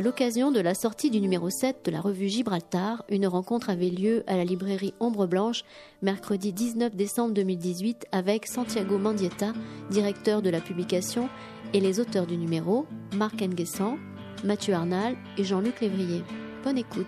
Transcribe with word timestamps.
À 0.00 0.02
l'occasion 0.02 0.50
de 0.50 0.60
la 0.60 0.72
sortie 0.72 1.10
du 1.10 1.20
numéro 1.20 1.50
7 1.50 1.84
de 1.84 1.90
la 1.90 2.00
revue 2.00 2.30
Gibraltar, 2.30 3.04
une 3.10 3.26
rencontre 3.26 3.68
avait 3.68 3.90
lieu 3.90 4.24
à 4.26 4.38
la 4.38 4.46
librairie 4.46 4.94
Ombre 4.98 5.26
Blanche 5.26 5.62
mercredi 6.00 6.54
19 6.54 6.96
décembre 6.96 7.34
2018 7.34 8.06
avec 8.10 8.46
Santiago 8.46 8.96
Mandieta, 8.96 9.52
directeur 9.90 10.40
de 10.40 10.48
la 10.48 10.62
publication, 10.62 11.28
et 11.74 11.80
les 11.80 12.00
auteurs 12.00 12.26
du 12.26 12.38
numéro, 12.38 12.86
Marc 13.14 13.42
Nguessan, 13.42 13.98
Mathieu 14.42 14.72
Arnal 14.72 15.18
et 15.36 15.44
Jean-Luc 15.44 15.82
Lévrier. 15.82 16.24
Bonne 16.64 16.78
écoute. 16.78 17.06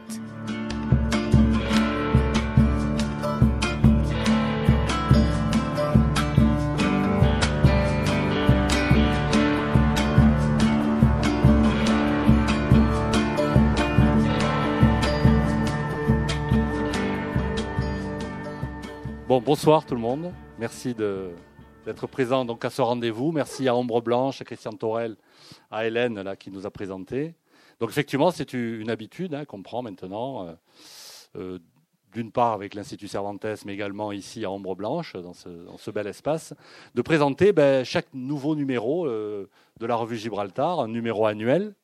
Bon, 19.33 19.41
bonsoir 19.41 19.87
tout 19.87 19.95
le 19.95 20.01
monde. 20.03 20.31
Merci 20.59 20.95
d'être 20.95 22.07
présent 22.07 22.45
donc 22.45 22.67
à 22.67 22.69
ce 22.69 22.83
rendez-vous. 22.83 23.33
Merci 23.33 23.67
à 23.67 23.75
Ombre 23.75 24.03
Blanche, 24.03 24.43
à 24.43 24.45
Christian 24.45 24.73
Torel, 24.73 25.16
à 25.71 25.87
Hélène 25.87 26.21
là, 26.21 26.37
qui 26.37 26.51
nous 26.51 26.66
a 26.66 26.71
présenté. 26.71 27.35
Donc 27.80 27.89
effectivement, 27.89 28.30
c'est 28.30 28.52
une 28.52 28.91
habitude 28.91 29.33
hein, 29.33 29.47
qu'on 29.47 29.63
prend 29.63 29.80
maintenant, 29.80 30.47
euh, 30.47 30.52
euh, 31.37 31.59
d'une 32.13 32.30
part 32.30 32.52
avec 32.52 32.74
l'Institut 32.74 33.09
Cervantes, 33.09 33.47
mais 33.65 33.73
également 33.73 34.13
ici 34.13 34.45
à 34.45 34.51
Ombre 34.51 34.77
Blanche, 34.77 35.16
dans 35.16 35.33
ce, 35.33 35.91
bel 35.91 36.09
espace, 36.09 36.52
de 36.95 37.01
présenter 37.01 37.55
ben, 37.55 37.87
chaque 37.87 38.13
nouveau 38.13 38.55
numéro 38.55 39.07
euh, 39.07 39.49
de 39.80 39.87
la 39.87 39.95
revue 39.95 40.19
Gibraltar, 40.19 40.79
un 40.79 40.89
numéro 40.89 41.24
annuel. 41.24 41.74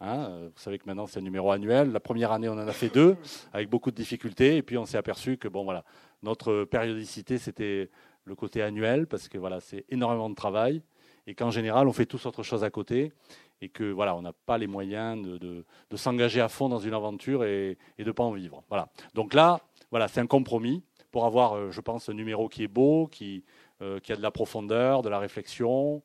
Hein. 0.00 0.48
vous 0.54 0.60
savez 0.60 0.78
que 0.78 0.84
maintenant 0.86 1.06
c'est 1.06 1.18
un 1.18 1.22
numéro 1.22 1.52
annuel. 1.52 1.92
La 1.92 2.00
première 2.00 2.32
année, 2.32 2.48
on 2.48 2.54
en 2.54 2.68
a 2.68 2.72
fait 2.72 2.88
deux, 2.88 3.16
avec 3.52 3.68
beaucoup 3.68 3.92
de 3.92 3.96
difficultés, 3.96 4.56
et 4.56 4.62
puis 4.62 4.76
on 4.78 4.84
s'est 4.84 4.98
aperçu 4.98 5.36
que 5.36 5.46
bon 5.46 5.62
voilà, 5.62 5.84
notre 6.22 6.64
périodicité, 6.64 7.38
c'était 7.38 7.90
le 8.24 8.34
côté 8.34 8.62
annuel, 8.62 9.06
parce 9.06 9.28
que 9.28 9.38
voilà, 9.38 9.60
c'est 9.60 9.84
énormément 9.88 10.28
de 10.30 10.34
travail, 10.34 10.82
et 11.26 11.34
qu'en 11.34 11.50
général, 11.50 11.88
on 11.88 11.92
fait 11.92 12.06
tous 12.06 12.26
autre 12.26 12.42
chose 12.42 12.64
à 12.64 12.70
côté, 12.70 13.12
et 13.60 13.68
que 13.68 13.84
voilà, 13.84 14.14
on 14.14 14.22
n'a 14.22 14.32
pas 14.32 14.58
les 14.58 14.66
moyens 14.66 15.20
de, 15.22 15.64
s'engager 15.96 16.40
à 16.40 16.48
fond 16.48 16.68
dans 16.68 16.78
une 16.78 16.94
aventure 16.94 17.44
et, 17.44 17.76
de 17.98 18.04
ne 18.04 18.12
pas 18.12 18.22
en 18.22 18.32
vivre. 18.32 18.62
Voilà. 18.68 18.88
Donc 19.14 19.34
là, 19.34 19.60
voilà, 19.90 20.08
c'est 20.08 20.20
un 20.20 20.26
compromis 20.26 20.82
pour 21.10 21.24
avoir, 21.24 21.54
euh, 21.54 21.70
je 21.70 21.80
pense, 21.80 22.08
un 22.08 22.14
numéro 22.14 22.48
qui 22.48 22.62
est 22.62 22.68
beau, 22.68 23.08
qui, 23.08 23.44
euh, 23.82 23.98
qui 24.00 24.12
a 24.12 24.16
de 24.16 24.22
la 24.22 24.30
profondeur, 24.30 25.02
de 25.02 25.08
la 25.08 25.18
réflexion, 25.18 26.02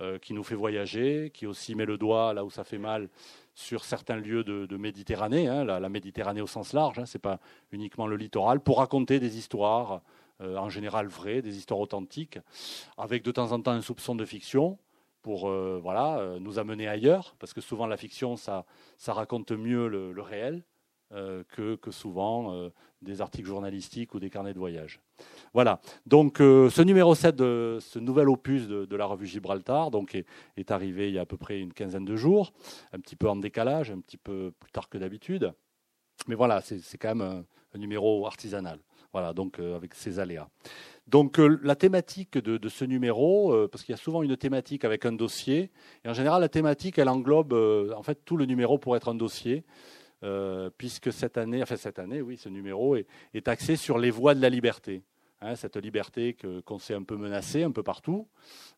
euh, 0.00 0.18
qui 0.18 0.32
nous 0.34 0.42
fait 0.42 0.54
voyager, 0.54 1.30
qui 1.32 1.46
aussi 1.46 1.74
met 1.74 1.84
le 1.84 1.98
doigt 1.98 2.34
là 2.34 2.44
où 2.44 2.50
ça 2.50 2.64
fait 2.64 2.78
mal 2.78 3.08
sur 3.56 3.84
certains 3.84 4.16
lieux 4.16 4.44
de, 4.44 4.76
Méditerranée, 4.76 5.48
hein, 5.48 5.64
la, 5.64 5.88
Méditerranée 5.88 6.42
au 6.42 6.46
sens 6.46 6.74
large, 6.74 6.98
hein, 6.98 7.06
ce 7.06 7.16
n'est 7.16 7.22
pas 7.22 7.40
uniquement 7.72 8.06
le 8.06 8.16
littoral, 8.16 8.60
pour 8.60 8.78
raconter 8.78 9.18
des 9.18 9.38
histoires 9.38 10.02
euh, 10.42 10.58
en 10.58 10.68
général 10.68 11.06
vraies, 11.06 11.40
des 11.40 11.56
histoires 11.56 11.80
authentiques, 11.80 12.38
avec 12.98 13.24
de 13.24 13.32
temps 13.32 13.52
en 13.52 13.60
temps 13.60 13.72
un 13.72 13.80
soupçon 13.80 14.14
de 14.14 14.26
fiction 14.26 14.78
pour 15.22 15.48
euh, 15.48 15.80
voilà, 15.82 16.18
euh, 16.18 16.38
nous 16.38 16.58
amener 16.58 16.86
ailleurs, 16.86 17.34
parce 17.38 17.54
que 17.54 17.62
souvent 17.62 17.86
la 17.86 17.96
fiction, 17.96 18.36
ça, 18.36 18.66
raconte 19.08 19.50
mieux 19.52 19.88
le, 19.88 20.20
réel 20.20 20.62
que, 21.10 21.76
que, 21.76 21.90
souvent 21.90 22.70
des 23.06 23.20
articles 23.22 23.48
journalistiques 23.48 24.14
ou 24.14 24.20
des 24.20 24.28
carnets 24.28 24.52
de 24.52 24.58
voyage. 24.58 25.00
Voilà. 25.54 25.80
Donc, 26.04 26.40
euh, 26.40 26.68
ce 26.68 26.82
numéro 26.82 27.14
7 27.14 27.34
de 27.36 27.78
ce 27.80 27.98
nouvel 27.98 28.28
opus 28.28 28.66
de, 28.68 28.96
la 28.96 29.06
revue 29.06 29.26
Gibraltar 29.26 29.90
donc, 29.90 30.14
est, 30.14 30.70
arrivé 30.70 31.08
il 31.08 31.14
y 31.14 31.18
a 31.18 31.22
à 31.22 31.26
peu 31.26 31.36
près 31.36 31.60
une 31.60 31.72
quinzaine 31.72 32.04
de 32.04 32.16
jours, 32.16 32.52
un 32.92 33.00
petit 33.00 33.16
peu 33.16 33.28
en 33.28 33.36
décalage, 33.36 33.90
un 33.90 34.00
petit 34.00 34.18
peu 34.18 34.52
plus 34.58 34.70
tard 34.72 34.88
que 34.88 34.98
d'habitude. 34.98 35.52
Mais 36.28 36.34
voilà, 36.34 36.60
c'est 36.60 36.98
quand 36.98 37.14
même 37.14 37.44
un, 37.74 37.78
numéro 37.78 38.26
artisanal. 38.26 38.78
Voilà, 39.12 39.34
donc 39.34 39.58
euh, 39.58 39.76
avec 39.76 39.94
ses 39.94 40.18
aléas. 40.18 40.48
Donc 41.06 41.38
euh, 41.38 41.58
la 41.62 41.76
thématique 41.76 42.38
de, 42.38 42.68
ce 42.68 42.84
numéro, 42.84 43.68
parce 43.68 43.84
qu'il 43.84 43.92
y 43.92 43.98
a 43.98 44.00
souvent 44.02 44.22
une 44.22 44.36
thématique 44.36 44.84
avec 44.84 45.04
un 45.04 45.12
dossier, 45.12 45.70
et 46.04 46.08
en 46.08 46.14
général 46.14 46.40
la 46.40 46.48
thématique 46.48 46.98
elle 46.98 47.10
englobe 47.10 47.52
en 47.94 48.02
fait 48.02 48.24
tout 48.24 48.36
le 48.36 48.46
numéro 48.46 48.78
pour 48.78 48.96
être 48.96 49.10
un 49.10 49.14
dossier. 49.14 49.64
Puisque 50.76 51.12
cette 51.12 51.38
année, 51.38 51.62
enfin 51.62 51.76
cette 51.76 51.98
année, 51.98 52.22
oui, 52.22 52.36
ce 52.36 52.48
numéro 52.48 52.96
est, 52.96 53.48
axé 53.48 53.76
sur 53.76 53.98
les 53.98 54.10
voies 54.10 54.34
de 54.34 54.42
la 54.42 54.48
liberté. 54.48 55.02
Hein, 55.42 55.54
cette 55.54 55.76
liberté 55.76 56.34
qu'on 56.64 56.78
s'est 56.78 56.94
un 56.94 57.02
peu 57.02 57.14
menacée 57.14 57.62
un 57.62 57.70
peu 57.70 57.82
partout, 57.82 58.26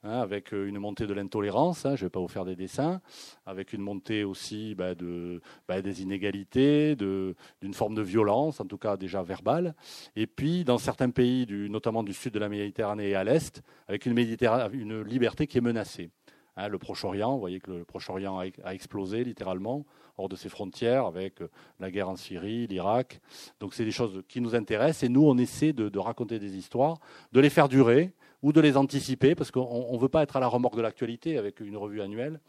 hein, 0.02 0.20
avec 0.20 0.52
euh, 0.52 0.66
une 0.66 0.80
montée 0.80 1.06
de 1.06 1.14
l'intolérance, 1.14 1.86
hein, 1.86 1.94
je 1.94 2.02
ne 2.02 2.06
vais 2.06 2.10
pas 2.10 2.18
vous 2.18 2.26
faire 2.26 2.44
des 2.44 2.56
dessins, 2.56 3.00
avec 3.46 3.72
une 3.72 3.80
montée 3.80 4.24
aussi 4.24 4.74
bah, 4.74 4.96
de, 4.96 5.40
bah, 5.68 5.80
des 5.82 6.02
inégalités, 6.02 6.96
d'une 6.96 7.74
forme 7.74 7.94
de 7.94 8.02
violence, 8.02 8.58
en 8.58 8.64
tout 8.64 8.76
cas 8.76 8.96
déjà 8.96 9.22
verbale, 9.22 9.76
et 10.16 10.26
puis 10.26 10.64
dans 10.64 10.78
certains 10.78 11.10
pays, 11.10 11.46
notamment 11.48 12.02
du 12.02 12.12
sud 12.12 12.34
de 12.34 12.40
la 12.40 12.48
Méditerranée 12.48 13.10
et 13.10 13.14
à 13.14 13.22
l'est, 13.22 13.62
avec 13.86 14.06
une, 14.06 14.18
une 14.18 15.02
liberté 15.02 15.46
qui 15.46 15.58
est 15.58 15.62
menacée. 15.62 16.10
le 16.56 16.76
Proche-Orient, 16.76 17.34
vous 17.34 17.40
voyez 17.40 17.60
que 17.60 17.70
le 17.70 17.84
Proche-Orient 17.84 18.40
a 18.64 18.74
explosé 18.74 19.22
littéralement, 19.22 19.86
hors 20.18 20.28
de 20.28 20.36
ses 20.36 20.48
frontières, 20.48 21.06
avec 21.06 21.40
euh, 21.40 21.48
la 21.80 21.90
guerre 21.90 22.08
en 22.08 22.16
Syrie, 22.16 22.66
l'Irak. 22.66 23.20
Donc 23.60 23.74
c'est 23.74 23.84
des 23.84 23.92
choses 23.92 24.22
qui 24.28 24.40
nous 24.40 24.54
intéressent 24.54 25.04
et 25.04 25.08
nous, 25.08 25.24
on 25.24 25.38
essaie 25.38 25.72
de, 25.72 25.98
raconter 25.98 26.38
des 26.38 26.56
histoires, 26.56 26.98
de 27.32 27.40
les 27.40 27.50
faire 27.50 27.68
durer 27.68 28.12
ou 28.42 28.52
de 28.52 28.60
les 28.60 28.76
anticiper, 28.76 29.34
parce 29.34 29.50
qu'on 29.50 29.92
ne 29.92 29.98
veut 29.98 30.08
pas 30.08 30.22
être 30.22 30.36
à 30.36 30.40
la 30.40 30.46
remorque 30.46 30.76
de 30.76 30.82
l'actualité 30.82 31.38
avec 31.38 31.60
une 31.60 31.76
revue 31.76 32.02
annuelle. 32.02 32.40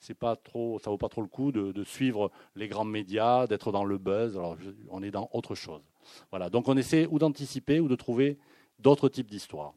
C'est 0.00 0.14
pas 0.14 0.36
trop, 0.36 0.78
ça 0.78 0.90
vaut 0.90 0.98
pas 0.98 1.08
trop 1.08 1.22
le 1.22 1.28
coup 1.28 1.52
de, 1.52 1.84
suivre 1.84 2.30
les 2.54 2.68
grands 2.68 2.84
médias, 2.84 3.46
d'être 3.46 3.72
dans 3.72 3.84
le 3.84 3.98
buzz. 3.98 4.36
Alors, 4.36 4.56
on 4.90 5.02
est 5.02 5.10
dans 5.10 5.28
autre 5.32 5.54
chose. 5.54 5.82
Voilà. 6.30 6.50
Donc 6.50 6.68
on 6.68 6.76
essaie 6.76 7.06
ou 7.06 7.18
d'anticiper 7.18 7.80
ou 7.80 7.88
de 7.88 7.96
trouver 7.96 8.38
d'autres 8.78 9.08
types 9.08 9.30
d'histoires. 9.30 9.74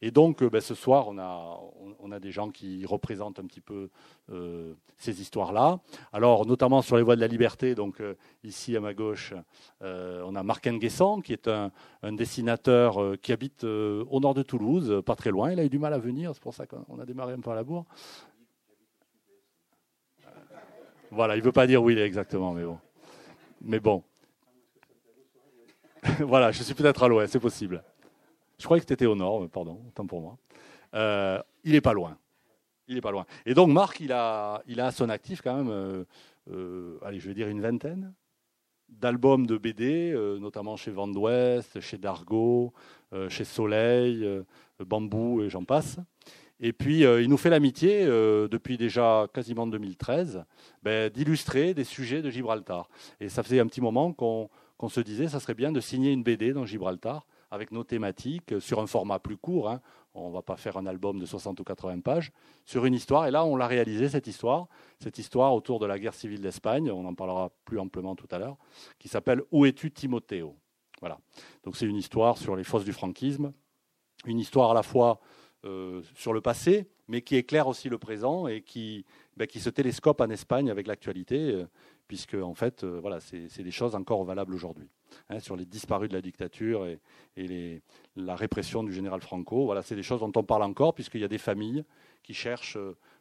Et 0.00 0.10
donc, 0.12 0.42
euh, 0.42 0.50
ben, 0.50 0.60
ce 0.60 0.74
soir, 0.74 1.08
on 1.08 1.18
a, 1.18 1.60
on 1.98 2.12
a, 2.12 2.20
des 2.20 2.30
gens 2.30 2.50
qui 2.50 2.86
représentent 2.86 3.40
un 3.40 3.46
petit 3.46 3.60
peu 3.60 3.90
euh, 4.30 4.74
ces 4.96 5.20
histoires-là. 5.20 5.80
Alors, 6.12 6.46
notamment 6.46 6.82
sur 6.82 6.96
les 6.96 7.02
voies 7.02 7.16
de 7.16 7.20
la 7.20 7.26
liberté, 7.26 7.74
donc 7.74 8.00
euh, 8.00 8.14
ici 8.44 8.76
à 8.76 8.80
ma 8.80 8.94
gauche, 8.94 9.34
on 9.80 10.34
a 10.36 10.42
Marc 10.42 10.68
Nguessan, 10.68 11.20
qui 11.22 11.32
est 11.32 11.48
un, 11.48 11.72
dessinateur 12.12 13.18
qui 13.20 13.32
habite 13.32 13.64
au 13.64 14.20
nord 14.20 14.34
de 14.34 14.42
Toulouse, 14.42 15.02
pas 15.04 15.16
très 15.16 15.30
loin. 15.30 15.52
Il 15.52 15.60
a 15.60 15.64
eu 15.64 15.68
du 15.68 15.78
mal 15.78 15.92
à 15.92 15.98
venir, 15.98 16.30
c'est 16.34 16.42
pour 16.42 16.54
ça 16.54 16.66
qu'on 16.66 16.98
a 17.00 17.04
démarré 17.04 17.32
un 17.32 17.40
peu 17.40 17.50
à 17.50 17.54
la 17.54 17.64
bourre. 17.64 17.86
Voilà, 21.10 21.36
il 21.36 21.40
ne 21.40 21.44
veut 21.44 21.52
pas 21.52 21.66
dire 21.66 21.82
où 21.82 21.90
il 21.90 21.98
est 21.98 22.06
exactement, 22.06 22.52
mais 22.52 22.64
bon. 22.64 22.78
Mais 23.62 23.80
bon. 23.80 24.02
voilà, 26.20 26.52
je 26.52 26.62
suis 26.62 26.74
peut-être 26.74 27.02
à 27.02 27.08
l'ouest, 27.08 27.32
c'est 27.32 27.40
possible. 27.40 27.82
Je 28.58 28.64
croyais 28.64 28.80
que 28.80 28.86
tu 28.86 28.92
étais 28.92 29.06
au 29.06 29.14
nord, 29.14 29.48
pardon, 29.50 29.80
tant 29.94 30.06
pour 30.06 30.20
moi. 30.20 30.36
Euh, 30.94 31.40
il 31.64 31.72
n'est 31.72 31.80
pas 31.80 31.92
loin. 31.92 32.18
Il 32.88 32.96
est 32.96 33.00
pas 33.00 33.12
loin. 33.12 33.24
Et 33.46 33.54
donc 33.54 33.68
Marc, 33.70 34.00
il 34.00 34.12
a, 34.12 34.62
il 34.66 34.80
a 34.80 34.90
son 34.90 35.08
actif 35.10 35.42
quand 35.42 35.56
même, 35.56 35.70
euh, 35.70 36.04
euh, 36.50 36.98
allez, 37.04 37.20
je 37.20 37.28
vais 37.28 37.34
dire 37.34 37.48
une 37.48 37.60
vingtaine 37.60 38.12
d'albums 38.88 39.46
de 39.46 39.58
BD, 39.58 40.14
notamment 40.40 40.76
chez 40.76 40.90
Vent 40.90 41.08
d'Ouest, 41.08 41.78
chez 41.78 41.98
Dargo, 41.98 42.72
chez 43.28 43.44
Soleil, 43.44 44.26
Bambou 44.80 45.42
et 45.42 45.50
j'en 45.50 45.62
passe. 45.62 45.98
Et 46.58 46.72
puis, 46.72 47.00
il 47.00 47.28
nous 47.28 47.36
fait 47.36 47.50
l'amitié, 47.50 48.06
depuis 48.06 48.78
déjà 48.78 49.26
quasiment 49.34 49.66
2013, 49.66 50.42
ben, 50.82 51.10
d'illustrer 51.10 51.74
des 51.74 51.84
sujets 51.84 52.22
de 52.22 52.30
Gibraltar. 52.30 52.88
Et 53.20 53.28
ça 53.28 53.42
faisait 53.42 53.60
un 53.60 53.66
petit 53.66 53.82
moment 53.82 54.14
qu'on 54.14 54.88
se 54.88 55.00
disait, 55.00 55.28
ça 55.28 55.38
serait 55.38 55.52
bien 55.52 55.70
de 55.70 55.80
signer 55.80 56.10
une 56.10 56.22
BD 56.22 56.54
dans 56.54 56.64
Gibraltar 56.64 57.26
avec 57.50 57.72
nos 57.72 57.84
thématiques 57.84 58.52
euh, 58.52 58.60
sur 58.60 58.80
un 58.80 58.86
format 58.86 59.18
plus 59.18 59.36
court. 59.36 59.70
Hein. 59.70 59.80
On 60.14 60.28
ne 60.28 60.34
va 60.34 60.42
pas 60.42 60.56
faire 60.56 60.76
un 60.76 60.86
album 60.86 61.18
de 61.18 61.26
60 61.26 61.60
ou 61.60 61.64
80 61.64 62.00
pages 62.00 62.32
sur 62.64 62.84
une 62.84 62.94
histoire. 62.94 63.26
Et 63.26 63.30
là, 63.30 63.44
on 63.44 63.56
l'a 63.56 63.66
réalisé, 63.66 64.08
cette 64.08 64.26
histoire, 64.26 64.68
cette 65.00 65.18
histoire 65.18 65.54
autour 65.54 65.78
de 65.78 65.86
la 65.86 65.98
guerre 65.98 66.14
civile 66.14 66.40
d'Espagne. 66.40 66.90
On 66.90 67.04
en 67.04 67.14
parlera 67.14 67.50
plus 67.64 67.78
amplement 67.78 68.14
tout 68.16 68.28
à 68.30 68.38
l'heure, 68.38 68.56
qui 68.98 69.08
s'appelle 69.08 69.42
Où 69.52 69.64
es-tu, 69.66 69.90
Timoteo? 69.90 70.56
Voilà. 71.00 71.18
Donc, 71.64 71.76
c'est 71.76 71.86
une 71.86 71.96
histoire 71.96 72.38
sur 72.38 72.56
les 72.56 72.64
fosses 72.64 72.84
du 72.84 72.92
franquisme, 72.92 73.52
une 74.26 74.38
histoire 74.38 74.72
à 74.72 74.74
la 74.74 74.82
fois 74.82 75.20
euh, 75.64 76.02
sur 76.14 76.32
le 76.32 76.40
passé, 76.40 76.88
mais 77.08 77.22
qui 77.22 77.36
éclaire 77.36 77.66
aussi 77.66 77.88
le 77.88 77.98
présent 77.98 78.46
et 78.46 78.62
qui, 78.62 79.04
qui 79.48 79.60
se 79.60 79.70
télescope 79.70 80.20
en 80.20 80.30
Espagne 80.30 80.70
avec 80.70 80.86
l'actualité, 80.86 81.52
euh, 81.52 81.66
puisque 82.06 82.34
en 82.34 82.54
fait, 82.54 82.84
voilà, 82.84 83.20
c'est 83.20 83.62
des 83.62 83.70
choses 83.70 83.94
encore 83.94 84.24
valables 84.24 84.54
aujourd'hui. 84.54 84.88
Hein, 85.30 85.40
sur 85.40 85.56
les 85.56 85.66
disparus 85.66 86.08
de 86.08 86.14
la 86.14 86.22
dictature 86.22 86.86
et, 86.86 87.82
la 88.16 88.34
répression 88.34 88.82
du 88.82 88.92
général 88.92 89.20
Franco. 89.20 89.64
Voilà, 89.64 89.82
c'est 89.82 89.94
des 89.94 90.02
choses 90.02 90.20
dont 90.20 90.32
on 90.34 90.42
parle 90.42 90.62
encore, 90.62 90.94
puisqu'il 90.94 91.20
y 91.20 91.24
a 91.24 91.28
des 91.28 91.38
familles 91.38 91.84
qui 92.22 92.34
cherchent 92.34 92.78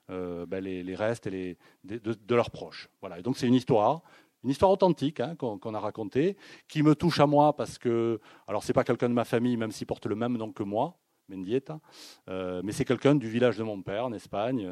euh, 0.09 0.45
ben, 0.45 0.63
les, 0.63 0.95
restes 0.95 1.27
les, 1.27 1.57
de, 1.83 2.35
leurs 2.35 2.49
proches. 2.49 2.89
Voilà, 3.01 3.19
et 3.19 3.21
donc 3.21 3.37
c'est 3.37 3.47
une 3.47 3.53
histoire. 3.53 4.01
Une 4.43 4.51
histoire 4.51 4.71
authentique 4.71 5.19
hein, 5.19 5.35
qu'on 5.35 5.73
a 5.73 5.79
racontée, 5.79 6.37
qui 6.67 6.83
me 6.83 6.95
touche 6.95 7.19
à 7.19 7.27
moi 7.27 7.55
parce 7.55 7.77
que, 7.77 8.19
alors 8.47 8.63
c'est 8.63 8.73
pas 8.73 8.83
quelqu'un 8.83 9.09
de 9.09 9.13
ma 9.13 9.25
famille, 9.25 9.57
même 9.57 9.71
s'il 9.71 9.87
porte 9.87 10.05
le 10.05 10.15
même 10.15 10.37
nom 10.37 10.51
que 10.51 10.63
moi, 10.63 10.97
Mendieta. 11.29 11.79
mais 12.27 12.71
c'est 12.71 12.85
quelqu'un 12.85 13.15
du 13.15 13.29
village 13.29 13.57
de 13.57 13.63
mon 13.63 13.81
père, 13.81 14.05
en 14.05 14.13
Espagne, 14.13 14.69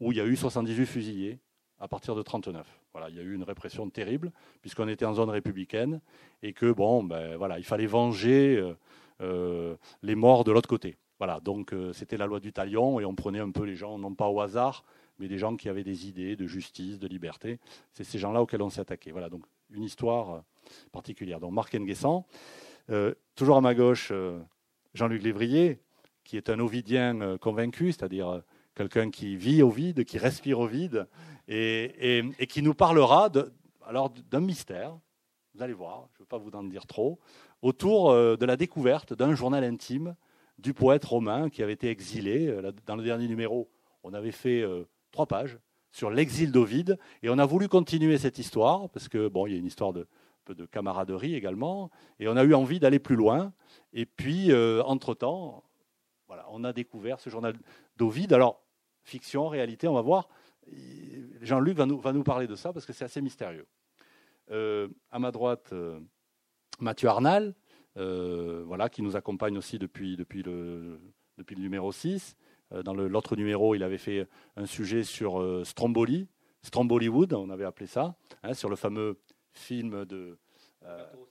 où 0.00 0.12
il 0.12 0.18
y 0.18 0.20
a 0.20 0.24
eu 0.24 0.36
78 0.36 0.86
fusillés 0.86 1.38
à 1.80 1.88
partir 1.88 2.14
de 2.14 2.22
39. 2.22 2.66
Voilà, 2.92 3.08
il 3.10 3.16
y 3.16 3.20
a 3.20 3.22
eu 3.22 3.34
une 3.34 3.44
répression 3.44 3.88
terrible, 3.90 4.32
puisqu'on 4.60 4.88
était 4.88 5.04
en 5.04 5.14
zone 5.14 5.30
républicaine, 5.30 6.00
et 6.42 6.52
que, 6.52 6.72
bon, 6.72 7.04
ben, 7.04 7.36
voilà, 7.36 7.58
il 7.58 7.64
fallait 7.64 7.86
venger 7.86 8.74
les 9.20 10.14
morts 10.14 10.44
de 10.44 10.52
l'autre 10.52 10.68
côté. 10.68 10.96
Voilà, 11.18 11.40
donc 11.40 11.74
c'était 11.92 12.16
la 12.16 12.26
loi 12.26 12.40
du 12.40 12.52
talion, 12.52 13.00
et 13.00 13.04
on 13.04 13.14
prenait 13.14 13.40
un 13.40 13.50
peu 13.50 13.64
les 13.64 13.76
gens, 13.76 13.98
non 13.98 14.14
pas 14.14 14.28
au 14.28 14.40
hasard, 14.40 14.84
mais 15.18 15.28
des 15.28 15.38
gens 15.38 15.56
qui 15.56 15.68
avaient 15.68 15.84
des 15.84 16.08
idées 16.08 16.36
de 16.36 16.46
justice, 16.46 16.98
de 16.98 17.08
liberté. 17.08 17.58
C'est 17.92 18.04
ces 18.04 18.18
gens-là 18.18 18.42
auxquels 18.42 18.62
on 18.62 18.70
s'est 18.70 18.80
attaqué. 18.80 19.12
Voilà, 19.12 19.28
donc 19.28 19.44
une 19.70 19.82
histoire 19.82 20.30
euh, 20.30 20.40
particulière. 20.92 21.40
Donc 21.40 21.52
Marc 21.52 21.74
Nguessan, 21.74 22.24
euh, 22.90 23.14
toujours 23.34 23.56
à 23.56 23.60
ma 23.60 23.74
gauche, 23.74 24.08
euh, 24.12 24.40
Jean-Luc 24.94 25.22
Lévrier, 25.22 25.80
qui 26.28 26.36
est 26.36 26.50
un 26.50 26.58
ovidien 26.58 27.38
convaincu, 27.38 27.90
c'est-à-dire 27.90 28.42
quelqu'un 28.74 29.10
qui 29.10 29.34
vit 29.34 29.62
au 29.62 29.70
vide, 29.70 30.04
qui 30.04 30.18
respire 30.18 30.60
au 30.60 30.66
vide, 30.66 31.08
et, 31.48 32.22
qui 32.50 32.60
nous 32.60 32.74
parlera 32.74 33.30
alors 33.86 34.10
d'un 34.30 34.40
mystère, 34.40 34.98
vous 35.54 35.62
allez 35.62 35.72
voir, 35.72 36.10
je 36.12 36.18
ne 36.18 36.24
veux 36.24 36.26
pas 36.26 36.36
vous 36.36 36.50
en 36.52 36.64
dire 36.64 36.86
trop, 36.86 37.18
autour 37.62 38.12
de 38.12 38.44
la 38.44 38.58
découverte 38.58 39.14
d'un 39.14 39.34
journal 39.34 39.64
intime 39.64 40.16
du 40.58 40.74
poète 40.74 41.06
romain 41.06 41.48
qui 41.48 41.62
avait 41.62 41.72
été 41.72 41.88
exilé. 41.88 42.54
Dans 42.84 42.96
le 42.96 43.02
dernier 43.02 43.26
numéro, 43.26 43.70
on 44.02 44.12
avait 44.12 44.30
fait 44.30 44.62
trois 45.10 45.24
pages 45.24 45.58
sur 45.92 46.10
l'exil 46.10 46.52
d'Ovide. 46.52 46.98
Et 47.22 47.30
on 47.30 47.38
a 47.38 47.46
voulu 47.46 47.68
continuer 47.68 48.18
cette 48.18 48.38
histoire, 48.38 48.90
parce 48.90 49.08
que 49.08 49.28
bon, 49.28 49.46
il 49.46 49.54
y 49.54 49.56
a 49.56 49.58
une 49.58 49.66
histoire 49.66 49.94
de, 49.94 50.06
camaraderie 50.70 51.34
également, 51.34 51.90
et 52.20 52.28
on 52.28 52.36
a 52.36 52.42
eu 52.44 52.54
envie 52.54 52.80
d'aller 52.80 52.98
plus 52.98 53.16
loin. 53.16 53.52
Et 53.92 54.06
puis, 54.06 54.50
euh, 54.50 54.82
entre-temps, 54.84 55.62
voilà, 56.28 56.46
on 56.50 56.62
a 56.64 56.72
découvert 56.72 57.18
ce 57.20 57.30
journal 57.30 57.54
d'Ovide. 57.96 58.32
Alors, 58.32 58.62
fiction, 59.02 59.48
réalité, 59.48 59.88
on 59.88 59.94
va 59.94 60.02
voir. 60.02 60.28
Jean-Luc 61.40 61.76
va 61.76 61.86
nous, 61.86 62.22
parler 62.22 62.46
de 62.46 62.54
ça, 62.54 62.72
parce 62.72 62.86
que 62.86 62.92
c'est 62.92 63.04
assez 63.04 63.20
mystérieux. 63.20 63.66
Euh, 64.50 64.88
à 65.10 65.18
ma 65.18 65.30
droite, 65.30 65.70
euh, 65.72 65.98
Mathieu 66.80 67.08
Arnal, 67.08 67.54
voilà, 67.96 68.88
qui 68.88 69.02
nous 69.02 69.16
accompagne 69.16 69.58
aussi 69.58 69.78
depuis, 69.78 70.16
le, 70.16 71.00
numéro 71.56 71.90
6. 71.90 72.36
Euh, 72.72 72.82
dans 72.82 72.94
l'autre 72.94 73.36
numéro, 73.36 73.74
il 73.74 73.82
avait 73.82 73.98
fait 73.98 74.28
un 74.56 74.66
sujet 74.66 75.02
sur 75.02 75.40
euh, 75.40 75.64
Stromboli, 75.64 76.28
Strombolywood, 76.62 77.32
on 77.32 77.50
avait 77.50 77.64
appelé 77.64 77.86
ça, 77.86 78.16
hein, 78.42 78.54
sur 78.54 78.68
le 78.68 78.76
fameux 78.76 79.18
film 79.52 80.04
de, 80.04 80.16
euh, 80.16 80.36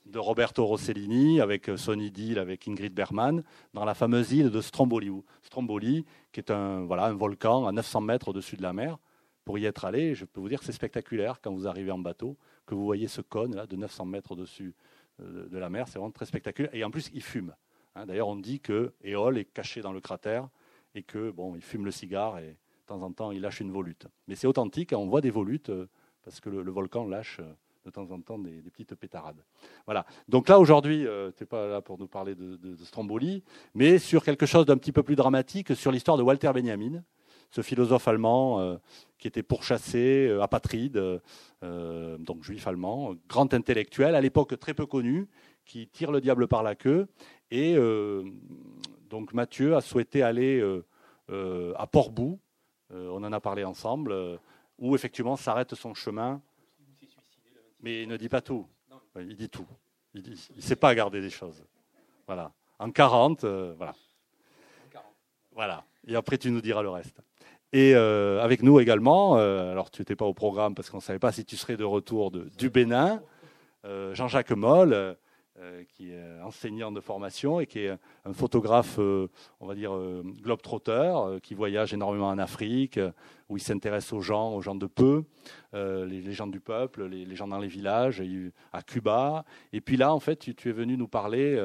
de 0.06 0.18
Roberto 0.18 0.64
Rossellini 0.64 1.40
avec 1.40 1.70
Sonny 1.76 2.10
Deal, 2.10 2.38
avec 2.38 2.68
Ingrid 2.68 2.94
Bergman, 2.94 3.42
dans 3.74 3.84
la 3.84 3.94
fameuse 3.94 4.32
île 4.32 4.50
de 4.50 4.60
Stromboli, 4.60 5.10
Stromboli 5.42 6.04
qui 6.32 6.40
est 6.40 6.50
un, 6.50 6.84
voilà, 6.84 7.06
un 7.06 7.14
volcan 7.14 7.66
à 7.66 7.72
900 7.72 8.00
mètres 8.02 8.28
au-dessus 8.28 8.56
de 8.56 8.62
la 8.62 8.72
mer. 8.72 8.98
Pour 9.44 9.58
y 9.58 9.64
être 9.64 9.84
allé, 9.84 10.14
je 10.14 10.24
peux 10.24 10.40
vous 10.40 10.48
dire 10.48 10.60
que 10.60 10.64
c'est 10.64 10.72
spectaculaire 10.72 11.40
quand 11.42 11.52
vous 11.52 11.66
arrivez 11.66 11.90
en 11.90 11.98
bateau, 11.98 12.36
que 12.66 12.74
vous 12.74 12.84
voyez 12.84 13.08
ce 13.08 13.20
cône 13.20 13.56
là 13.56 13.66
de 13.66 13.76
900 13.76 14.04
mètres 14.04 14.32
au-dessus 14.32 14.74
de 15.18 15.58
la 15.58 15.68
mer, 15.68 15.88
c'est 15.88 15.98
vraiment 15.98 16.12
très 16.12 16.26
spectaculaire. 16.26 16.74
Et 16.74 16.84
en 16.84 16.90
plus, 16.90 17.10
il 17.12 17.22
fume. 17.22 17.54
Hein. 17.94 18.06
D'ailleurs, 18.06 18.28
on 18.28 18.36
dit 18.36 18.60
que 18.60 18.92
Éole 19.02 19.38
est 19.38 19.44
caché 19.44 19.80
dans 19.80 19.92
le 19.92 20.00
cratère 20.00 20.48
et 20.94 21.02
que 21.02 21.30
bon, 21.30 21.56
il 21.56 21.62
fume 21.62 21.84
le 21.84 21.90
cigare 21.90 22.38
et 22.38 22.50
de 22.50 22.86
temps 22.86 23.02
en 23.02 23.12
temps 23.12 23.32
il 23.32 23.40
lâche 23.40 23.60
une 23.60 23.70
volute. 23.70 24.06
Mais 24.26 24.34
c'est 24.34 24.46
authentique, 24.46 24.92
on 24.92 25.06
voit 25.06 25.20
des 25.20 25.30
volutes 25.30 25.70
euh, 25.70 25.88
parce 26.22 26.40
que 26.40 26.50
le, 26.50 26.70
volcan 26.70 27.06
lâche 27.06 27.38
euh, 27.40 27.52
de 27.88 27.92
temps 27.92 28.10
en 28.10 28.20
temps 28.20 28.38
des, 28.38 28.62
petites 28.70 28.94
pétarades. 28.94 29.42
Voilà. 29.86 30.06
Donc 30.28 30.48
là 30.48 30.58
aujourd'hui, 30.58 31.06
euh, 31.06 31.30
tu 31.36 31.42
n'es 31.42 31.46
pas 31.46 31.66
là 31.68 31.80
pour 31.80 31.98
nous 31.98 32.06
parler 32.06 32.34
de, 32.34 32.76
Stromboli, 32.84 33.42
mais 33.74 33.98
sur 33.98 34.24
quelque 34.24 34.46
chose 34.46 34.66
d'un 34.66 34.76
petit 34.76 34.92
peu 34.92 35.02
plus 35.02 35.16
dramatique, 35.16 35.74
sur 35.74 35.90
l'histoire 35.90 36.16
de 36.16 36.22
Walter 36.22 36.50
Benjamin, 36.54 37.02
ce 37.50 37.62
philosophe 37.62 38.06
allemand 38.08 38.78
qui 39.18 39.26
était 39.26 39.42
pourchassé, 39.42 40.30
apatride, 40.40 41.20
donc 41.62 42.42
juif 42.42 42.66
allemand, 42.66 43.14
grand 43.28 43.52
intellectuel, 43.54 44.14
à 44.14 44.20
l'époque 44.20 44.58
très 44.58 44.74
peu 44.74 44.86
connu, 44.86 45.28
qui 45.64 45.88
tire 45.88 46.12
le 46.12 46.20
diable 46.20 46.46
par 46.46 46.62
la 46.62 46.74
queue 46.74 47.08
et 47.50 47.76
donc 49.08 49.32
Mathieu 49.32 49.74
a 49.74 49.80
souhaité 49.80 50.22
aller 50.22 50.60
euh, 50.60 50.84
euh, 51.30 51.72
à 51.76 51.86
Portbou, 51.86 52.38
euh, 52.92 53.08
on 53.12 53.24
en 53.24 53.32
a 53.32 53.40
parlé 53.40 53.64
ensemble, 53.64 54.14
où 54.78 54.94
effectivement 54.94 55.36
s'arrête 55.36 55.74
son 55.74 55.94
chemin. 55.94 56.40
Mais 57.80 58.02
il 58.02 58.08
ne 58.08 58.16
dit 58.16 58.28
pas 58.28 58.40
tout. 58.40 58.66
Il 59.16 59.36
dit 59.36 59.48
tout. 59.48 59.66
Il 60.14 60.22
ne 60.56 60.60
sait 60.60 60.76
pas 60.76 60.94
garder 60.94 61.20
des 61.20 61.30
choses. 61.30 61.64
Voilà. 62.26 62.52
En 62.78 62.90
40, 62.90 63.44
voilà. 63.44 63.94
Voilà. 65.52 65.84
Et 66.06 66.14
après, 66.14 66.38
tu 66.38 66.50
nous 66.50 66.60
diras 66.60 66.82
le 66.82 66.90
reste. 66.90 67.20
Et 67.72 67.94
avec 67.94 68.62
nous 68.62 68.80
également, 68.80 69.34
alors 69.36 69.90
tu 69.90 70.00
n'étais 70.00 70.16
pas 70.16 70.24
au 70.24 70.34
programme 70.34 70.74
parce 70.74 70.90
qu'on 70.90 70.98
ne 70.98 71.02
savait 71.02 71.18
pas 71.18 71.32
si 71.32 71.44
tu 71.44 71.56
serais 71.56 71.76
de 71.76 71.84
retour 71.84 72.30
de, 72.30 72.48
du 72.56 72.70
Bénin, 72.70 73.22
Jean-Jacques 73.84 74.52
Moll, 74.52 74.92
euh, 74.92 75.14
qui 75.92 76.12
est 76.12 76.40
enseignant 76.42 76.92
de 76.92 77.00
formation 77.00 77.60
et 77.60 77.66
qui 77.66 77.80
est 77.80 77.90
un 78.24 78.32
photographe, 78.32 78.96
euh, 78.98 79.28
on 79.60 79.66
va 79.66 79.74
dire, 79.74 79.94
euh, 79.94 80.22
globe-trotteur, 80.42 81.40
qui 81.40 81.54
voyage 81.54 81.92
énormément 81.92 82.28
en 82.28 82.38
Afrique, 82.38 83.00
où 83.48 83.56
il 83.56 83.62
s'intéresse 83.62 84.12
aux 84.12 84.20
gens, 84.20 84.54
aux 84.54 84.60
gens 84.60 84.74
de 84.74 84.86
peu, 84.86 85.24
les, 85.72 86.32
gens 86.32 86.46
du 86.46 86.60
peuple, 86.60 87.06
les, 87.06 87.34
gens 87.34 87.48
dans 87.48 87.58
les 87.58 87.68
villages, 87.68 88.22
à 88.72 88.82
Cuba. 88.82 89.44
Et 89.72 89.80
puis 89.80 89.96
là, 89.96 90.12
en 90.12 90.20
fait, 90.20 90.36
tu, 90.36 90.68
es 90.68 90.72
venu 90.72 90.96
nous 90.96 91.08
parler, 91.08 91.58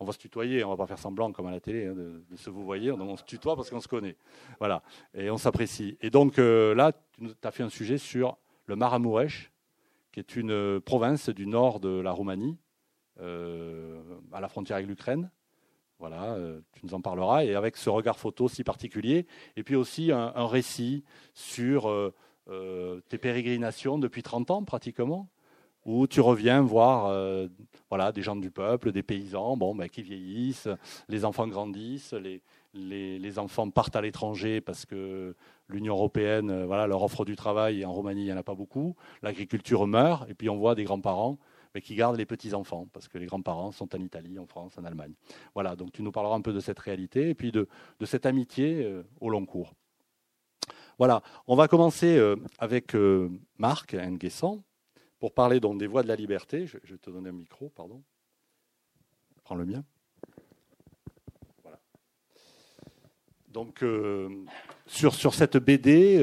on 0.00 0.04
va 0.04 0.12
se 0.12 0.18
tutoyer, 0.18 0.64
on 0.64 0.70
va 0.70 0.76
pas 0.76 0.86
faire 0.86 0.98
semblant 0.98 1.32
comme 1.32 1.46
à 1.46 1.50
la 1.50 1.60
télé, 1.60 1.86
hein, 1.86 1.94
de, 1.94 2.36
se 2.36 2.48
vous 2.48 2.64
voyez, 2.64 2.90
on 2.90 3.16
se 3.16 3.24
tutoie 3.24 3.54
parce 3.54 3.68
qu'on 3.68 3.80
se 3.80 3.88
connaît. 3.88 4.16
Voilà, 4.58 4.82
et 5.14 5.30
on 5.30 5.36
s'apprécie. 5.36 5.98
Et 6.00 6.08
donc 6.08 6.38
là, 6.38 6.92
tu 7.18 7.28
as 7.42 7.50
fait 7.50 7.62
un 7.62 7.68
sujet 7.68 7.98
sur 7.98 8.38
le 8.64 8.76
Maramuresh, 8.76 9.52
qui 10.12 10.20
est 10.20 10.36
une 10.36 10.80
province 10.80 11.28
du 11.28 11.46
nord 11.46 11.80
de 11.80 12.00
la 12.00 12.12
Roumanie, 12.12 12.56
euh, 12.56 12.65
à 13.18 14.40
la 14.40 14.48
frontière 14.48 14.76
avec 14.76 14.88
l'Ukraine. 14.88 15.30
Voilà, 15.98 16.34
euh, 16.34 16.60
tu 16.72 16.84
nous 16.84 16.92
en 16.92 17.00
parleras, 17.00 17.44
et 17.44 17.54
avec 17.54 17.76
ce 17.78 17.88
regard 17.88 18.18
photo 18.18 18.48
si 18.48 18.64
particulier, 18.64 19.26
et 19.56 19.62
puis 19.62 19.76
aussi 19.76 20.12
un, 20.12 20.46
récit 20.46 21.04
sur 21.32 21.88
euh, 21.88 23.00
tes 23.08 23.16
pérégrinations 23.16 23.98
depuis 23.98 24.22
30 24.22 24.50
ans 24.50 24.62
pratiquement, 24.62 25.30
où 25.86 26.06
tu 26.06 26.20
reviens 26.20 26.60
voir 26.60 27.14
voilà, 27.88 28.10
des 28.10 28.20
gens 28.20 28.36
du 28.36 28.50
peuple, 28.50 28.90
des 28.90 29.04
paysans 29.04 29.56
bon, 29.56 29.74
ben, 29.74 29.88
qui 29.88 30.02
vieillissent, 30.02 30.68
les 31.08 31.24
enfants 31.24 31.46
grandissent, 31.46 32.12
les, 32.12 32.42
les, 32.74 33.18
les 33.18 33.38
enfants 33.38 33.70
partent 33.70 33.94
à 33.96 34.00
l'étranger 34.00 34.60
parce 34.60 34.84
que 34.84 35.36
l'Union 35.68 35.94
européenne 35.94 36.64
voilà, 36.64 36.86
leur 36.88 37.02
offre 37.02 37.24
du 37.24 37.36
travail, 37.36 37.80
et 37.80 37.84
en 37.84 37.92
Roumanie, 37.92 38.22
il 38.22 38.26
n'y 38.26 38.32
en 38.32 38.36
a 38.36 38.42
pas 38.42 38.56
beaucoup, 38.56 38.96
l'agriculture 39.22 39.86
meurt, 39.86 40.28
et 40.28 40.34
puis 40.34 40.50
on 40.50 40.56
voit 40.56 40.74
des 40.74 40.84
grands-parents 40.84 41.38
mais 41.74 41.80
qui 41.80 41.94
gardent 41.94 42.16
les 42.16 42.26
petits-enfants, 42.26 42.88
parce 42.92 43.08
que 43.08 43.18
les 43.18 43.26
grands-parents 43.26 43.72
sont 43.72 43.94
en 43.94 44.00
Italie, 44.00 44.38
en 44.38 44.46
France, 44.46 44.78
en 44.78 44.84
Allemagne. 44.84 45.14
Voilà, 45.54 45.76
donc 45.76 45.92
tu 45.92 46.02
nous 46.02 46.12
parleras 46.12 46.36
un 46.36 46.40
peu 46.40 46.52
de 46.52 46.60
cette 46.60 46.78
réalité 46.78 47.30
et 47.30 47.34
puis 47.34 47.52
de, 47.52 47.68
cette 48.04 48.26
amitié 48.26 48.84
euh, 48.84 49.02
au 49.20 49.30
long 49.30 49.44
cours. 49.46 49.74
Voilà, 50.98 51.22
on 51.46 51.56
va 51.56 51.68
commencer 51.68 52.16
euh, 52.16 52.36
avec 52.58 52.94
euh, 52.94 53.30
Marc 53.58 53.94
Nguessan 53.94 54.62
pour 55.18 55.34
parler 55.34 55.60
donc 55.60 55.78
des 55.78 55.86
voies 55.86 56.02
de 56.02 56.08
la 56.08 56.16
liberté. 56.16 56.66
Je, 56.66 56.78
vais 56.78 56.98
te 56.98 57.10
donner 57.10 57.28
un 57.28 57.32
micro, 57.32 57.68
pardon. 57.70 58.02
Prends 59.44 59.56
le 59.56 59.66
mien. 59.66 59.84
Voilà. 61.62 61.78
Donc, 63.48 63.84
sur, 64.86 65.14
sur 65.14 65.34
cette 65.34 65.56
BD, 65.56 66.22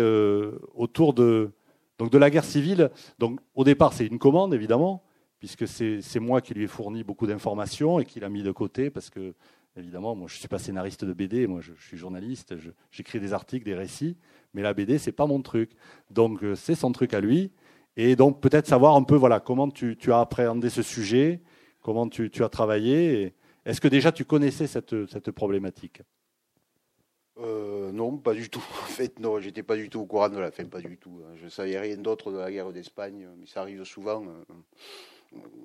autour 0.76 1.14
de, 1.14 1.52
donc 1.98 2.12
de 2.12 2.18
la 2.18 2.30
guerre 2.30 2.44
civile, 2.44 2.92
donc 3.20 3.40
au 3.56 3.64
départ 3.64 3.94
c'est 3.94 4.06
une 4.06 4.20
commande 4.20 4.54
évidemment, 4.54 5.04
puisque 5.44 5.68
c'est 5.68 6.22
moi 6.22 6.40
qui 6.40 6.54
lui 6.54 6.64
ai 6.64 6.68
fourni 6.68 7.04
beaucoup 7.04 7.28
d'informations 7.28 8.00
et 8.00 8.06
qui 8.06 8.22
l'a 8.22 8.30
mis 8.30 8.44
de 8.44 8.52
côté, 8.54 8.90
parce 8.90 9.10
que, 9.10 9.34
évidemment, 9.76 10.16
moi 10.16 10.30
je 10.30 10.36
ne 10.36 10.40
suis 10.40 10.48
pas 10.48 10.58
scénariste 10.58 11.04
de 11.04 11.12
BD, 11.12 11.48
moi 11.48 11.60
je, 11.60 11.74
suis 11.86 11.98
journaliste, 11.98 12.56
j'écris 12.92 13.20
des 13.20 13.34
articles, 13.34 13.66
des 13.66 13.76
récits, 13.76 14.16
mais 14.54 14.62
la 14.62 14.74
BD, 14.74 14.98
c'est 14.98 15.12
pas 15.12 15.26
mon 15.26 15.42
truc. 15.42 15.72
Donc 16.10 16.46
euh, 16.46 16.56
c'est 16.56 16.76
son 16.76 16.94
truc 16.94 17.14
à 17.14 17.20
lui. 17.20 17.52
Et 17.98 18.16
donc 18.16 18.40
peut-être 18.40 18.68
savoir 18.68 18.96
un 18.96 19.04
peu 19.04 19.18
voilà, 19.18 19.42
comment 19.42 19.70
tu, 19.70 19.98
as 20.14 20.20
appréhendé 20.22 20.70
ce 20.70 20.82
sujet, 20.82 21.42
comment 21.82 22.08
tu, 22.08 22.32
as 22.42 22.48
travaillé. 22.48 23.36
Est-ce 23.66 23.82
que 23.82 23.90
déjà 23.90 24.14
tu 24.14 24.24
connaissais 24.24 24.66
cette, 24.66 25.32
problématique? 25.32 26.04
Euh, 27.38 27.92
non, 27.92 28.16
pas 28.18 28.34
du 28.34 28.50
tout. 28.50 28.64
En 28.84 28.96
fait, 28.96 29.20
non, 29.20 29.42
j'étais 29.42 29.64
pas 29.64 29.76
du 29.76 29.90
tout 29.90 30.00
au 30.00 30.06
courant 30.06 30.30
de 30.30 30.40
la 30.40 30.52
fin, 30.52 30.64
pas 30.64 30.80
du 30.80 30.98
tout. 30.98 31.20
Je 31.36 31.50
savais 31.50 31.78
rien 31.78 31.98
d'autre 31.98 32.32
de 32.32 32.38
la 32.38 32.50
guerre 32.50 32.72
d'Espagne, 32.72 33.28
mais 33.38 33.46
ça 33.46 33.60
arrive 33.60 33.84
souvent. 33.84 34.24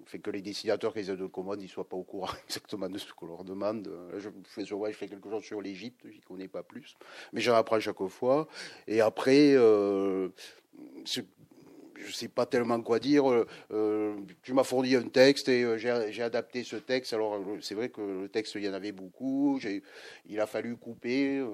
Fait 0.07 0.19
que 0.19 0.31
les 0.31 0.41
dessinateurs 0.41 0.93
qui 0.93 1.01
les 1.01 1.07
de 1.17 1.27
commande 1.27 1.61
ne 1.61 1.67
soient 1.67 1.89
pas 1.89 1.97
au 1.97 2.03
courant 2.03 2.33
exactement 2.47 2.89
de 2.89 2.99
ce 2.99 3.13
qu'on 3.13 3.27
leur 3.27 3.45
demande. 3.45 3.91
Je 4.17 4.31
fais, 4.45 5.09
quelque 5.09 5.29
chose 5.29 5.43
sur 5.43 5.61
l'Égypte, 5.61 6.01
je 6.05 6.17
ne 6.17 6.23
connais 6.23 6.49
pas 6.49 6.63
plus, 6.63 6.97
mais 7.33 7.41
j'en 7.41 7.55
apprends 7.55 7.79
chaque 7.81 8.03
fois. 8.09 8.49
Et 8.87 9.01
après, 9.01 9.55
euh, 9.55 10.31
je 11.99 12.07
ne 12.07 12.13
sais 12.13 12.29
pas 12.29 12.47
tellement 12.47 12.81
quoi 12.81 12.99
dire. 12.99 13.31
Euh, 13.31 13.47
euh, 13.73 14.15
tu 14.43 14.53
m'as 14.53 14.65
fourni 14.65 14.95
un 14.95 15.09
texte 15.09 15.49
et 15.49 15.63
euh, 15.63 15.77
j'ai 15.77 16.23
adapté 16.23 16.65
ce 16.65 16.77
texte. 16.77 17.13
Alors, 17.13 17.41
c'est 17.61 17.75
vrai 17.75 17.89
que 17.89 18.01
le 18.01 18.29
texte, 18.29 18.55
il 18.55 18.65
y 18.65 18.69
en 18.69 18.73
avait 18.73 18.93
beaucoup. 18.93 19.61
Il 20.27 20.41
a 20.41 20.47
fallu 20.47 20.77
couper, 20.77 21.45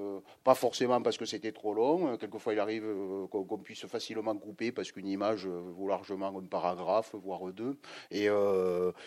pas 0.43 0.55
forcément 0.55 1.01
parce 1.03 1.17
que 1.17 1.25
c'était 1.25 1.53
trop 1.53 1.75
long. 1.75 2.17
Quelquefois, 2.17 2.53
il 2.53 2.61
arrive 2.61 2.85
qu'on 3.31 3.59
puisse 3.59 3.87
facilement 3.87 4.37
couper 4.37 4.73
parce 4.73 4.93
qu'une 4.93 5.09
image 5.09 5.47
vaut 5.47 5.89
largement 5.89 6.39
un 6.39 6.45
paragraphe, 6.45 7.15
voire 7.15 7.53
deux. 7.53 7.77
Et 8.11 8.29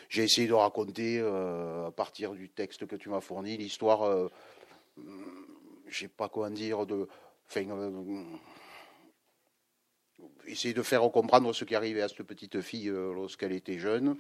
j'ai 0.10 0.24
essayé 0.24 0.48
de 0.48 0.54
raconter, 0.54 1.20
à 1.20 1.92
partir 1.96 2.34
du 2.34 2.50
texte 2.50 2.88
que 2.88 2.96
tu 2.96 3.10
m'as 3.10 3.22
fourni, 3.22 3.58
l'histoire, 3.58 4.30
je 5.88 6.00
sais 6.00 6.08
pas 6.08 6.30
quoi 6.30 6.50
dire, 6.50 6.86
de. 6.86 7.08
Enfin, 7.50 7.66
essayer 10.48 10.74
de 10.74 10.82
faire 10.82 11.02
comprendre 11.12 11.54
ce 11.54 11.66
qui 11.66 11.76
arrivait 11.76 12.02
à 12.02 12.08
cette 12.08 12.24
petite 12.24 12.62
fille 12.62 12.90
euh, 12.90 13.14
lorsqu'elle 13.14 13.52
était 13.52 13.80
jeune. 13.80 14.18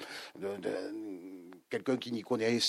Quelqu'un 1.70 1.98
qui 1.98 2.14
n'y 2.14 2.22
connaît 2.22 2.60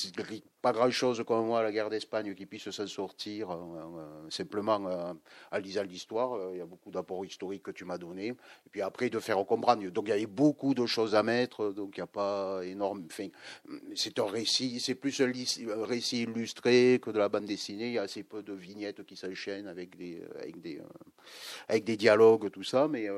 pas 0.61 0.73
grand-chose 0.73 1.23
comme 1.25 1.47
moi, 1.47 1.63
la 1.63 1.71
guerre 1.71 1.89
d'Espagne, 1.89 2.35
qui 2.35 2.47
puisse 2.47 2.69
s'en 2.71 2.87
sortir 2.87 3.51
euh, 3.51 3.55
euh, 3.55 4.31
simplement 4.31 5.17
en 5.53 5.59
lisant 5.59 5.85
l'histoire. 5.85 6.53
Il 6.53 6.59
y 6.59 6.61
a 6.61 6.67
beaucoup 6.67 6.91
d'apports 6.91 7.25
historiques 7.25 7.63
que 7.63 7.71
tu 7.71 7.85
m'as 7.85 7.99
donné. 7.99 8.29
Et 8.29 8.71
puis 8.71 8.83
après, 8.83 9.09
de 9.09 9.21
faire 9.21 9.37
comprendre. 9.47 9.89
Donc 9.91 10.07
il 10.07 10.11
y 10.11 10.13
avait 10.13 10.27
beaucoup 10.27 10.75
de 10.75 10.85
choses 10.87 11.15
à 11.15 11.23
mettre, 11.23 11.71
donc 11.71 11.97
il 11.97 12.01
n'y 12.01 12.05
a 12.05 12.09
pas 12.09 12.61
énorme. 12.65 13.07
C'est 13.95 14.19
un 14.19 14.27
récit, 14.27 14.81
c'est 14.81 14.97
plus 14.97 15.21
un, 15.21 15.33
récit 15.85 16.23
illustré 16.23 16.99
que 17.01 17.11
de 17.11 17.19
la 17.19 17.29
bande 17.29 17.45
dessinée. 17.45 17.87
Il 17.89 17.93
y 17.93 17.99
a 17.99 18.03
assez 18.03 18.25
peu 18.25 18.43
de 18.43 18.53
vignettes 18.53 19.05
qui 19.05 19.17
s'enchaînent 19.17 19.69
avec 19.69 19.97
des, 19.97 20.23
avec 20.41 20.61
des, 20.61 20.81
avec 21.69 21.85
des 21.85 21.97
dialogues, 21.97 22.51
tout 22.51 22.65
ça. 22.65 22.89
Mais 22.89 23.09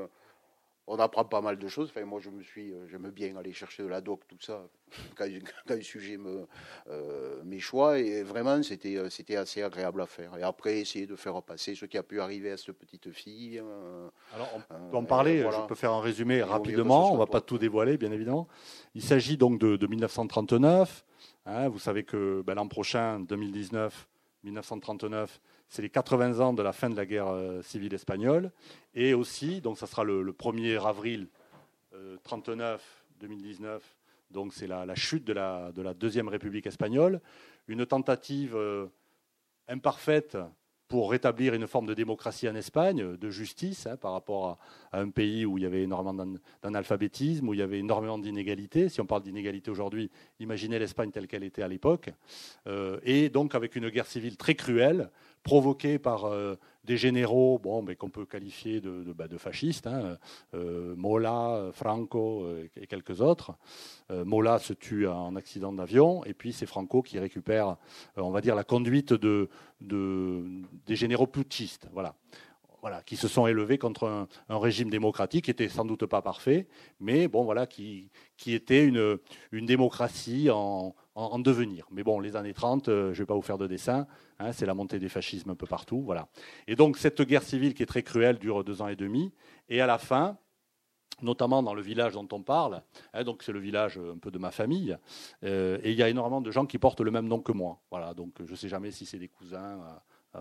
on 0.91 0.99
apprend 0.99 1.25
pas 1.25 1.41
mal 1.41 1.57
de 1.57 1.69
choses. 1.69 1.91
Enfin, 1.91 2.05
moi, 2.05 2.19
je 2.21 2.31
me 2.31 2.43
suis, 2.43 2.73
euh, 2.73 2.89
j'aime 2.89 3.09
bien 3.11 3.37
aller 3.37 3.53
chercher 3.53 3.85
de 3.85 3.89
la 3.89 4.01
doc, 4.01 4.23
tout 4.27 4.41
ça, 4.41 4.67
quand, 5.17 5.27
quand 5.67 5.81
sujet 5.83 6.17
me, 6.17 6.49
euh, 6.89 7.41
mes 7.45 7.61
choix. 7.61 8.01
Et 8.01 8.25
vraiment, 8.25 8.61
c'était, 8.65 8.97
euh, 8.97 9.09
c'était 9.09 9.37
assez 9.37 9.63
agréable 9.63 10.03
à 10.03 10.07
faire. 10.07 10.37
Et 10.37 10.43
après, 10.43 10.81
essayer 10.81 11.07
de 11.07 11.15
faire 11.15 11.41
passer 11.43 11.77
ce 11.77 11.87
qui 11.87 11.97
a 11.97 12.03
pu 12.03 12.21
arriver 12.21 12.51
à 12.51 12.57
cette 12.57 12.73
petite 12.73 13.13
fille. 13.13 13.63
Alors, 14.35 14.49
on 14.57 14.91
peut 14.91 14.97
en 14.97 15.05
parler. 15.05 15.47
Je 15.49 15.67
peux 15.69 15.77
faire 15.77 15.93
un 15.93 16.01
résumé 16.01 16.43
rapidement. 16.43 17.13
On 17.13 17.15
ne 17.15 17.21
va 17.21 17.27
pas 17.27 17.41
tout 17.41 17.57
dévoiler, 17.57 17.97
bien 17.97 18.11
évidemment. 18.11 18.49
Il 18.97 19.03
s'agit 19.03 19.37
donc 19.37 19.61
de, 19.61 19.87
1939. 19.87 21.05
Hein. 21.47 21.69
vous 21.69 21.79
savez 21.79 22.03
que 22.03 22.43
ben, 22.45 22.55
l'an 22.55 22.67
prochain, 22.67 23.21
2019, 23.21 24.09
1939, 24.43 25.41
c'est 25.71 25.83
les 25.83 25.89
80 25.89 26.41
ans 26.41 26.53
de 26.53 26.63
la 26.63 26.73
fin 26.73 26.91
de 26.91 26.97
la 26.97 27.07
guerre 27.07 27.29
euh, 27.29 27.63
civile 27.63 27.95
espagnole. 27.95 28.51
Et 28.95 29.15
aussi, 29.15 29.61
donc 29.61 29.79
ça 29.79 29.87
sera 29.87 30.03
le, 30.03 30.33
1er 30.33 30.85
avril 30.85 31.29
39, 32.25 32.81
euh, 32.81 33.21
2019, 33.21 33.97
donc 34.33 34.53
c'est 34.53 34.67
la, 34.67 34.95
chute 34.95 35.25
de 35.25 35.33
la, 35.33 35.71
de 35.73 35.81
la, 35.81 35.95
Deuxième 35.95 36.29
République 36.29 36.67
espagnole. 36.67 37.21
Une 37.69 37.87
tentative 37.87 38.57
euh, 38.57 38.89
imparfaite 39.69 40.37
pour 40.89 41.13
rétablir 41.13 41.55
une 41.55 41.69
forme 41.69 41.87
de 41.87 41.95
démocratie 41.95 42.49
en 42.49 42.57
Espagne, 42.57 43.17
de 43.17 43.31
justice, 43.31 43.87
hein, 43.87 43.97
par 43.97 44.11
rapport 44.11 44.59
à, 44.91 44.99
un 44.99 45.11
pays 45.11 45.47
où 45.47 45.57
il 45.57 45.63
y 45.63 45.67
avait 45.67 45.83
énormément 45.83 46.35
d'analphabétisme, 46.65 47.49
où 47.49 47.55
il 47.55 47.61
y 47.61 47.63
avait 47.63 47.79
énormément 47.79 48.19
d'inégalités. 48.19 48.89
Si 48.89 49.01
on 49.01 49.07
parle 49.07 49.23
d'inégalités 49.23 49.71
aujourd'hui, 49.71 50.11
imaginez 50.41 50.81
l'Espagne 50.81 51.13
telle 51.13 51.29
qu'elle 51.29 51.45
était 51.45 51.63
à 51.63 51.69
l'époque. 51.69 52.11
et 53.05 53.29
donc 53.29 53.55
avec 53.55 53.77
une 53.77 53.89
guerre 53.89 54.07
civile 54.07 54.37
très 54.37 54.57
cruelle, 54.57 55.11
provoqué 55.43 55.99
par 55.99 56.25
euh, 56.27 56.57
des 56.85 56.97
généraux 56.97 57.59
bon, 57.59 57.83
mais 57.83 57.97
qu'on 57.97 58.11
peut 58.11 58.27
qualifier 58.27 58.81
de, 58.81 59.13
bah, 59.13 59.27
fascistes, 59.39 59.87
hein, 59.87 60.19
euh, 60.55 60.95
Mola, 60.97 61.71
Franco 61.73 62.45
euh, 62.45 62.69
et 62.77 62.87
quelques 62.87 63.21
autres. 63.21 63.53
Mola 64.11 64.59
se 64.59 64.73
tue 64.73 65.07
en 65.07 65.37
accident 65.37 65.73
d'avion, 65.73 66.25
et 66.25 66.35
puis 66.35 66.53
c'est 66.53 66.67
Franco 66.67 67.01
qui 67.01 67.19
récupère, 67.19 67.77
on 68.17 68.31
va 68.31 68.41
dire, 68.41 68.57
la 68.57 68.65
conduite 68.65 69.13
de, 69.13 69.49
des 69.81 70.97
généraux 70.97 71.29
putschistes. 71.29 71.89
Voilà. 71.93 72.17
Voilà, 72.81 73.03
qui 73.03 73.17
se 73.17 73.29
sont 73.29 73.47
élevés 73.47 73.77
contre 73.77 74.27
un, 74.49 74.59
régime 74.59 74.89
démocratique 74.89 75.45
qui 75.45 75.51
était 75.51 75.69
sans 75.69 75.85
doute 75.85 76.07
pas 76.07 76.23
parfait, 76.23 76.67
mais 76.99 77.29
bon, 77.29 77.45
voilà, 77.45 77.67
qui, 77.67 78.11
était 78.47 78.85
une 78.87 79.67
démocratie 79.67 80.49
en, 80.51 80.95
en, 81.15 81.39
devenir. 81.39 81.87
Mais 81.91 82.03
bon, 82.03 82.21
les 82.21 82.37
années 82.37 82.55
30, 82.55 82.87
je 82.87 82.93
ne 82.93 83.13
vais 83.13 83.27
pas 83.27 83.35
vous 83.35 83.43
faire 83.43 83.59
de 83.59 83.67
dessin, 83.67 84.07
Hein, 84.41 84.53
c'est 84.53 84.65
la 84.65 84.75
montée 84.75 84.99
des 84.99 85.11
fascismes 85.11 85.51
un 85.51 85.55
peu 85.55 85.67
partout. 85.67 86.01
Voilà. 86.01 86.29
Et 86.67 86.75
donc 86.75 86.97
cette 86.97 87.21
guerre 87.23 87.43
civile 87.43 87.75
qui 87.75 87.83
est 87.83 87.87
très 87.87 88.03
cruelle 88.03 88.39
dure 88.39 88.65
deux 88.65 88.81
ans 88.81 88.89
et 88.89 88.97
demi. 88.97 89.33
Et 89.69 89.83
à 89.83 89.87
la 89.87 89.99
fin, 89.99 90.39
notamment 91.21 91.63
dans 91.63 91.75
le 91.75 91.83
village 91.83 92.15
dont 92.15 92.29
on 92.33 92.43
parle, 92.43 92.83
hein, 93.13 93.23
donc 93.23 93.43
c'est 93.43 93.53
le 93.53 93.61
village 93.61 93.99
un 93.99 94.17
peu 94.17 94.31
de 94.31 94.39
ma 94.39 94.51
famille, 94.51 94.97
euh, 95.45 95.79
et 95.83 95.91
il 95.91 95.99
y 95.99 96.03
a 96.03 96.09
énormément 96.09 96.41
de 96.41 96.51
gens 96.51 96.65
qui 96.65 96.79
portent 96.79 97.03
le 97.03 97.11
même 97.11 97.29
nom 97.29 97.41
que 97.41 97.53
moi. 97.53 97.81
Voilà, 97.91 98.15
donc 98.15 98.33
je 98.43 98.51
ne 98.51 98.57
sais 98.57 98.69
jamais 98.69 98.91
si 98.91 99.05
c'est 99.05 99.19
des 99.19 99.29
cousins 99.29 99.79
euh, 99.79 99.91
euh, 99.91 99.99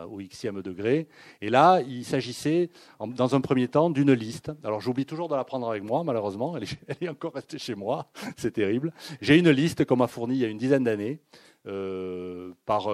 au 0.08 0.18
xème 0.18 0.62
degré. 0.62 1.08
Et 1.42 1.50
là, 1.50 1.82
il 1.82 2.06
s'agissait, 2.06 2.70
dans 3.00 3.36
un 3.36 3.42
premier 3.42 3.68
temps, 3.68 3.90
d'une 3.90 4.14
liste. 4.14 4.52
Alors 4.64 4.82
j'oublie 4.82 5.06
toujours 5.06 5.28
de 5.28 5.36
la 5.36 5.44
prendre 5.44 5.70
avec 5.70 5.84
moi, 5.84 6.04
malheureusement, 6.04 6.56
elle 6.58 6.66
est, 7.02 7.10
encore 7.10 7.34
restée 7.34 7.58
chez 7.58 7.76
moi, 7.76 8.10
c'est 8.38 8.52
terrible. 8.52 8.94
J'ai 9.22 9.38
une 9.38 9.50
liste 9.50 9.86
qu'on 9.86 9.96
m'a 9.96 10.08
fournie 10.08 10.36
il 10.36 10.42
y 10.42 10.46
a 10.46 10.50
une 10.50 10.58
dizaine 10.58 10.84
d'années 10.84 11.20
par 12.66 12.88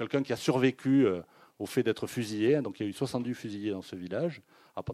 quelqu'un 0.00 0.22
qui 0.22 0.32
a 0.32 0.36
survécu 0.36 1.06
euh, 1.06 1.20
au 1.58 1.66
fait 1.66 1.82
d'être 1.82 2.06
fusillé. 2.06 2.60
Donc 2.62 2.80
il 2.80 2.84
y 2.84 2.86
a 2.86 2.90
eu 2.90 2.94
70 2.94 3.34
fusillés 3.34 3.70
dans 3.70 3.82
ce 3.82 3.96
village, 3.96 4.40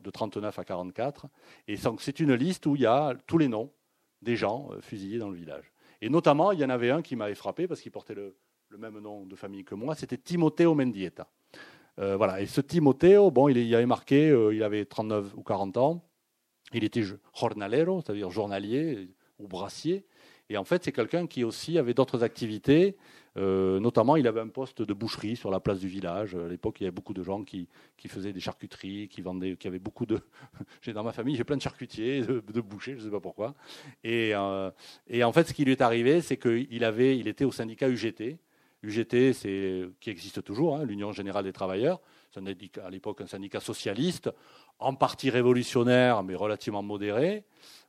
de 0.03 0.11
39 0.11 0.59
à 0.59 0.65
44. 0.65 1.27
Et 1.69 1.77
c'est 1.77 2.21
une 2.21 2.35
liste 2.35 2.67
où 2.67 2.75
il 2.75 2.83
y 2.83 2.87
a 2.87 3.15
tous 3.27 3.39
les 3.39 3.49
noms 3.49 3.71
des 4.23 4.37
gens 4.37 4.69
euh, 4.73 4.81
fusillés 4.81 5.19
dans 5.19 5.31
le 5.31 5.37
village. 5.37 5.73
Et 6.03 6.11
notamment, 6.11 6.51
il 6.53 6.59
y 6.59 6.65
en 6.65 6.71
avait 6.71 6.91
un 6.91 7.03
qui 7.03 7.15
m'avait 7.15 7.37
frappé 7.37 7.69
parce 7.69 7.81
qu'il 7.81 7.93
portait 7.93 8.15
le, 8.15 8.35
même 8.79 8.99
nom 8.99 9.25
de 9.27 9.37
famille 9.37 9.65
que 9.65 9.75
moi, 9.75 9.95
c'était 9.95 10.17
Timoteo 10.17 10.75
Mendieta. 10.75 11.29
Euh, 11.99 12.17
voilà. 12.17 12.41
Et 12.41 12.47
ce 12.47 12.61
Timoteo, 12.61 13.31
bon, 13.31 13.49
il, 13.49 13.75
avait 13.75 13.87
marqué, 13.87 14.35
il 14.53 14.63
avait 14.63 14.85
39 14.85 15.35
ou 15.37 15.43
40 15.43 15.77
ans, 15.77 16.05
il 16.73 16.85
était 16.85 17.03
jornalero, 17.35 18.03
c'est-à-dire 18.03 18.31
journalier 18.31 19.09
ou 19.39 19.49
brassier. 19.49 20.05
Et 20.49 20.57
en 20.57 20.65
fait, 20.65 20.85
c'est 20.85 20.93
quelqu'un 20.93 21.27
qui 21.27 21.43
aussi 21.45 21.77
avait 21.79 21.95
d'autres 21.95 22.23
activités. 22.23 22.97
Euh, 23.37 23.81
notamment, 23.81 24.17
il 24.17 24.27
avait 24.27 24.41
un 24.41 24.49
poste 24.49 24.81
de 24.81 24.95
boucherie 24.95 25.37
sur 25.37 25.51
la 25.51 25.61
place 25.61 25.81
du 25.81 25.89
village. 25.89 26.37
À 26.37 26.49
l'époque, 26.49 26.81
il 26.81 26.85
y 26.85 26.87
avait 26.87 26.95
beaucoup 26.95 27.15
de 27.15 27.23
gens 27.23 27.43
qui, 27.43 27.69
faisaient 28.07 28.33
des 28.33 28.41
charcuteries, 28.41 29.09
qui 29.09 29.21
vendaient, 29.23 29.57
qui 29.57 29.67
avaient 29.67 29.81
beaucoup 29.81 30.07
de. 30.07 30.21
dans 30.95 31.03
ma 31.03 31.13
famille, 31.13 31.37
j'ai 31.37 31.45
plein 31.45 31.57
de 31.57 31.63
charcutiers, 31.63 32.23
de, 32.23 32.61
bouchers, 32.61 32.93
je 32.93 32.99
ne 32.99 33.05
sais 33.05 33.11
pas 33.11 33.21
pourquoi. 33.21 33.55
Euh, 34.07 34.71
et, 35.09 35.25
en 35.25 35.33
fait, 35.33 35.49
ce 35.49 35.53
qui 35.53 35.65
lui 35.65 35.73
est 35.73 35.83
arrivé, 35.83 36.21
c'est 36.21 36.37
qu'il 36.37 36.85
avait, 36.85 37.19
il 37.19 37.27
était 37.27 37.45
au 37.45 37.53
syndicat 37.53 37.89
UGT. 37.89 38.39
UGT, 38.83 39.33
c'est 39.33 39.89
qui 40.01 40.11
existe 40.11 40.43
toujours, 40.45 40.77
hein, 40.77 40.85
l'Union 40.85 41.13
générale 41.13 41.45
des 41.45 41.53
travailleurs. 41.53 42.01
C'est 42.33 42.41
à 42.81 42.91
l'époque 42.91 43.21
un 43.21 43.27
syndicat 43.27 43.61
socialiste, 43.61 44.31
en 44.79 44.95
partie 44.95 45.31
révolutionnaire, 45.31 46.23
mais 46.23 46.35
relativement 46.35 46.83
modéré. 46.83 47.45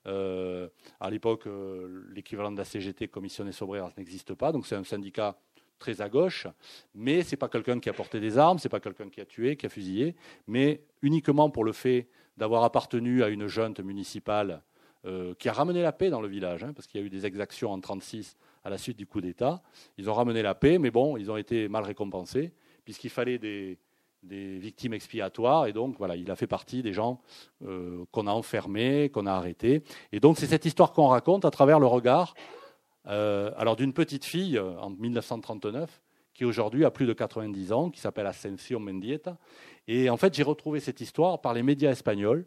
Euh, 0.05 0.69
à 0.99 1.09
l'époque, 1.09 1.47
euh, 1.47 2.05
l'équivalent 2.13 2.51
de 2.51 2.57
la 2.57 2.65
CGT, 2.65 3.09
Commission 3.09 3.43
des 3.43 3.51
Sobrières, 3.51 3.91
n'existe 3.97 4.33
pas. 4.33 4.51
Donc 4.51 4.65
c'est 4.65 4.75
un 4.75 4.83
syndicat 4.83 5.37
très 5.79 6.01
à 6.01 6.09
gauche, 6.09 6.47
mais 6.95 7.23
ce 7.23 7.31
n'est 7.31 7.37
pas 7.37 7.49
quelqu'un 7.49 7.79
qui 7.79 7.89
a 7.89 7.93
porté 7.93 8.19
des 8.19 8.37
armes, 8.37 8.57
ce 8.57 8.67
n'est 8.67 8.69
pas 8.69 8.79
quelqu'un 8.79 9.09
qui 9.09 9.21
a 9.21 9.25
tué, 9.25 9.57
qui 9.57 9.65
a 9.65 9.69
fusillé, 9.69 10.15
mais 10.47 10.81
uniquement 11.01 11.49
pour 11.49 11.63
le 11.63 11.71
fait 11.71 12.07
d'avoir 12.37 12.63
appartenu 12.63 13.21
à 13.23 13.27
une 13.27 13.47
junte 13.47 13.79
municipale 13.79 14.63
euh, 15.05 15.35
qui 15.35 15.49
a 15.49 15.53
ramené 15.53 15.83
la 15.83 15.91
paix 15.91 16.09
dans 16.09 16.21
le 16.21 16.27
village, 16.27 16.63
hein, 16.63 16.73
parce 16.73 16.87
qu'il 16.87 16.99
y 16.99 17.03
a 17.03 17.05
eu 17.05 17.09
des 17.09 17.25
exactions 17.25 17.69
en 17.69 17.77
1936 17.77 18.37
à 18.67 18.69
la 18.69 18.77
suite 18.77 18.97
du 18.97 19.07
coup 19.07 19.21
d'État. 19.21 19.63
Ils 19.97 20.09
ont 20.09 20.13
ramené 20.13 20.41
la 20.41 20.53
paix, 20.53 20.77
mais 20.77 20.91
bon, 20.91 21.15
ils 21.15 21.31
ont 21.31 21.37
été 21.37 21.69
mal 21.69 21.85
récompensés, 21.85 22.51
puisqu'il 22.83 23.09
fallait 23.09 23.39
des, 23.39 23.79
victimes 24.21 24.93
expiatoires. 24.93 25.67
Et 25.67 25.73
donc, 25.73 25.95
voilà, 25.97 26.17
il 26.17 26.29
a 26.29 26.35
fait 26.35 26.47
partie 26.47 26.83
des 26.83 26.91
gens 26.91 27.21
euh, 27.65 28.03
qu'on 28.11 28.27
a 28.27 28.31
enfermés, 28.31 29.09
qu'on 29.09 29.25
a 29.25 29.31
arrêtés. 29.31 29.83
Et 30.11 30.19
donc, 30.19 30.37
c'est 30.37 30.47
cette 30.47 30.65
histoire 30.65 30.91
qu'on 30.91 31.07
raconte 31.07 31.45
à 31.45 31.49
travers 31.49 31.79
le 31.79 31.87
regard 31.87 32.33
euh, 33.07 33.51
alors 33.55 33.77
d'une 33.77 33.93
petite 33.93 34.25
fille 34.25 34.57
euh, 34.57 34.77
en 34.81 34.89
1939 34.89 36.01
qui 36.33 36.43
aujourd'hui 36.43 36.83
a 36.83 36.91
plus 36.91 37.05
de 37.05 37.13
90 37.13 37.71
ans, 37.71 37.89
qui 37.89 38.01
s'appelle 38.01 38.27
Ascension 38.27 38.81
Mendieta. 38.81 39.37
Et 39.87 40.09
en 40.09 40.17
fait, 40.17 40.33
j'ai 40.33 40.43
retrouvé 40.43 40.81
cette 40.81 40.99
histoire 40.99 41.39
par 41.39 41.53
les 41.53 41.63
médias 41.63 41.91
espagnols. 41.91 42.45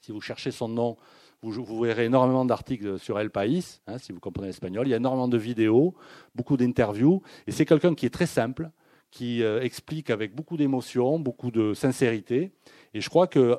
Si 0.00 0.12
vous 0.12 0.22
cherchez 0.22 0.50
son 0.50 0.68
nom, 0.68 0.96
vous, 1.42 1.80
verrez 1.80 2.06
énormément 2.06 2.44
d'articles 2.44 2.98
sur 2.98 3.18
El 3.18 3.30
País, 3.30 3.80
hein, 3.86 3.98
si 3.98 4.12
vous 4.12 4.20
comprenez 4.20 4.48
l'espagnol. 4.48 4.86
Il 4.86 4.90
y 4.90 4.94
a 4.94 4.96
énormément 4.96 5.28
de 5.28 5.38
vidéos, 5.38 5.94
beaucoup 6.34 6.56
d'interviews. 6.56 7.22
Et 7.46 7.52
c'est 7.52 7.64
quelqu'un 7.64 7.94
qui 7.94 8.06
est 8.06 8.10
très 8.10 8.26
simple, 8.26 8.70
qui 9.10 9.42
euh, 9.42 9.60
explique 9.60 10.10
avec 10.10 10.34
beaucoup 10.34 10.56
d'émotion, 10.56 11.18
beaucoup 11.18 11.50
de 11.50 11.74
sincérité. 11.74 12.52
Et 12.94 13.00
je 13.00 13.08
crois 13.08 13.26
que, 13.26 13.58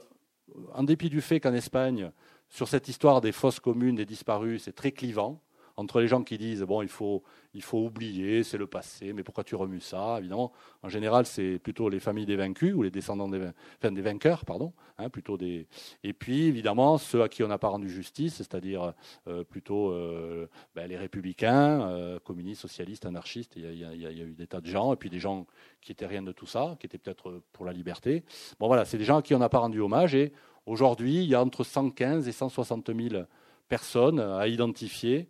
en 0.73 0.83
dépit 0.83 1.09
du 1.09 1.21
fait 1.21 1.39
qu'en 1.39 1.53
Espagne, 1.53 2.11
sur 2.49 2.67
cette 2.67 2.87
histoire 2.87 3.21
des 3.21 3.31
fosses 3.31 3.59
communes, 3.59 3.95
des 3.95 4.05
disparus, 4.05 4.63
c'est 4.63 4.75
très 4.75 4.91
clivant 4.91 5.41
entre 5.77 6.01
les 6.01 6.07
gens 6.07 6.23
qui 6.23 6.39
disent 6.39 6.63
bon, 6.63 6.81
il 6.81 6.89
faut, 6.89 7.23
il 7.53 7.61
faut 7.61 7.77
oublier, 7.77 8.43
c'est 8.43 8.57
le 8.57 8.65
passé, 8.65 9.13
mais 9.13 9.23
pourquoi 9.23 9.43
tu 9.43 9.55
remues 9.55 9.79
ça 9.79 10.17
Évidemment, 10.17 10.51
en 10.81 10.89
général, 10.89 11.27
c'est 11.27 11.59
plutôt 11.59 11.87
les 11.87 11.99
familles 11.99 12.25
des 12.25 12.35
vaincus 12.35 12.73
ou 12.73 12.81
les 12.81 12.89
descendants 12.89 13.29
des, 13.29 13.47
enfin, 13.77 13.91
des 13.91 14.01
vainqueurs, 14.01 14.43
pardon, 14.43 14.73
hein, 14.97 15.09
plutôt 15.09 15.37
des. 15.37 15.67
Et 16.03 16.13
puis, 16.13 16.45
évidemment, 16.45 16.97
ceux 16.97 17.21
à 17.21 17.29
qui 17.29 17.43
on 17.43 17.47
n'a 17.47 17.59
pas 17.59 17.67
rendu 17.67 17.89
justice, 17.89 18.37
c'est-à-dire 18.37 18.93
euh, 19.27 19.43
plutôt 19.43 19.91
euh, 19.91 20.47
ben, 20.75 20.87
les 20.87 20.97
républicains, 20.97 21.87
euh, 21.87 22.19
communistes, 22.19 22.61
socialistes, 22.61 23.05
anarchistes. 23.05 23.53
Il 23.55 23.71
y, 23.71 23.77
y, 23.77 24.05
a, 24.05 24.11
eu 24.11 24.33
des 24.33 24.47
tas 24.47 24.61
de 24.61 24.67
gens, 24.67 24.93
et 24.93 24.95
puis 24.95 25.11
des 25.11 25.19
gens 25.19 25.45
qui 25.81 25.91
étaient 25.91 26.07
rien 26.07 26.23
de 26.23 26.31
tout 26.31 26.47
ça, 26.47 26.75
qui 26.79 26.87
étaient 26.87 26.97
peut-être 26.97 27.43
pour 27.53 27.65
la 27.65 27.71
liberté. 27.71 28.23
Bon, 28.59 28.65
voilà, 28.65 28.83
c'est 28.83 28.97
des 28.97 29.03
gens 29.03 29.17
à 29.17 29.21
qui 29.21 29.35
on 29.35 29.39
n'a 29.39 29.49
pas 29.49 29.59
rendu 29.59 29.79
hommage, 29.79 30.15
et 30.15 30.33
aujourd'hui, 30.65 31.23
il 31.23 31.29
y 31.29 31.35
a 31.35 31.41
entre 31.41 31.63
115 31.63 32.27
et 32.27 32.31
160 32.31 32.91
000 32.95 33.23
personnes 33.67 34.19
à 34.19 34.47
identifier 34.47 35.27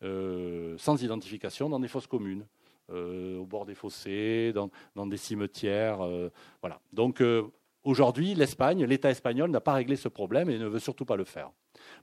sans 0.00 1.02
identification 1.02 1.68
dans 1.68 1.80
des 1.80 1.88
fosses 1.88 2.06
communes, 2.06 2.44
euh, 2.90 3.36
au 3.36 3.44
bord 3.44 3.66
des 3.66 3.74
fossés, 3.74 4.50
dans, 4.54 4.70
dans 4.96 5.06
des 5.06 5.18
cimetières. 5.18 6.00
Euh, 6.00 6.30
voilà. 6.62 6.80
Donc 6.94 7.22
aujourd'hui, 7.84 8.34
l'Espagne, 8.34 8.82
l'État 8.84 9.10
espagnol 9.10 9.50
n'a 9.50 9.60
pas 9.60 9.74
réglé 9.74 9.94
ce 9.94 10.08
problème 10.08 10.48
et 10.48 10.58
ne 10.58 10.66
veut 10.66 10.78
surtout 10.78 11.04
pas 11.04 11.16
le 11.16 11.24
faire. 11.24 11.50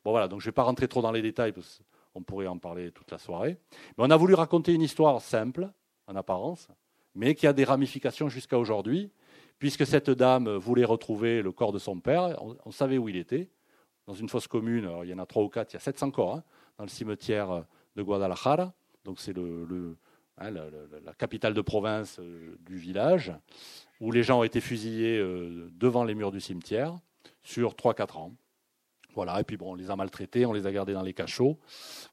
Bon 0.04 0.12
voilà, 0.12 0.28
donc 0.28 0.42
je 0.42 0.46
ne 0.46 0.52
vais 0.52 0.54
pas 0.54 0.62
rentrer 0.62 0.88
trop 0.88 1.02
dans 1.02 1.12
les 1.12 1.24
détails 1.24 1.54
parce 1.54 1.82
qu'on 2.14 2.22
pourrait 2.22 2.46
en 2.46 2.60
parler 2.60 2.92
toute 2.92 3.10
la 3.10 3.18
soirée. 3.18 3.58
Mais 3.98 4.04
on 4.06 4.12
a 4.12 4.16
voulu 4.16 4.36
raconter 4.36 4.74
une 4.74 4.84
histoire 4.84 5.20
simple, 5.22 5.72
en 6.06 6.16
apparence, 6.16 6.68
mais 7.16 7.34
qui 7.34 7.48
a 7.48 7.54
des 7.54 7.64
ramifications 7.64 8.30
jusqu'à 8.30 8.60
aujourd'hui, 8.60 9.10
puisque 9.58 9.88
cette 9.88 10.12
dame 10.12 10.56
voulait 10.56 10.86
retrouver 10.86 11.42
le 11.42 11.52
corps 11.52 11.72
de 11.72 11.80
son 11.80 12.00
père, 12.00 12.38
on, 12.64 12.72
savait 12.72 13.00
où 13.00 13.10
il 13.10 13.16
était, 13.16 13.50
dans 14.06 14.14
une 14.14 14.30
fosse 14.30 14.48
commune, 14.48 14.88
il 15.02 15.10
y 15.10 15.14
en 15.16 15.20
a 15.20 15.26
trois 15.26 15.42
ou 15.42 15.50
quatre, 15.50 15.74
il 15.74 15.78
y 15.78 15.78
a 15.78 15.80
700 15.80 16.12
corps, 16.12 16.36
hein, 16.36 16.44
dans 16.78 16.84
le 16.84 16.90
cimetière 16.90 17.66
de 17.96 18.04
Guadalajara, 18.04 18.74
donc 19.04 19.20
c'est 19.20 19.34
le, 19.34 19.98
hein, 20.38 20.52
la, 20.52 21.14
capitale 21.14 21.54
de 21.54 21.62
province 21.62 22.20
euh, 22.20 22.58
du 22.62 22.76
village, 22.76 23.34
où 24.02 24.12
les 24.12 24.24
gens 24.24 24.40
ont 24.40 24.44
été 24.44 24.60
fusillés 24.60 25.18
euh, 25.18 25.70
devant 25.74 26.04
les 26.04 26.16
murs 26.16 26.32
du 26.32 26.42
cimetière 26.42 26.98
sur 27.44 27.74
3-4 27.74 28.18
ans. 28.18 28.34
Voilà, 29.14 29.40
et 29.40 29.44
puis 29.44 29.56
bon, 29.56 29.72
on 29.72 29.76
les 29.76 29.90
a 29.90 29.96
maltraités, 29.96 30.46
on 30.46 30.52
les 30.52 30.68
a 30.68 30.72
gardés 30.72 30.94
dans 30.94 31.04
les 31.04 31.14
cachots. 31.14 31.58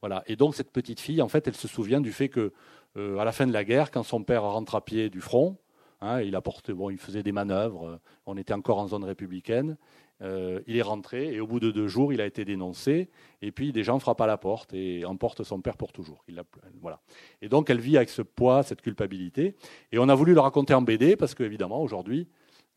Voilà. 0.00 0.22
Et 0.26 0.36
donc 0.36 0.54
cette 0.54 0.70
petite 0.70 1.00
fille, 1.00 1.20
en 1.20 1.28
fait, 1.28 1.48
elle 1.48 1.56
se 1.56 1.66
souvient 1.66 2.00
du 2.00 2.12
fait 2.12 2.28
que 2.28 2.52
euh, 2.96 3.18
à 3.18 3.24
la 3.24 3.32
fin 3.32 3.46
de 3.46 3.52
la 3.52 3.64
guerre, 3.64 3.90
quand 3.90 4.04
son 4.04 4.22
père 4.22 4.42
rentre 4.42 4.76
à 4.76 4.84
pied 4.84 5.10
du 5.10 5.20
front, 5.20 5.56
hein, 6.00 6.20
il 6.20 6.36
apportait, 6.36 6.72
bon, 6.72 6.90
il 6.90 6.98
faisait 6.98 7.24
des 7.24 7.32
manœuvres. 7.32 7.98
On 8.26 8.36
était 8.36 8.52
encore 8.52 8.78
en 8.78 8.86
zone 8.86 9.02
républicaine. 9.02 9.76
Euh, 10.22 10.60
il 10.66 10.76
est 10.76 10.82
rentré 10.82 11.34
et 11.34 11.40
au 11.40 11.46
bout 11.46 11.58
de 11.58 11.70
deux 11.70 11.88
jours, 11.88 12.12
il 12.12 12.20
a 12.20 12.26
été 12.26 12.44
dénoncé. 12.44 13.10
Et 13.40 13.50
puis 13.50 13.72
des 13.72 13.82
gens 13.82 13.98
frappent 13.98 14.20
à 14.20 14.26
la 14.26 14.36
porte 14.36 14.72
et 14.72 15.04
emportent 15.04 15.42
son 15.42 15.60
père 15.60 15.76
pour 15.76 15.92
toujours. 15.92 16.22
Il 16.28 16.40
voilà. 16.80 17.00
Et 17.40 17.48
donc 17.48 17.70
elle 17.70 17.80
vit 17.80 17.96
avec 17.96 18.08
ce 18.08 18.22
poids, 18.22 18.62
cette 18.62 18.82
culpabilité. 18.82 19.56
Et 19.90 19.98
on 19.98 20.08
a 20.08 20.14
voulu 20.14 20.34
le 20.34 20.40
raconter 20.40 20.74
en 20.74 20.82
BD 20.82 21.16
parce 21.16 21.34
qu'évidemment, 21.34 21.82
aujourd'hui, 21.82 22.28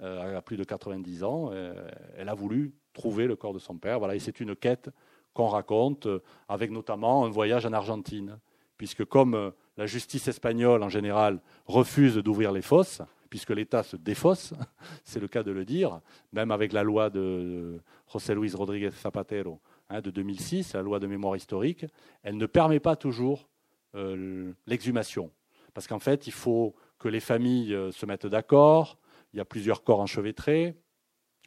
euh, 0.01 0.37
à 0.37 0.41
plus 0.41 0.57
de 0.57 0.63
90 0.63 1.23
ans, 1.23 1.49
euh, 1.51 1.87
elle 2.17 2.29
a 2.29 2.33
voulu 2.33 2.73
trouver 2.93 3.27
le 3.27 3.35
corps 3.35 3.53
de 3.53 3.59
son 3.59 3.77
père. 3.77 3.99
Voilà. 3.99 4.15
Et 4.15 4.19
c'est 4.19 4.39
une 4.39 4.55
quête 4.55 4.89
qu'on 5.33 5.47
raconte 5.47 6.07
avec 6.47 6.71
notamment 6.71 7.25
un 7.25 7.29
voyage 7.29 7.65
en 7.65 7.73
Argentine. 7.73 8.39
Puisque 8.77 9.05
comme 9.05 9.53
la 9.77 9.85
justice 9.85 10.27
espagnole 10.27 10.83
en 10.83 10.89
général 10.89 11.39
refuse 11.65 12.17
d'ouvrir 12.17 12.51
les 12.51 12.61
fosses, 12.61 13.01
puisque 13.35 13.49
l'État 13.49 13.83
se 13.83 13.97
défausse, 13.97 14.53
c'est 15.03 15.19
le 15.19 15.27
cas 15.27 15.43
de 15.43 15.51
le 15.51 15.65
dire, 15.65 15.99
même 16.31 16.51
avec 16.51 16.71
la 16.71 16.83
loi 16.83 17.09
de 17.09 17.81
José 18.09 18.33
Luis 18.33 18.53
Rodríguez 18.53 18.91
Zapatero 18.91 19.59
hein, 19.89 19.99
de 19.99 20.09
2006, 20.09 20.71
la 20.73 20.81
loi 20.81 21.01
de 21.01 21.07
mémoire 21.07 21.35
historique, 21.35 21.85
elle 22.23 22.37
ne 22.37 22.45
permet 22.45 22.79
pas 22.79 22.95
toujours 22.95 23.49
euh, 23.93 24.53
l'exhumation. 24.67 25.31
Parce 25.73 25.85
qu'en 25.85 25.99
fait, 25.99 26.27
il 26.27 26.31
faut 26.31 26.75
que 26.97 27.09
les 27.09 27.19
familles 27.19 27.73
euh, 27.73 27.91
se 27.91 28.05
mettent 28.05 28.25
d'accord, 28.25 28.97
il 29.33 29.37
y 29.37 29.41
a 29.41 29.45
plusieurs 29.45 29.83
corps 29.83 29.99
enchevêtrés, 29.99 30.73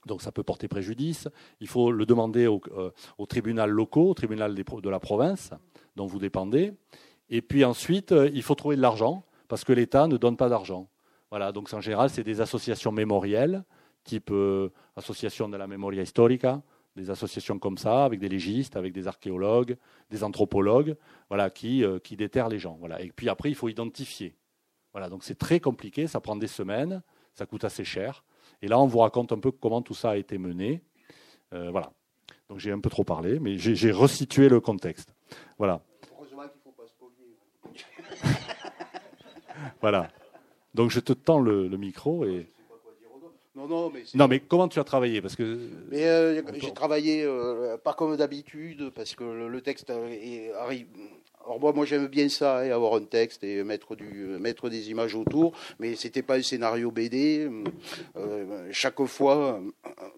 donc 0.04 0.20
ça 0.20 0.30
peut 0.30 0.42
porter 0.42 0.68
préjudice. 0.68 1.26
Il 1.60 1.68
faut 1.68 1.90
le 1.90 2.04
demander 2.04 2.48
au, 2.48 2.60
euh, 2.76 2.90
au 3.16 3.24
tribunal 3.24 3.70
locaux, 3.70 4.10
au 4.10 4.14
tribunal 4.14 4.54
de 4.54 4.90
la 4.90 5.00
province 5.00 5.54
dont 5.96 6.04
vous 6.04 6.18
dépendez. 6.18 6.74
Et 7.30 7.40
puis 7.40 7.64
ensuite, 7.64 8.14
il 8.34 8.42
faut 8.42 8.54
trouver 8.56 8.76
de 8.76 8.82
l'argent, 8.82 9.24
parce 9.48 9.64
que 9.64 9.72
l'État 9.72 10.06
ne 10.06 10.18
donne 10.18 10.36
pas 10.36 10.50
d'argent. 10.50 10.90
Voilà, 11.30 11.52
donc 11.52 11.72
en 11.72 11.80
général, 11.80 12.10
c'est 12.10 12.24
des 12.24 12.40
associations 12.40 12.92
mémorielles, 12.92 13.64
type 14.04 14.30
euh, 14.30 14.70
association 14.96 15.48
de 15.48 15.56
la 15.56 15.66
Memoria 15.66 16.02
Historica, 16.02 16.62
des 16.96 17.10
associations 17.10 17.58
comme 17.58 17.78
ça, 17.78 18.04
avec 18.04 18.18
des 18.18 18.28
légistes, 18.28 18.76
avec 18.76 18.92
des 18.92 19.06
archéologues, 19.06 19.76
des 20.10 20.24
anthropologues, 20.24 20.96
voilà, 21.28 21.50
qui, 21.50 21.84
euh, 21.84 21.98
qui 21.98 22.16
déterrent 22.16 22.48
les 22.48 22.58
gens. 22.58 22.76
Voilà. 22.80 23.00
Et 23.02 23.12
puis 23.14 23.28
après, 23.28 23.50
il 23.50 23.54
faut 23.54 23.68
identifier. 23.68 24.34
Voilà, 24.92 25.08
donc 25.08 25.22
c'est 25.22 25.38
très 25.38 25.60
compliqué, 25.60 26.06
ça 26.06 26.20
prend 26.20 26.34
des 26.34 26.46
semaines, 26.46 27.02
ça 27.34 27.46
coûte 27.46 27.64
assez 27.64 27.84
cher. 27.84 28.24
Et 28.62 28.68
là, 28.68 28.80
on 28.80 28.86
vous 28.86 28.98
raconte 28.98 29.32
un 29.32 29.38
peu 29.38 29.52
comment 29.52 29.82
tout 29.82 29.94
ça 29.94 30.10
a 30.10 30.16
été 30.16 30.38
mené. 30.38 30.82
Euh, 31.52 31.70
voilà. 31.70 31.92
Donc 32.48 32.58
j'ai 32.58 32.72
un 32.72 32.80
peu 32.80 32.88
trop 32.90 33.04
parlé, 33.04 33.38
mais 33.38 33.58
j'ai 33.58 33.90
resitué 33.90 34.48
le 34.48 34.60
contexte. 34.60 35.14
Voilà. 35.58 35.82
Heureusement 36.12 36.42
qu'il 36.48 36.58
ne 36.58 36.62
faut 36.62 36.72
pas 36.72 36.86
se 36.86 36.94
voilà. 39.80 40.08
Donc 40.74 40.90
je 40.90 41.00
te 41.00 41.12
tends 41.12 41.40
le, 41.40 41.68
micro 41.76 42.24
et. 42.24 42.46
Non, 43.54 43.66
non, 43.66 43.90
mais, 43.90 44.04
non, 44.14 44.28
mais 44.28 44.38
comment 44.38 44.68
tu 44.68 44.78
as 44.78 44.84
travaillé 44.84 45.20
Parce 45.20 45.34
que 45.34 45.68
mais 45.90 46.04
euh, 46.04 46.42
j'ai 46.60 46.72
travaillé 46.72 47.24
euh, 47.24 47.76
pas 47.76 47.92
comme 47.92 48.16
d'habitude 48.16 48.90
parce 48.94 49.16
que 49.16 49.24
le, 49.24 49.60
texte 49.60 49.90
arrive, 49.90 50.86
alors 51.48 51.74
moi, 51.74 51.86
j'aime 51.86 52.08
bien 52.08 52.28
ça, 52.28 52.58
hein, 52.58 52.70
avoir 52.70 52.94
un 52.94 53.04
texte 53.04 53.42
et 53.42 53.64
mettre, 53.64 53.96
du, 53.96 54.04
mettre 54.38 54.68
des 54.68 54.90
images 54.90 55.14
autour, 55.14 55.52
mais 55.78 55.96
c'était 55.96 56.22
pas 56.22 56.36
un 56.36 56.42
scénario 56.42 56.90
BD. 56.90 57.48
Euh, 58.16 58.68
chaque 58.70 59.02
fois, 59.06 59.60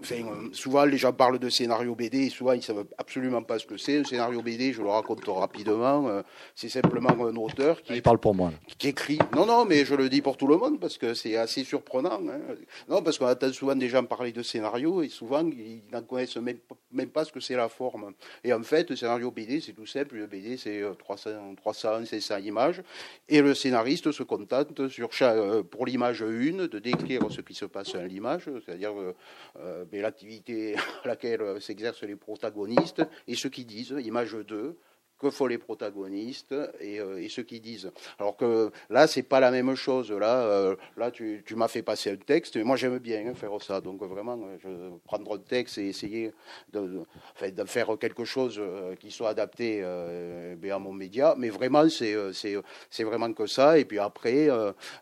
enfin, 0.01 0.17
souvent 0.53 0.85
les 0.85 0.97
gens 0.97 1.13
parlent 1.13 1.39
de 1.39 1.49
scénario 1.49 1.95
BD 1.95 2.27
et 2.27 2.31
souvent 2.31 2.53
ils 2.53 2.63
savent 2.63 2.85
absolument 2.99 3.43
pas 3.43 3.61
ce 3.61 3.67
que 3.67 3.77
c'est. 3.77 3.99
Un 3.99 4.05
scénario 4.05 4.43
BD, 4.43 4.73
je 4.73 4.83
le 4.83 4.89
raconte 4.89 5.25
rapidement, 5.29 6.09
euh, 6.09 6.23
c'est 6.57 6.69
simplement 6.69 7.11
un 7.11 7.37
auteur 7.37 7.81
qui, 7.83 7.95
il 7.95 8.03
parle 8.03 8.19
pour 8.19 8.35
moi. 8.35 8.53
qui 8.79 8.89
écrit. 8.89 9.19
Non, 9.35 9.47
non, 9.47 9.65
mais 9.65 9.85
je 9.85 9.95
le 9.95 10.09
dis 10.09 10.23
pour 10.23 10.37
tout 10.37 10.49
le 10.49 10.57
monde 10.57 10.81
parce 10.81 10.99
que 10.99 11.15
c'est 11.15 11.37
assez 11.37 11.63
surprenant. 11.63 12.21
Hein. 12.29 12.57
Non, 12.89 13.03
parce 13.03 13.19
qu'on 13.19 13.29
entend 13.29 13.53
souvent 13.53 13.77
des 13.77 13.89
gens 13.89 14.05
parler 14.05 14.33
de 14.33 14.43
scénario 14.43 15.03
et 15.03 15.09
souvent 15.09 15.47
ils 15.47 15.83
n'en 15.93 16.03
connaissent 16.03 16.37
même, 16.37 16.59
même 16.91 17.11
pas 17.11 17.25
ce 17.25 17.31
que 17.31 17.41
c'est 17.41 17.57
la 17.57 17.69
forme. 17.69 18.15
Et 18.43 18.53
en 18.53 18.63
fait, 18.63 18.91
le 18.91 18.97
scénario 18.97 19.31
BD, 19.31 19.61
c'est 19.61 19.73
tout 19.73 19.87
simple. 19.87 20.17
Le 20.17 20.27
BD, 20.27 20.57
c'est 20.57 20.83
300 20.99 21.20
300, 21.21 21.55
300 21.57 22.05
500 22.07 22.39
images, 22.39 22.83
et 23.29 23.41
le 23.41 23.55
scénariste 23.55 24.13
se 24.13 24.23
contente 24.23 24.81
euh, 24.81 25.63
pour 25.63 25.87
l'image 25.87 26.23
1 26.23 26.67
de 26.67 26.79
décrire 26.79 27.23
ce 27.31 27.41
qui 27.41 27.55
se 27.55 27.65
passe 27.65 27.95
à 27.95 28.07
l'image, 28.07 28.49
c'est-à-dire 28.65 28.99
euh, 28.99 29.15
euh, 29.59 29.85
l'activité 29.93 30.77
à 31.05 31.09
laquelle 31.09 31.61
s'exercent 31.61 32.03
les 32.03 32.17
protagonistes 32.17 33.03
et 33.29 33.35
ce 33.35 33.49
qu'ils 33.49 33.67
disent, 33.67 33.95
image 33.99 34.33
2, 34.35 34.77
que 35.21 35.31
font 35.31 35.47
les 35.47 35.59
protagonistes 35.59 36.55
et, 36.81 36.99
euh, 36.99 37.23
et 37.23 37.29
ceux 37.29 37.43
qui 37.43 37.61
disent. 37.61 37.91
Alors 38.19 38.37
que 38.37 38.71
là, 38.89 39.07
c'est 39.07 39.23
pas 39.23 39.39
la 39.39 39.51
même 39.51 39.75
chose. 39.75 40.11
Là, 40.11 40.43
euh, 40.43 40.77
là, 40.97 41.11
tu, 41.11 41.45
m'as 41.55 41.69
fait 41.69 41.83
passer 41.83 42.11
un 42.11 42.17
texte. 42.17 42.57
Moi, 42.57 42.77
j'aime 42.77 42.99
bien 42.99 43.35
faire 43.35 43.51
ça. 43.61 43.81
Donc 43.81 44.03
vraiment, 44.03 44.39
je, 44.63 44.69
prendre 45.05 45.35
un 45.35 45.39
texte 45.39 45.79
et 45.79 45.89
essayer 45.89 46.33
de, 46.73 47.05
de 47.43 47.65
faire 47.65 47.99
quelque 48.01 48.25
chose 48.25 48.57
euh, 48.59 48.97
qui 48.97 49.11
soit 49.11 49.29
adapté 49.29 49.83
à 49.85 50.79
mon 50.79 50.93
média. 50.93 51.35
Mais 51.37 51.51
vraiment, 51.51 51.87
c'est 51.89 53.05
vraiment 53.05 53.33
que 53.33 53.47
ça. 53.47 53.79
Et 53.79 53.85
puis 53.85 53.99
après, 53.99 54.49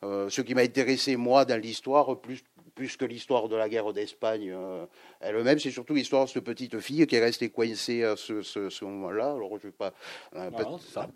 ce 0.02 0.40
qui 0.40 0.54
m'a 0.54 0.62
intéressé 0.62 1.16
moi 1.16 1.44
dans 1.44 1.60
l'histoire, 1.60 2.18
plus 2.20 2.42
plus 2.78 2.96
que 2.96 3.04
l'histoire 3.04 3.48
de 3.48 3.56
la 3.56 3.68
guerre 3.68 3.92
d'Espagne 3.92 4.52
euh, 4.54 4.86
elle-même, 5.20 5.58
c'est 5.58 5.72
surtout 5.72 5.94
l'histoire 5.94 6.26
de 6.26 6.30
cette 6.30 6.44
petite 6.44 6.78
fille 6.78 7.04
qui 7.08 7.16
est 7.16 7.20
restée 7.20 7.48
coincée 7.48 8.04
à 8.04 8.14
ce, 8.14 8.42
ce, 8.42 8.84
moment-là. 8.84 9.32
Alors, 9.32 9.58
je 9.58 9.66
vais 9.66 9.72
pas, 9.72 9.92
euh, 10.36 10.48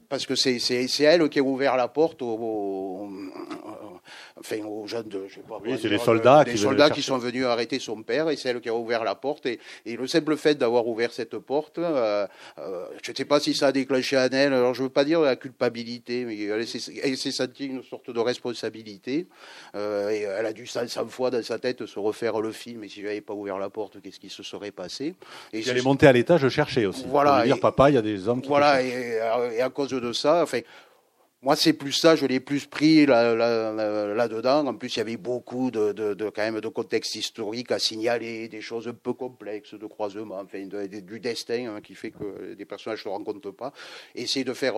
parce 0.08 0.26
que 0.26 0.34
c'est, 0.34 0.58
elle 1.02 1.28
qui 1.28 1.38
a 1.38 1.42
ouvert 1.42 1.76
la 1.76 1.86
porte 1.86 2.20
aux, 2.20 3.08
enfin, 4.40 4.64
aux 4.64 4.88
jeunes 4.88 5.08
de, 5.08 5.28
je 5.28 5.36
sais 5.36 5.40
pas, 5.42 5.60
oui, 5.64 5.78
c'est 5.80 5.88
les 5.88 5.98
soldats, 5.98 6.44
qui, 6.44 6.58
soldats 6.58 6.90
qui 6.90 7.00
sont 7.00 7.18
venus 7.18 7.44
arrêter 7.44 7.78
son 7.78 8.02
père, 8.02 8.28
et 8.28 8.34
c'est 8.34 8.48
elle 8.48 8.60
qui 8.60 8.68
a 8.68 8.74
ouvert 8.74 9.04
la 9.04 9.14
porte. 9.14 9.46
Et, 9.46 9.60
et 9.86 9.96
le 9.96 10.08
simple 10.08 10.36
fait 10.36 10.56
d'avoir 10.56 10.88
ouvert 10.88 11.12
cette 11.12 11.38
porte, 11.38 11.78
euh, 11.78 12.26
je 12.58 13.12
ne 13.12 13.16
sais 13.16 13.24
pas 13.24 13.38
si 13.38 13.54
ça 13.54 13.68
a 13.68 13.72
déclenché 13.72 14.18
en 14.18 14.28
elle. 14.32 14.52
Alors, 14.52 14.74
je 14.74 14.82
veux 14.82 14.88
pas 14.88 15.04
dire 15.04 15.20
la 15.20 15.36
culpabilité, 15.36 16.24
mais 16.24 16.36
elle 16.42 16.66
s'est, 16.66 17.30
sentie 17.30 17.66
une 17.66 17.84
sorte 17.84 18.10
de 18.10 18.18
responsabilité. 18.18 19.28
et 19.74 19.78
elle 19.78 20.46
a 20.46 20.52
dû 20.52 20.66
500 20.66 21.06
fois 21.06 21.30
dans 21.30 21.42
sa 21.42 21.51
tête 21.58 21.86
se 21.86 21.98
refaire 21.98 22.40
le 22.40 22.52
film, 22.52 22.84
et 22.84 22.88
si 22.88 23.02
j'avais 23.02 23.20
pas 23.20 23.34
ouvert 23.34 23.58
la 23.58 23.70
porte, 23.70 24.00
qu'est-ce 24.00 24.20
qui 24.20 24.28
se 24.28 24.42
serait 24.42 24.70
passé 24.70 25.14
Et 25.52 25.62
J'allais 25.62 25.82
monter 25.82 26.06
à 26.06 26.12
l'étage, 26.12 26.40
je 26.40 26.48
cherchais 26.48 26.86
aussi. 26.86 27.04
Voilà. 27.06 27.44
dire, 27.44 27.60
papa, 27.60 27.90
il 27.90 27.94
y 27.94 27.98
a 27.98 28.02
des 28.02 28.28
hommes 28.28 28.40
qui. 28.42 28.48
Voilà, 28.48 28.82
et, 28.82 29.20
à 29.60 29.70
cause 29.70 29.90
de 29.90 30.12
ça, 30.12 30.42
enfin, 30.42 30.60
moi, 31.42 31.56
c'est 31.56 31.72
plus 31.72 31.92
ça, 31.92 32.14
je 32.14 32.24
l'ai 32.24 32.38
plus 32.38 32.66
pris 32.66 33.04
là-dedans. 33.04 34.64
en 34.64 34.74
plus, 34.74 34.94
il 34.94 34.98
y 34.98 35.02
avait 35.02 35.16
beaucoup 35.16 35.72
de, 35.72 35.92
de, 35.92 36.30
quand 36.30 36.42
même 36.42 36.60
de 36.60 36.68
contexte 36.68 37.16
historique 37.16 37.72
à 37.72 37.80
signaler, 37.80 38.46
des 38.46 38.60
choses 38.60 38.86
un 38.86 38.94
peu 38.94 39.12
complexes 39.12 39.74
de 39.74 39.86
croisement, 39.86 40.40
enfin, 40.40 40.64
du 40.64 41.18
destin 41.18 41.74
hein, 41.74 41.80
qui 41.80 41.96
fait 41.96 42.12
que 42.12 42.54
des 42.54 42.64
personnages 42.64 43.00
ne 43.00 43.04
se 43.04 43.08
rencontrent 43.08 43.50
pas. 43.50 43.72
Essayer 44.14 44.44
de 44.44 44.54
faire 44.54 44.74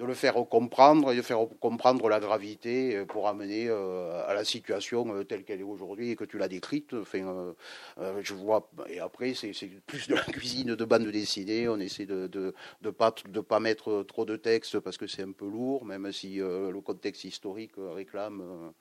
de 0.00 0.06
le 0.06 0.14
faire 0.14 0.34
comprendre 0.48 1.12
et 1.12 1.16
de 1.16 1.20
faire 1.20 1.40
comprendre 1.60 2.08
la 2.08 2.20
gravité 2.20 2.96
euh, 2.96 3.04
pour 3.04 3.28
amener 3.28 3.66
euh, 3.68 4.26
à 4.26 4.32
la 4.32 4.44
situation 4.44 5.14
euh, 5.14 5.24
telle 5.24 5.44
qu'elle 5.44 5.60
est 5.60 5.70
aujourd'hui 5.74 6.10
et 6.10 6.16
que 6.16 6.24
tu 6.24 6.38
l'as 6.38 6.48
décrite. 6.48 6.94
Je 8.22 8.34
vois. 8.34 8.70
Et 8.88 8.98
après, 8.98 9.34
c'est 9.34 9.52
plus 9.86 10.08
de 10.08 10.14
la 10.14 10.22
cuisine 10.22 10.74
de 10.74 10.84
bande 10.86 11.06
dessinée. 11.08 11.68
On 11.68 11.78
essaie 11.78 12.06
de 12.06 12.26
de 12.26 12.90
pas 12.90 13.14
pas 13.46 13.60
mettre 13.60 14.02
trop 14.04 14.24
de 14.24 14.36
texte 14.36 14.80
parce 14.80 14.96
que 14.96 15.06
c'est 15.06 15.22
un 15.22 15.32
peu 15.32 15.46
lourd, 15.46 15.84
même 15.84 16.10
si 16.12 16.36
le 16.36 16.80
contexte 16.80 17.24
historique 17.24 17.72
réclame 17.76 18.72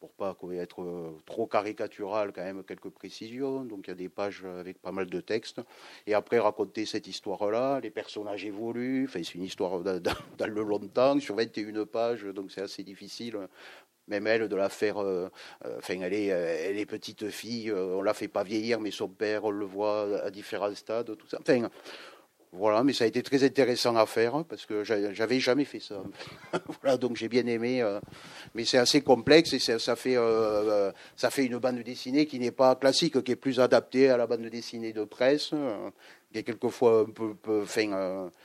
pour 0.00 0.12
pas 0.12 0.36
être 0.52 0.82
euh, 0.82 1.16
trop 1.24 1.46
caricatural, 1.46 2.32
quand 2.32 2.42
même 2.42 2.62
quelques 2.64 2.90
précisions. 2.90 3.64
Donc 3.64 3.86
il 3.86 3.90
y 3.90 3.92
a 3.92 3.96
des 3.96 4.08
pages 4.08 4.44
avec 4.44 4.80
pas 4.80 4.92
mal 4.92 5.06
de 5.06 5.20
textes. 5.20 5.60
Et 6.06 6.14
après 6.14 6.38
raconter 6.38 6.86
cette 6.86 7.06
histoire-là, 7.06 7.80
les 7.80 7.90
personnages 7.90 8.44
évoluent. 8.44 9.08
C'est 9.12 9.34
une 9.34 9.42
histoire 9.42 9.80
dans, 9.80 10.46
le 10.46 10.62
longtemps, 10.62 11.18
sur 11.20 11.36
21 11.36 11.86
pages, 11.86 12.24
donc 12.24 12.50
c'est 12.50 12.62
assez 12.62 12.82
difficile. 12.82 13.48
Même 14.08 14.26
elle, 14.28 14.48
de 14.48 14.56
la 14.56 14.68
faire. 14.68 14.98
Euh, 14.98 15.28
euh, 15.64 15.78
enfin, 15.78 16.00
elle 16.00 16.14
est, 16.14 16.26
elle 16.26 16.78
est 16.78 16.86
petite 16.86 17.28
fille. 17.30 17.72
on 17.72 18.02
la 18.02 18.14
fait 18.14 18.28
pas 18.28 18.44
vieillir, 18.44 18.80
mais 18.80 18.92
son 18.92 19.08
père, 19.08 19.44
on 19.44 19.50
le 19.50 19.66
voit 19.66 20.22
à 20.22 20.30
différents 20.30 20.74
stades, 20.74 21.16
tout 21.16 21.26
ça. 21.26 21.38
Enfin, 21.40 21.68
voilà, 22.58 22.82
mais 22.82 22.94
ça 22.94 23.04
a 23.04 23.06
été 23.06 23.22
très 23.22 23.44
intéressant 23.44 23.96
à 23.96 24.06
faire 24.06 24.42
parce 24.44 24.64
que 24.64 24.82
j'avais 24.82 25.40
jamais 25.40 25.64
fait 25.64 25.80
ça. 25.80 26.02
voilà, 26.80 26.96
donc 26.96 27.16
j'ai 27.16 27.28
bien 27.28 27.46
aimé. 27.46 27.82
Euh, 27.82 28.00
mais 28.54 28.64
c'est 28.64 28.78
assez 28.78 29.02
complexe 29.02 29.52
et 29.52 29.58
ça, 29.58 29.94
fait, 29.94 30.16
euh, 30.16 30.20
euh, 30.22 30.92
ça 31.16 31.30
fait 31.30 31.44
une 31.44 31.58
bande 31.58 31.80
dessinée 31.80 32.24
qui 32.24 32.38
n'est 32.38 32.50
pas 32.50 32.74
classique, 32.74 33.22
qui 33.22 33.32
est 33.32 33.36
plus 33.36 33.60
adaptée 33.60 34.08
à 34.08 34.16
la 34.16 34.26
bande 34.26 34.46
dessinée 34.46 34.94
de 34.94 35.04
presse, 35.04 35.52
qui 36.32 36.38
est 36.38 36.42
quelquefois 36.44 37.06
un 37.06 37.34
peu, 37.34 37.64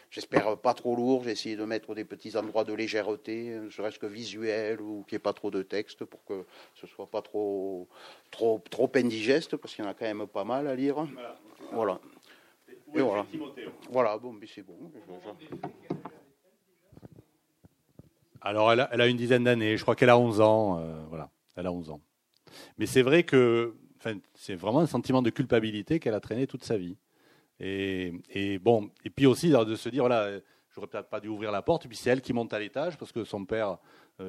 j'espère 0.09 0.57
pas 0.57 0.73
trop 0.73 0.95
lourd. 0.95 1.23
J'ai 1.23 1.31
essayé 1.31 1.55
de 1.55 1.63
mettre 1.63 1.95
des 1.95 2.03
petits 2.03 2.35
endroits 2.35 2.65
de 2.65 2.73
légèreté, 2.73 3.59
ne 3.63 3.69
serait-ce 3.69 3.97
que 3.97 4.07
visuel 4.07 4.81
ou 4.81 5.05
qu'il 5.07 5.15
n'y 5.15 5.17
ait 5.17 5.19
pas 5.19 5.33
trop 5.33 5.51
de 5.51 5.63
texte 5.63 6.03
pour 6.03 6.23
que 6.25 6.43
ce 6.75 6.85
soit 6.85 7.07
pas 7.07 7.21
trop, 7.21 7.87
trop, 8.29 8.61
trop 8.69 8.91
indigeste 8.95 9.55
parce 9.55 9.73
qu'il 9.73 9.85
y 9.85 9.87
en 9.87 9.91
a 9.91 9.93
quand 9.93 10.05
même 10.05 10.27
pas 10.27 10.43
mal 10.43 10.67
à 10.67 10.75
lire. 10.75 10.95
Voilà. 10.95 11.39
voilà 11.71 11.99
voilà. 12.99 13.25
Voilà, 13.89 14.17
bon, 14.17 14.33
mais 14.33 14.47
c'est 14.47 14.63
bon. 14.63 14.77
Alors, 18.41 18.71
elle 18.71 19.01
a, 19.01 19.07
une 19.07 19.17
dizaine 19.17 19.43
d'années, 19.43 19.77
je 19.77 19.83
crois 19.83 19.95
qu'elle 19.95 20.09
a 20.09 20.17
11 20.17 20.41
ans. 20.41 20.79
Euh, 20.79 21.03
voilà, 21.09 21.29
elle 21.55 21.67
a 21.67 21.71
11 21.71 21.91
ans. 21.91 22.01
Mais 22.77 22.85
c'est 22.85 23.03
vrai 23.03 23.23
que 23.23 23.75
c'est 24.33 24.55
vraiment 24.55 24.79
un 24.79 24.87
sentiment 24.87 25.21
de 25.21 25.29
culpabilité 25.29 25.99
qu'elle 25.99 26.15
a 26.15 26.19
traîné 26.19 26.47
toute 26.47 26.63
sa 26.63 26.77
vie. 26.77 26.97
Et, 27.59 28.13
et, 28.29 28.57
bon, 28.57 28.89
et 29.05 29.11
puis 29.11 29.27
aussi 29.27 29.51
de 29.51 29.75
se 29.75 29.89
dire, 29.89 30.03
voilà, 30.03 30.39
j'aurais 30.73 30.87
peut-être 30.87 31.09
pas 31.09 31.19
dû 31.19 31.27
ouvrir 31.27 31.51
la 31.51 31.61
porte. 31.61 31.85
Et 31.85 31.87
puis 31.87 31.97
c'est 31.97 32.09
elle 32.09 32.21
qui 32.21 32.33
monte 32.33 32.53
à 32.53 32.59
l'étage 32.59 32.97
parce 32.97 33.11
que 33.11 33.23
son 33.23 33.45
père 33.45 33.69
euh, 33.69 33.75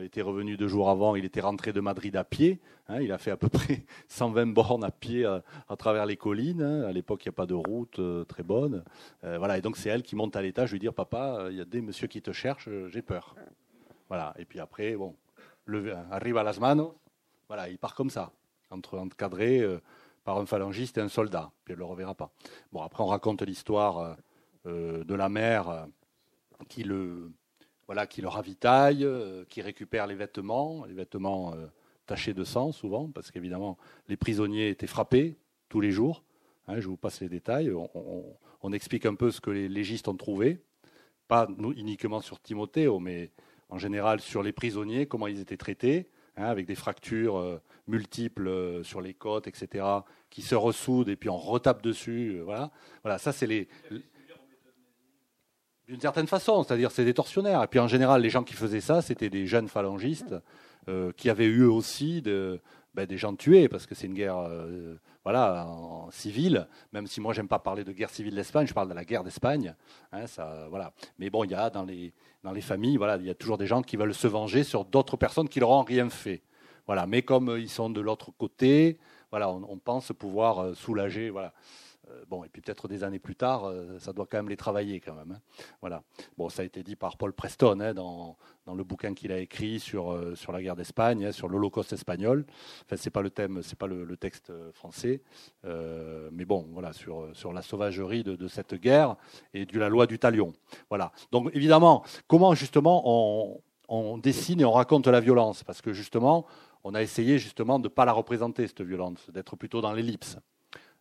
était 0.00 0.22
revenu 0.22 0.56
deux 0.56 0.68
jours 0.68 0.88
avant. 0.88 1.16
Il 1.16 1.24
était 1.24 1.40
rentré 1.40 1.72
de 1.72 1.80
Madrid 1.80 2.16
à 2.16 2.24
pied. 2.24 2.60
Hein. 2.88 3.00
il 3.00 3.12
a 3.12 3.18
fait 3.18 3.30
à 3.30 3.36
peu 3.36 3.48
près 3.50 3.84
120 4.08 4.46
bornes 4.46 4.84
à 4.84 4.90
pied 4.90 5.24
euh, 5.24 5.40
à, 5.68 5.76
travers 5.76 6.06
les 6.06 6.16
collines. 6.16 6.62
Hein. 6.62 6.82
À 6.84 6.92
l'époque, 6.92 7.24
il 7.24 7.28
n'y 7.28 7.34
a 7.34 7.36
pas 7.36 7.46
de 7.46 7.54
route 7.54 7.98
euh, 7.98 8.24
très 8.24 8.42
bonne. 8.42 8.84
voilà. 9.22 9.58
Et 9.58 9.60
donc 9.60 9.76
c'est 9.76 9.88
elle 9.88 10.02
qui 10.02 10.16
monte 10.16 10.36
à 10.36 10.42
l'étage, 10.42 10.72
lui 10.72 10.78
dire 10.78 10.94
papa, 10.94 11.48
il 11.50 11.56
y 11.56 11.60
a 11.60 11.64
des 11.64 11.80
messieurs 11.80 12.08
qui 12.08 12.22
te 12.22 12.32
cherchent, 12.32 12.68
j'ai 12.88 13.02
peur. 13.02 13.34
Voilà. 14.08 14.34
Et 14.38 14.44
puis 14.44 14.60
après, 14.60 14.96
bon, 14.96 15.14
le, 15.64 15.94
arrive 16.10 16.36
à 16.36 16.42
las 16.42 16.58
manos. 16.58 16.94
Voilà, 17.48 17.68
il 17.68 17.78
part 17.78 17.94
comme 17.94 18.10
ça, 18.10 18.32
entre 18.70 18.98
encadré 18.98 19.62
par 20.24 20.38
un 20.38 20.46
phalangiste 20.46 20.96
et 20.96 21.00
un 21.02 21.08
soldat. 21.08 21.50
Puis 21.64 21.72
elle 21.72 21.78
ne 21.78 21.84
le 21.84 21.90
reverra 21.90 22.14
pas. 22.14 22.30
Bon, 22.72 22.80
après 22.80 23.02
on 23.02 23.08
raconte 23.08 23.42
l'histoire 23.42 24.16
de 24.64 25.14
la 25.14 25.28
mère 25.28 25.86
qui 26.68 26.84
le, 26.84 27.30
voilà, 27.86 28.06
qui 28.06 28.22
le 28.22 28.28
ravitaille, 28.28 29.04
euh, 29.04 29.44
qui 29.48 29.62
récupère 29.62 30.06
les 30.06 30.14
vêtements, 30.14 30.84
les 30.84 30.94
vêtements 30.94 31.54
euh, 31.54 31.66
tachés 32.06 32.34
de 32.34 32.44
sang 32.44 32.72
souvent, 32.72 33.08
parce 33.10 33.30
qu'évidemment 33.30 33.78
les 34.08 34.16
prisonniers 34.16 34.68
étaient 34.68 34.86
frappés 34.86 35.36
tous 35.68 35.80
les 35.80 35.90
jours. 35.90 36.22
Hein, 36.68 36.80
je 36.80 36.88
vous 36.88 36.96
passe 36.96 37.20
les 37.20 37.28
détails. 37.28 37.72
On, 38.64 38.72
explique 38.72 39.06
un 39.06 39.16
peu 39.16 39.30
ce 39.30 39.40
que 39.40 39.50
les 39.50 39.68
légistes 39.68 40.06
ont 40.06 40.16
trouvé, 40.16 40.62
pas 41.26 41.48
uniquement 41.76 42.20
sur 42.20 42.40
Timothéo, 42.40 43.00
mais 43.00 43.32
en 43.68 43.76
général 43.76 44.20
sur 44.20 44.42
les 44.42 44.52
prisonniers, 44.52 45.06
comment 45.06 45.26
ils 45.26 45.40
étaient 45.40 45.56
traités, 45.56 46.08
hein, 46.36 46.44
avec 46.44 46.66
des 46.66 46.76
fractures 46.76 47.36
euh, 47.36 47.60
multiples 47.88 48.84
sur 48.84 49.00
les 49.00 49.14
côtes, 49.14 49.48
etc., 49.48 49.84
qui 50.30 50.42
se 50.42 50.54
ressoudent 50.54 51.08
et 51.08 51.16
puis 51.16 51.28
on 51.28 51.36
retape 51.36 51.82
dessus. 51.82 52.40
voilà, 52.44 52.70
voilà, 53.02 53.18
ça 53.18 53.32
c'est 53.32 53.46
les 53.46 53.68
d'une 55.88 56.00
certaine 56.00 56.26
façon, 56.26 56.62
c'est-à-dire 56.62 56.90
c'est 56.90 57.04
des 57.04 57.14
tortionnaires. 57.14 57.62
Et 57.62 57.66
puis 57.66 57.80
en 57.80 57.88
général, 57.88 58.22
les 58.22 58.30
gens 58.30 58.44
qui 58.44 58.54
faisaient 58.54 58.80
ça, 58.80 59.02
c'était 59.02 59.30
des 59.30 59.46
jeunes 59.46 59.68
phalangistes 59.68 60.34
euh, 60.88 61.12
qui 61.16 61.28
avaient 61.30 61.46
eu 61.46 61.64
aussi 61.64 62.22
ben, 62.22 63.06
des 63.06 63.18
gens 63.18 63.34
tués, 63.34 63.68
parce 63.68 63.86
que 63.86 63.94
c'est 63.94 64.06
une 64.06 64.14
guerre 64.14 64.38
euh, 64.38 64.96
voilà, 65.24 65.68
civile, 66.10 66.66
même 66.92 67.06
si 67.06 67.20
moi 67.20 67.32
j'aime 67.32 67.48
pas 67.48 67.58
parler 67.58 67.84
de 67.84 67.92
guerre 67.92 68.10
civile 68.10 68.34
d'Espagne, 68.34 68.66
je 68.66 68.74
parle 68.74 68.88
de 68.88 68.94
la 68.94 69.04
guerre 69.04 69.24
d'Espagne. 69.24 69.74
Hein, 70.12 70.26
ça, 70.26 70.66
voilà. 70.70 70.92
Mais 71.18 71.30
bon, 71.30 71.44
il 71.44 71.50
y 71.50 71.54
a 71.54 71.70
dans 71.70 71.84
les, 71.84 72.12
dans 72.42 72.52
les 72.52 72.60
familles, 72.60 72.96
voilà, 72.96 73.16
il 73.16 73.26
y 73.26 73.30
a 73.30 73.34
toujours 73.34 73.58
des 73.58 73.66
gens 73.66 73.82
qui 73.82 73.96
veulent 73.96 74.14
se 74.14 74.26
venger 74.26 74.64
sur 74.64 74.84
d'autres 74.84 75.16
personnes 75.16 75.48
qui 75.48 75.60
leur 75.60 75.70
ont 75.70 75.82
rien 75.82 76.10
fait. 76.10 76.42
Voilà. 76.86 77.06
Mais 77.06 77.22
comme 77.22 77.56
ils 77.58 77.68
sont 77.68 77.90
de 77.90 78.00
l'autre 78.00 78.32
côté, 78.36 78.98
voilà, 79.30 79.50
on, 79.50 79.64
on, 79.68 79.78
pense 79.78 80.12
pouvoir 80.12 80.58
euh, 80.58 80.74
soulager. 80.74 81.30
Voilà. 81.30 81.52
Euh, 82.12 82.24
bon, 82.28 82.44
et 82.44 82.48
puis 82.48 82.62
peut-être 82.62 82.88
des 82.88 83.04
années 83.04 83.18
plus 83.18 83.36
tard, 83.36 83.64
euh, 83.64 83.98
ça 83.98 84.12
doit 84.12 84.26
quand 84.26 84.38
même 84.38 84.48
les 84.48 84.56
travailler 84.56 85.00
quand 85.00 85.14
même. 85.14 85.32
Hein. 85.32 85.40
Voilà. 85.80 86.02
Bon, 86.36 86.48
ça 86.48 86.62
a 86.62 86.64
été 86.64 86.82
dit 86.82 86.96
par 86.96 87.16
Paul 87.16 87.32
Preston 87.32 87.80
hein, 87.80 87.94
dans, 87.94 88.36
dans, 88.66 88.74
le 88.74 88.84
bouquin 88.84 89.14
qu'il 89.14 89.32
a 89.32 89.38
écrit 89.38 89.80
sur, 89.80 90.12
euh, 90.12 90.34
sur 90.34 90.52
la 90.52 90.62
guerre 90.62 90.76
d'Espagne, 90.76 91.26
hein, 91.26 91.32
sur 91.32 91.48
l'Holocauste 91.48 91.92
espagnol. 91.92 92.44
Enfin, 92.84 92.96
c'est 92.96 93.10
pas 93.10 93.22
le 93.22 93.30
thème, 93.30 93.62
c'est 93.62 93.78
pas 93.78 93.86
le, 93.86 94.16
texte 94.16 94.52
français, 94.72 95.22
mais 95.64 96.44
bon, 96.44 96.68
voilà, 96.70 96.92
sur, 96.92 97.30
sur 97.32 97.52
la 97.52 97.62
sauvagerie 97.62 98.22
de, 98.22 98.46
cette 98.46 98.74
guerre 98.74 99.16
et 99.52 99.64
de 99.64 99.78
la 99.78 99.88
loi 99.88 100.06
du 100.06 100.18
talion. 100.18 100.52
Voilà. 100.90 101.12
Donc 101.32 101.50
évidemment, 101.54 102.04
comment 102.28 102.54
justement 102.54 103.02
on, 103.04 103.60
on 103.88 104.18
dessine 104.18 104.60
et 104.60 104.64
on 104.64 104.72
raconte 104.72 105.06
la 105.08 105.20
violence, 105.20 105.64
parce 105.64 105.80
que 105.80 105.92
justement, 105.92 106.46
on 106.84 106.94
a 106.94 107.02
essayé 107.02 107.38
justement 107.38 107.78
de 107.78 107.84
ne 107.84 107.88
pas 107.88 108.04
la 108.04 108.12
représenter, 108.12 108.66
cette 108.66 108.82
violence, 108.82 109.30
d'être 109.30 109.56
plutôt 109.56 109.80
dans 109.80 109.92
l'ellipse. 109.92 110.38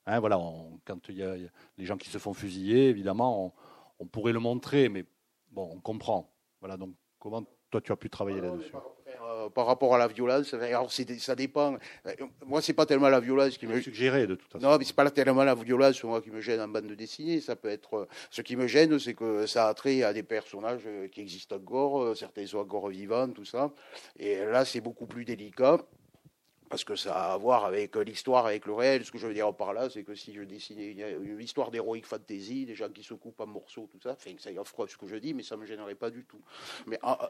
Hein, 0.05 0.19
voilà, 0.19 0.37
quand 0.85 1.09
il 1.09 1.17
y 1.17 1.23
a 1.23 1.35
les 1.77 1.85
gens 1.85 1.97
qui 1.97 2.09
se 2.09 2.17
font 2.17 2.33
fusiller, 2.33 2.89
évidemment, 2.89 3.53
on, 3.99 4.05
pourrait 4.05 4.33
le 4.33 4.39
montrer, 4.39 4.89
mais 4.89 5.05
bon, 5.51 5.69
on 5.73 5.79
comprend. 5.79 6.33
Voilà, 6.59 6.77
donc 6.77 6.95
comment 7.19 7.43
toi 7.69 7.81
tu 7.81 7.91
as 7.91 7.95
pu 7.95 8.09
travailler 8.09 8.41
là-dessus 8.41 8.73
euh, 9.21 9.49
par 9.49 9.65
rapport 9.65 9.93
à 9.95 9.97
la 9.97 10.07
violence, 10.07 10.53
alors 10.53 10.91
ça 10.91 11.35
dépend. 11.35 11.77
Euh, 12.05 12.13
moi, 12.45 12.61
c'est 12.61 12.73
pas 12.73 12.85
tellement 12.85 13.09
la 13.09 13.19
violence 13.19 13.57
qui 13.57 13.67
me 13.67 13.79
suggéré 13.81 14.27
de 14.27 14.35
toute 14.35 14.51
façon. 14.51 14.65
Non, 14.65 14.77
mais 14.77 14.85
c'est 14.85 14.95
pas 14.95 15.09
tellement 15.09 15.43
la 15.43 15.55
violence 15.55 16.03
moi, 16.03 16.21
qui 16.21 16.31
me 16.31 16.41
gêne 16.41 16.61
en 16.61 16.67
bande 16.67 16.87
de 16.87 16.95
dessinée. 16.95 17.41
Ça 17.41 17.55
peut 17.55 17.69
être. 17.69 17.93
Euh, 17.95 18.05
ce 18.29 18.41
qui 18.41 18.55
me 18.55 18.67
gêne, 18.67 18.97
c'est 18.99 19.13
que 19.13 19.45
ça 19.45 19.67
a 19.67 19.73
trait 19.73 20.03
à 20.03 20.13
des 20.13 20.23
personnages 20.23 20.87
qui 21.11 21.21
existent 21.21 21.55
encore, 21.55 22.15
certains 22.15 22.45
sont 22.45 22.59
encore 22.59 22.89
vivants, 22.89 23.29
tout 23.29 23.45
ça. 23.45 23.71
Et 24.17 24.37
là, 24.45 24.65
c'est 24.65 24.81
beaucoup 24.81 25.05
plus 25.05 25.25
délicat 25.25 25.79
parce 26.71 26.86
que 26.86 26.95
ça 26.95 27.13
a 27.13 27.34
à 27.34 27.38
voir 27.38 27.65
avec 27.65 27.95
l'histoire, 27.97 28.45
avec 28.45 28.65
le 28.65 28.73
réel. 28.73 29.05
Ce 29.05 29.12
que 29.12 29.17
je 29.17 29.27
veux 29.27 29.34
dire 29.34 29.53
par 29.53 29.73
là, 29.73 29.89
c'est 29.89 30.03
que 30.03 30.15
si 30.15 30.34
je 30.34 30.41
dessinais 30.41 30.91
une 30.91 31.41
histoire 31.41 31.69
d'héroïque 31.69 32.05
fantasy, 32.05 32.65
des 32.65 32.75
gens 32.75 32.89
qui 32.89 33.03
se 33.03 33.13
coupent 33.13 33.41
en 33.41 33.47
morceaux, 33.47 33.89
tout 33.91 33.99
ça, 34.01 34.13
enfin, 34.13 34.31
ça 34.39 34.51
y 34.51 34.57
offre 34.57 34.88
ce 34.88 34.97
que 34.97 35.05
je 35.05 35.17
dis, 35.17 35.34
mais 35.34 35.43
ça 35.43 35.57
ne 35.57 35.62
me 35.62 35.65
gênerait 35.65 35.95
pas 35.95 36.10
du 36.10 36.23
tout. 36.23 36.41
Mais 36.88 36.97
ah, 37.03 37.29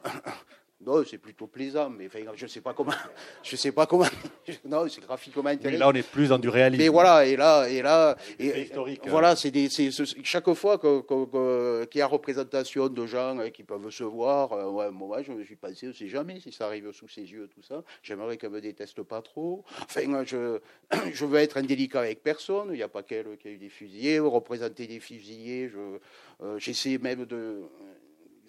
non, 0.84 1.04
c'est 1.08 1.18
plutôt 1.18 1.46
plaisant, 1.46 1.90
mais 1.90 2.06
enfin, 2.06 2.18
je 2.34 2.46
sais 2.46 2.60
pas 2.60 2.74
comment, 2.74 2.92
je 3.42 3.56
sais 3.56 3.72
pas 3.72 3.86
comment. 3.86 4.06
non, 4.64 4.88
c'est 4.88 5.00
graphiquement 5.00 5.46
intéressant. 5.46 5.70
Mais 5.70 5.78
là, 5.78 5.88
on 5.88 5.92
est 5.92 6.08
plus 6.08 6.28
dans 6.28 6.38
du 6.38 6.48
réalisme. 6.48 6.82
Mais 6.82 6.88
voilà, 6.88 7.24
et 7.24 7.36
là, 7.36 7.68
et 7.68 7.82
là, 7.82 8.16
et, 8.38 8.62
historique. 8.62 9.02
Voilà, 9.06 9.32
hein. 9.32 9.36
c'est 9.36 9.90
chaque 10.24 10.52
fois 10.54 10.78
qu'il 10.78 11.98
y 11.98 12.00
a 12.00 12.06
représentation 12.06 12.88
de 12.88 13.06
gens 13.06 13.38
hein, 13.38 13.50
qui 13.50 13.62
peuvent 13.62 13.90
se 13.90 14.04
voir, 14.04 14.52
euh, 14.52 14.70
ouais, 14.70 14.90
moi, 14.90 15.22
je 15.22 15.32
me 15.32 15.44
suis 15.44 15.56
passé, 15.56 15.88
on 15.88 15.92
sait 15.92 16.08
jamais 16.08 16.40
si 16.40 16.52
ça 16.52 16.66
arrive 16.66 16.90
sous 16.92 17.08
ses 17.08 17.22
yeux, 17.22 17.48
tout 17.54 17.62
ça. 17.62 17.82
J'aimerais 18.02 18.36
qu'elle 18.36 18.50
me 18.50 18.60
déteste 18.60 19.02
pas 19.02 19.22
trop. 19.22 19.64
Enfin, 19.82 20.24
je, 20.24 20.58
je 21.12 21.24
veux 21.24 21.38
être 21.38 21.56
indélicat 21.58 22.00
avec 22.00 22.22
personne. 22.22 22.68
Il 22.70 22.76
n'y 22.76 22.82
a 22.82 22.88
pas 22.88 23.02
qu'elle 23.02 23.36
qui 23.38 23.48
a 23.48 23.50
eu 23.52 23.58
des 23.58 23.68
fusillés, 23.68 24.18
représenter 24.18 24.86
des 24.86 25.00
fusillés. 25.00 25.68
Je, 25.68 25.98
euh, 26.42 26.58
j'essaie 26.58 26.98
même 26.98 27.24
de 27.24 27.62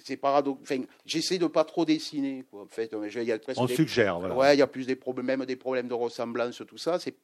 c'est 0.03 0.17
paradoxal. 0.17 0.79
Enfin, 0.79 0.87
j'essaie 1.05 1.37
de 1.37 1.47
pas 1.47 1.63
trop 1.63 1.85
dessiner. 1.85 2.43
Quoi. 2.49 2.63
En 2.63 2.67
fait, 2.67 2.91
il 2.91 3.23
y 3.23 3.31
a 3.31 3.39
on 3.57 3.67
suggère. 3.67 4.19
Voilà. 4.19 4.35
Ouais, 4.35 4.55
il 4.55 4.59
y 4.59 4.61
a 4.61 4.67
plus 4.67 4.85
des 4.85 4.95
problèmes, 4.95 5.25
même 5.25 5.45
des 5.45 5.55
problèmes 5.55 5.87
de 5.87 5.93
ressemblance, 5.93 6.61
tout 6.67 6.77
ça. 6.77 6.99
C'est, 6.99 7.15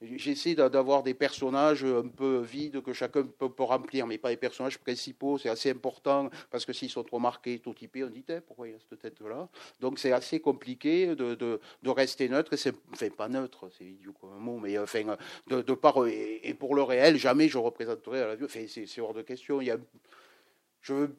j'essaie 0.00 0.54
d'avoir 0.54 1.02
des 1.02 1.14
personnages 1.14 1.84
un 1.84 2.08
peu 2.08 2.40
vides 2.40 2.82
que 2.82 2.92
chacun 2.92 3.24
peut, 3.24 3.62
remplir, 3.62 4.06
mais 4.06 4.18
pas 4.18 4.30
les 4.30 4.36
personnages 4.36 4.78
principaux. 4.78 5.38
C'est 5.38 5.48
assez 5.48 5.70
important 5.70 6.30
parce 6.50 6.64
que 6.64 6.72
s'ils 6.72 6.90
sont 6.90 7.04
trop 7.04 7.18
marqués, 7.18 7.58
tout 7.58 7.74
typés, 7.74 8.04
on 8.04 8.08
dit 8.08 8.24
pourquoi 8.46 8.68
il 8.68 8.72
y 8.72 8.74
a 8.74 8.78
cette 8.88 9.00
tête-là? 9.00 9.48
Donc 9.80 9.98
c'est 9.98 10.12
assez 10.12 10.40
compliqué 10.40 11.14
de, 11.14 11.34
de, 11.34 11.60
de, 11.82 11.90
rester 11.90 12.28
neutre. 12.28 12.52
Et 12.54 12.56
c'est, 12.56 12.74
enfin, 12.92 13.08
pas 13.10 13.28
neutre, 13.28 13.70
c'est 13.76 13.84
idiot 13.84 14.14
comme 14.20 14.32
un 14.32 14.38
mot, 14.38 14.58
mais 14.58 14.78
enfin, 14.78 15.16
de, 15.46 15.62
de 15.62 15.74
par 15.74 16.06
et, 16.06 16.54
pour 16.54 16.74
le 16.74 16.82
réel, 16.82 17.16
jamais 17.16 17.48
je 17.48 17.58
représenterai 17.58 18.22
à 18.22 18.26
la 18.28 18.36
vue. 18.36 18.44
Enfin, 18.44 18.64
c'est, 18.68 18.86
c'est 18.86 19.00
hors 19.00 19.14
de 19.14 19.22
question. 19.22 19.60
Il 19.60 19.66
y 19.66 19.70
a, 19.70 19.78
je 20.82 20.94
veux 20.94 21.16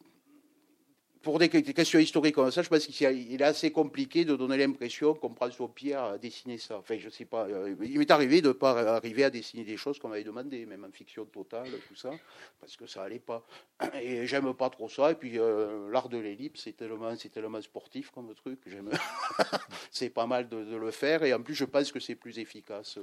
pour 1.21 1.37
des 1.37 1.49
questions 1.49 1.99
historiques 1.99 2.35
comme 2.35 2.49
ça, 2.49 2.61
je 2.61 2.69
pense 2.69 2.85
qu'il 2.85 3.41
est 3.41 3.43
assez 3.43 3.71
compliqué 3.71 4.23
de 4.23 4.35
donner 4.35 4.57
l'impression 4.57 5.13
qu'on 5.13 5.29
prend 5.29 5.51
son 5.51 5.67
pied 5.67 5.93
à 5.93 6.17
dessiner 6.17 6.57
ça. 6.57 6.77
Enfin, 6.77 6.95
je 6.97 7.09
sais 7.09 7.25
pas. 7.25 7.45
Euh, 7.47 7.75
il 7.83 7.99
m'est 7.99 8.09
arrivé 8.09 8.41
de 8.41 8.49
ne 8.49 8.53
pas 8.53 8.95
arriver 8.95 9.25
à 9.25 9.29
dessiner 9.29 9.65
des 9.65 9.75
choses 9.75 9.99
qu'on 9.99 10.07
m'avait 10.07 10.23
demandé, 10.23 10.65
même 10.65 10.85
en 10.85 10.91
fiction 10.91 11.25
totale, 11.25 11.67
tout 11.87 11.95
ça, 11.95 12.11
parce 12.59 12.77
que 12.77 12.85
ça 12.87 13.03
allait 13.03 13.19
pas. 13.19 13.43
Et 14.01 14.27
j'aime 14.27 14.53
pas 14.53 14.69
trop 14.69 14.87
ça. 14.87 15.11
Et 15.11 15.15
puis, 15.15 15.37
euh, 15.37 15.89
l'art 15.91 16.07
de 16.07 16.17
l'ellipse, 16.17 16.63
c'est 16.63 16.77
tellement, 16.77 17.13
tellement 17.15 17.61
sportif 17.61 18.11
comme 18.11 18.33
truc. 18.33 18.59
J'aime. 18.65 18.89
c'est 19.91 20.09
pas 20.09 20.25
mal 20.25 20.47
de, 20.47 20.75
le 20.75 20.91
faire. 20.91 21.23
Et 21.23 21.33
en 21.33 21.41
plus, 21.41 21.55
je 21.55 21.65
pense 21.65 21.91
que 21.91 21.99
c'est 21.99 22.15
plus 22.15 22.39
efficace. 22.39 22.97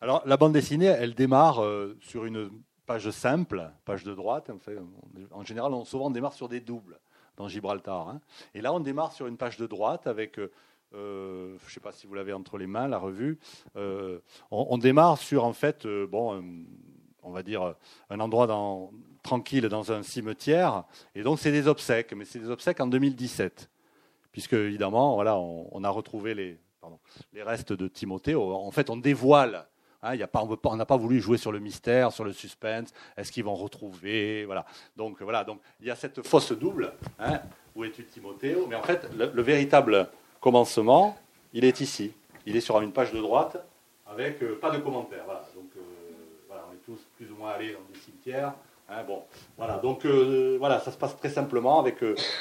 Alors, 0.00 0.22
la 0.24 0.36
bande 0.36 0.52
dessinée, 0.52 0.86
elle 0.86 1.14
démarre 1.14 1.64
euh, 1.64 1.96
sur 2.00 2.26
une 2.26 2.50
page 2.86 3.10
simple, 3.10 3.70
page 3.84 4.04
de 4.04 4.14
droite. 4.14 4.50
En, 5.32 5.44
général, 5.44 5.74
on, 5.74 5.84
souvent 5.84 6.06
on 6.06 6.10
démarre 6.10 6.32
sur 6.32 6.48
des 6.48 6.60
doubles 6.60 6.98
dans 7.38 7.48
Gibraltar. 7.48 8.08
Hein. 8.08 8.20
Et 8.54 8.60
là, 8.60 8.72
on 8.74 8.80
démarre 8.80 9.12
sur 9.12 9.26
une 9.26 9.36
page 9.36 9.56
de 9.56 9.66
droite 9.66 10.06
avec, 10.06 10.38
euh, 10.38 10.50
euh, 10.94 11.56
je 11.60 11.64
ne 11.66 11.70
sais 11.70 11.80
pas 11.80 11.92
si 11.92 12.06
vous 12.06 12.14
l'avez 12.14 12.32
entre 12.32 12.58
les 12.58 12.66
mains, 12.66 12.88
la 12.88 12.98
revue. 12.98 13.38
Euh, 13.76 14.18
on, 14.50 14.76
démarre 14.76 15.18
sur, 15.18 15.44
en 15.44 15.52
fait, 15.52 15.86
bon, 15.86 16.42
on 17.22 17.30
va 17.30 17.42
dire, 17.42 17.74
un 18.10 18.20
endroit 18.20 18.46
tranquille 19.22 19.68
dans 19.68 19.92
un 19.92 20.02
cimetière. 20.02 20.84
Et 21.14 21.22
donc, 21.22 21.38
c'est 21.38 21.52
des 21.52 21.68
obsèques, 21.68 22.12
mais 22.12 22.24
c'est 22.24 22.40
des 22.40 22.50
obsèques 22.50 22.80
en 22.80 22.86
2017. 22.86 23.70
Puisque, 24.32 24.54
évidemment, 24.54 25.14
voilà, 25.14 25.38
on, 25.38 25.84
a 25.84 25.88
retrouvé 25.88 26.34
les, 26.34 26.58
les 27.32 27.42
restes 27.42 27.72
de 27.72 27.88
Timothée. 27.88 28.34
En 28.34 28.70
fait, 28.70 28.90
on 28.90 28.96
dévoile 28.96 29.66
Hein, 30.02 30.16
on 30.64 30.76
n'a 30.76 30.86
pas 30.86 30.96
voulu 30.96 31.20
jouer 31.20 31.38
sur 31.38 31.50
le 31.50 31.58
mystère, 31.58 32.12
sur 32.12 32.24
le 32.24 32.32
suspense. 32.32 32.92
Est-ce 33.16 33.32
qu'ils 33.32 33.44
vont 33.44 33.54
retrouver 33.54 34.44
Voilà. 34.44 34.64
Donc 34.96 35.20
voilà. 35.22 35.42
Donc 35.42 35.60
il 35.80 35.86
y 35.86 35.90
a 35.90 35.96
cette 35.96 36.24
fausse 36.26 36.52
double. 36.52 36.92
Hein, 37.18 37.40
où 37.74 37.84
es-tu 37.84 38.04
Timothée 38.04 38.56
Mais 38.68 38.76
en 38.76 38.82
fait, 38.82 39.08
le, 39.16 39.42
véritable 39.42 40.08
commencement, 40.40 41.16
il 41.52 41.64
est 41.64 41.80
ici. 41.80 42.12
Il 42.46 42.56
est 42.56 42.60
sur 42.60 42.80
une 42.80 42.92
page 42.92 43.12
de 43.12 43.20
droite 43.20 43.56
avec 44.06 44.42
euh, 44.42 44.58
pas 44.60 44.70
de 44.70 44.78
commentaires. 44.78 45.24
Voilà. 45.24 45.44
Donc 45.54 45.70
euh, 45.76 45.80
on 46.50 46.74
est 46.74 46.84
tous 46.84 47.00
plus 47.16 47.30
ou 47.32 47.36
moins 47.36 47.50
allés 47.50 47.72
dans 47.72 47.80
des 47.92 47.98
cimetières. 47.98 48.54
Hein, 48.88 49.02
bon, 49.04 49.24
voilà. 49.56 49.78
Donc 49.78 50.06
euh, 50.06 50.56
voilà, 50.60 50.78
ça 50.78 50.92
se 50.92 50.96
passe 50.96 51.16
très 51.16 51.28
simplement 51.28 51.80
avec 51.80 51.96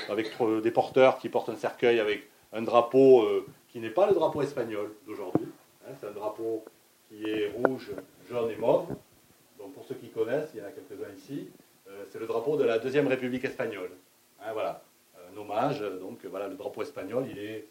avec 0.10 0.32
des 0.62 0.72
porteurs 0.72 1.18
qui 1.18 1.30
portent 1.30 1.50
un 1.50 1.56
cercueil 1.56 2.00
avec 2.00 2.30
un 2.54 2.62
drapeau 2.62 3.28
qui 3.70 3.80
n'est 3.80 3.90
pas 3.90 4.08
le 4.08 4.14
drapeau 4.14 4.44
espagnol 4.44 4.94
d'aujourd'hui. 5.08 5.48
c'est 6.00 6.08
un 6.08 6.12
drapeau 6.12 6.64
qui 7.08 7.24
est 7.30 7.52
rouge, 7.52 7.92
jaune 8.30 8.52
et 8.52 8.56
mauve. 8.56 8.88
Donc 9.58 9.74
pour 9.74 9.86
ceux 9.86 9.96
qui 9.96 10.10
connaissent, 10.10 10.50
il 10.54 10.60
y 10.60 10.64
en 10.64 10.66
a 10.66 10.72
quelques-uns 10.72 11.14
ici, 11.16 11.50
euh, 11.88 12.04
c'est 12.12 12.20
le 12.20 12.28
drapeau 12.28 12.58
de 12.58 12.64
la 12.64 12.80
deuxième 12.80 13.08
République 13.08 13.46
espagnole. 13.46 13.92
Hein, 14.42 14.54
voilà, 14.54 14.82
un 15.16 15.38
hommage. 15.38 15.82
Donc 16.00 16.26
voilà, 16.26 16.48
le 16.48 16.56
drapeau 16.56 16.82
espagnol, 16.82 17.26
il 17.30 17.40
est 17.40 17.66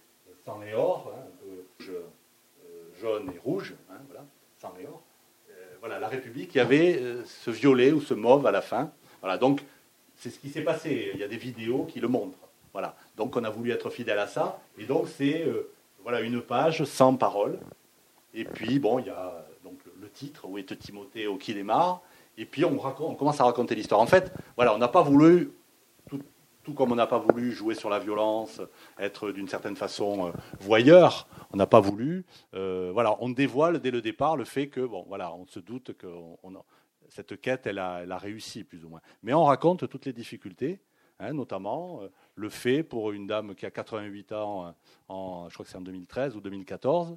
sang 0.44 0.60
et 0.62 0.74
or, 0.74 1.12
hein, 1.14 1.26
rouge, 1.42 1.90
euh, 1.90 3.00
jaune 3.00 3.30
et 3.34 3.38
rouge, 3.38 3.74
hein, 3.90 3.98
voilà, 4.06 4.24
sang 4.60 4.74
et 4.80 4.86
or. 4.86 5.02
Euh, 5.50 5.52
voilà, 5.80 5.98
la 5.98 6.08
République, 6.08 6.54
il 6.54 6.58
y 6.58 6.60
avait 6.60 7.00
ce 7.24 7.50
violet 7.50 7.92
ou 7.92 8.00
ce 8.00 8.14
mauve 8.14 8.46
à 8.46 8.50
la 8.50 8.62
fin. 8.62 8.90
Voilà, 9.20 9.38
donc 9.38 9.60
c'est 10.16 10.30
ce 10.30 10.38
qui 10.38 10.48
s'est 10.48 10.62
passé. 10.62 11.10
Il 11.14 11.20
y 11.20 11.24
a 11.24 11.28
des 11.28 11.36
vidéos 11.36 11.84
qui 11.84 12.00
le 12.00 12.08
montrent. 12.08 12.38
Voilà, 12.72 12.94
donc 13.16 13.36
on 13.36 13.44
a 13.44 13.50
voulu 13.50 13.70
être 13.70 13.90
fidèle 13.90 14.18
à 14.18 14.26
ça. 14.26 14.60
Et 14.78 14.84
donc 14.84 15.08
c'est 15.08 15.46
voilà 16.02 16.20
une 16.20 16.42
page 16.42 16.84
sans 16.84 17.16
parole 17.16 17.58
et 18.36 18.44
puis, 18.44 18.78
bon, 18.78 18.98
il 18.98 19.06
y 19.06 19.10
a 19.10 19.46
donc, 19.64 19.80
le 19.98 20.10
titre, 20.10 20.46
Où 20.46 20.58
est 20.58 20.78
Timothée 20.78 21.26
au 21.26 21.38
qui 21.38 21.54
démarre. 21.54 22.02
Et 22.36 22.44
puis, 22.44 22.66
on, 22.66 22.76
commence 22.76 23.40
à 23.40 23.44
raconter 23.44 23.74
l'histoire. 23.74 23.98
En 23.98 24.06
fait, 24.06 24.30
voilà, 24.56 24.74
on 24.74 24.78
n'a 24.78 24.88
pas 24.88 25.00
voulu, 25.00 25.52
tout, 26.62 26.74
comme 26.74 26.92
on 26.92 26.96
n'a 26.96 27.06
pas 27.06 27.18
voulu 27.18 27.50
jouer 27.50 27.74
sur 27.74 27.88
la 27.88 27.98
violence, 27.98 28.60
être 28.98 29.32
d'une 29.32 29.48
certaine 29.48 29.74
façon 29.74 30.26
euh, 30.26 30.32
voyeur, 30.60 31.26
on 31.50 31.56
n'a 31.56 31.66
pas 31.66 31.80
voulu. 31.80 32.26
Euh, 32.52 32.90
voilà, 32.92 33.16
on 33.20 33.30
dévoile 33.30 33.80
dès 33.80 33.90
le 33.90 34.02
départ 34.02 34.36
le 34.36 34.44
fait 34.44 34.68
que, 34.68 34.80
bon, 34.80 35.06
voilà, 35.08 35.32
on 35.32 35.46
se 35.46 35.58
doute 35.58 35.96
que 35.96 36.06
cette 37.08 37.40
quête, 37.40 37.66
elle 37.66 37.78
a, 37.78 38.18
réussi, 38.18 38.64
plus 38.64 38.84
ou 38.84 38.90
moins. 38.90 39.00
Mais 39.22 39.32
on 39.32 39.44
raconte 39.44 39.88
toutes 39.88 40.04
les 40.04 40.12
difficultés. 40.12 40.78
Hein, 41.18 41.32
notamment 41.32 42.02
euh, 42.02 42.08
le 42.34 42.50
fait 42.50 42.82
pour 42.82 43.12
une 43.12 43.26
dame 43.26 43.54
qui 43.54 43.64
a 43.64 43.70
88 43.70 44.32
ans, 44.32 44.74
je 45.08 45.54
crois 45.54 45.64
que 45.64 45.70
c'est 45.70 45.78
en 45.78 45.80
2013 45.80 46.36
ou 46.36 46.42
2014, 46.42 47.16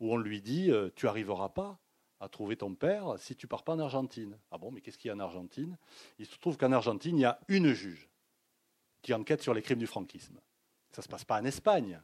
où 0.00 0.12
on 0.12 0.16
lui 0.16 0.40
dit 0.40 0.70
euh, 0.70 0.90
Tu 0.96 1.06
n'arriveras 1.06 1.48
pas 1.50 1.78
à 2.20 2.28
trouver 2.28 2.56
ton 2.56 2.74
père 2.74 3.14
si 3.18 3.36
tu 3.36 3.46
pars 3.46 3.62
pas 3.62 3.74
en 3.74 3.78
Argentine. 3.78 4.38
Ah 4.50 4.58
bon, 4.58 4.70
mais 4.70 4.80
qu'est-ce 4.80 4.98
qu'il 4.98 5.08
y 5.08 5.12
a 5.12 5.14
en 5.14 5.20
Argentine? 5.20 5.76
Il 6.18 6.26
se 6.26 6.36
trouve 6.38 6.56
qu'en 6.56 6.72
Argentine, 6.72 7.16
il 7.16 7.22
y 7.22 7.24
a 7.24 7.38
une 7.48 7.72
juge 7.72 8.08
qui 9.02 9.14
enquête 9.14 9.42
sur 9.42 9.54
les 9.54 9.62
crimes 9.62 9.78
du 9.78 9.86
franquisme. 9.86 10.40
Ça 10.90 11.00
ne 11.00 11.04
se 11.04 11.08
passe 11.08 11.24
pas 11.24 11.40
en 11.40 11.44
Espagne. 11.44 12.00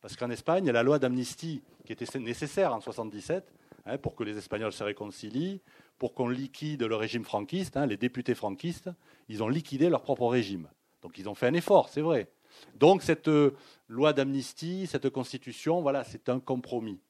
Parce 0.00 0.16
qu'en 0.16 0.30
Espagne, 0.30 0.70
la 0.70 0.82
loi 0.82 0.98
d'amnistie 0.98 1.62
qui 1.84 1.92
était 1.92 2.18
nécessaire 2.18 2.68
en 2.68 2.78
1977 2.78 3.52
hein, 3.86 3.98
pour 3.98 4.14
que 4.14 4.22
les 4.22 4.36
Espagnols 4.36 4.72
se 4.72 4.84
réconcilient, 4.84 5.60
pour 5.98 6.14
qu'on 6.14 6.28
liquide 6.28 6.82
le 6.82 6.94
régime 6.94 7.24
franquiste. 7.24 7.76
Hein, 7.76 7.86
les 7.86 7.96
députés 7.96 8.34
franquistes, 8.34 8.90
ils 9.28 9.42
ont 9.42 9.48
liquidé 9.48 9.88
leur 9.88 10.02
propre 10.02 10.26
régime. 10.26 10.68
Donc 11.02 11.18
ils 11.18 11.28
ont 11.28 11.34
fait 11.34 11.46
un 11.46 11.54
effort, 11.54 11.88
c'est 11.88 12.00
vrai. 12.00 12.30
Donc 12.74 13.02
cette 13.02 13.28
euh, 13.28 13.56
loi 13.88 14.12
d'amnistie, 14.12 14.86
cette 14.86 15.10
constitution, 15.10 15.82
voilà, 15.82 16.04
c'est 16.04 16.28
un 16.28 16.40
compromis. 16.40 17.00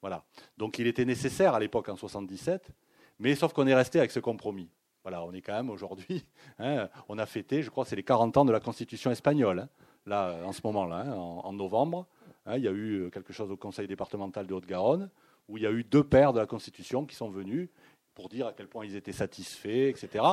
Voilà. 0.00 0.24
Donc 0.56 0.78
il 0.78 0.86
était 0.86 1.04
nécessaire 1.04 1.54
à 1.54 1.60
l'époque 1.60 1.88
en 1.88 1.96
77, 1.96 2.70
mais 3.18 3.34
sauf 3.34 3.52
qu'on 3.52 3.66
est 3.66 3.74
resté 3.74 3.98
avec 3.98 4.10
ce 4.10 4.20
compromis. 4.20 4.70
Voilà, 5.02 5.24
on 5.24 5.32
est 5.32 5.40
quand 5.40 5.54
même 5.54 5.70
aujourd'hui, 5.70 6.24
hein, 6.58 6.88
on 7.08 7.18
a 7.18 7.26
fêté, 7.26 7.62
je 7.62 7.70
crois, 7.70 7.84
c'est 7.84 7.96
les 7.96 8.02
40 8.02 8.36
ans 8.36 8.44
de 8.44 8.52
la 8.52 8.60
constitution 8.60 9.10
espagnole, 9.10 9.60
hein, 9.60 9.68
là, 10.06 10.40
en 10.44 10.52
ce 10.52 10.60
moment-là, 10.64 11.04
hein, 11.06 11.14
en, 11.14 11.52
novembre. 11.52 12.06
il 12.54 12.62
y 12.62 12.68
a 12.68 12.72
eu 12.72 13.04
euh, 13.04 13.10
quelque 13.10 13.32
chose 13.32 13.50
au 13.50 13.56
conseil 13.56 13.86
départemental 13.86 14.46
de 14.46 14.54
Haute-Garonne, 14.54 15.10
où 15.48 15.56
il 15.56 15.62
y 15.62 15.66
a 15.66 15.70
eu 15.70 15.82
deux 15.82 16.04
pères 16.04 16.32
de 16.32 16.40
la 16.40 16.46
constitution 16.46 17.06
qui 17.06 17.14
sont 17.16 17.30
venus 17.30 17.68
pour 18.14 18.28
dire 18.28 18.48
à 18.48 18.52
quel 18.52 18.68
point 18.68 18.84
ils 18.84 18.96
étaient 18.96 19.12
satisfaits, 19.12 19.88
etc. 19.88 20.24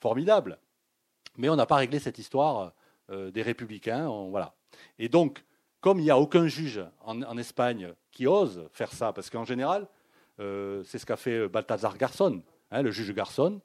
Formidable. 0.00 0.58
Mais 1.36 1.48
on 1.48 1.56
n'a 1.56 1.66
pas 1.66 1.76
réglé 1.76 1.98
cette 1.98 2.18
histoire 2.18 2.72
euh, 3.10 3.30
des 3.30 3.42
républicains. 3.42 4.08
voilà. 4.30 4.54
Et 4.98 5.08
donc, 5.08 5.44
comme 5.84 6.00
il 6.00 6.04
n'y 6.04 6.10
a 6.10 6.18
aucun 6.18 6.46
juge 6.46 6.82
en, 7.02 7.36
Espagne 7.36 7.92
qui 8.10 8.26
ose 8.26 8.70
faire 8.72 8.90
ça, 8.90 9.12
parce 9.12 9.28
qu'en 9.28 9.44
général, 9.44 9.86
euh, 10.40 10.82
c'est 10.82 10.98
ce 10.98 11.04
qu'a 11.04 11.18
fait 11.18 11.46
Balthazar 11.46 11.98
Garçon, 11.98 12.42
hein, 12.70 12.80
le 12.80 12.90
juge 12.90 13.12
Garçon, 13.12 13.60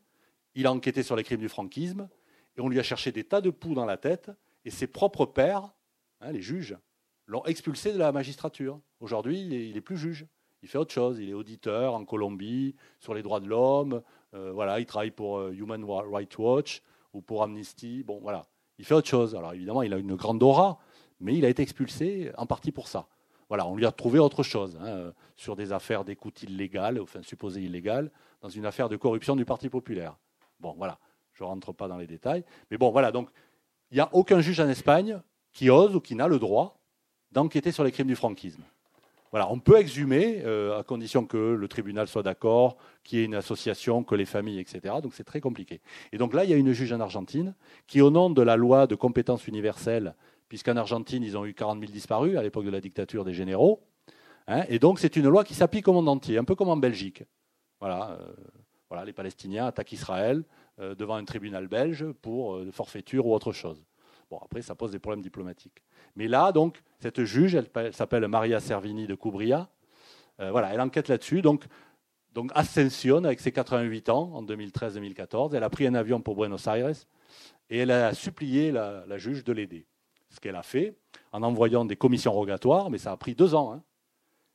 il 0.54 0.68
a 0.68 0.74
enquêté 0.74 1.02
sur 1.02 1.16
les 1.16 1.24
crimes 1.24 1.40
du 1.40 1.48
franquisme, 1.48 2.10
et 2.58 2.60
on 2.60 2.68
lui 2.68 2.78
a 2.78 2.84
cherché 2.84 3.14
des 3.14 3.24
tas 3.24 3.40
de 3.40 3.50
poux 3.52 3.74
dans 3.74 3.86
la 3.86 3.96
tête, 3.96 4.32
et 4.66 4.70
ses 4.70 4.86
propres 4.86 5.28
pairs, 5.28 5.72
hein, 6.20 6.34
les 6.34 6.42
juges, 6.42 6.78
l'ont 7.26 7.46
expulsé 7.46 7.94
de 7.94 7.98
la 7.98 8.12
magistrature. 8.12 8.82
Aujourd'hui, 9.00 9.40
il 9.40 9.74
n'est 9.74 9.80
plus 9.80 9.96
juge. 9.96 10.28
Il 10.62 10.68
fait 10.68 10.78
autre 10.78 10.94
chose. 10.94 11.20
Il 11.20 11.30
est 11.30 11.34
auditeur 11.34 11.94
en 11.94 12.04
Colombie 12.04 12.76
sur 13.00 13.14
les 13.14 13.24
droits 13.24 13.40
de 13.40 13.48
l'homme. 13.48 14.02
Euh, 14.34 14.52
voilà, 14.52 14.82
il 14.82 14.86
travaille 14.86 15.12
pour 15.12 15.48
Human 15.52 15.86
Rights 15.86 16.38
Watch 16.38 16.82
ou 17.14 17.22
pour 17.22 17.44
Amnesty. 17.44 18.04
Bon, 18.04 18.20
voilà 18.20 18.46
il 18.80 18.86
fait 18.86 18.96
autre 18.96 19.08
chose. 19.08 19.36
Alors 19.36 19.54
évidemment, 19.54 19.84
il 19.84 19.94
a 19.94 19.98
une 19.98 20.16
grande 20.16 20.42
aura, 20.42 20.80
mais 21.20 21.36
il 21.36 21.46
a 21.46 21.50
été 21.50 21.62
expulsé 21.62 22.32
en 22.38 22.46
partie 22.46 22.72
pour 22.72 22.88
ça. 22.88 23.08
Voilà, 23.50 23.68
on 23.68 23.76
lui 23.76 23.86
a 23.86 23.92
trouvé 23.92 24.20
autre 24.20 24.44
chose 24.44 24.78
hein, 24.82 25.12
sur 25.36 25.56
des 25.56 25.74
affaires 25.74 26.06
d'écoute 26.06 26.44
illégale, 26.44 27.02
enfin 27.02 27.22
supposées 27.24 27.62
illégales, 27.62 28.12
dans 28.42 28.50
une 28.50 28.66
affaire 28.66 28.90
de 28.90 28.96
corruption 28.96 29.36
du 29.36 29.44
Parti 29.44 29.70
populaire. 29.70 30.18
Bon, 30.60 30.76
voilà, 30.78 31.00
je 31.34 31.44
ne 31.44 31.50
rentre 31.50 31.74
pas 31.74 31.88
dans 31.88 31.98
les 31.98 32.08
détails. 32.08 32.44
Mais 32.70 32.78
bon, 32.78 32.92
voilà, 32.92 33.12
donc 33.12 33.30
il 33.92 33.96
n'y 33.96 34.02
a 34.02 34.10
aucun 34.14 34.40
juge 34.40 34.60
en 34.60 34.70
Espagne 34.70 35.20
qui 35.52 35.70
ose 35.70 35.96
ou 35.96 36.00
qui 36.00 36.16
n'a 36.16 36.28
le 36.28 36.38
droit 36.38 36.80
d'enquêter 37.32 37.72
sur 37.72 37.84
les 37.84 37.92
crimes 37.92 38.08
du 38.08 38.16
franquisme. 38.16 38.62
Voilà, 39.32 39.52
on 39.52 39.60
peut 39.60 39.78
exhumer 39.78 40.42
euh, 40.44 40.80
à 40.80 40.84
condition 40.84 41.26
que 41.26 41.38
le 41.38 41.68
tribunal 41.68 42.08
soit 42.08 42.24
d'accord, 42.24 42.78
qu'il 43.04 43.20
y 43.20 43.22
ait 43.22 43.26
une 43.26 43.36
association, 43.36 44.04
que 44.04 44.16
les 44.16 44.26
familles, 44.26 44.60
etc. 44.60 44.96
Donc 45.04 45.14
c'est 45.14 45.24
très 45.24 45.40
compliqué. 45.40 45.82
Et 46.12 46.18
donc 46.18 46.34
là, 46.34 46.44
il 46.46 46.50
y 46.50 46.54
a 46.54 46.58
une 46.58 46.72
juge 46.72 46.92
en 46.94 47.00
Argentine 47.00 47.54
qui, 47.86 48.02
au 48.02 48.10
nom 48.10 48.32
de 48.32 48.42
la 48.42 48.56
loi 48.56 48.88
de 48.88 48.96
compétence 48.96 49.48
universelle, 49.48 50.16
puisqu'en 50.50 50.76
Argentine, 50.76 51.24
ils 51.24 51.38
ont 51.38 51.46
eu 51.46 51.54
40 51.54 51.80
000 51.80 51.92
disparus 51.92 52.38
à 52.38 52.44
l'époque 52.44 52.66
de 52.66 52.70
la 52.70 52.82
dictature 52.82 53.24
des 53.24 53.34
généraux, 53.34 53.82
hein, 54.48 54.66
et 54.68 54.80
donc 54.80 55.00
c'est 55.00 55.16
une 55.16 55.30
loi 55.30 55.44
qui 55.44 55.54
s'applique 55.54 55.88
au 55.88 55.94
monde 55.94 56.10
entier, 56.10 56.38
un 56.38 56.44
peu 56.44 56.56
comme 56.56 56.70
en 56.70 56.78
Belgique. 56.78 57.24
Voilà, 57.80 58.18
euh, 58.20 58.34
voilà 58.90 59.06
les 59.06 59.14
Palestiniens 59.14 59.68
attaquent 59.68 59.94
Israël, 59.94 60.44
devant 60.98 61.16
un 61.16 61.26
tribunal 61.26 61.68
belge 61.68 62.10
pour 62.22 62.58
forfaiture 62.72 63.28
ou 63.28 63.34
autre 63.34 63.52
chose. 63.52 63.84
Bon, 64.32 64.40
après, 64.42 64.62
ça 64.62 64.76
pose 64.76 64.92
des 64.92 65.00
problèmes 65.00 65.22
diplomatiques. 65.22 65.84
Mais 66.16 66.30
là, 66.30 66.54
donc, 66.54 66.82
cette 67.00 67.26
juge, 67.26 67.54
elle, 67.54 67.94
s'appelle 67.94 68.26
Maria 68.30 68.62
Servini 68.62 69.06
de 69.06 69.14
Cubria. 69.14 69.68
voilà, 70.38 70.74
elle 70.74 70.80
enquête 70.80 71.10
là-dessus. 71.10 71.42
Donc, 71.42 71.66
donc 72.34 72.52
Ascension, 72.56 73.24
avec 73.24 73.40
ses 73.40 73.52
88 73.52 74.10
ans, 74.10 74.32
en 74.34 74.44
2013-2014, 74.44 75.56
elle 75.56 75.64
a 75.64 75.70
pris 75.70 75.88
un 75.88 75.96
avion 75.96 76.22
pour 76.22 76.36
Buenos 76.36 76.68
Aires 76.68 76.96
et 77.70 77.80
elle 77.80 77.92
a 77.92 78.14
supplié 78.14 78.72
la, 78.72 79.18
juge 79.18 79.44
de 79.44 79.52
l'aider. 79.52 79.86
Ce 80.30 80.40
qu'elle 80.40 80.56
a 80.56 80.64
fait 80.64 80.96
en 81.32 81.44
envoyant 81.44 81.86
des 81.86 81.96
commissions 81.96 82.32
rogatoires, 82.32 82.90
mais 82.90 82.98
ça 82.98 83.12
a 83.12 83.18
pris 83.18 83.36
deux 83.36 83.56
ans. 83.56 83.74
Hein. 83.74 83.84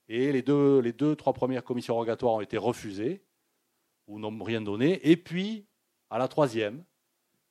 Et 0.08 0.32
les 0.32 0.42
deux, 0.42 0.80
les 0.80 0.92
deux, 0.92 1.16
trois 1.16 1.32
premières 1.32 1.64
commissions 1.64 1.94
rogatoires 1.94 2.34
ont 2.34 2.40
été 2.40 2.58
refusées 2.58 3.22
ou 4.06 4.18
n'ont 4.18 4.42
rien 4.42 4.60
donné. 4.60 5.00
Et 5.08 5.16
puis, 5.16 5.66
à 6.10 6.18
la 6.18 6.28
troisième, 6.28 6.84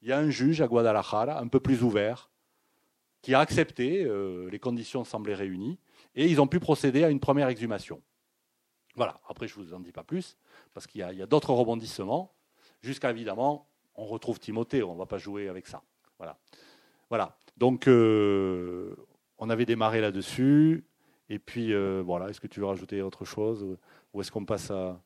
il 0.02 0.10
y 0.10 0.12
a 0.12 0.20
un 0.20 0.30
juge 0.30 0.62
à 0.62 0.68
Guadalajara, 0.68 1.40
un 1.40 1.48
peu 1.48 1.60
plus 1.60 1.84
ouvert, 1.84 2.30
qui 3.22 3.34
a 3.34 3.40
accepté, 3.40 4.04
euh, 4.04 4.50
les 4.50 4.60
conditions 4.60 5.04
semblaient 5.06 5.34
réunies, 5.34 5.80
et 6.14 6.28
ils 6.28 6.42
ont 6.42 6.48
pu 6.48 6.60
procéder 6.60 7.04
à 7.04 7.10
une 7.10 7.22
première 7.22 7.48
exhumation. 7.48 8.02
Voilà, 8.96 9.20
après 9.28 9.48
je 9.48 9.58
ne 9.58 9.64
vous 9.64 9.74
en 9.74 9.80
dis 9.80 9.94
pas 9.94 10.04
plus, 10.04 10.38
parce 10.74 10.86
qu'il 10.86 11.00
y 11.00 11.22
a, 11.22 11.26
d'autres 11.26 11.54
rebondissements, 11.54 12.34
jusqu'à 12.82 13.10
évidemment, 13.12 13.68
on 13.96 14.06
retrouve 14.06 14.40
Timothée, 14.40 14.84
on 14.84 14.94
ne 14.94 15.00
va 15.00 15.06
pas 15.06 15.18
jouer 15.18 15.48
avec 15.48 15.68
ça. 15.68 15.82
Voilà. 16.18 16.38
Voilà. 17.10 17.38
Donc, 17.58 17.88
euh, 17.88 18.96
on 19.38 19.50
avait 19.50 19.66
démarré 19.66 20.02
là-dessus, 20.02 20.86
et 21.30 21.40
puis 21.40 21.74
euh, 21.74 22.02
voilà, 22.06 22.30
est-ce 22.30 22.42
que 22.42 22.48
tu 22.48 22.60
veux 22.60 22.66
rajouter 22.66 23.02
autre 23.02 23.26
chose, 23.26 23.78
ou 24.14 24.22
est-ce 24.22 24.32
qu'on 24.32 24.46
passe 24.46 24.72
à, 24.72 25.00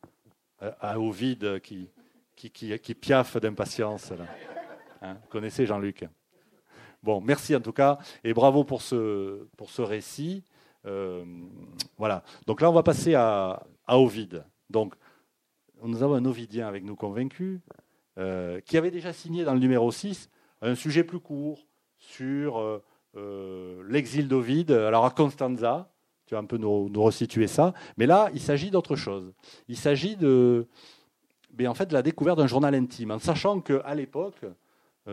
à, 0.59 0.99
Ovide 0.99 1.59
qui, 1.61 1.89
qui, 2.35 2.51
qui, 2.51 2.95
piaffe 2.95 3.37
d'impatience 3.37 4.13
hein, 5.01 5.13
Vous 5.21 5.29
connaissez 5.29 5.65
Jean-Luc 5.65 6.05
Bon, 7.03 7.21
merci 7.21 7.55
en 7.55 7.61
tout 7.61 7.73
cas, 7.73 7.99
et 8.23 8.33
bravo 8.33 8.63
pour 8.63 8.81
ce, 8.81 9.47
pour 9.57 9.69
ce 9.69 9.81
récit. 9.81 10.43
Euh, 10.85 11.23
voilà. 11.97 12.23
Donc 12.45 12.61
là, 12.61 12.69
on 12.69 12.73
va 12.73 12.83
passer 12.83 13.13
à, 13.13 13.63
à 13.85 13.99
Ovide. 13.99 14.45
Donc, 14.69 14.95
nous 15.83 16.01
avons 16.01 16.15
un 16.15 16.25
Ovidien 16.25 16.67
avec 16.67 16.83
nous 16.83 16.95
convaincu, 16.95 17.61
euh, 18.17 18.59
qui 18.61 18.77
avait 18.77 18.91
déjà 18.91 19.13
signé 19.13 19.43
dans 19.43 19.53
le 19.53 19.59
numéro 19.59 19.91
6 19.91 20.29
un 20.61 20.73
sujet 20.73 21.03
plus 21.03 21.19
court 21.19 21.66
sur 22.07 22.57
euh, 22.57 22.81
euh, 23.17 23.83
l'exil 23.87 24.27
d'Ovide, 24.27 24.71
alors 24.71 25.05
à 25.05 25.11
Constanza. 25.11 25.91
Tu 26.25 26.35
vas 26.35 26.41
un 26.41 26.45
peu 26.45 26.57
nous, 26.57 26.89
resituer 27.01 27.47
ça. 27.47 27.73
Mais 27.97 28.05
là, 28.05 28.29
il 28.33 28.41
s'agit 28.41 28.69
d'autre 28.69 28.95
chose. 28.95 29.33
Il 29.69 29.77
s'agit 29.77 30.17
de, 30.17 30.67
mais 31.57 31.67
en 31.67 31.73
fait, 31.73 31.85
de 31.85 31.93
la 31.93 32.01
découverte 32.01 32.37
d'un 32.37 32.47
journal 32.47 32.75
intime, 32.75 33.11
en 33.11 33.19
sachant 33.19 33.61
qu'à 33.61 33.95
l'époque, 33.95 34.41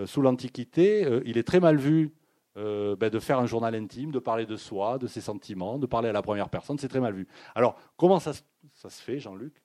sous 0.07 0.23
l'Antiquité, 0.23 1.09
il 1.25 1.39
est 1.39 1.45
très 1.45 1.61
mal 1.61 1.77
vu 1.77 2.13
ben, 2.57 2.97
de 2.99 3.19
faire 3.21 3.39
un 3.39 3.47
journal 3.47 3.77
intime, 3.77 4.11
de 4.11 4.19
parler 4.19 4.45
de 4.45 4.57
soi, 4.57 4.99
de 4.99 5.07
ses 5.07 5.21
sentiments, 5.21 5.79
de 5.79 5.87
parler 5.87 6.09
à 6.09 6.13
la 6.13 6.23
première 6.23 6.49
personne, 6.49 6.79
c'est 6.79 6.89
très 6.89 6.99
mal 6.99 7.15
vu. 7.15 7.29
Alors, 7.55 7.77
comment 7.97 8.19
ça, 8.19 8.33
ça 8.73 8.91
se 8.91 9.01
fait, 9.01 9.21
Jean-Luc, 9.21 9.63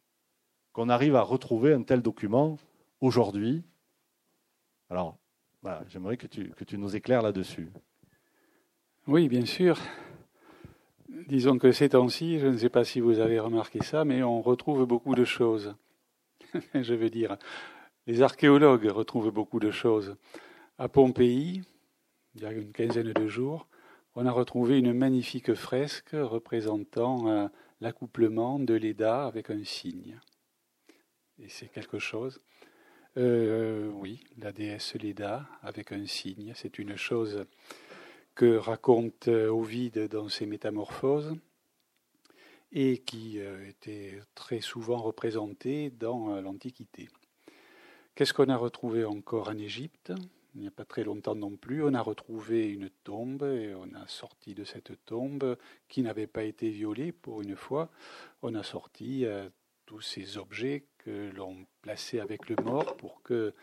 qu'on 0.71 0.87
arrive 0.87 1.15
à 1.15 1.23
retrouver 1.23 1.73
un 1.73 1.81
tel 1.81 2.03
document 2.03 2.59
aujourd'hui? 3.01 3.63
Alors, 4.91 5.17
j'aimerais 5.87 6.17
que 6.17 6.27
tu, 6.27 6.49
que 6.51 6.63
tu 6.63 6.77
nous 6.77 6.95
éclaires 6.95 7.21
là-dessus. 7.21 7.69
Oui, 9.07 9.27
bien 9.27 9.45
sûr. 9.45 9.77
Disons 11.27 11.57
que 11.57 11.71
ces 11.71 11.89
temps-ci, 11.89 12.39
je 12.39 12.47
ne 12.47 12.57
sais 12.57 12.69
pas 12.69 12.83
si 12.83 12.99
vous 12.99 13.19
avez 13.19 13.39
remarqué 13.39 13.83
ça, 13.83 14.05
mais 14.05 14.23
on 14.23 14.41
retrouve 14.41 14.85
beaucoup 14.85 15.15
de 15.15 15.25
choses. 15.25 15.75
je 16.73 16.93
veux 16.93 17.09
dire, 17.09 17.37
les 18.07 18.21
archéologues 18.21 18.85
retrouvent 18.85 19.31
beaucoup 19.31 19.59
de 19.59 19.71
choses. 19.71 20.15
À 20.77 20.87
Pompéi, 20.87 21.61
il 22.35 22.41
y 22.41 22.45
a 22.45 22.51
une 22.51 22.71
quinzaine 22.71 23.11
de 23.11 23.27
jours, 23.27 23.67
on 24.15 24.25
a 24.25 24.31
retrouvé 24.31 24.79
une 24.79 24.93
magnifique 24.93 25.53
fresque 25.53 26.11
représentant 26.13 27.27
euh, 27.27 27.47
l'accouplement 27.79 28.59
de 28.59 28.73
Leda 28.73 29.25
avec 29.25 29.49
un 29.49 29.63
cygne. 29.63 30.19
Et 31.37 31.47
c'est 31.47 31.67
quelque 31.67 31.99
chose. 31.99 32.41
Euh, 33.17 33.89
oui, 33.95 34.23
la 34.37 34.51
déesse 34.51 34.93
Leda 34.93 35.47
avec 35.63 35.91
un 35.91 36.05
cygne, 36.05 36.53
c'est 36.55 36.77
une 36.77 36.95
chose 36.95 37.45
que 38.35 38.55
raconte 38.55 39.27
euh, 39.27 39.49
Ovide 39.49 40.07
dans 40.09 40.29
ses 40.29 40.45
Métamorphoses 40.45 41.35
et 42.71 42.99
qui 42.99 43.39
euh, 43.39 43.67
était 43.67 44.21
très 44.35 44.61
souvent 44.61 45.01
représentée 45.01 45.89
dans 45.89 46.39
l'Antiquité. 46.39 47.09
Qu'est-ce 48.13 48.33
qu'on 48.33 48.49
a 48.49 48.57
retrouvé 48.57 49.05
encore 49.05 49.49
en 49.49 49.57
Égypte? 49.57 50.13
Il 50.53 50.61
n'y 50.61 50.67
a 50.67 50.71
pas 50.71 50.85
très 50.85 51.03
longtemps 51.03 51.35
non 51.35 51.55
plus, 51.57 51.83
on 51.83 51.95
a 51.95 52.01
retrouvé 52.01 52.69
une 52.69 52.91
tombe 53.03 53.43
et 53.43 53.73
on 53.73 53.91
a 53.95 54.07
sorti 54.07 54.53
de 54.53 54.63
cette 54.63 55.03
tombe 55.05 55.57
qui 55.87 56.03
n'avait 56.03 56.27
pas 56.27 56.43
été 56.43 56.69
violée 56.69 57.11
pour 57.11 57.41
une 57.41 57.55
fois. 57.55 57.89
On 58.43 58.53
a 58.55 58.63
sorti 58.63 59.25
tous 59.85 60.01
ces 60.01 60.37
objets 60.37 60.85
que 61.03 61.31
l'on 61.35 61.65
plaçait 61.81 62.19
avec 62.19 62.49
le 62.49 62.55
mort 62.63 62.95
pour 62.97 63.21
qu'il 63.23 63.53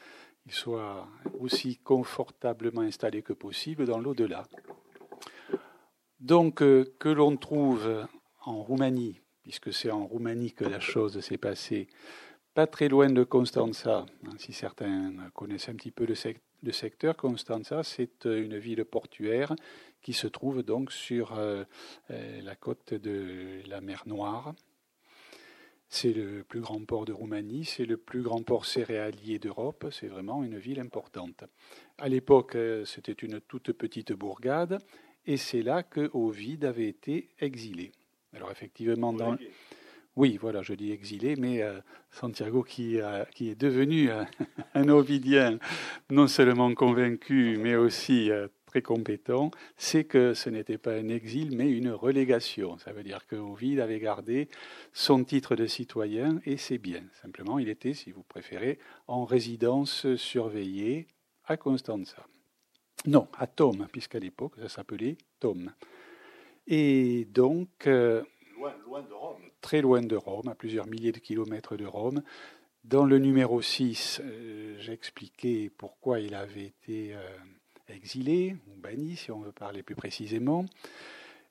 soit 0.49 1.07
aussi 1.39 1.79
confortablement 1.79 2.83
installé 2.83 3.23
que 3.23 3.33
possible 3.33 3.87
dans 3.87 3.99
l'au-delà. 3.99 4.45
Donc, 6.21 6.63
euh, 6.63 6.95
que 6.99 7.09
l'on 7.09 7.37
trouve 7.37 8.07
en 8.45 8.63
Roumanie, 8.63 9.21
puisque 9.43 9.73
c'est 9.73 9.91
en 9.91 10.07
Roumanie 10.07 10.53
que 10.53 10.65
la 10.65 10.81
chose 10.81 11.21
s'est 11.21 11.39
passée, 11.39 11.89
pas 12.57 12.67
très 12.67 12.89
loin 12.89 13.11
de 13.11 13.23
Constanza, 13.23 14.07
hein, 14.25 14.31
si 14.39 14.55
certains 14.55 15.13
connaissent 15.35 15.69
un 15.69 15.75
petit 15.75 15.91
peu 15.91 16.07
le, 16.07 16.73
secteur 16.73 17.15
Constanza, 17.15 17.83
c'est 17.83 18.25
euh, 18.25 18.43
une 18.43 18.57
ville 18.57 18.83
portuaire 18.87 19.55
qui 20.01 20.15
se 20.15 20.27
trouve 20.27 20.63
donc 20.63 20.91
sur 20.91 21.35
euh, 21.37 21.65
la 22.09 22.57
côte 22.57 22.95
de 22.95 23.61
la 23.69 23.83
mer 23.83 24.05
Noire. 24.07 24.55
C'est 25.89 26.13
le 26.13 26.43
plus 26.43 26.61
grand 26.61 26.85
port 26.85 27.05
de 27.05 27.13
Roumanie, 27.13 27.65
c'est 27.65 27.87
le 27.87 27.97
plus 27.97 28.23
grand 28.23 28.43
port 28.43 28.67
céréalier 28.67 29.39
d'Europe, 29.39 29.87
c'est 29.93 30.09
vraiment 30.09 30.43
une 30.43 30.59
ville 30.59 30.81
importante. 30.81 31.45
À 31.99 32.09
l'époque, 32.09 32.57
c'était 32.85 33.13
une 33.13 33.41
toute 33.41 33.73
petite 33.73 34.13
bourgade, 34.13 34.79
et 35.27 35.37
c'est 35.37 35.63
là 35.63 35.83
que 35.83 36.11
Ovide 36.13 36.65
avait 36.65 36.89
été 36.89 37.29
exilé. 37.39 37.93
Alors 38.33 38.51
effectivement, 38.51 39.13
dans, 39.13 39.37
oui, 40.17 40.39
voilà, 40.41 40.63
je 40.63 40.73
dis 40.73 40.93
exilé, 40.93 41.37
mais 41.37 41.63
euh, 41.63 41.79
Santiago 42.11 42.63
qui, 42.63 42.99
qui, 43.35 43.51
est 43.51 43.61
devenu 43.61 44.11
euh, 44.11 44.25
un 44.75 44.89
Ovidien, 44.89 45.59
non 46.11 46.27
seulement 46.27 46.75
convaincu, 46.75 47.59
mais 47.61 47.77
aussi 47.77 48.31
euh, 48.31 48.49
très 48.77 48.83
compétent, 48.83 49.51
c'est 49.79 50.05
que 50.05 50.35
ce 50.35 50.51
n'était 50.51 50.77
pas 50.77 50.93
un 50.93 51.09
exil, 51.09 51.57
mais 51.57 51.71
une 51.71 51.91
relégation. 51.91 52.77
Ça 52.77 52.93
veut 52.93 53.03
dire 53.03 53.27
que 53.27 53.37
avait 53.81 54.01
gardé 54.01 54.49
son 54.93 55.25
titre 55.25 55.57
de 55.57 55.67
citoyen 55.67 56.41
et 56.45 56.59
ses 56.59 56.77
biens. 56.77 57.05
Simplement, 57.23 57.59
il 57.59 57.71
était, 57.71 57.95
si 57.95 58.11
vous 58.11 58.23
préférez, 58.23 58.79
en 59.07 59.25
résidence 59.25 60.15
surveillée 60.17 61.07
à 61.47 61.57
Constanza. 61.57 62.27
Non, 63.07 63.29
à 63.39 63.47
Tome, 63.47 63.87
puisqu'à 63.91 64.19
l'époque, 64.19 64.53
ça 64.59 64.69
s'appelait 64.69 65.17
Tome. 65.41 65.73
Et 66.67 67.27
donc... 67.31 67.87
loin, 67.87 68.75
loin 68.85 69.03
de 69.03 69.13
Rome 69.15 69.43
très 69.63 69.81
loin 69.81 70.03
de 70.03 70.17
Rome, 70.17 70.49
à 70.49 70.55
plusieurs 70.55 70.87
milliers 70.87 71.13
de 71.13 71.19
kilomètres 71.19 71.77
de 71.77 71.87
Rome. 71.87 72.23
Dans 72.85 73.07
le 73.07 73.19
numéro 73.19 73.63
6, 73.63 74.21
euh, 74.23 74.77
j'expliquais 74.79 75.71
pourquoi 75.77 76.21
il 76.21 76.35
avait 76.35 76.67
été 76.67 77.15
euh, 77.15 77.19
exilé, 77.89 78.57
ou 78.69 78.81
banni, 78.81 79.17
si 79.17 79.31
on 79.31 79.41
veut 79.41 79.53
parler 79.53 79.83
plus 79.83 79.95
précisément. 79.95 80.67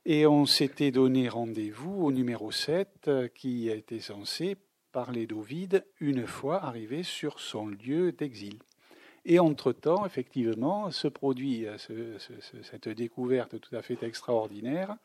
Et 0.05 0.27
on 0.27 0.45
s'était 0.45 0.91
donné 0.91 1.29
rendez-vous 1.29 2.05
au 2.05 2.11
numéro 2.11 2.51
7, 2.51 3.07
euh, 3.07 3.27
qui 3.27 3.69
était 3.69 3.99
censé 3.99 4.57
parler 4.91 5.27
d'Ovide 5.27 5.85
une 5.99 6.25
fois 6.25 6.63
arrivé 6.63 7.03
sur 7.03 7.39
son 7.39 7.67
lieu 7.67 8.11
d'exil. 8.11 8.59
Et 9.25 9.39
entre-temps, 9.39 10.05
effectivement, 10.05 10.91
se 10.91 11.07
produit 11.07 11.65
cette 12.61 12.89
découverte 12.89 13.59
tout 13.59 13.75
à 13.75 13.81
fait 13.81 14.03
extraordinaire 14.03 14.95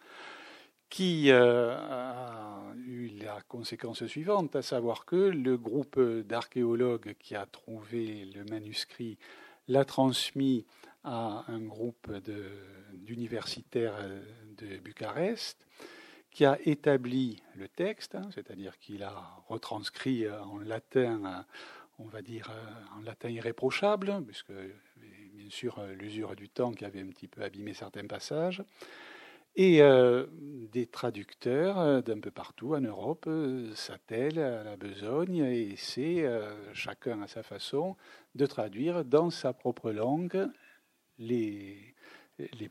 qui 0.91 1.31
euh, 1.31 1.77
a 1.77 2.61
eu 2.85 3.11
la 3.23 3.41
conséquence 3.49 4.05
suivante, 4.07 4.57
à 4.57 4.63
savoir 4.63 5.05
que 5.05 5.17
le 5.17 5.57
groupe 5.57 6.01
d'archéologues 6.01 7.15
qui 7.19 7.37
a 7.37 7.47
trouvé 7.47 8.29
le 8.35 8.45
manuscrit 8.45 9.17
l'a 9.69 9.85
transmis 9.85 10.67
à 11.05 11.45
un 11.49 11.61
groupe 11.61 12.13
d'universitaires 12.95 13.97
de, 14.59 14.79
Bucarest, 14.79 15.67
qui 16.31 16.45
a 16.45 16.59
établi 16.65 17.43
le 17.55 17.69
texte, 17.69 18.15
hein, 18.15 18.29
c'est-à-dire 18.35 18.79
qu'il 18.79 19.03
a 19.03 19.43
retranscrit 19.49 20.29
en 20.31 20.59
latin, 20.59 21.45
on 21.99 22.05
va 22.05 22.23
dire 22.23 22.51
en 22.97 23.01
latin 23.03 23.31
irréprochable, 23.31 24.23
puisque 24.27 24.53
bien 25.41 25.51
sûr 25.51 25.83
l'usure 25.99 26.37
du 26.37 26.49
temps 26.49 26.73
qui 26.73 26.85
avait 26.85 27.01
un 27.01 27.09
petit 27.09 27.29
peu 27.29 27.43
abîmé 27.43 27.75
certains 27.75 28.07
passages, 28.07 28.63
Et 29.57 29.83
euh, 29.83 30.27
des 30.73 30.87
traducteurs 30.87 31.81
euh, 31.81 32.01
d'un 32.03 32.21
peu 32.21 32.31
partout 32.31 32.75
en 32.75 32.81
Europe 32.81 33.25
euh, 33.27 33.75
s'attellent 33.75 34.39
à 34.39 34.63
la 34.63 34.77
besogne 34.77 35.39
et 35.39 35.75
c'est 35.77 36.25
chacun 36.73 37.23
à 37.23 37.27
sa 37.27 37.43
façon 37.43 37.97
de 38.37 38.47
traduire 38.47 39.05
dans 39.05 39.31
sa 39.31 39.53
propre 39.53 39.91
langue 39.91 40.49
les, 41.21 41.95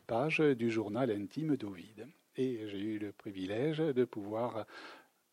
pages 0.06 0.40
du 0.40 0.70
journal 0.70 1.10
intime 1.10 1.56
d'Ovide. 1.56 2.06
Et 2.36 2.68
j'ai 2.68 2.78
eu 2.78 2.98
le 2.98 3.12
privilège 3.12 3.78
de 3.78 4.04
pouvoir 4.04 4.66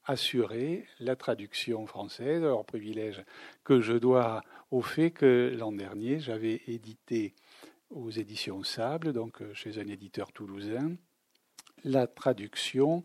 assurer 0.05 0.86
la 0.99 1.15
traduction 1.15 1.86
française, 1.86 2.41
alors 2.41 2.65
privilège 2.65 3.24
que 3.65 3.82
je 3.82 3.93
dois 3.93 4.41
au 4.72 4.82
fait 4.82 5.11
que 5.11 5.53
l'an 5.57 5.74
dernier 5.74 6.20
j'avais 6.20 6.61
édité 6.68 7.36
aux 7.89 8.09
éditions 8.09 8.63
Sable, 8.63 9.11
donc 9.11 9.41
chez 9.53 9.80
un 9.80 9.88
éditeur 9.88 10.32
toulousain, 10.32 10.95
la 11.84 12.07
traduction 12.07 13.01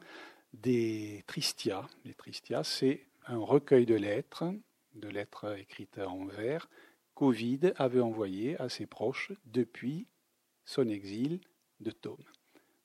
des 0.52 1.24
Tristia. 1.26 1.86
Les 2.04 2.14
Tristia, 2.14 2.62
c'est 2.62 3.06
un 3.26 3.38
recueil 3.38 3.86
de 3.86 3.94
lettres, 3.94 4.44
de 4.94 5.08
lettres 5.08 5.58
écrites 5.58 5.98
en 5.98 6.26
vers, 6.26 6.68
qu'Ovide 7.22 7.72
avait 7.76 8.00
envoyé 8.00 8.60
à 8.60 8.68
ses 8.68 8.84
proches 8.84 9.30
depuis 9.46 10.08
son 10.64 10.88
exil 10.88 11.38
de 11.78 11.92
Tome. 11.92 12.16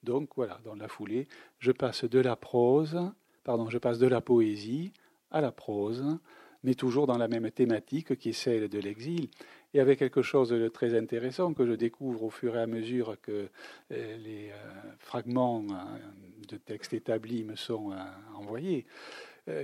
Donc 0.03 0.29
voilà, 0.35 0.59
dans 0.63 0.75
la 0.75 0.87
foulée, 0.87 1.27
je 1.57 1.71
passe 1.71 2.03
de 2.03 2.19
la 2.19 2.35
prose, 2.35 2.99
pardon, 3.43 3.67
je 3.71 3.79
passe 3.79 3.97
de 3.97 4.05
la 4.05 4.21
poésie 4.21 4.93
à 5.31 5.41
la 5.41 5.51
prose, 5.51 6.19
mais 6.63 6.75
toujours 6.75 7.07
dans 7.07 7.17
la 7.17 7.27
même 7.27 7.49
thématique 7.49 8.15
qui 8.15 8.29
est 8.29 8.33
celle 8.33 8.69
de 8.69 8.77
l'exil, 8.77 9.29
et 9.73 9.79
avec 9.79 9.97
quelque 9.97 10.21
chose 10.21 10.49
de 10.49 10.67
très 10.67 10.95
intéressant 10.95 11.55
que 11.55 11.65
je 11.65 11.73
découvre 11.73 12.21
au 12.21 12.29
fur 12.29 12.55
et 12.57 12.61
à 12.61 12.67
mesure 12.67 13.19
que 13.19 13.49
euh, 13.91 14.17
les 14.17 14.51
euh, 14.51 14.55
fragments 14.99 15.63
euh, 15.71 16.45
de 16.47 16.57
texte 16.57 16.93
établis 16.93 17.43
me 17.43 17.55
sont 17.55 17.91
envoyés. 18.35 18.85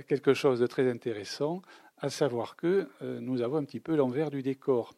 Quelque 0.08 0.32
chose 0.32 0.60
de 0.60 0.66
très 0.66 0.90
intéressant, 0.90 1.60
à 2.04 2.10
savoir 2.10 2.54
que 2.56 2.86
nous 3.00 3.40
avons 3.40 3.56
un 3.56 3.64
petit 3.64 3.80
peu 3.80 3.96
l'envers 3.96 4.30
du 4.30 4.42
décor, 4.42 4.92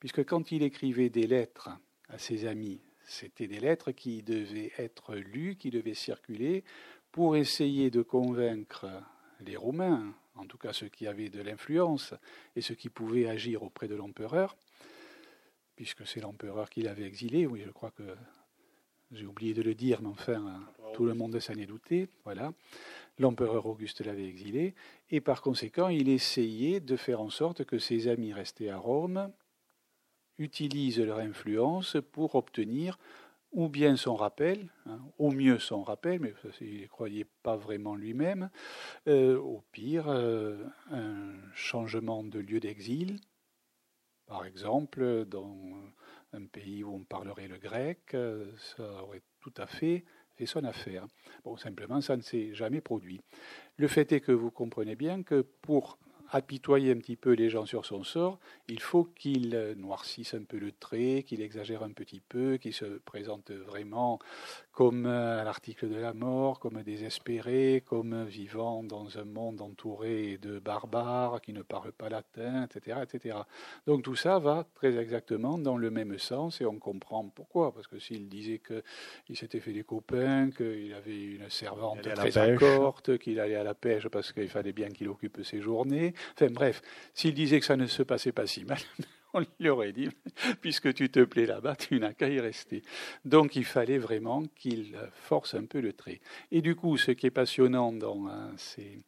puisque 0.00 0.22
quand 0.22 0.52
il 0.52 0.62
écrivait 0.62 1.08
des 1.08 1.26
lettres 1.26 1.70
à 2.10 2.18
ses 2.18 2.44
amis, 2.44 2.82
c'était 3.06 3.46
des 3.46 3.58
lettres 3.58 3.90
qui 3.90 4.22
devaient 4.22 4.70
être 4.76 5.14
lues, 5.14 5.56
qui 5.56 5.70
devaient 5.70 5.94
circuler 5.94 6.62
pour 7.10 7.36
essayer 7.36 7.90
de 7.90 8.02
convaincre 8.02 8.86
les 9.40 9.56
Romains, 9.56 10.14
en 10.34 10.44
tout 10.44 10.58
cas 10.58 10.74
ceux 10.74 10.88
qui 10.88 11.06
avaient 11.06 11.30
de 11.30 11.40
l'influence 11.40 12.12
et 12.54 12.60
ceux 12.60 12.74
qui 12.74 12.90
pouvaient 12.90 13.28
agir 13.28 13.62
auprès 13.62 13.88
de 13.88 13.94
l'empereur, 13.94 14.54
puisque 15.74 16.06
c'est 16.06 16.20
l'empereur 16.20 16.68
qui 16.68 16.82
l'avait 16.82 17.06
exilé, 17.06 17.46
oui, 17.46 17.62
je 17.64 17.70
crois 17.70 17.92
que 17.92 18.14
j'ai 19.10 19.24
oublié 19.24 19.54
de 19.54 19.62
le 19.62 19.74
dire, 19.74 20.02
mais 20.02 20.08
enfin, 20.10 20.60
tout 20.92 21.04
le 21.04 21.14
monde 21.14 21.38
s'en 21.40 21.54
est 21.54 21.66
douté, 21.66 22.08
voilà. 22.24 22.52
L'empereur 23.18 23.66
Auguste 23.66 24.00
l'avait 24.00 24.26
exilé, 24.26 24.74
et 25.10 25.20
par 25.20 25.42
conséquent, 25.42 25.88
il 25.88 26.08
essayait 26.08 26.80
de 26.80 26.96
faire 26.96 27.20
en 27.20 27.30
sorte 27.30 27.64
que 27.64 27.78
ses 27.78 28.08
amis 28.08 28.32
restés 28.32 28.70
à 28.70 28.78
Rome 28.78 29.30
utilisent 30.38 31.00
leur 31.00 31.18
influence 31.18 31.96
pour 32.12 32.34
obtenir 32.34 32.98
ou 33.52 33.68
bien 33.68 33.96
son 33.96 34.16
rappel, 34.16 34.70
hein, 34.86 34.98
au 35.18 35.30
mieux 35.30 35.58
son 35.58 35.82
rappel, 35.82 36.20
mais 36.20 36.34
il 36.60 36.82
ne 36.82 36.86
croyait 36.86 37.26
pas 37.42 37.56
vraiment 37.56 37.94
lui-même, 37.94 38.48
euh, 39.08 39.38
au 39.38 39.62
pire 39.72 40.08
euh, 40.08 40.64
un 40.90 41.34
changement 41.54 42.24
de 42.24 42.38
lieu 42.38 42.60
d'exil, 42.60 43.20
par 44.26 44.46
exemple 44.46 45.26
dans 45.26 45.54
un 46.32 46.46
pays 46.46 46.82
où 46.82 46.94
on 46.94 47.04
parlerait 47.04 47.48
le 47.48 47.58
grec, 47.58 48.14
euh, 48.14 48.50
ça 48.56 49.02
aurait 49.02 49.22
tout 49.40 49.52
à 49.58 49.66
fait 49.66 50.04
fait 50.36 50.46
son 50.46 50.64
affaire. 50.64 51.06
Bon, 51.44 51.56
simplement, 51.56 52.00
ça 52.00 52.16
ne 52.16 52.22
s'est 52.22 52.54
jamais 52.54 52.80
produit. 52.80 53.20
Le 53.76 53.88
fait 53.88 54.12
est 54.12 54.20
que 54.20 54.32
vous 54.32 54.50
comprenez 54.50 54.96
bien 54.96 55.22
que 55.22 55.40
pour 55.40 55.98
apitoyer 56.32 56.92
un 56.92 56.96
petit 56.96 57.16
peu 57.16 57.32
les 57.32 57.50
gens 57.50 57.66
sur 57.66 57.84
son 57.84 58.02
sort, 58.02 58.38
il 58.68 58.80
faut 58.80 59.04
qu'il 59.04 59.74
noircisse 59.76 60.34
un 60.34 60.42
peu 60.42 60.58
le 60.58 60.72
trait, 60.72 61.24
qu'il 61.26 61.42
exagère 61.42 61.82
un 61.82 61.92
petit 61.92 62.20
peu, 62.20 62.56
qu'il 62.56 62.72
se 62.72 62.84
présente 62.84 63.50
vraiment 63.50 64.18
comme 64.72 65.04
à 65.04 65.44
l'article 65.44 65.90
de 65.90 65.96
la 65.96 66.14
mort, 66.14 66.58
comme 66.58 66.82
désespéré, 66.82 67.82
comme 67.84 68.24
vivant 68.24 68.82
dans 68.82 69.18
un 69.18 69.24
monde 69.24 69.60
entouré 69.60 70.38
de 70.38 70.58
barbares 70.58 71.42
qui 71.42 71.52
ne 71.52 71.60
parlent 71.60 71.92
pas 71.92 72.08
latin, 72.08 72.64
etc., 72.64 73.00
etc. 73.02 73.36
Donc 73.86 74.02
tout 74.02 74.16
ça 74.16 74.38
va 74.38 74.66
très 74.74 74.96
exactement 74.96 75.58
dans 75.58 75.76
le 75.76 75.90
même 75.90 76.18
sens 76.18 76.62
et 76.62 76.64
on 76.64 76.78
comprend 76.78 77.24
pourquoi. 77.28 77.74
Parce 77.74 77.86
que 77.86 77.98
s'il 77.98 78.30
disait 78.30 78.60
qu'il 78.60 79.36
s'était 79.36 79.60
fait 79.60 79.74
des 79.74 79.84
copains, 79.84 80.50
qu'il 80.50 80.94
avait 80.94 81.22
une 81.22 81.50
servante 81.50 82.00
très 82.00 82.38
accorte, 82.38 83.18
qu'il 83.18 83.40
allait 83.40 83.56
à 83.56 83.64
la 83.64 83.74
pêche 83.74 84.08
parce 84.08 84.32
qu'il 84.32 84.48
fallait 84.48 84.72
bien 84.72 84.88
qu'il 84.88 85.10
occupe 85.10 85.44
ses 85.44 85.60
journées, 85.60 86.14
Enfin 86.34 86.50
bref, 86.50 86.82
s'il 87.14 87.34
disait 87.34 87.60
que 87.60 87.66
ça 87.66 87.76
ne 87.76 87.86
se 87.86 88.02
passait 88.02 88.32
pas 88.32 88.46
si 88.46 88.64
mal, 88.64 88.78
on 89.34 89.44
lui 89.60 89.68
aurait 89.68 89.92
dit, 89.92 90.08
puisque 90.60 90.92
tu 90.94 91.10
te 91.10 91.24
plais 91.24 91.46
là-bas, 91.46 91.76
tu 91.76 91.98
n'as 91.98 92.12
qu'à 92.12 92.28
y 92.28 92.40
rester. 92.40 92.82
Donc 93.24 93.56
il 93.56 93.64
fallait 93.64 93.98
vraiment 93.98 94.44
qu'il 94.56 94.96
force 95.14 95.54
un 95.54 95.64
peu 95.64 95.80
le 95.80 95.92
trait. 95.92 96.20
Et 96.50 96.60
du 96.62 96.74
coup, 96.74 96.96
ce 96.96 97.12
qui 97.12 97.26
est 97.26 97.30
passionnant 97.30 97.92
dans 97.92 98.28
ces, 98.56 98.98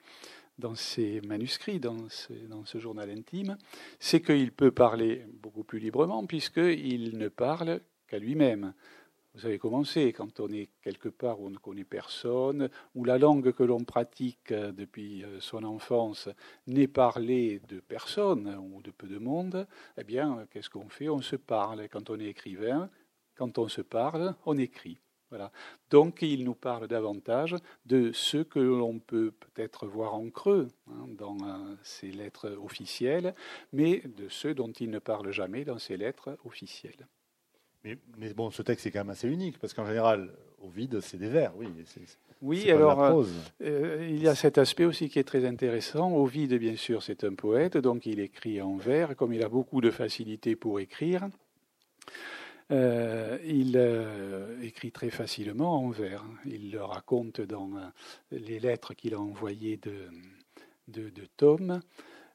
dans 0.58 0.74
ces 0.74 1.20
manuscrits, 1.22 1.80
dans 1.80 2.08
ce, 2.08 2.32
dans 2.32 2.64
ce 2.64 2.78
journal 2.78 3.10
intime, 3.10 3.56
c'est 3.98 4.20
qu'il 4.20 4.52
peut 4.52 4.70
parler 4.70 5.24
beaucoup 5.42 5.64
plus 5.64 5.78
librement, 5.78 6.26
puisqu'il 6.26 7.18
ne 7.18 7.28
parle 7.28 7.80
qu'à 8.06 8.18
lui-même. 8.18 8.74
Vous 9.34 9.40
savez 9.40 9.58
comment 9.58 9.82
c'est 9.82 10.12
quand 10.12 10.38
on 10.38 10.48
est 10.50 10.68
quelque 10.80 11.08
part 11.08 11.40
où 11.40 11.46
on 11.46 11.50
ne 11.50 11.58
connaît 11.58 11.84
personne, 11.84 12.68
où 12.94 13.04
la 13.04 13.18
langue 13.18 13.50
que 13.50 13.64
l'on 13.64 13.82
pratique 13.82 14.52
euh, 14.52 14.70
depuis 14.70 15.24
euh, 15.24 15.40
son 15.40 15.64
enfance 15.64 16.28
n'est 16.68 16.86
parlée 16.86 17.60
de 17.68 17.80
personne 17.80 18.56
ou 18.56 18.80
de 18.80 18.92
peu 18.92 19.08
de 19.08 19.18
monde, 19.18 19.66
eh 19.98 20.04
bien, 20.04 20.46
qu'est-ce 20.50 20.70
qu'on 20.70 20.88
fait? 20.88 21.08
On 21.08 21.20
se 21.20 21.34
parle. 21.34 21.88
Quand 21.88 22.10
on 22.10 22.20
est 22.20 22.26
écrivain, 22.26 22.88
quand 23.34 23.58
on 23.58 23.66
se 23.66 23.80
parle, 23.80 24.36
on 24.46 24.56
écrit. 24.56 24.98
Voilà. 25.30 25.50
Donc 25.90 26.22
il 26.22 26.44
nous 26.44 26.54
parle 26.54 26.86
davantage 26.86 27.56
de 27.86 28.12
ce 28.12 28.36
que 28.38 28.60
l'on 28.60 29.00
peut 29.00 29.32
peut-être 29.32 29.88
voir 29.88 30.14
en 30.14 30.30
creux 30.30 30.68
hein, 30.86 31.08
dans 31.08 31.36
euh, 31.42 31.74
ses 31.82 32.12
lettres 32.12 32.56
officielles, 32.62 33.34
mais 33.72 34.00
de 34.04 34.28
ceux 34.28 34.54
dont 34.54 34.70
il 34.70 34.90
ne 34.90 35.00
parle 35.00 35.32
jamais 35.32 35.64
dans 35.64 35.80
ses 35.80 35.96
lettres 35.96 36.38
officielles. 36.44 37.08
Mais, 37.84 38.32
bon, 38.34 38.50
ce 38.50 38.62
texte 38.62 38.86
est 38.86 38.90
quand 38.90 39.00
même 39.00 39.10
assez 39.10 39.28
unique, 39.28 39.58
parce 39.58 39.74
qu'en 39.74 39.86
général, 39.86 40.30
au 40.62 40.68
vide, 40.68 41.00
c'est 41.00 41.18
des 41.18 41.28
vers, 41.28 41.56
oui. 41.56 41.68
Oui, 42.42 42.70
alors 42.70 43.02
euh, 43.02 43.24
euh, 43.62 44.08
il 44.10 44.22
y 44.22 44.28
a 44.28 44.34
cet 44.34 44.58
aspect 44.58 44.84
aussi 44.84 45.08
qui 45.08 45.18
est 45.18 45.24
très 45.24 45.46
intéressant. 45.46 46.14
Ovide, 46.14 46.54
bien 46.58 46.76
sûr, 46.76 47.02
c'est 47.02 47.24
un 47.24 47.34
poète, 47.34 47.78
donc 47.78 48.04
il 48.04 48.20
écrit 48.20 48.60
en 48.60 48.76
vers, 48.76 49.16
comme 49.16 49.32
il 49.32 49.42
a 49.42 49.48
beaucoup 49.48 49.80
de 49.80 49.90
facilité 49.90 50.54
pour 50.54 50.78
écrire. 50.78 51.26
Euh, 52.70 53.38
il 53.44 53.78
écrit 54.62 54.92
très 54.92 55.10
facilement 55.10 55.84
en 55.84 55.88
vers. 55.88 56.24
Il 56.44 56.70
le 56.70 56.82
raconte 56.82 57.40
dans 57.40 57.70
les 58.30 58.60
lettres 58.60 58.92
qu'il 58.94 59.14
a 59.14 59.20
envoyées 59.20 59.78
de, 59.78 59.94
de, 60.88 61.08
de 61.08 61.26
Tom. 61.36 61.80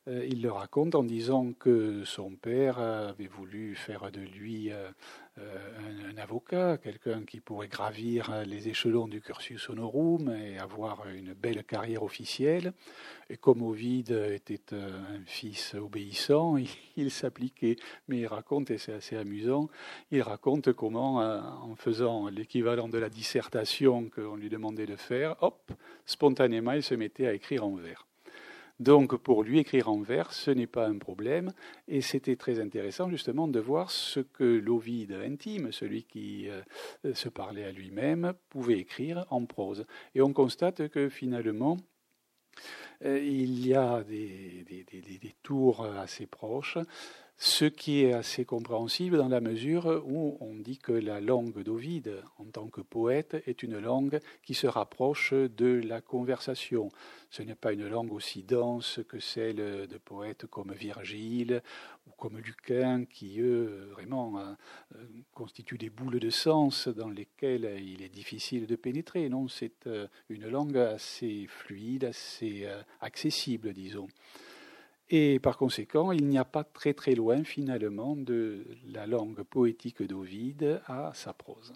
Il 0.07 0.41
le 0.41 0.51
raconte 0.51 0.95
en 0.95 1.03
disant 1.03 1.53
que 1.53 2.03
son 2.03 2.31
père 2.31 2.79
avait 2.79 3.27
voulu 3.27 3.75
faire 3.75 4.11
de 4.11 4.21
lui 4.21 4.71
euh, 5.39 5.57
euh, 5.79 6.11
un, 6.11 6.17
avocat, 6.17 6.77
quelqu'un 6.77 7.23
qui 7.23 7.39
pourrait 7.39 7.67
gravir 7.67 8.43
les 8.45 8.67
échelons 8.67 9.07
du 9.07 9.21
cursus 9.21 9.69
honorum 9.69 10.35
et 10.35 10.57
avoir 10.57 11.07
une 11.07 11.33
belle 11.33 11.63
carrière 11.63 12.03
officielle. 12.03 12.73
Et 13.29 13.37
comme 13.37 13.61
Ovide 13.61 14.11
était 14.11 14.73
un 14.73 15.23
fils 15.25 15.75
obéissant, 15.75 16.57
il, 16.97 17.11
s'appliquait. 17.11 17.77
Mais 18.07 18.19
il 18.19 18.27
raconte, 18.27 18.71
et 18.71 18.77
c'est 18.77 18.93
assez 18.93 19.15
amusant, 19.15 19.69
il 20.11 20.21
raconte 20.21 20.73
comment, 20.73 21.17
en 21.17 21.75
faisant 21.75 22.27
l'équivalent 22.27 22.89
de 22.89 22.97
la 22.97 23.09
dissertation 23.09 24.09
qu'on 24.09 24.35
lui 24.35 24.49
demandait 24.49 24.87
de 24.87 24.95
faire, 24.95 25.35
hop, 25.41 25.71
spontanément, 26.05 26.73
il 26.73 26.83
se 26.83 26.95
mettait 26.95 27.27
à 27.27 27.33
écrire 27.33 27.65
en 27.65 27.75
vers. 27.75 28.08
Donc 28.79 29.17
pour 29.17 29.43
lui, 29.43 29.59
écrire 29.59 29.89
en 29.89 29.99
vers, 29.99 30.31
ce 30.31 30.51
n'est 30.51 30.67
pas 30.67 30.87
un 30.87 30.97
problème. 30.97 31.51
Et 31.87 32.01
c'était 32.01 32.37
très 32.37 32.59
intéressant 32.59 33.09
justement 33.09 33.47
de 33.47 33.59
voir 33.59 33.91
ce 33.91 34.21
que 34.21 34.43
l'Ovide 34.43 35.11
intime, 35.11 35.71
celui 35.71 36.03
qui 36.03 36.47
euh, 36.49 36.61
se 37.13 37.27
parlait 37.27 37.65
à 37.65 37.71
lui-même, 37.71 38.33
pouvait 38.49 38.79
écrire 38.79 39.25
en 39.29 39.45
prose. 39.45 39.85
Et 40.15 40.21
on 40.21 40.31
constate 40.31 40.87
que 40.87 41.09
finalement, 41.09 41.77
euh, 43.03 43.19
il 43.19 43.65
y 43.65 43.73
a 43.73 44.03
des, 44.03 44.65
des, 44.65 45.35
tours 45.43 45.85
assez 45.85 46.25
proches. 46.25 46.77
Ce 47.41 47.63
qui 47.63 48.03
est 48.03 48.11
assez 48.11 48.43
compréhensible 48.43 49.17
dans 49.17 49.29
la 49.29 49.39
mesure 49.39 50.03
où 50.05 50.37
on 50.41 50.55
dit 50.55 50.77
que 50.77 50.91
la 50.91 51.21
langue 51.21 51.63
d'Ovide, 51.63 52.21
en 52.37 52.43
tant 52.43 52.67
que 52.67 52.81
poète, 52.81 53.41
est 53.47 53.63
une 53.63 53.79
langue 53.79 54.19
qui 54.43 54.53
se 54.53 54.67
rapproche 54.67 55.31
de 55.33 55.81
la 55.85 56.01
conversation. 56.01 56.89
Ce 57.29 57.41
n'est 57.41 57.55
pas 57.55 57.71
une 57.71 57.87
langue 57.87 58.11
aussi 58.11 58.43
dense 58.43 58.99
que 59.07 59.21
celle 59.21 59.55
de 59.55 59.97
poètes 60.03 60.47
comme 60.47 60.73
Virgile 60.73 61.63
ou 62.07 62.11
comme 62.17 62.39
Lucain, 62.39 63.05
qui, 63.05 63.39
eux, 63.39 63.87
vraiment 63.93 64.37
euh, 64.39 64.53
constituent 65.33 65.77
des 65.77 65.89
boules 65.89 66.19
de 66.19 66.29
sens 66.29 66.89
dans 66.89 67.09
lesquelles 67.09 67.81
il 67.81 68.01
est 68.01 68.13
difficile 68.13 68.67
de 68.67 68.75
pénétrer. 68.75 69.29
Non, 69.29 69.47
c'est 69.47 69.87
euh, 69.87 70.07
une 70.27 70.49
langue 70.49 70.75
assez 70.75 71.47
fluide, 71.47 72.03
assez 72.03 72.65
euh, 72.65 72.81
accessible, 72.99 73.71
disons. 73.71 74.09
Et 75.09 75.39
par 75.39 75.57
conséquent, 75.57 76.11
il 76.11 76.27
n'y 76.27 76.37
a 76.37 76.45
pas 76.45 76.63
très 76.63 76.93
très 76.93 77.15
loin 77.15 77.43
finalement 77.43 78.15
de 78.15 78.65
la 78.85 79.07
langue 79.07 79.41
poétique 79.43 80.03
d'Ovide 80.03 80.81
à 80.85 81.11
sa 81.15 81.33
prose. 81.33 81.73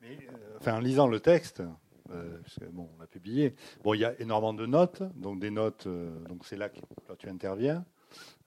Mais, 0.00 0.18
euh, 0.28 0.56
enfin, 0.58 0.76
en 0.76 0.80
lisant 0.80 1.08
le 1.08 1.20
texte, 1.20 1.62
euh, 2.10 2.38
bon, 2.70 2.88
on 2.96 3.00
l'a 3.00 3.06
publié, 3.06 3.54
bon, 3.84 3.92
il 3.92 4.00
y 4.00 4.04
a 4.04 4.18
énormément 4.20 4.54
de 4.54 4.64
notes, 4.64 5.02
donc 5.14 5.40
des 5.40 5.50
notes, 5.50 5.86
euh, 5.86 6.18
donc 6.26 6.46
c'est 6.46 6.56
là 6.56 6.70
que 6.70 6.80
tu 7.18 7.28
interviens. 7.28 7.84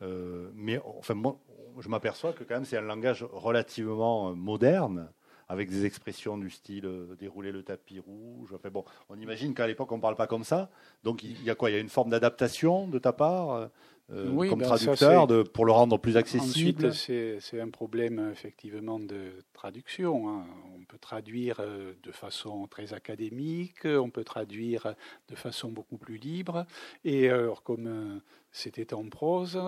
mais 0.01 0.79
enfin, 0.83 1.13
moi, 1.13 1.39
je 1.79 1.89
m'aperçois 1.89 2.33
que 2.33 2.43
quand 2.43 2.55
même 2.55 2.65
c'est 2.65 2.77
un 2.77 2.81
langage 2.81 3.23
relativement 3.23 4.35
moderne 4.35 5.11
avec 5.49 5.69
des 5.69 5.85
expressions 5.85 6.37
du 6.37 6.51
style 6.51 6.85
euh, 6.85 7.15
dérouler 7.15 7.51
le 7.51 7.63
tapis 7.63 7.99
rouge. 7.99 8.53
Enfin, 8.53 8.69
bon, 8.69 8.85
on 9.09 9.19
imagine 9.19 9.55
qu'à 9.55 9.67
l'époque, 9.67 9.91
on 9.91 9.97
ne 9.97 10.01
parle 10.01 10.15
pas 10.15 10.27
comme 10.27 10.43
ça. 10.43 10.69
Donc, 11.03 11.23
il 11.23 11.43
y 11.43 11.49
a 11.49 11.55
quoi? 11.55 11.71
Il 11.71 11.73
y 11.73 11.75
a 11.75 11.79
une 11.79 11.89
forme 11.89 12.11
d'adaptation 12.11 12.87
de 12.87 12.99
ta 12.99 13.13
part 13.13 13.51
euh, 13.53 13.67
euh, 14.11 14.47
comme 14.47 14.59
ben, 14.59 14.67
traducteur 14.67 15.25
de, 15.25 15.41
pour 15.41 15.65
le 15.65 15.71
rendre 15.71 15.97
plus 15.97 16.17
accessible? 16.17 16.85
Ensuite, 16.85 17.39
c'est 17.39 17.59
un 17.59 17.69
problème 17.69 18.29
effectivement 18.31 18.99
de 18.99 19.31
traduction. 19.53 20.29
Hein. 20.29 20.45
On 20.75 20.85
peut 20.85 20.99
traduire 20.99 21.57
de 21.57 22.11
façon 22.11 22.67
très 22.67 22.93
académique, 22.93 23.85
on 23.85 24.09
peut 24.11 24.23
traduire 24.23 24.95
de 25.29 25.35
façon 25.35 25.69
beaucoup 25.69 25.97
plus 25.97 26.17
libre. 26.17 26.65
Et 27.03 27.29
alors, 27.29 27.63
comme 27.63 28.21
c'était 28.51 28.93
en 28.93 29.07
prose, 29.09 29.59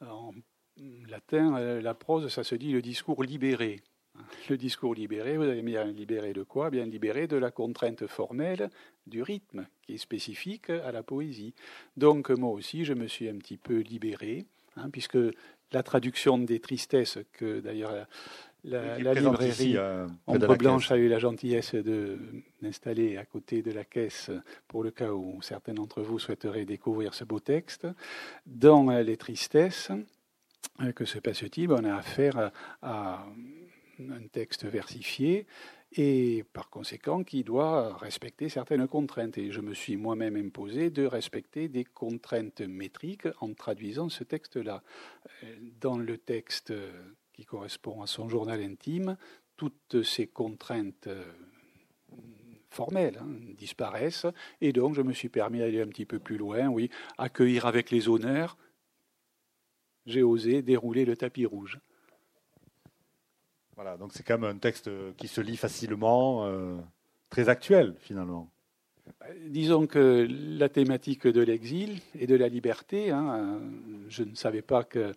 en 0.00 0.32
latin, 1.06 1.80
la 1.80 1.94
prose, 1.94 2.28
ça 2.28 2.44
se 2.44 2.54
dit 2.54 2.72
le 2.72 2.80
discours 2.80 3.22
libéré. 3.22 3.82
Le 4.48 4.56
discours 4.56 4.94
libéré, 4.94 5.36
vous 5.36 5.44
avez 5.44 5.62
bien 5.62 5.84
libéré 5.84 6.32
de 6.32 6.42
quoi? 6.42 6.70
Bien 6.70 6.86
libéré 6.86 7.26
de 7.26 7.36
la 7.36 7.50
contrainte 7.50 8.06
formelle 8.06 8.70
du 9.06 9.22
rythme, 9.22 9.66
qui 9.82 9.94
est 9.94 9.98
spécifique 9.98 10.70
à 10.70 10.92
la 10.92 11.02
poésie. 11.02 11.54
Donc 11.96 12.30
moi 12.30 12.50
aussi, 12.50 12.84
je 12.84 12.94
me 12.94 13.06
suis 13.06 13.28
un 13.28 13.36
petit 13.36 13.56
peu 13.56 13.78
libéré, 13.80 14.46
hein, 14.76 14.90
puisque 14.90 15.18
la 15.72 15.82
traduction 15.82 16.38
des 16.38 16.60
tristesses, 16.60 17.18
que 17.32 17.60
d'ailleurs 17.60 18.06
la, 18.64 18.98
librairie 19.14 19.76
euh, 19.76 20.06
Ombre 20.26 20.56
Blanche 20.56 20.90
a 20.90 20.96
eu 20.96 21.08
la 21.08 21.18
gentillesse 21.18 21.74
d'installer 21.74 23.16
à 23.16 23.24
côté 23.24 23.62
de 23.62 23.70
la 23.70 23.84
caisse, 23.84 24.30
pour 24.66 24.82
le 24.82 24.90
cas 24.90 25.12
où 25.12 25.40
certains 25.42 25.74
d'entre 25.74 26.02
vous 26.02 26.18
souhaiteraient 26.18 26.64
découvrir 26.64 27.14
ce 27.14 27.24
beau 27.24 27.40
texte, 27.40 27.86
dans 28.46 28.90
les 28.90 29.16
tristesses, 29.16 29.90
euh, 30.80 30.92
que 30.92 31.04
se 31.04 31.18
passe-t-il? 31.18 31.72
On 31.72 31.84
a 31.84 31.96
affaire 31.96 32.50
à 32.82 33.26
un 34.00 34.26
texte 34.28 34.64
versifié 34.64 35.46
et 35.92 36.44
par 36.52 36.68
conséquent 36.68 37.24
qui 37.24 37.44
doit 37.44 37.96
respecter 37.96 38.48
certaines 38.48 38.86
contraintes. 38.86 39.38
Et 39.38 39.50
je 39.50 39.60
me 39.60 39.74
suis 39.74 39.96
moi-même 39.96 40.36
imposé 40.36 40.90
de 40.90 41.04
respecter 41.06 41.68
des 41.68 41.84
contraintes 41.84 42.60
métriques 42.60 43.28
en 43.40 43.54
traduisant 43.54 44.08
ce 44.08 44.24
texte-là. 44.24 44.82
Dans 45.80 45.98
le 45.98 46.18
texte 46.18 46.72
qui 47.32 47.44
correspond 47.44 48.02
à 48.02 48.06
son 48.06 48.28
journal 48.28 48.60
intime, 48.60 49.16
toutes 49.56 50.02
ces 50.02 50.26
contraintes 50.26 51.06
euh, 51.06 51.24
formelles 52.70 53.18
hein, 53.20 53.28
disparaissent 53.56 54.26
et 54.60 54.72
donc 54.72 54.94
je 54.94 55.02
me 55.02 55.12
suis 55.12 55.28
permis 55.28 55.58
d'aller 55.58 55.80
un 55.80 55.88
petit 55.88 56.04
peu 56.04 56.18
plus 56.18 56.36
loin, 56.36 56.68
oui, 56.68 56.90
accueillir 57.16 57.66
avec 57.66 57.90
les 57.90 58.08
honneurs. 58.08 58.56
J'ai 60.06 60.22
osé 60.22 60.62
dérouler 60.62 61.04
le 61.04 61.16
tapis 61.16 61.44
rouge. 61.44 61.78
Voilà, 63.80 63.96
donc 63.96 64.10
c'est 64.12 64.24
quand 64.24 64.40
même 64.40 64.56
un 64.56 64.58
texte 64.58 64.90
qui 65.16 65.28
se 65.28 65.40
lit 65.40 65.56
facilement, 65.56 66.44
euh, 66.46 66.78
très 67.30 67.48
actuel 67.48 67.94
finalement. 68.00 68.50
Disons 69.46 69.86
que 69.86 70.26
la 70.28 70.68
thématique 70.68 71.28
de 71.28 71.40
l'exil 71.40 72.00
et 72.18 72.26
de 72.26 72.34
la 72.34 72.48
liberté, 72.48 73.12
hein, 73.12 73.60
je 74.08 74.24
ne 74.24 74.34
savais 74.34 74.62
pas 74.62 74.82
que 74.82 75.14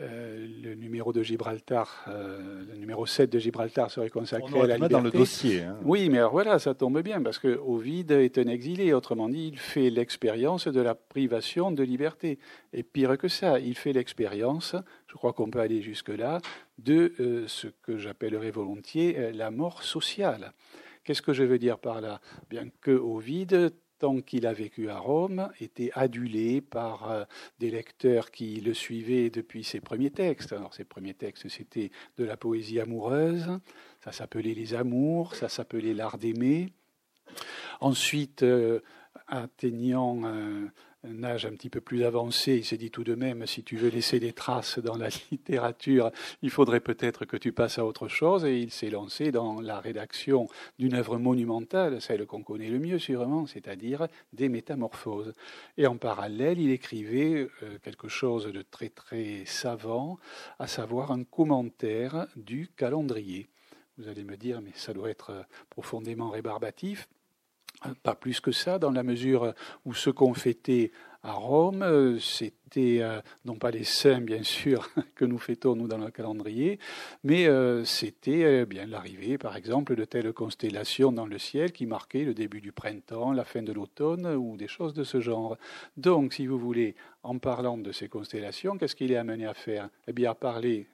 euh, 0.00 0.46
le 0.62 0.74
numéro 0.74 1.12
de 1.12 1.22
Gibraltar, 1.22 2.04
euh, 2.08 2.64
le 2.68 2.76
numéro 2.76 3.06
7 3.06 3.30
de 3.30 3.38
Gibraltar 3.38 3.90
serait 3.90 4.10
consacré 4.10 4.60
à 4.60 4.66
la 4.66 4.74
liberté. 4.74 4.92
dans 4.92 5.00
le 5.00 5.10
dossier. 5.10 5.62
Hein. 5.62 5.76
Oui, 5.84 6.08
mais 6.08 6.18
alors 6.18 6.32
voilà, 6.32 6.58
ça 6.58 6.74
tombe 6.74 7.00
bien, 7.02 7.22
parce 7.22 7.38
que 7.38 7.58
Ovid 7.58 8.10
est 8.10 8.38
un 8.38 8.48
exilé. 8.48 8.92
Autrement 8.92 9.28
dit, 9.28 9.48
il 9.48 9.58
fait 9.58 9.90
l'expérience 9.90 10.68
de 10.68 10.80
la 10.80 10.94
privation 10.94 11.70
de 11.70 11.82
liberté. 11.82 12.38
Et 12.72 12.82
pire 12.82 13.18
que 13.18 13.28
ça, 13.28 13.60
il 13.60 13.76
fait 13.76 13.92
l'expérience, 13.92 14.74
je 15.06 15.14
crois 15.14 15.32
qu'on 15.32 15.50
peut 15.50 15.60
aller 15.60 15.82
jusque-là, 15.82 16.40
de 16.78 17.12
euh, 17.20 17.44
ce 17.46 17.68
que 17.82 17.98
j'appellerais 17.98 18.50
volontiers 18.50 19.32
la 19.32 19.50
mort 19.50 19.82
sociale. 19.82 20.52
Qu'est-ce 21.04 21.22
que 21.22 21.32
je 21.32 21.44
veux 21.44 21.58
dire 21.58 21.78
par 21.78 22.00
là? 22.00 22.20
Bien 22.48 22.68
que 22.80 22.92
Ovid 22.92 23.72
tant 24.00 24.20
qu'il 24.20 24.46
a 24.46 24.52
vécu 24.52 24.88
à 24.88 24.98
Rome, 24.98 25.50
était 25.60 25.90
adulé 25.94 26.60
par 26.60 27.10
euh, 27.10 27.24
des 27.58 27.70
lecteurs 27.70 28.30
qui 28.30 28.60
le 28.60 28.74
suivaient 28.74 29.30
depuis 29.30 29.62
ses 29.62 29.80
premiers 29.80 30.10
textes. 30.10 30.52
Alors, 30.52 30.74
ses 30.74 30.84
premiers 30.84 31.14
textes, 31.14 31.48
c'était 31.48 31.90
de 32.16 32.24
la 32.24 32.36
poésie 32.36 32.80
amoureuse, 32.80 33.46
ça 34.02 34.10
s'appelait 34.10 34.54
Les 34.54 34.74
Amours, 34.74 35.36
ça 35.36 35.48
s'appelait 35.48 35.94
L'Art 35.94 36.18
d'aimer. 36.18 36.72
Ensuite, 37.80 38.42
euh, 38.42 38.80
atteignant 39.28 40.22
un 41.04 41.24
âge 41.24 41.46
un 41.46 41.52
petit 41.52 41.70
peu 41.70 41.80
plus 41.80 42.04
avancé, 42.04 42.56
il 42.56 42.64
s'est 42.64 42.76
dit 42.76 42.90
tout 42.90 43.04
de 43.04 43.14
même, 43.14 43.46
si 43.46 43.62
tu 43.62 43.76
veux 43.76 43.88
laisser 43.88 44.20
des 44.20 44.32
traces 44.32 44.78
dans 44.78 44.96
la 44.96 45.08
littérature, 45.30 46.10
il 46.42 46.50
faudrait 46.50 46.80
peut-être 46.80 47.24
que 47.24 47.36
tu 47.36 47.52
passes 47.52 47.78
à 47.78 47.86
autre 47.86 48.08
chose, 48.08 48.44
et 48.44 48.58
il 48.58 48.70
s'est 48.70 48.90
lancé 48.90 49.32
dans 49.32 49.60
la 49.60 49.80
rédaction 49.80 50.48
d'une 50.78 50.94
œuvre 50.94 51.18
monumentale, 51.18 52.00
celle 52.00 52.26
qu'on 52.26 52.42
connaît 52.42 52.68
le 52.68 52.78
mieux 52.78 52.98
sûrement, 52.98 53.46
c'est-à-dire 53.46 54.08
des 54.32 54.48
métamorphoses. 54.48 55.32
Et 55.78 55.86
en 55.86 55.96
parallèle, 55.96 56.58
il 56.60 56.70
écrivait 56.70 57.48
euh, 57.62 57.78
quelque 57.82 58.08
chose 58.08 58.46
de 58.46 58.62
très 58.62 58.90
très 58.90 59.44
savant, 59.46 60.18
à 60.58 60.66
savoir 60.66 61.12
un 61.12 61.24
commentaire 61.24 62.26
du 62.36 62.68
calendrier. 62.76 63.48
Vous 63.96 64.08
allez 64.08 64.24
me 64.24 64.36
dire, 64.36 64.60
mais 64.60 64.72
ça 64.74 64.92
doit 64.92 65.10
être 65.10 65.46
profondément 65.70 66.30
rébarbatif. 66.30 67.08
Pas 68.02 68.14
plus 68.14 68.40
que 68.40 68.52
ça, 68.52 68.78
dans 68.78 68.90
la 68.90 69.02
mesure 69.02 69.54
où 69.84 69.94
ce 69.94 70.10
qu'on 70.10 70.34
fêtait 70.34 70.92
à 71.22 71.32
Rome, 71.32 72.18
c'était 72.18 72.98
euh, 73.00 73.20
non 73.44 73.56
pas 73.56 73.70
les 73.70 73.84
saints, 73.84 74.22
bien 74.22 74.42
sûr, 74.42 74.88
que 75.14 75.26
nous 75.26 75.38
fêtons 75.38 75.76
nous 75.76 75.86
dans 75.86 75.98
le 75.98 76.10
calendrier, 76.10 76.78
mais 77.24 77.46
euh, 77.46 77.84
c'était 77.84 78.44
euh, 78.44 78.64
bien 78.64 78.86
l'arrivée, 78.86 79.36
par 79.36 79.56
exemple, 79.56 79.96
de 79.96 80.04
telles 80.04 80.32
constellations 80.32 81.12
dans 81.12 81.26
le 81.26 81.38
ciel 81.38 81.72
qui 81.72 81.84
marquaient 81.84 82.24
le 82.24 82.32
début 82.32 82.62
du 82.62 82.72
printemps, 82.72 83.32
la 83.32 83.44
fin 83.44 83.62
de 83.62 83.72
l'automne 83.72 84.26
ou 84.26 84.56
des 84.56 84.68
choses 84.68 84.94
de 84.94 85.04
ce 85.04 85.20
genre. 85.20 85.58
Donc, 85.96 86.32
si 86.32 86.46
vous 86.46 86.58
voulez, 86.58 86.96
en 87.22 87.38
parlant 87.38 87.76
de 87.76 87.92
ces 87.92 88.08
constellations, 88.08 88.78
qu'est-ce 88.78 88.96
qu'il 88.96 89.12
est 89.12 89.16
amené 89.16 89.44
à 89.46 89.54
faire? 89.54 89.90
Eh 90.06 90.12
bien, 90.14 90.30
à 90.30 90.34
parler 90.34 90.86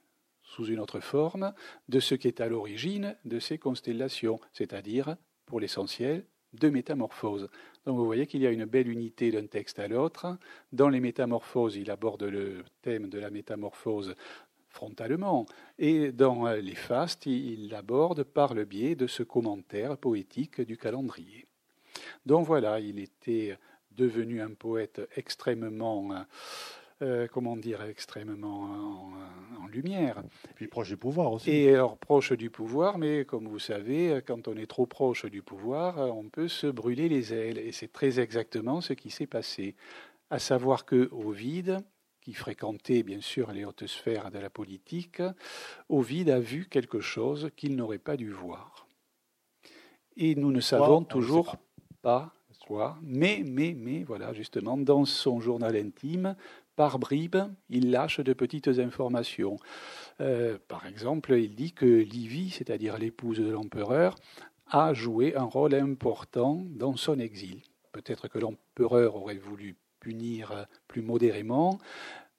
sous 0.42 0.66
une 0.66 0.80
autre 0.80 1.00
forme 1.00 1.52
de 1.88 2.00
ce 2.00 2.14
qui 2.16 2.28
est 2.28 2.40
à 2.40 2.48
l'origine 2.48 3.16
de 3.24 3.38
ces 3.38 3.58
constellations, 3.58 4.40
c'est-à-dire, 4.52 5.16
pour 5.44 5.60
l'essentiel, 5.60 6.24
de 6.58 6.68
métamorphoses. 6.68 7.48
Donc 7.84 7.96
vous 7.96 8.04
voyez 8.04 8.26
qu'il 8.26 8.42
y 8.42 8.46
a 8.46 8.50
une 8.50 8.64
belle 8.64 8.88
unité 8.88 9.30
d'un 9.30 9.46
texte 9.46 9.78
à 9.78 9.88
l'autre. 9.88 10.38
Dans 10.72 10.88
les 10.88 11.00
métamorphoses, 11.00 11.76
il 11.76 11.90
aborde 11.90 12.24
le 12.24 12.64
thème 12.82 13.08
de 13.08 13.18
la 13.18 13.30
métamorphose 13.30 14.14
frontalement, 14.68 15.46
et 15.78 16.12
dans 16.12 16.48
les 16.52 16.74
fastes, 16.74 17.24
il 17.24 17.70
l'aborde 17.70 18.24
par 18.24 18.52
le 18.52 18.66
biais 18.66 18.94
de 18.94 19.06
ce 19.06 19.22
commentaire 19.22 19.96
poétique 19.96 20.60
du 20.60 20.76
calendrier. 20.76 21.46
Donc 22.26 22.46
voilà, 22.46 22.78
il 22.78 22.98
était 22.98 23.56
devenu 23.92 24.42
un 24.42 24.52
poète 24.52 25.00
extrêmement 25.16 26.26
euh, 27.02 27.26
comment 27.30 27.56
dire, 27.56 27.82
extrêmement 27.82 28.62
en, 28.62 29.66
lumière. 29.68 30.22
Et 30.48 30.54
puis 30.54 30.68
proche 30.68 30.88
du 30.88 30.96
pouvoir 30.96 31.32
aussi. 31.32 31.50
Et 31.50 31.74
alors 31.74 31.98
proche 31.98 32.32
du 32.32 32.48
pouvoir, 32.48 32.96
mais 32.98 33.24
comme 33.24 33.46
vous 33.46 33.58
savez, 33.58 34.22
quand 34.26 34.48
on 34.48 34.56
est 34.56 34.66
trop 34.66 34.86
proche 34.86 35.26
du 35.26 35.42
pouvoir, 35.42 35.98
on 35.98 36.28
peut 36.30 36.48
se 36.48 36.68
brûler 36.68 37.08
les 37.08 37.34
ailes. 37.34 37.58
Et 37.58 37.72
c'est 37.72 37.92
très 37.92 38.20
exactement 38.20 38.80
ce 38.80 38.94
qui 38.94 39.10
s'est 39.10 39.26
passé. 39.26 39.74
À 40.30 40.38
savoir 40.38 40.86
que 40.86 41.10
Ovide, 41.12 41.80
qui 42.22 42.32
fréquentait 42.32 43.02
bien 43.02 43.20
sûr 43.20 43.52
les 43.52 43.64
hautes 43.64 43.86
sphères 43.86 44.30
de 44.30 44.38
la 44.38 44.48
politique, 44.48 45.20
Ovide 45.90 46.30
a 46.30 46.40
vu 46.40 46.66
quelque 46.70 47.00
chose 47.00 47.50
qu'il 47.56 47.76
n'aurait 47.76 47.98
pas 47.98 48.16
dû 48.16 48.30
voir. 48.30 48.86
Et 50.16 50.36
nous 50.36 50.52
ne 50.52 50.60
savons 50.60 51.02
toujours 51.02 51.56
pas 52.00 52.32
crois. 52.66 52.98
Mais, 53.02 53.42
mais, 53.44 53.74
mais, 53.76 54.02
voilà, 54.02 54.32
justement, 54.32 54.76
dans 54.76 55.04
son 55.04 55.40
journal 55.40 55.76
intime, 55.76 56.36
par 56.76 56.98
bribes, 56.98 57.36
il 57.70 57.90
lâche 57.90 58.20
de 58.20 58.32
petites 58.32 58.68
informations. 58.68 59.58
Euh, 60.20 60.58
par 60.68 60.86
exemple, 60.86 61.32
il 61.32 61.54
dit 61.54 61.72
que 61.72 61.86
Livy, 61.86 62.50
c'est-à-dire 62.50 62.98
l'épouse 62.98 63.38
de 63.38 63.50
l'empereur, 63.50 64.14
a 64.68 64.92
joué 64.94 65.34
un 65.36 65.44
rôle 65.44 65.74
important 65.74 66.62
dans 66.70 66.96
son 66.96 67.18
exil. 67.18 67.62
Peut-être 67.92 68.28
que 68.28 68.38
l'empereur 68.38 69.16
aurait 69.16 69.38
voulu 69.38 69.76
punir 70.00 70.66
plus 70.86 71.02
modérément, 71.02 71.78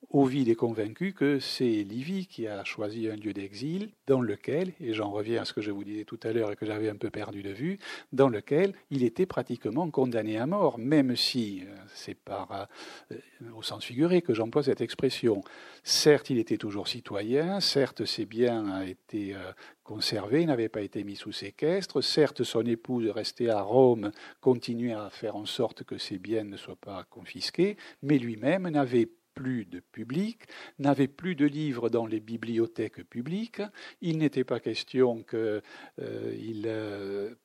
Ovide 0.10 0.48
est 0.48 0.56
convaincu 0.56 1.12
que 1.12 1.40
c'est 1.40 1.84
Livy 1.84 2.28
qui 2.28 2.48
a 2.48 2.64
choisi 2.64 3.10
un 3.10 3.16
lieu 3.16 3.34
d'exil 3.34 3.92
dans 4.06 4.22
lequel, 4.22 4.72
et 4.80 4.94
j'en 4.94 5.12
reviens 5.12 5.42
à 5.42 5.46
ce 5.46 5.52
que 5.52 5.62
je 5.62 5.70
vous 5.70 5.84
disais 5.84 6.06
tout 6.06 6.20
à 6.24 6.32
l'heure 6.32 6.52
et 6.52 6.56
que 6.56 6.66
j'avais 6.66 6.88
un 6.88 6.96
peu 6.96 7.10
perdu 7.10 7.44
de 7.44 7.50
vue, 7.50 7.78
dans 8.14 8.30
lequel 8.30 8.74
il 8.90 9.04
était 9.04 9.26
pratiquement 9.26 9.90
condamné 9.92 10.38
à 10.38 10.46
mort, 10.46 10.80
même 10.80 11.18
si 11.18 11.64
euh, 11.66 11.76
c'est 11.94 12.14
par 12.16 12.70
euh, 13.12 13.18
au 13.54 13.62
sens 13.62 13.84
figuré 13.84 14.22
que 14.22 14.34
j'emploie 14.34 14.64
cette 14.64 14.80
expression. 14.80 15.44
Certes, 15.84 16.30
il 16.30 16.38
était 16.38 16.58
toujours 16.58 16.88
citoyen, 16.88 17.60
certes, 17.60 18.06
ses 18.06 18.26
biens 18.26 18.70
a 18.72 18.86
été 18.86 19.36
euh, 19.36 19.52
conservé, 19.84 20.46
n'avait 20.46 20.70
pas 20.70 20.82
été 20.82 21.04
mis 21.04 21.18
sous 21.18 21.34
séquestre, 21.34 22.02
certes, 22.02 22.44
son 22.44 22.66
épouse 22.66 23.10
restait 23.10 23.50
à 23.50 23.62
Rome, 23.62 24.12
continuait 24.40 24.94
à 24.94 25.10
faire 25.10 25.36
en 25.36 25.46
sorte 25.46 25.84
que 25.84 25.98
ses 25.98 26.18
biens 26.18 26.46
ne 26.46 26.56
soient 26.56 26.78
pas 26.78 27.04
confisqués, 27.10 27.76
mais 28.02 28.18
lui-même 28.18 28.70
n'avait 28.70 29.10
plus 29.38 29.66
de 29.66 29.80
public, 29.80 30.48
n'avait 30.80 31.08
plus 31.08 31.36
de 31.36 31.46
livres 31.46 31.90
dans 31.90 32.08
les 32.08 32.20
bibliothèques 32.20 33.04
publiques. 33.08 33.62
Il 34.02 34.18
n'était 34.18 34.44
pas 34.44 34.60
question 34.60 35.22
qu'il 35.22 35.38
euh, 35.38 35.62
euh, 36.00 37.36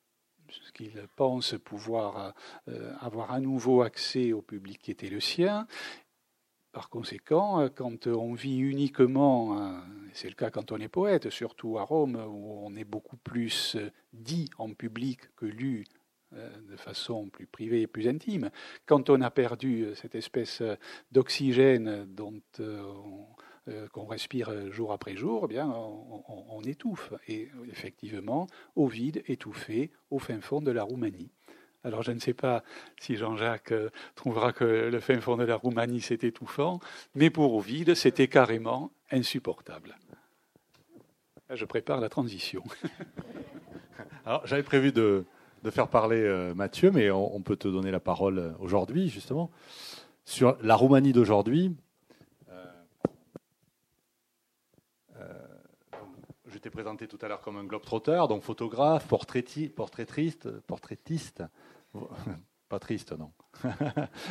qu'il 0.73 1.07
pense 1.17 1.55
pouvoir 1.63 2.35
euh, 2.69 2.95
avoir 3.01 3.31
à 3.31 3.41
nouveau 3.41 3.83
accès 3.83 4.33
au 4.33 4.41
public 4.41 4.81
qui 4.81 4.91
était 4.91 5.11
le 5.11 5.21
sien. 5.21 5.67
Par 6.73 6.89
conséquent, 6.89 7.69
quand 7.75 8.07
on 8.07 8.33
vit 8.33 8.57
uniquement, 8.57 9.83
c'est 10.15 10.31
le 10.31 10.35
cas 10.35 10.51
quand 10.51 10.73
on 10.73 10.79
est 10.79 10.89
poète, 10.89 11.29
surtout 11.29 11.77
à 11.77 11.83
Rome, 11.83 12.17
où 12.17 12.67
on 12.67 12.75
est 12.77 12.85
beaucoup 12.85 13.19
plus 13.19 13.77
dit 14.15 14.49
en 14.57 14.73
public 14.73 15.21
que 15.37 15.45
lu 15.45 15.85
de 16.71 16.77
façon 16.77 17.29
plus 17.29 17.47
privée 17.47 17.83
et 17.83 17.87
plus 17.87 18.09
intime. 18.09 18.51
Quand 18.87 19.11
on 19.11 19.21
a 19.21 19.31
perdu 19.31 19.85
euh, 19.85 19.95
cette 19.95 20.15
espèce 20.15 20.61
euh, 20.63 20.77
d'oxygène 21.11 22.07
dont 22.07 22.41
qu'on 23.93 24.07
respire 24.07 24.73
jour 24.73 24.93
après 24.93 25.15
jour, 25.15 25.43
eh 25.45 25.53
bien, 25.53 25.69
on, 25.69 26.61
étouffe. 26.63 27.13
Et 27.29 27.49
effectivement, 27.71 28.49
Ovide 28.75 29.23
étouffé 29.29 29.93
au 30.11 30.19
fin 30.19 30.41
fond 30.41 30.61
de 30.61 30.73
la 30.73 30.83
Roumanie. 30.83 31.31
Alors 31.85 32.03
je 32.03 32.11
ne 32.11 32.19
sais 32.19 32.35
pas 32.35 32.65
si 33.01 33.17
Jean-Jacques 33.17 33.73
trouvera 34.17 34.53
que 34.53 34.65
le 34.65 35.01
fin 35.01 35.21
fond 35.21 35.37
de 35.37 35.45
la 35.45 35.55
Roumanie 35.55 36.01
c'est 36.01 36.25
étouffant, 36.25 36.81
mais 37.15 37.31
pour 37.31 37.55
Ovide 37.55 37.95
c'était 37.95 38.29
carrément 38.29 38.93
insupportable. 39.13 39.97
Je 41.51 41.65
prépare 41.65 42.01
la 42.01 42.09
transition. 42.09 42.65
Alors 44.25 44.45
j'avais 44.47 44.63
prévu 44.63 44.91
de, 44.91 45.25
de 45.63 45.71
faire 45.71 45.89
parler 45.89 46.21
euh, 46.21 46.55
Mathieu, 46.55 46.91
mais 46.91 47.11
on, 47.11 47.41
peut 47.41 47.57
te 47.57 47.69
donner 47.69 47.91
la 47.91 48.01
parole 48.01 48.39
euh, 48.39 48.51
aujourd'hui, 48.59 49.09
justement. 49.09 49.51
Sur 50.25 50.57
la 50.63 50.75
Roumanie 50.75 51.13
d'aujourd'hui, 51.13 51.75
euh, 52.51 52.65
je 56.47 56.59
t'ai 56.59 56.71
présenté 56.71 57.07
tout 57.07 57.19
à 57.23 57.29
l'heure 57.29 57.41
comme 57.41 57.57
un 57.57 57.65
globe-trotteur, 57.65 58.29
donc 58.29 58.43
photographe, 58.43 59.07
portraitiste, 59.07 59.75
portraitiste, 60.61 61.43
pas 62.69 62.79
triste, 62.79 63.13
non, 63.13 63.31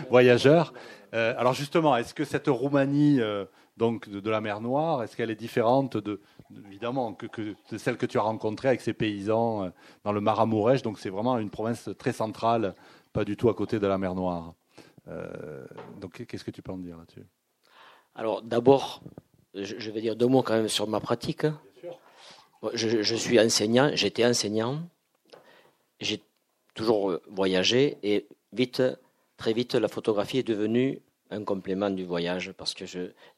voyageur. 0.09 0.73
alors 1.11 1.53
justement, 1.53 1.95
est-ce 1.95 2.13
que 2.13 2.25
cette 2.25 2.47
Roumanie 2.47 3.19
donc 3.77 4.09
de, 4.09 4.29
la 4.29 4.41
mer 4.41 4.61
Noire, 4.61 5.03
est-ce 5.03 5.15
qu'elle 5.15 5.31
est 5.31 5.35
différente 5.35 5.97
de, 5.97 6.21
évidemment 6.67 7.13
que, 7.13 7.27
de 7.71 7.77
celle 7.77 7.97
que 7.97 8.05
tu 8.05 8.17
as 8.17 8.21
rencontrée 8.21 8.67
avec 8.67 8.81
ces 8.81 8.93
paysans 8.93 9.63
euh, 9.63 9.69
dans 10.03 10.11
le 10.11 10.21
Maramourèche 10.21 10.81
Donc 10.81 10.99
c'est 10.99 11.09
vraiment 11.09 11.37
une 11.37 11.49
province 11.49 11.89
très 11.97 12.13
centrale, 12.13 12.75
pas 13.13 13.23
du 13.23 13.37
tout 13.37 13.49
à 13.49 13.53
côté 13.53 13.79
de 13.79 13.87
la 13.87 13.97
mer 13.97 14.15
Noire. 14.15 14.53
Euh, 15.07 15.65
donc 15.99 16.25
qu'est-ce 16.25 16.43
que 16.43 16.51
tu 16.51 16.61
peux 16.61 16.71
en 16.71 16.77
dire 16.77 16.97
là-dessus? 16.97 17.25
Alors 18.13 18.41
d'abord, 18.41 19.01
je, 19.53 19.89
vais 19.89 20.01
dire 20.01 20.15
deux 20.15 20.27
mots 20.27 20.43
quand 20.43 20.53
même 20.53 20.67
sur 20.67 20.87
ma 20.87 20.99
pratique. 20.99 21.45
Je, 22.73 23.01
je 23.01 23.15
suis 23.15 23.39
enseignant, 23.39 23.89
j'étais 23.93 24.25
enseignant, 24.25 24.83
j'ai 25.99 26.21
toujours 26.75 27.17
voyagé 27.27 27.97
et 28.03 28.27
vite, 28.53 28.83
très 29.37 29.53
vite, 29.53 29.75
la 29.75 29.87
photographie 29.87 30.37
est 30.37 30.47
devenue 30.47 31.01
un 31.31 31.43
complément 31.43 31.89
du 31.89 32.03
voyage 32.03 32.51
parce 32.51 32.73
que 32.73 32.85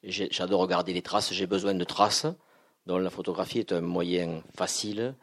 j'adore 0.03 0.61
regarder 0.61 0.93
les 0.93 1.01
traces, 1.01 1.31
j'ai 1.31 1.47
besoin 1.47 1.75
de 1.75 1.83
traces. 1.83 2.25
Donc 2.87 3.01
la 3.01 3.09
photographie 3.09 3.59
est 3.59 3.71
un 3.71 3.81
moyen 3.81 4.41
facile 4.55 5.15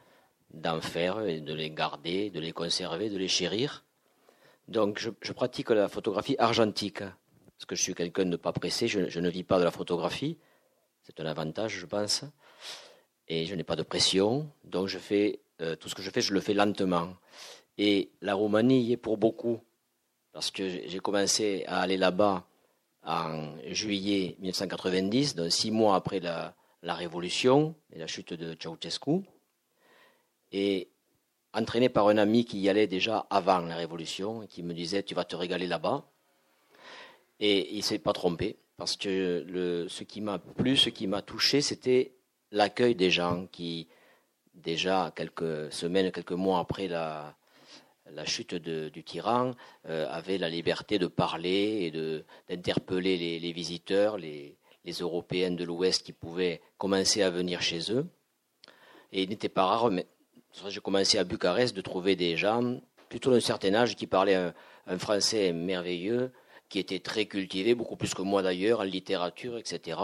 d'en 0.55 0.81
faire 0.81 1.21
et 1.27 1.41
de 1.41 1.53
les 1.53 1.71
garder, 1.71 2.31
de 2.31 2.41
les 2.41 2.53
conserver, 2.53 3.11
de 3.11 3.19
les 3.19 3.29
chérir. 3.29 3.85
Donc 4.69 4.99
je, 4.99 5.33
pratique 5.33 5.71
la 5.71 5.89
photographie 5.89 6.37
argentique 6.39 7.01
parce 7.01 7.67
que 7.67 7.75
je 7.75 7.83
suis 7.83 7.95
quelqu'un 7.95 8.25
de 8.25 8.37
pas 8.37 8.53
pressé, 8.53 8.89
je, 8.89 9.19
ne 9.19 9.29
vis 9.29 9.43
pas 9.43 9.59
de 9.59 9.65
la 9.65 9.71
photographie. 9.71 10.39
C'est 11.03 11.21
un 11.21 11.27
avantage, 11.27 11.73
je 11.73 11.87
pense. 11.87 12.25
Et 13.29 13.47
je 13.47 13.55
n'ai 13.55 13.65
pas 13.65 13.77
de 13.77 13.83
pression, 13.83 14.51
donc 14.65 14.89
je 14.89 14.99
fais 14.99 15.41
euh, 15.61 15.77
tout 15.77 15.89
ce 15.89 15.95
que 15.95 16.03
je 16.03 16.11
fais, 16.11 16.21
je 16.21 16.33
le 16.33 16.41
fais 16.41 16.55
lentement. 16.55 17.15
Et 17.79 18.11
la 18.23 18.35
Roumanie 18.35 18.93
est 18.93 18.97
pour 18.97 19.19
beaucoup 19.19 19.61
parce 20.33 20.51
que 20.51 20.69
j'ai 20.69 20.99
commencé 21.01 21.65
à 21.67 21.81
aller 21.81 21.97
là-bas 21.97 22.45
en 23.05 23.57
juillet 23.67 24.37
1990, 24.41 25.35
donc 25.35 25.51
six 25.51 25.71
mois 25.71 25.97
après 25.97 26.21
la, 26.21 26.55
révolution 26.83 27.75
et 27.93 27.99
la 27.99 28.07
chute 28.07 28.33
de 28.33 28.57
Ceausescu, 28.59 29.23
et 30.53 30.89
entraîné 31.53 31.89
par 31.89 32.09
un 32.09 32.19
ami 32.19 32.45
qui 32.45 32.61
y 32.61 32.69
allait 32.69 32.87
déjà 32.87 33.27
avant 33.31 33.61
la 33.61 33.77
révolution, 33.77 34.43
et 34.43 34.47
qui 34.47 34.63
me 34.63 34.75
disait 34.75 35.03
tu 35.03 35.15
vas 35.15 35.25
te 35.25 35.37
régaler 35.37 35.67
là-bas. 35.67 36.05
Et 37.41 37.73
il 37.73 37.79
ne 37.79 37.83
s'est 37.83 37.99
pas 37.99 38.13
trompé, 38.13 38.59
parce 38.77 38.97
que 38.97 39.87
ce 39.89 40.05
qui 40.05 40.21
m'a 40.21 40.39
plu, 40.39 40.77
ce 40.77 40.91
qui 40.91 41.07
m'a 41.07 41.23
touché, 41.23 41.63
c'était 41.63 42.15
l'accueil 42.51 42.95
des 42.95 43.11
gens 43.11 43.47
qui, 43.51 43.89
déjà 44.55 45.13
quelques 45.17 45.73
semaines, 45.73 46.13
quelques 46.13 46.33
mois 46.33 46.59
après 46.59 46.87
la, 46.87 47.35
la 48.15 48.25
chute 48.25 48.55
du 48.55 49.05
tyran, 49.05 49.53
euh, 49.89 50.07
avait 50.11 50.39
la 50.39 50.49
liberté 50.49 50.99
de 50.99 51.07
parler 51.07 51.83
et 51.83 51.91
d'interpeller 52.49 53.39
les, 53.41 53.53
visiteurs, 53.53 54.19
les, 54.19 54.57
Européens 55.01 55.53
de 55.53 55.63
l'Ouest 55.63 56.05
qui 56.05 56.13
pouvaient 56.13 56.61
commencer 56.77 57.23
à 57.23 57.31
venir 57.31 57.63
chez 57.63 57.93
eux. 57.93 58.07
Et 59.13 59.23
il 59.23 59.29
n'était 59.29 59.49
pas 59.49 59.65
rare, 59.65 59.91
mais 59.91 60.07
j'ai 60.69 60.81
commencé 60.81 61.17
à 61.19 61.25
Bucarest, 61.25 61.77
de 61.77 61.81
trouver 61.81 62.17
des 62.17 62.37
gens 62.37 62.81
plutôt 63.09 63.31
d'un 63.31 63.41
certain 63.41 63.75
âge 63.75 63.95
qui 63.95 64.07
parlaient 64.07 64.53
un, 64.87 64.99
français 64.99 65.53
merveilleux, 65.53 66.33
qui 66.69 66.81
était 66.81 66.99
très 66.99 67.27
cultivé, 67.27 67.75
beaucoup 67.75 67.97
plus 67.97 68.15
que 68.15 68.23
moi 68.23 68.43
d'ailleurs, 68.43 68.81
en 68.81 68.85
littérature, 68.85 69.59
etc. 69.59 69.99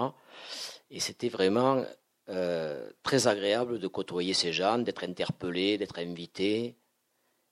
Et 0.91 1.01
c'était 1.01 1.29
vraiment 1.29 1.85
euh, 2.29 2.89
très 3.03 3.27
agréable 3.27 3.79
de 3.79 3.87
côtoyer 3.89 4.35
ces 4.35 4.53
gens, 4.53 4.79
d'être 4.79 5.05
interpellé, 5.05 5.79
d'être 5.79 5.99
invité. 5.99 6.77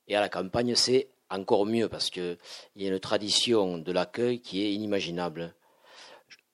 Et 0.09 0.17
à 0.17 0.21
la 0.21 0.29
campagne, 0.29 0.75
c'est 0.75 1.09
encore 1.31 1.67
mieux 1.67 1.89
parce 1.89 2.11
qu'il 2.11 2.39
y 2.77 2.87
a 2.87 2.91
une 2.91 3.01
tradition 3.01 3.79
de 3.79 3.93
l'accueil 3.93 4.41
qui 4.41 4.63
est 4.63 4.73
inimaginable. 4.73 5.55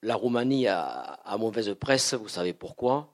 La 0.02 0.14
Roumanie 0.14 0.66
a, 0.66 1.36
mauvaise 1.38 1.74
presse, 1.78 2.14
vous 2.14 2.28
savez 2.28 2.54
pourquoi, 2.54 3.12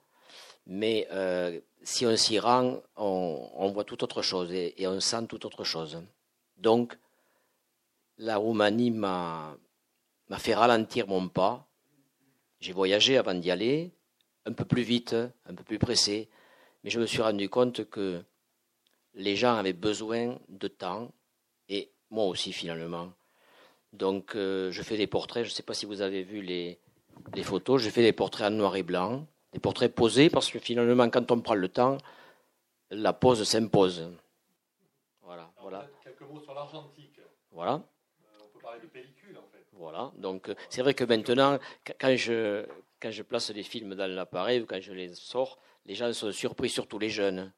mais 0.66 1.08
euh, 1.10 1.58
si 1.82 2.06
on 2.06 2.16
s'y 2.16 2.38
rend, 2.38 2.80
on, 2.96 3.70
voit 3.72 3.84
tout 3.84 4.04
autre 4.04 4.22
chose 4.22 4.52
et, 4.52 4.74
on 4.86 5.00
sent 5.00 5.26
tout 5.28 5.44
autre 5.46 5.64
chose. 5.64 6.00
Donc, 6.58 6.96
la 8.18 8.36
Roumanie 8.36 8.90
m'a 8.90 9.56
fait 10.38 10.54
ralentir 10.54 11.08
mon 11.08 11.28
pas. 11.28 11.66
J'ai 12.60 12.72
voyagé 12.72 13.18
avant 13.18 13.34
d'y 13.34 13.50
aller, 13.50 13.90
un 14.46 14.52
peu 14.52 14.64
plus 14.64 14.82
vite, 14.82 15.14
un 15.46 15.54
peu 15.54 15.64
plus 15.64 15.78
pressé, 15.78 16.28
mais 16.84 16.90
je 16.90 17.00
me 17.00 17.06
suis 17.06 17.20
rendu 17.20 17.48
compte 17.48 17.88
que 17.90 18.22
les 19.16 19.34
gens 19.34 19.56
avaient 19.56 19.72
besoin 19.72 20.38
de 20.48 20.68
temps, 20.68 21.10
et 21.68 21.90
moi 22.10 22.24
aussi 22.26 22.52
finalement. 22.52 23.12
Donc 23.92 24.36
euh, 24.36 24.70
je 24.70 24.82
fais 24.82 24.96
des 24.96 25.06
portraits, 25.06 25.44
je 25.44 25.50
ne 25.50 25.54
sais 25.54 25.62
pas 25.62 25.74
si 25.74 25.86
vous 25.86 26.02
avez 26.02 26.22
vu 26.22 26.42
les, 26.42 26.78
les, 27.34 27.42
photos, 27.42 27.82
je 27.82 27.88
fais 27.88 28.02
des 28.02 28.12
portraits 28.12 28.46
en 28.46 28.50
noir 28.50 28.76
et 28.76 28.82
blanc, 28.82 29.26
des 29.52 29.58
portraits 29.58 29.92
posés, 29.92 30.28
parce 30.28 30.50
que 30.50 30.58
finalement 30.58 31.08
quand 31.08 31.30
on 31.32 31.40
prend 31.40 31.54
le 31.54 31.68
temps, 31.68 31.96
la 32.90 33.12
pose 33.12 33.42
s'impose. 33.44 34.12
Voilà, 35.22 35.50
voilà. 35.60 35.88
Quelques 36.04 36.20
mots 36.22 36.40
sur 36.40 36.54
l'argentique. 36.54 37.18
Voilà. 37.50 37.72
Euh, 37.72 38.38
on 38.44 38.48
peut 38.48 38.60
parler 38.60 38.80
de 38.80 38.86
pellicule 38.86 39.38
en 39.38 39.48
fait. 39.50 39.64
Voilà, 39.72 40.12
donc 40.18 40.50
euh, 40.50 40.54
c'est 40.68 40.82
vrai 40.82 40.92
que 40.92 41.04
maintenant, 41.04 41.58
quand 41.98 42.16
je, 42.16 42.66
quand 43.00 43.10
je 43.10 43.22
place 43.22 43.50
des 43.50 43.62
films 43.62 43.94
dans 43.94 44.10
l'appareil 44.10 44.60
ou 44.60 44.66
quand 44.66 44.80
je 44.80 44.92
les 44.92 45.14
sors, 45.14 45.58
les 45.86 45.94
gens 45.94 46.12
sont 46.12 46.32
surpris, 46.32 46.68
surtout 46.68 46.98
les 46.98 47.10
jeunes. 47.10 47.52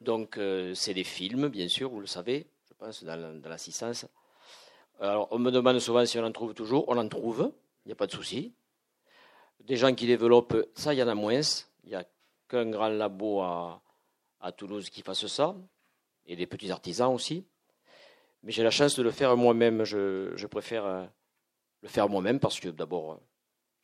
Donc, 0.00 0.38
euh, 0.38 0.74
c'est 0.74 0.94
des 0.94 1.04
films, 1.04 1.48
bien 1.48 1.68
sûr, 1.68 1.90
vous 1.90 2.00
le 2.00 2.06
savez, 2.06 2.46
je 2.68 2.74
pense, 2.74 3.04
dans, 3.04 3.40
l'assistance. 3.44 4.06
Alors, 5.00 5.28
on 5.30 5.38
me 5.38 5.50
demande 5.50 5.78
souvent 5.78 6.04
si 6.04 6.18
on 6.18 6.24
en 6.24 6.32
trouve 6.32 6.54
toujours. 6.54 6.84
On 6.88 6.96
en 6.96 7.08
trouve, 7.08 7.52
il 7.84 7.88
n'y 7.88 7.92
a 7.92 7.96
pas 7.96 8.06
de 8.06 8.12
souci. 8.12 8.52
Des 9.60 9.76
gens 9.76 9.94
qui 9.94 10.06
développent, 10.06 10.68
ça, 10.74 10.94
il 10.94 10.98
y 10.98 11.02
en 11.02 11.08
a 11.08 11.14
moins. 11.14 11.40
Il 11.84 11.90
n'y 11.90 11.94
a 11.94 12.04
qu'un 12.48 12.70
grand 12.70 12.88
labo 12.88 13.40
à, 13.40 13.80
Toulouse 14.56 14.90
qui 14.90 15.00
fasse 15.00 15.26
ça, 15.26 15.56
et 16.26 16.36
des 16.36 16.46
petits 16.46 16.70
artisans 16.70 17.14
aussi. 17.14 17.46
Mais 18.42 18.52
j'ai 18.52 18.62
la 18.62 18.70
chance 18.70 18.94
de 18.94 19.02
le 19.02 19.10
faire 19.10 19.34
moi-même. 19.38 19.84
Je, 19.84 20.46
préfère 20.46 20.84
euh, 20.84 21.06
le 21.80 21.88
faire 21.88 22.10
moi-même 22.10 22.40
parce 22.40 22.60
que 22.60 22.68
d'abord, 22.68 23.20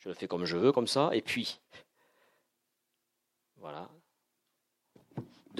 je 0.00 0.10
le 0.10 0.14
fais 0.14 0.28
comme 0.28 0.44
je 0.44 0.58
veux, 0.58 0.70
comme 0.70 0.86
ça. 0.86 1.08
Et 1.14 1.22
puis, 1.22 1.60
voilà. 3.56 3.88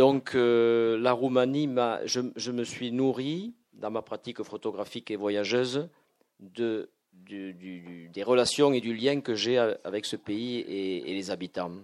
Donc, 0.01 0.35
euh, 0.35 0.97
la 0.99 1.13
Roumanie, 1.13 1.67
m'a- 1.67 2.01
je, 2.07 2.21
je 2.35 2.51
me 2.53 2.65
suis 2.65 2.91
nourri 2.91 3.53
dans 3.75 3.91
ma 3.91 4.01
pratique 4.01 4.43
photographique 4.43 5.11
et 5.11 5.17
voyageuse 5.17 5.91
de, 6.39 6.89
du- 7.13 7.53
du- 7.53 7.81
du- 7.83 8.09
des 8.09 8.23
relations 8.23 8.73
et 8.73 8.81
du 8.81 8.95
lien 8.95 9.21
que 9.21 9.35
j'ai 9.35 9.59
avec 9.59 10.07
ce 10.07 10.17
pays 10.17 10.61
et, 10.61 11.11
et 11.11 11.15
les 11.15 11.31
habitants, 11.31 11.77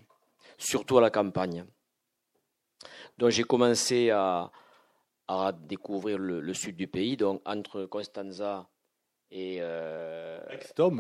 surtout 0.57 0.97
à 0.97 1.03
la 1.03 1.11
campagne. 1.11 1.67
Donc, 3.19 3.31
j'ai 3.37 3.45
commencé 3.45 4.09
à, 4.09 4.51
à 5.29 5.53
découvrir 5.53 6.17
le, 6.19 6.41
le 6.41 6.55
sud 6.55 6.75
du 6.77 6.87
pays, 6.87 7.19
donc 7.19 7.43
entre 7.45 7.85
Constanza 7.85 8.67
et. 9.31 9.59
euh, 9.61 10.41
Ex-Tom. 10.49 10.97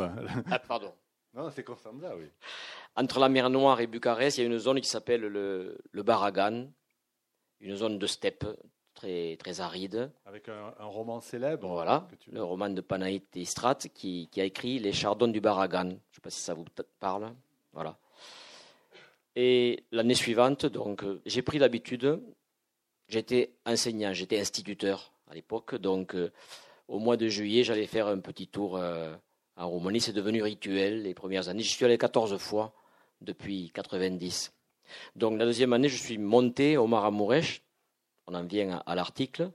ah, 0.51 0.59
pardon. 0.59 0.93
non, 1.33 1.49
c'est 1.51 1.64
Constanza, 1.64 2.14
oui. 2.14 2.27
Entre 2.95 3.19
la 3.21 3.31
mer 3.31 3.49
Noire 3.49 3.81
et 3.81 3.87
Bucarest, 3.87 4.37
il 4.37 4.41
y 4.43 4.45
a 4.45 4.47
une 4.49 4.59
zone 4.59 4.83
qui 4.83 4.89
s'appelle 4.91 5.23
le, 5.23 5.79
le 5.93 6.03
Baragan, 6.03 6.67
une 7.61 7.76
zone 7.76 7.98
de 7.98 8.07
steppe 8.07 8.44
très, 8.94 9.36
très 9.36 9.61
aride. 9.61 10.11
Avec 10.24 10.48
un, 10.48 10.74
un 10.78 10.86
roman 10.86 11.20
célèbre. 11.20 11.68
Voilà, 11.68 12.07
que 12.11 12.16
tu- 12.16 12.30
le 12.30 12.42
roman 12.42 12.68
de 12.70 12.80
Panaït 12.80 13.24
Istrat 13.36 13.76
qui, 13.94 14.28
qui 14.30 14.40
a 14.40 14.44
écrit 14.44 14.78
Les 14.78 14.92
Chardons 14.92 15.28
du 15.28 15.40
Baragan. 15.40 15.88
Je 15.88 15.94
ne 15.94 15.98
sais 16.14 16.20
pas 16.22 16.30
si 16.30 16.40
ça 16.40 16.54
vous 16.54 16.64
parle. 17.00 17.32
Voilà. 17.72 17.98
Et 19.34 19.84
l'année 19.92 20.14
suivante, 20.14 20.64
donc, 20.66 21.04
j'ai 21.26 21.42
pris 21.42 21.59
l'habitude. 21.59 22.20
J'étais 23.09 23.52
enseignant, 23.66 24.12
j'étais 24.12 24.40
instituteur 24.40 25.12
à 25.30 25.34
l'époque, 25.34 25.76
donc 25.76 26.14
euh, 26.14 26.32
au 26.88 26.98
mois 26.98 27.16
de 27.16 27.28
juillet, 27.28 27.62
j'allais 27.62 27.86
faire 27.86 28.09
un 28.09 28.18
petit 28.18 28.48
tour 28.48 28.76
euh, 28.76 29.14
en 29.57 29.68
Roumanie. 29.68 30.00
C'est 30.00 30.12
devenu 30.12 30.42
rituel 30.42 31.02
les 31.02 31.14
premières 31.14 31.48
années. 31.48 31.62
J'y 31.62 31.70
suis 31.72 31.84
allé 31.84 31.98
14 31.98 32.36
fois 32.38 32.72
depuis 33.20 33.70
90. 33.74 34.52
Donc 35.14 35.39
la 35.39 35.45
deuxième 35.45 35.72
année, 35.72 35.89
je 35.89 35.97
suis 35.97 36.18
monté 36.18 36.76
au 36.76 36.87
Maramourech. 36.87 37.62
On 38.26 38.34
en 38.34 38.45
vient 38.45 38.82
à- 38.87 38.95
l'article 38.95 39.51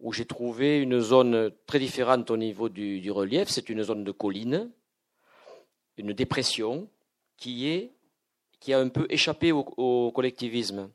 où 0.00 0.12
j'ai 0.12 0.24
trouvé 0.24 0.80
une 0.80 1.00
zone 1.00 1.50
très 1.66 1.78
différente 1.78 2.30
au 2.30 2.36
niveau 2.36 2.68
du, 2.68 3.10
relief. 3.10 3.48
C'est 3.48 3.68
une 3.68 3.82
zone 3.82 4.04
de 4.04 4.12
colline, 4.12 4.70
une 5.96 6.12
dépression 6.12 6.88
qui, 7.36 7.90
a 8.68 8.78
un 8.78 8.88
peu 8.88 9.06
échappé 9.10 9.52
au, 9.52 10.12
collectivisme. 10.12 10.90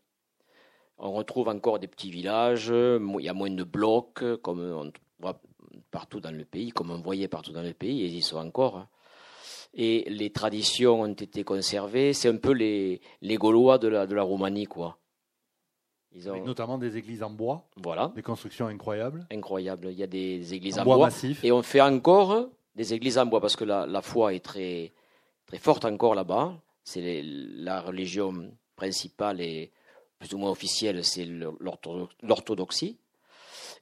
On 0.97 1.11
retrouve 1.11 1.49
encore 1.49 1.79
des 1.79 1.87
petits 1.87 2.09
villages, 2.09 2.69
il 2.69 3.23
y 3.23 3.29
a 3.29 3.33
moins 3.33 3.51
de 3.51 3.63
blocs, 3.63 4.23
comme 4.41 4.61
on 4.61 4.91
voit 5.19 5.39
partout 5.91 6.19
dans 6.19 6.31
le 6.31 6.45
pays, 6.45 6.71
comme 6.71 6.91
on 6.91 7.01
voyait 7.01 7.27
partout 7.27 7.51
dans 7.51 7.61
le 7.61 7.73
pays, 7.73 8.01
et 8.01 8.05
ils 8.05 8.17
y 8.17 8.21
sont 8.21 8.37
encore. 8.37 8.87
Et 9.77 10.05
les 10.09 10.29
traditions 10.31 11.01
ont 11.01 11.13
été 11.13 11.43
conservées. 11.43 12.13
C'est 12.13 12.29
un 12.29 12.37
peu 12.37 12.51
les, 12.53 13.01
les 13.21 13.35
Gaulois 13.35 13.77
de 13.77 13.89
la, 13.89 14.07
de 14.07 14.15
la 14.15 14.23
Roumanie, 14.23 14.65
quoi. 14.65 14.97
Ils 16.13 16.29
Avec 16.29 16.43
ont, 16.43 16.45
notamment 16.45 16.77
des 16.77 16.95
églises 16.95 17.21
en 17.21 17.29
bois, 17.29 17.67
voilà, 17.75 18.13
des 18.15 18.21
constructions 18.21 18.67
incroyables. 18.67 19.27
incroyable. 19.29 19.89
Il 19.91 19.97
y 19.99 20.03
a 20.03 20.07
des 20.07 20.53
églises 20.53 20.77
En 20.77 20.83
en 20.83 20.85
bois 20.85 20.95
bois. 20.95 21.07
massif. 21.07 21.43
Et 21.43 21.51
on 21.51 21.61
fait 21.61 21.81
encore 21.81 22.47
des 22.75 22.93
églises 22.93 23.17
en 23.17 23.25
bois 23.25 23.41
parce 23.41 23.57
que 23.57 23.65
la, 23.65 23.85
la 23.85 24.01
foi 24.01 24.33
est 24.33 24.39
très, 24.39 24.93
très 25.45 25.57
forte 25.57 25.83
encore 25.83 26.15
là-bas. 26.15 26.53
C'est 26.85 27.21
la 27.25 27.81
religion 27.81 28.49
principale 28.77 29.41
et 29.41 29.71
plus 30.19 30.33
ou 30.33 30.37
moins 30.37 30.51
officielle, 30.51 31.03
c'est 31.03 31.25
l'orthodoxie. 32.21 32.97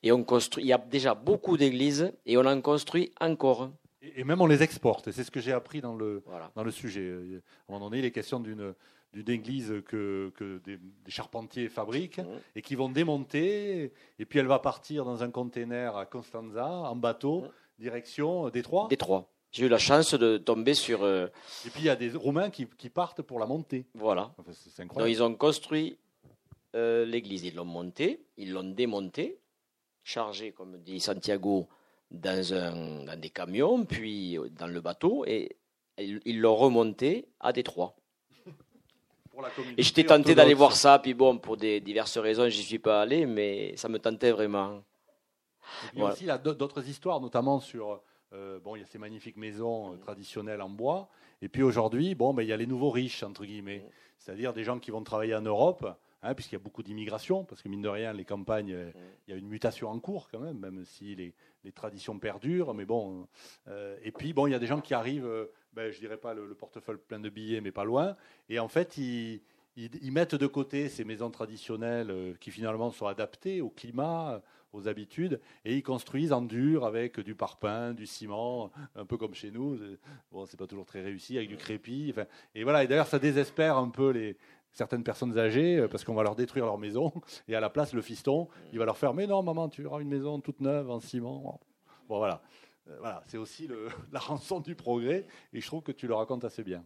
Et 0.02 0.12
on 0.12 0.24
construit, 0.24 0.64
il 0.64 0.68
y 0.68 0.74
a 0.74 0.80
déjà 0.80 1.14
beaucoup 1.14 1.56
d'églises 1.56 2.12
et 2.26 2.36
on 2.38 2.46
en 2.46 2.60
construit 2.62 3.12
encore. 3.22 3.70
Et, 4.04 4.22
et 4.22 4.24
même 4.24 4.41
on 4.41 4.45
les 4.47 4.62
exporte. 4.64 5.08
Et 5.08 5.12
c'est 5.12 5.24
ce 5.24 5.32
que 5.32 5.39
j'ai 5.39 5.54
appris 5.54 5.82
dans 5.82 5.95
le, 5.95 6.22
Voilà. 6.26 6.51
dans 6.56 6.64
le 6.64 6.72
sujet. 6.72 7.10
À 7.12 7.72
un 7.72 7.74
moment 7.74 7.86
donné, 7.89 7.99
il 7.99 8.06
est 8.06 8.12
question 8.12 8.39
d'une 8.39 8.74
d'une 9.14 9.30
église 9.30 9.72
que, 9.86 10.32
que 10.36 10.58
des, 10.66 10.78
des 10.78 11.12
charpentiers 11.12 11.70
fabriquent 11.70 12.18
Mhm. 12.18 12.39
et 12.56 12.62
qui 12.64 12.74
vont 12.74 12.89
démonter. 12.89 13.93
Et 14.18 14.26
puis 14.26 14.39
elle 14.39 14.47
va 14.47 14.58
partir 14.58 15.06
dans 15.06 15.22
un 15.22 15.30
container 15.30 15.95
à 15.95 16.08
Constanza, 16.08 16.66
en 16.68 16.95
bateau, 16.95 17.41
Mhm. 17.41 17.49
direction 17.78 18.49
Détroit. 18.49 18.88
Détroit. 18.89 19.30
J'ai 19.51 19.68
eu 19.68 19.70
la 19.70 19.78
chance 19.78 20.16
de 20.16 20.38
tomber 20.39 20.74
sur. 20.74 21.04
euh, 21.04 21.28
Et 21.64 21.70
puis 21.70 21.82
il 21.82 21.86
y 21.86 21.89
a 21.89 21.95
des 21.95 22.10
Roumains 22.10 22.49
qui, 22.49 22.66
qui 22.66 22.89
partent 22.89 23.22
pour 23.22 23.38
la 23.38 23.45
monter. 23.45 23.86
voilà. 23.93 24.34
Enfin, 24.39 24.51
c'est 24.51 24.72
c'est 24.72 24.82
Donc 24.82 24.93
incroyable. 24.93 25.12
ils 25.12 25.22
ont 25.22 25.36
construit 25.36 25.99
euh, 26.76 27.06
l'église, 27.06 27.43
ils 27.43 27.54
l'ont 27.54 27.66
montée, 27.66 28.26
ils 28.38 28.51
l'ont 28.51 28.64
démontée, 28.74 29.38
chargée, 30.04 30.54
comme 30.54 30.80
dit 30.80 30.99
Santiago, 30.99 31.68
dans, 32.14 32.53
un, 32.53 33.03
dans 33.05 33.20
des 33.20 33.30
camions, 33.30 33.84
puis 33.86 34.38
dans 34.51 34.68
le 34.68 34.80
bateau, 34.82 35.26
et 35.26 35.57
ils 35.97 36.39
l'ont 36.39 36.55
remontée 36.55 37.28
à 37.39 37.51
Détroit. 37.51 37.95
Et 39.78 39.84
j'étais 39.84 40.03
tenté 40.03 40.36
d'aller 40.36 40.53
voir 40.53 40.76
ça, 40.76 40.99
puis 40.99 41.14
bon, 41.16 41.38
pour 41.39 41.57
des 41.57 41.80
diverses 41.80 42.18
raisons, 42.18 42.47
j'y 42.49 42.64
suis 42.64 42.80
pas 42.80 43.01
allé, 43.01 43.26
mais 43.26 43.76
ça 43.78 43.89
me 43.89 43.97
tentait 43.99 44.32
vraiment. 44.32 44.84
Aussi, 46.11 46.26
il 46.26 46.28
y 46.28 46.30
a 46.32 46.38
d'autres- 46.38 46.57
d'autres 46.59 46.88
histoires, 46.88 47.20
notamment 47.20 47.59
sur. 47.59 48.01
euh, 48.34 48.59
bon, 48.59 48.76
il 48.76 48.82
y 48.82 48.84
a 48.84 48.86
ces 48.88 48.97
magnifiques 48.99 49.38
maisons 49.38 49.93
euh, 49.93 49.97
traditionnelles 49.97 50.61
en 50.61 50.70
bois. 50.70 51.07
Et 51.41 51.49
puis 51.49 51.61
aujourd'hui, 51.64 52.16
bon, 52.16 52.34
ben, 52.34 52.41
il 52.43 52.49
y 52.49 52.53
a 52.53 52.57
les 52.57 52.66
nouveaux 52.68 52.89
riches, 52.91 53.22
entre 53.24 53.45
guillemets. 53.45 53.86
C'est-à-dire 54.18 54.53
des 54.53 54.64
gens 54.64 54.80
qui 54.80 54.91
vont 54.91 55.03
travailler 55.03 55.36
en 55.36 55.41
Europe, 55.41 55.86
hein, 56.24 56.34
puisqu'il 56.34 56.55
y 56.55 56.61
a 56.61 56.63
beaucoup 56.63 56.82
d'immigration, 56.82 57.43
parce 57.43 57.61
que 57.61 57.69
mine 57.69 57.82
de 57.82 57.89
rien, 57.89 58.13
les 58.13 58.26
campagnes, 58.26 58.74
euh, 58.74 58.91
il 59.28 59.32
y 59.32 59.34
a 59.36 59.38
une 59.38 59.47
mutation 59.47 59.89
en 59.89 59.99
cours 59.99 60.30
quand 60.32 60.39
même, 60.39 60.57
même 60.57 60.84
si 60.86 61.15
les, 61.15 61.36
les 61.63 61.71
traditions 61.71 62.17
perdurent. 62.17 62.74
Mais 62.74 62.86
bon. 62.86 63.28
euh, 63.67 63.95
et 64.03 64.11
puis, 64.11 64.34
bon, 64.34 64.47
il 64.47 64.51
y 64.51 64.55
a 64.55 64.59
des 64.59 64.67
gens 64.67 64.82
qui 64.82 64.93
arrivent, 64.95 65.28
euh, 65.28 65.51
ben, 65.74 65.91
je 65.91 65.99
dirais 65.99 66.17
pas 66.17 66.34
le, 66.34 66.47
le 66.47 66.55
portefeuille 66.55 66.97
plein 67.07 67.19
de 67.19 67.30
billets, 67.30 67.61
mais 67.61 67.71
pas 67.71 67.84
loin. 67.86 68.15
Et 68.49 68.57
en 68.59 68.67
fait, 68.67 68.97
ils. 68.97 69.41
Ils, 69.76 69.89
ils 70.03 70.11
mettent 70.11 70.36
de 70.36 70.45
côté 70.45 70.88
ces 70.88 71.03
maisons 71.03 71.32
traditionnelles 71.32 72.11
euh, 72.11 72.36
qui 72.39 72.51
finalement 72.51 72.91
sont 72.91 73.07
adaptées 73.07 73.59
au 73.59 73.71
climat, 73.71 74.43
aux 74.71 74.88
habitudes, 74.88 75.41
et 75.65 75.76
ils 75.76 75.82
construisent 75.82 76.32
en 76.32 76.43
dur 76.43 76.86
avec 76.86 77.19
du 77.19 77.34
parpaing, 77.34 77.95
du 77.95 78.05
ciment, 78.05 78.69
un 78.95 79.05
peu 79.07 79.17
comme 79.17 79.34
chez 79.34 79.49
nous. 79.49 79.80
Bon, 80.32 80.45
c'est 80.45 80.57
pas 80.57 80.67
toujours 80.67 80.86
très 80.86 81.01
réussi, 81.01 81.38
avec 81.38 81.49
du 81.49 81.57
crépi. 81.57 82.09
enfin, 82.11 82.28
et 82.53 82.63
voilà. 82.63 82.84
Et 82.84 82.88
d'ailleurs, 82.88 83.07
ça 83.07 83.17
désespère 83.17 83.78
un 83.78 83.89
peu 83.89 84.11
les 84.11 84.38
certaines 84.74 85.03
personnes 85.03 85.38
âgées 85.38 85.78
euh, 85.78 85.88
parce 85.88 86.03
qu'on 86.03 86.13
va 86.13 86.24
leur 86.24 86.36
détruire 86.36 86.65
leur 86.65 86.78
maison 86.78 87.13
et 87.47 87.55
à 87.55 87.59
la 87.59 87.69
place, 87.69 87.93
le 87.93 88.01
fiston, 88.01 88.49
il 88.74 88.80
va 88.80 88.86
leur 88.86 88.97
faire 88.97 89.13
mais 89.13 89.28
non, 89.28 89.41
maman, 89.41 89.69
tu 89.69 89.86
auras 89.86 90.01
une 90.01 90.09
maison 90.09 90.39
toute 90.41 90.59
neuve 90.59 90.89
en 90.89 90.99
ciment. 90.99 91.61
Bon, 92.09 92.17
voilà. 92.17 92.41
Euh, 92.89 92.97
voilà, 92.99 93.24
c'est 93.28 93.38
aussi 93.38 93.69
la 94.11 94.19
rançon 94.19 94.59
du 94.59 94.76
progrès, 94.76 95.26
et 95.53 95.61
je 95.61 95.65
trouve 95.65 95.84
que 95.84 95.91
tu 95.91 96.07
le 96.07 96.15
racontes 96.15 96.43
assez 96.43 96.63
bien. 96.63 96.84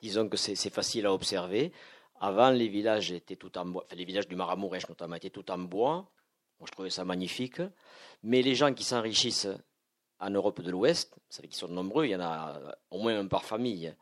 Disons 0.00 0.28
que 0.28 0.36
c'est 0.36 0.70
facile 0.70 1.06
à 1.06 1.12
observer. 1.12 1.72
Avant, 2.20 2.50
les 2.50 2.68
villages 2.68 3.10
étaient 3.10 3.36
tout 3.36 3.56
en 3.56 3.64
bois, 3.64 3.86
les 3.94 4.04
villages 4.04 4.28
du 4.28 4.36
Maramourech 4.36 4.88
notamment 4.88 5.16
étaient 5.16 5.30
tout 5.30 5.50
en 5.50 5.58
bois. 5.58 6.10
Je 6.64 6.70
trouvais 6.70 6.90
ça 6.90 7.04
magnifique. 7.04 7.60
Mais 8.22 8.42
les 8.42 8.54
gens 8.54 8.72
qui 8.72 8.84
s'enrichissent 8.84 9.48
en 10.20 10.30
Europe 10.30 10.60
de 10.60 10.70
l'Ouest, 10.70 11.14
vous 11.14 11.22
savez 11.28 11.48
qu'ils 11.48 11.56
sont 11.56 11.68
nombreux, 11.68 12.06
il 12.06 12.10
y 12.10 12.16
en 12.16 12.20
a 12.20 12.76
au 12.90 13.00
moins 13.00 13.18
un 13.18 13.26
par 13.26 13.44
famille. 13.44 13.94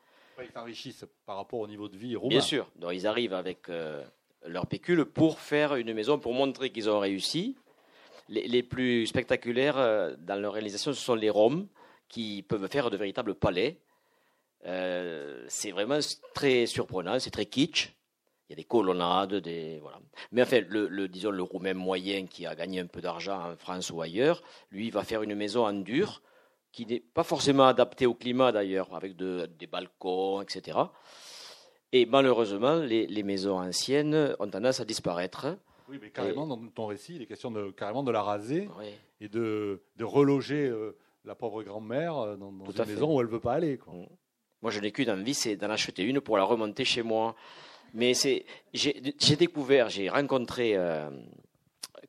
Ils 0.45 0.53
s'enrichissent 0.53 1.05
par 1.27 1.37
rapport 1.37 1.61
au 1.61 1.67
niveau 1.67 1.89
de 1.89 1.97
vie 1.97 2.17
roumain. 2.17 2.31
Bien 2.31 2.41
sûr. 2.41 2.67
Donc, 2.77 2.93
ils 2.95 3.07
arrivent 3.07 3.35
avec 3.35 3.69
euh, 3.69 4.03
leur 4.47 4.67
pécule 4.67 5.05
pour 5.05 5.39
faire 5.41 5.75
une 5.77 5.93
maison, 5.95 6.19
pour 6.19 6.35
montrer 6.35 6.71
qu'ils 6.71 6.89
ont 6.91 6.99
réussi. 6.99 7.57
Les, 8.29 8.47
les 8.47 8.63
plus 8.63 9.07
spectaculaires 9.07 9.79
euh, 9.79 10.15
dans 10.19 10.37
leur 10.41 10.53
réalisation, 10.53 10.93
ce 10.93 11.01
sont 11.01 11.15
les 11.15 11.31
Roms 11.31 11.67
qui 12.09 12.43
peuvent 12.43 12.69
faire 12.69 12.91
de 12.91 12.97
véritables 12.97 13.35
palais. 13.35 13.79
Euh, 14.65 15.45
c'est 15.49 15.73
vraiment 15.73 15.99
très 16.35 16.67
surprenant, 16.67 17.19
c'est 17.19 17.31
très 17.31 17.47
kitsch. 17.47 17.93
Il 18.49 18.53
y 18.53 18.55
a 18.55 18.57
des 18.57 18.65
colonnades, 18.65 19.35
des 19.37 19.79
voilà. 19.81 19.99
Mais 20.31 20.43
enfin, 20.43 20.61
le, 20.69 20.87
le- 20.87 21.09
disons 21.09 21.31
le 21.31 21.43
roumain 21.43 21.75
moyen 21.75 22.27
qui 22.27 22.47
a 22.47 22.55
gagné 22.55 22.81
un 22.81 22.87
peu 22.87 23.01
d'argent 23.01 23.51
en 23.51 23.57
France 23.57 23.91
ou 23.91 24.01
ailleurs, 24.03 24.43
lui 24.71 24.91
va 24.91 25.05
faire 25.05 25.23
une 25.23 25.35
maison 25.35 25.67
en 25.67 25.73
dur 25.73 26.23
qui 26.73 26.87
n'est 26.87 27.01
pas 27.01 27.23
forcément 27.23 27.67
adaptée 27.67 28.07
au 28.07 28.15
climat 28.15 28.51
d'ailleurs, 28.51 28.95
avec 28.95 29.15
de- 29.17 29.47
des 29.59 29.67
balcons, 29.67 30.41
etc. 30.41 30.79
Et 31.93 32.07
malheureusement, 32.07 32.77
les, 32.77 33.07
les 33.07 33.23
maisons 33.23 33.59
anciennes 33.61 34.35
ont 34.39 34.49
tendance 34.49 34.81
à 34.81 34.85
disparaître. 34.85 35.59
Oui, 35.89 35.99
mais 36.01 36.11
carrément, 36.11 36.47
dans 36.47 36.57
ton 36.69 36.87
récit, 36.87 37.17
il 37.17 37.23
est 37.23 37.27
question 37.27 37.51
de, 37.51 37.71
carrément 37.71 38.03
de 38.03 38.11
la 38.11 38.23
raser 38.23 38.69
Oui. 38.79 38.87
et 39.21 39.29
de, 39.29 39.83
de 39.97 40.05
reloger 40.05 40.67
euh, 40.69 40.97
la 41.27 41.35
pauvre 41.35 41.63
grand-mère 41.63 42.17
euh, 42.17 42.37
dans, 42.37 42.51
dans 42.51 42.65
une 42.65 42.73
fait. 42.73 42.87
maison 42.87 43.15
où 43.15 43.21
elle 43.21 43.27
ne 43.27 43.33
veut 43.33 43.41
pas 43.41 43.53
aller. 43.55 43.77
Quoi. 43.77 43.93
Moi, 44.63 44.71
je 44.71 44.81
n'ai 44.81 44.91
qu'une 44.93 45.11
envie, 45.11 45.35
c'est 45.35 45.57
d'en 45.57 45.69
acheter 45.69 46.03
une 46.05 46.21
pour 46.23 46.39
la 46.39 46.45
remonter 46.45 46.87
chez 46.87 47.03
moi. 47.03 47.35
Mais 47.93 48.15
c'est, 48.15 48.47
j'ai 48.73 49.37
découvert, 49.37 49.91
j'ai 49.91 50.09
rencontré 50.09 50.75
euh, 50.77 51.11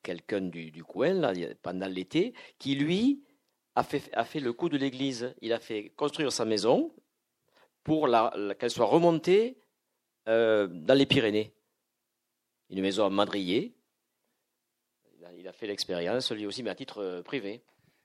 quelqu'un 0.01 0.39
du, 0.41 0.72
du 0.72 0.84
coin 0.86 1.14
là, 1.14 1.34
pendant 1.61 1.88
l'été 1.88 2.34
qui, 2.57 2.76
lui, 2.76 3.22
a 3.76 3.84
fait, 3.84 4.09
a 4.13 4.24
fait 4.26 4.39
le 4.39 4.53
coup 4.53 4.69
de 4.69 4.78
l'église. 4.78 5.34
Il 5.41 5.53
a 5.53 5.59
fait 5.59 5.89
construire 5.95 6.32
sa 6.32 6.45
maison 6.45 6.91
pour 7.84 8.07
la, 8.07 8.32
la- 8.36 8.55
qu'elle 8.55 8.69
soit 8.69 8.86
remontée 8.86 9.57
euh, 10.28 10.67
dans 10.67 10.93
les 10.93 11.05
Pyrénées. 11.05 11.53
Une 12.69 12.82
maison 12.82 13.05
à 13.05 13.09
Madrier. 13.09 13.76
Il 15.17 15.26
a, 15.26 15.34
il 15.34 15.47
a 15.47 15.53
fait 15.53 15.67
l'expérience, 15.67 16.32
lui 16.32 16.45
aussi, 16.45 16.63
mais 16.63 16.69
à 16.69 16.76
titre 16.76 16.99
euh, 17.01 17.21
privé. 17.21 17.61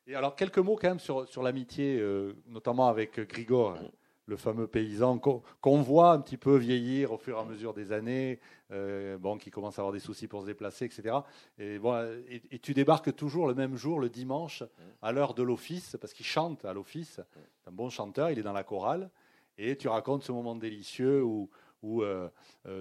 Et 0.07 0.15
alors, 0.15 0.35
quelques 0.35 0.59
mots 0.59 0.77
quand 0.77 0.89
même 0.89 1.01
sur, 1.01 1.29
sur 1.29 1.43
l'amitié, 1.43 1.99
euh, 1.99 2.35
notamment 2.47 2.89
avec 2.89 3.21
Grigor, 3.21 3.73
hein, 3.73 3.91
le 4.29 4.37
fameux 4.37 4.67
paysan 4.67 5.19
qu'on 5.19 5.81
voit 5.81 6.13
un 6.13 6.21
petit 6.21 6.37
peu 6.37 6.57
vieillir 6.57 7.13
au 7.13 7.19
fur 7.19 7.39
et 7.39 7.41
à 7.41 7.45
mesure 7.45 7.73
des 7.73 7.93
années, 7.93 8.39
euh, 8.71 9.17
bon, 9.17 9.39
qui 9.39 9.51
commence 9.51 9.79
à 9.79 9.83
avoir 9.83 9.93
des 9.95 10.01
soucis 10.01 10.29
pour 10.29 10.43
se 10.43 10.47
déplacer, 10.47 10.85
etc. 10.85 11.17
Et, 11.59 11.79
bon, 11.79 11.95
euh, 11.95 12.21
et, 12.29 12.59
tu 12.59 12.75
débarques 12.75 13.17
toujours 13.17 13.49
le 13.49 13.55
même 13.55 13.77
jour, 13.77 13.99
le 13.99 14.11
dimanche, 14.11 14.63
à 15.01 15.13
l'heure 15.13 15.33
de 15.33 15.43
l'office, 15.43 15.97
parce 15.99 16.13
qu'il 16.13 16.27
chante 16.27 16.67
à 16.67 16.75
l'office. 16.75 17.21
C'est 17.63 17.69
un 17.69 17.73
bon 17.73 17.89
chanteur, 17.89 18.31
il 18.31 18.39
est 18.39 18.43
dans 18.43 18.53
la 18.53 18.65
chorale. 18.65 19.11
Et 19.57 19.77
tu 19.77 19.89
racontes 19.89 20.23
ce 20.23 20.31
moment 20.31 20.55
délicieux 20.55 21.25
où, 21.25 21.49
où 21.83 22.03
euh, 22.03 22.29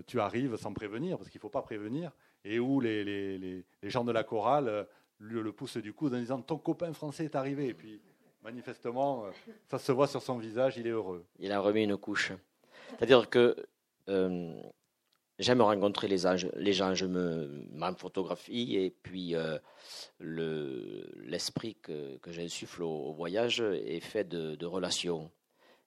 tu 0.05 0.19
arrives 0.19 0.57
sans 0.57 0.73
prévenir, 0.73 1.17
parce 1.17 1.29
qu'il 1.29 1.39
ne 1.39 1.43
faut 1.43 1.49
pas 1.49 1.61
prévenir, 1.61 2.11
et 2.43 2.59
où 2.59 2.81
les, 2.81 3.05
les, 3.05 3.37
les, 3.37 3.65
les 3.81 3.89
gens 3.89 4.03
de 4.03 4.11
la 4.11 4.25
chorale 4.25 4.85
le, 5.19 5.41
le 5.41 5.51
poussent 5.53 5.77
du 5.77 5.93
coude 5.93 6.13
en 6.13 6.19
disant 6.19 6.41
Ton 6.41 6.57
copain 6.57 6.91
français 6.91 7.23
est 7.23 7.35
arrivé. 7.35 7.67
Et 7.67 7.73
puis, 7.73 8.01
manifestement, 8.41 9.25
euh, 9.25 9.31
ça 9.69 9.79
se 9.79 9.91
voit 9.91 10.07
sur 10.07 10.21
son 10.21 10.37
visage, 10.37 10.77
il 10.77 10.87
est 10.87 10.91
heureux. 10.91 11.25
Il 11.39 11.51
a 11.51 11.59
remis 11.59 11.83
une 11.83 11.97
couche. 11.97 12.31
C'est-à-dire 12.91 13.29
que 13.29 13.55
euh, 14.09 14.61
j'aime 15.39 15.61
rencontrer 15.61 16.07
les, 16.07 16.17
gens, 16.17 16.95
je 16.95 17.05
me 17.05 17.65
m'en 17.71 17.93
photographie 17.95 18.77
et 18.77 18.91
puis 18.91 19.35
euh, 19.35 19.57
le- 20.19 21.09
l'esprit 21.25 21.75
que, 21.75 22.19
j'insuffle 22.27 22.83
au, 22.83 23.09
au 23.09 23.13
voyage 23.13 23.61
est 23.61 23.99
fait 23.99 24.27
de 24.27 24.65
relations. 24.65 25.31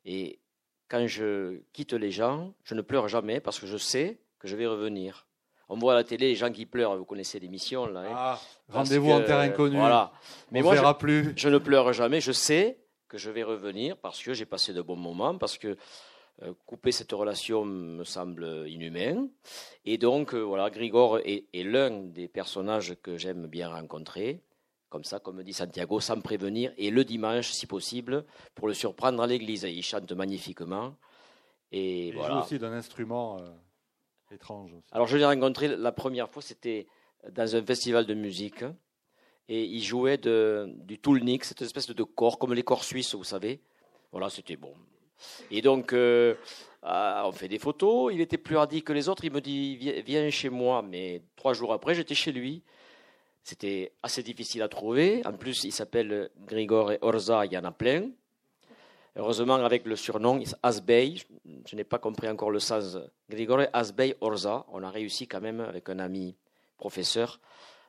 Et 0.05 0.41
quand 0.89 1.07
je 1.07 1.61
quitte 1.73 1.93
les 1.93 2.11
gens, 2.11 2.53
je 2.65 2.75
ne 2.75 2.83
pleure 2.83 3.09
jamais 3.09 3.41
parce 3.41 3.59
que 3.61 3.67
je 3.67 3.77
sais 3.77 4.19
que 4.39 4.49
je 4.49 4.57
vais 4.57 4.67
revenir. 4.67 5.27
On 5.73 5.79
voit 5.79 5.93
à 5.93 5.97
la 5.97 6.05
télé 6.05 6.29
les 6.29 6.35
gens 6.35 6.51
qui 6.51 6.67
pleurent, 6.67 6.97
vous 6.97 7.05
connaissez 7.05 7.39
l'émission 7.39 7.87
là. 7.87 8.01
hein, 8.01 8.13
Ah, 8.15 8.41
rendez-vous 8.71 9.09
que, 9.09 9.13
en 9.13 9.25
terre 9.25 9.39
inconnue. 9.39 9.77
Voilà. 9.79 10.13
Mais 10.51 10.61
on 10.61 10.65
moi, 10.65 10.73
ne 10.73 10.77
je- 10.77 10.83
verra 10.83 10.99
plus. 10.99 11.33
je 11.37 11.49
ne 11.49 11.59
pleure 11.59 11.93
jamais, 11.93 12.21
je 12.21 12.33
sais 12.33 12.79
que 13.09 13.17
je 13.19 13.31
vais 13.31 13.43
revenir 13.45 13.97
parce 13.97 14.21
que 14.23 14.35
j'ai 14.35 14.47
passé 14.47 14.73
de 14.73 14.83
bons 14.83 14.97
moments, 14.97 15.39
parce 15.39 15.57
que 15.59 15.77
euh, 16.43 16.53
couper 16.67 16.91
cette 16.91 17.13
relation 17.13 17.65
me 17.65 18.03
semble 18.05 18.65
inhumain. 18.67 19.29
Et 19.85 19.97
donc, 19.99 20.35
euh, 20.35 20.41
voilà, 20.41 20.71
Grigor 20.71 21.19
est, 21.19 21.45
est 21.53 21.63
l'un 21.65 21.91
des 21.91 22.29
personnages 22.29 22.97
que 23.03 23.17
j'aime 23.17 23.47
bien 23.47 23.69
rencontrer, 23.69 24.41
comme 24.89 25.05
ça, 25.05 25.21
comme 25.21 25.43
dit 25.45 25.53
Santiago, 25.53 26.01
sans 26.01 26.21
prévenir, 26.21 26.73
et 26.79 26.91
le 26.91 27.05
dimanche, 27.05 27.51
si 27.53 27.67
possible, 27.67 28.25
pour 28.57 28.67
le 28.69 28.75
surprendre 28.75 29.23
à 29.23 29.27
l'église. 29.27 29.63
Il 29.65 29.83
chante 29.85 30.11
magnifiquement. 30.13 30.95
Et 31.73 32.09
Il 32.09 32.15
voilà. 32.15 32.35
joue 32.35 32.41
aussi 32.45 32.59
d'un 32.59 32.73
instrument 32.73 33.37
euh, 33.39 33.49
étrange. 34.33 34.73
Alors, 34.93 35.07
je 35.07 35.17
l'ai 35.17 35.25
rencontré 35.25 35.69
la 35.69 35.93
première 35.93 36.29
fois, 36.29 36.43
c'était 36.43 36.87
dans 37.31 37.57
un 37.57 37.65
festival 37.65 38.07
de 38.07 38.15
musique. 38.15 38.65
Et 39.49 39.65
il 39.65 39.83
jouait 39.83 40.17
de, 40.17 40.73
du 40.77 40.99
toulnik, 40.99 41.45
cette 41.45 41.63
espèce 41.63 41.89
de 41.89 42.03
corps, 42.05 42.39
comme 42.39 42.55
les 42.55 42.63
corps 42.63 42.85
suisses, 42.85 43.15
vous 43.15 43.25
savez. 43.25 43.61
Voilà, 44.13 44.31
c'était 44.31 44.57
bon. 44.57 44.75
Et 45.51 45.61
donc, 45.61 45.93
euh, 45.93 46.35
ah, 46.83 47.25
on 47.27 47.33
fait 47.33 47.49
des 47.49 47.59
photos. 47.59 48.13
Il 48.15 48.21
était 48.21 48.39
plus 48.39 48.57
hardi 48.57 48.83
que 48.83 48.93
les 48.93 49.09
autres. 49.09 49.25
Il 49.25 49.33
me 49.33 49.41
dit 49.41 49.77
Viens, 49.77 50.01
viens 50.01 50.31
chez 50.31 50.49
moi. 50.49 50.83
Mais 50.83 51.23
trois 51.37 51.53
jours 51.53 51.73
après, 51.73 51.95
j'étais 51.95 52.15
chez 52.15 52.33
lui. 52.33 52.63
C'était 53.43 53.93
assez 54.03 54.23
difficile 54.23 54.63
à 54.63 54.69
trouver. 54.69 55.23
En 55.27 55.33
plus, 55.33 55.65
il 55.65 55.73
s'appelle 55.73 56.31
Grigor 56.47 56.93
et 56.93 56.99
Orza, 57.01 57.45
il 57.47 57.53
y 57.53 57.59
en 57.59 57.65
a 57.65 57.73
plein. 57.73 58.11
Heureusement, 59.17 59.55
avec 59.57 59.85
le 59.87 59.97
surnom 59.97 60.41
Asbey, 60.63 61.15
je, 61.67 61.77
n'ai 61.77 61.85
pas 61.85 61.99
compris 61.99 62.29
encore 62.29 62.51
le 62.51 62.61
sens. 62.61 62.97
Grigore 63.29 63.63
Asbey 63.73 64.17
Orza, 64.21 64.65
on 64.73 64.83
a 64.83 64.91
réussi 64.91 65.27
quand 65.27 65.41
même 65.41 65.61
avec 65.61 65.89
un 65.89 65.99
ami 65.99 66.37
professeur 66.79 67.41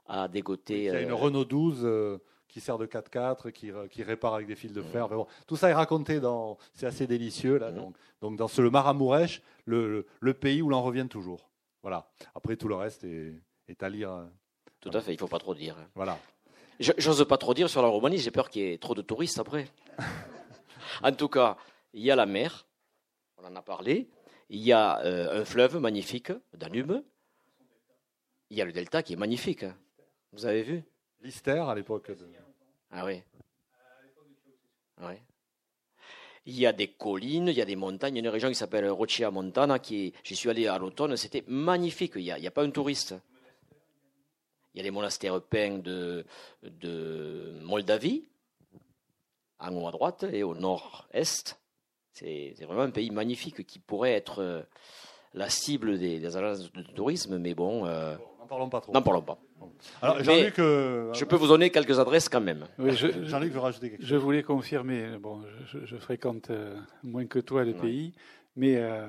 à 0.08 0.28
dégoter. 0.28 0.78
Il 0.80 0.84
y 0.86 0.90
a 0.90 1.02
une 1.02 1.12
euh, 1.12 1.16
Renault 1.16 1.46
12 1.46 1.82
euh, 1.84 2.18
qui 2.48 2.60
sert 2.60 2.78
de 2.78 2.86
4x4, 2.88 3.52
qui, 3.52 3.72
qui 3.92 4.04
répare 4.04 4.34
avec 4.34 4.48
des 4.48 4.56
fils 4.56 4.74
de 4.74 4.82
fer. 4.82 5.06
Enfin 5.06 5.16
bon, 5.16 5.28
tout 5.48 5.56
ça 5.56 5.70
est 5.70 5.74
raconté 5.74 6.20
dans. 6.20 6.58
C'est 6.74 6.88
assez 6.88 7.08
délicieux 7.08 7.58
là. 7.58 7.70
Mhm. 7.72 7.78
Donc, 7.78 7.96
donc 8.22 8.36
dans 8.38 8.48
ce 8.48 8.62
le 8.62 8.70
Maramourèche, 8.72 9.42
le, 9.66 9.88
le, 9.90 10.08
le 10.20 10.34
pays 10.34 10.62
où 10.62 10.70
l'on 10.70 10.82
revient 10.82 11.08
toujours. 11.10 11.50
Voilà. 11.84 12.10
Après 12.36 12.56
tout 12.58 12.68
le 12.68 12.76
reste 12.76 13.04
est, 13.04 13.34
est 13.68 13.84
à 13.84 13.90
lire. 13.90 14.12
euh, 14.12 14.26
Tout 14.82 14.90
à 14.94 15.02
fait, 15.02 15.12
il 15.12 15.16
ne 15.16 15.20
faut 15.20 15.28
pas 15.28 15.40
trop 15.40 15.54
dire. 15.56 15.76
Voilà. 15.96 16.18
Je- 16.80 16.92
J'ose 16.98 17.24
pas 17.28 17.38
trop 17.38 17.54
dire 17.54 17.70
sur 17.70 17.82
la 17.84 17.88
Roumanie, 17.88 18.18
j'ai 18.18 18.32
peur 18.32 18.50
qu'il 18.50 18.64
y 18.64 18.74
ait 18.74 18.78
trop 18.80 18.96
de 18.96 19.02
touristes 19.04 19.40
après. 19.40 19.68
en 21.04 21.12
tout 21.14 21.30
cas, 21.30 21.58
il 21.94 22.02
y 22.04 22.12
a 22.12 22.16
la 22.16 22.26
mer, 22.26 22.66
on 23.38 23.46
en 23.46 23.56
a 23.56 23.62
parlé. 23.62 24.08
Il 24.50 24.60
y 24.62 24.72
a 24.74 25.00
euh, 25.06 25.42
un 25.42 25.46
fleuve 25.46 25.78
magnifique, 25.78 26.32
Danube. 26.54 27.02
Il 28.50 28.58
y 28.58 28.62
a 28.62 28.66
le 28.66 28.74
delta 28.74 29.02
qui 29.02 29.14
est 29.14 29.18
magnifique. 29.18 29.64
hein. 29.64 29.78
Vous 30.34 30.46
avez 30.46 30.64
vu? 30.64 30.84
Lister 31.22 31.60
à 31.60 31.74
l'époque. 31.76 32.12
de- 32.12 32.28
Ah 32.92 33.06
oui. 33.06 33.22
Ouais. 35.02 35.22
Il 36.46 36.58
y 36.60 36.66
a 36.66 36.74
des 36.74 36.88
collines, 36.90 37.48
il 37.48 37.54
y 37.56 37.62
a 37.62 37.66
des 37.66 37.76
montagnes. 37.76 38.16
Il 38.16 38.18
y 38.18 38.22
a 38.22 38.28
une 38.28 38.34
région 38.34 38.50
qui 38.50 38.56
s'appelle 38.56 38.90
Roccia 38.90 39.32
Montana. 39.32 39.80
Qui 39.80 40.08
est- 40.08 40.14
J'y 40.24 40.36
suis 40.36 40.50
allé 40.50 40.68
à 40.68 40.78
l'automne, 40.78 41.16
c'était 41.16 41.44
magnifique. 41.48 42.14
Il 42.16 42.24
n'y 42.24 42.32
a, 42.32 42.38
il 42.38 42.44
y 42.44 42.48
a 42.48 42.52
pas 42.52 42.64
un 42.64 42.72
touriste. 42.72 43.16
Il 44.74 44.78
y 44.78 44.80
a 44.82 44.84
les 44.84 44.92
monastères 44.92 45.42
peints 45.42 45.78
de, 45.80 46.26
de 46.64 47.60
Moldavie, 47.62 48.26
en 49.62 49.74
haut 49.76 49.88
à 49.88 49.92
droite 49.92 50.26
et 50.32 50.44
au 50.44 50.56
nord-est. 50.56 51.60
C'est 52.14 52.54
c'est 52.58 52.66
vraiment 52.66 52.82
un 52.84 52.90
pays 52.92 53.10
magnifique 53.12 53.66
qui 53.66 53.80
pourrait 53.80 54.14
être 54.14 54.40
euh, 54.40 54.62
la 55.34 55.50
cible 55.50 55.98
des, 55.98 56.20
des 56.20 56.38
agences 56.38 56.72
de 56.72 56.82
tourisme, 56.94 57.38
mais 57.38 57.54
bon, 57.54 57.86
euh, 57.86 58.16
N'en 58.40 58.48
parlons 58.48 58.70
pas 58.70 58.82
trop. 58.82 58.94
n'en 58.94 59.02
parlons 59.02 59.22
pas. 59.22 59.40
Alors 60.02 60.22
Jean-Luc, 60.24 60.58
euh, 60.60 61.14
Je 61.14 61.24
peux 61.24 61.36
vous 61.38 61.48
donner 61.48 61.70
quelques 61.70 62.00
adresses 62.00 62.28
quand 62.28 62.42
même. 62.42 62.66
Oui, 62.80 62.92
je, 62.96 63.08
Jean-Luc 63.26 63.54
veut 63.54 63.60
rajouter 63.60 63.92
quelque 63.92 64.04
Je 64.06 64.16
voulais 64.18 64.44
confirmer, 64.44 65.18
bon, 65.20 65.44
je, 65.68 65.86
je 65.86 65.96
fréquente 65.98 66.50
euh, 66.50 66.76
moins 67.04 67.26
que 67.28 67.40
toi 67.40 67.64
le 67.64 67.72
Ouais. 67.74 67.80
pays, 67.80 68.14
mais 68.58 68.76
euh, 68.78 69.08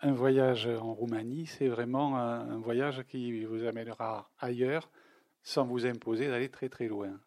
un 0.00 0.12
voyage 0.12 0.66
en 0.66 0.92
Roumanie, 0.92 1.46
c'est 1.46 1.68
vraiment 1.68 2.18
un, 2.18 2.50
un 2.50 2.58
voyage 2.58 3.04
qui 3.08 3.44
vous 3.44 3.64
amènera 3.64 4.28
ailleurs 4.40 4.90
sans 5.42 5.64
vous 5.64 5.86
imposer 5.86 6.26
d'aller 6.28 6.50
très 6.50 6.68
très 6.68 6.88
loin. 6.88 7.18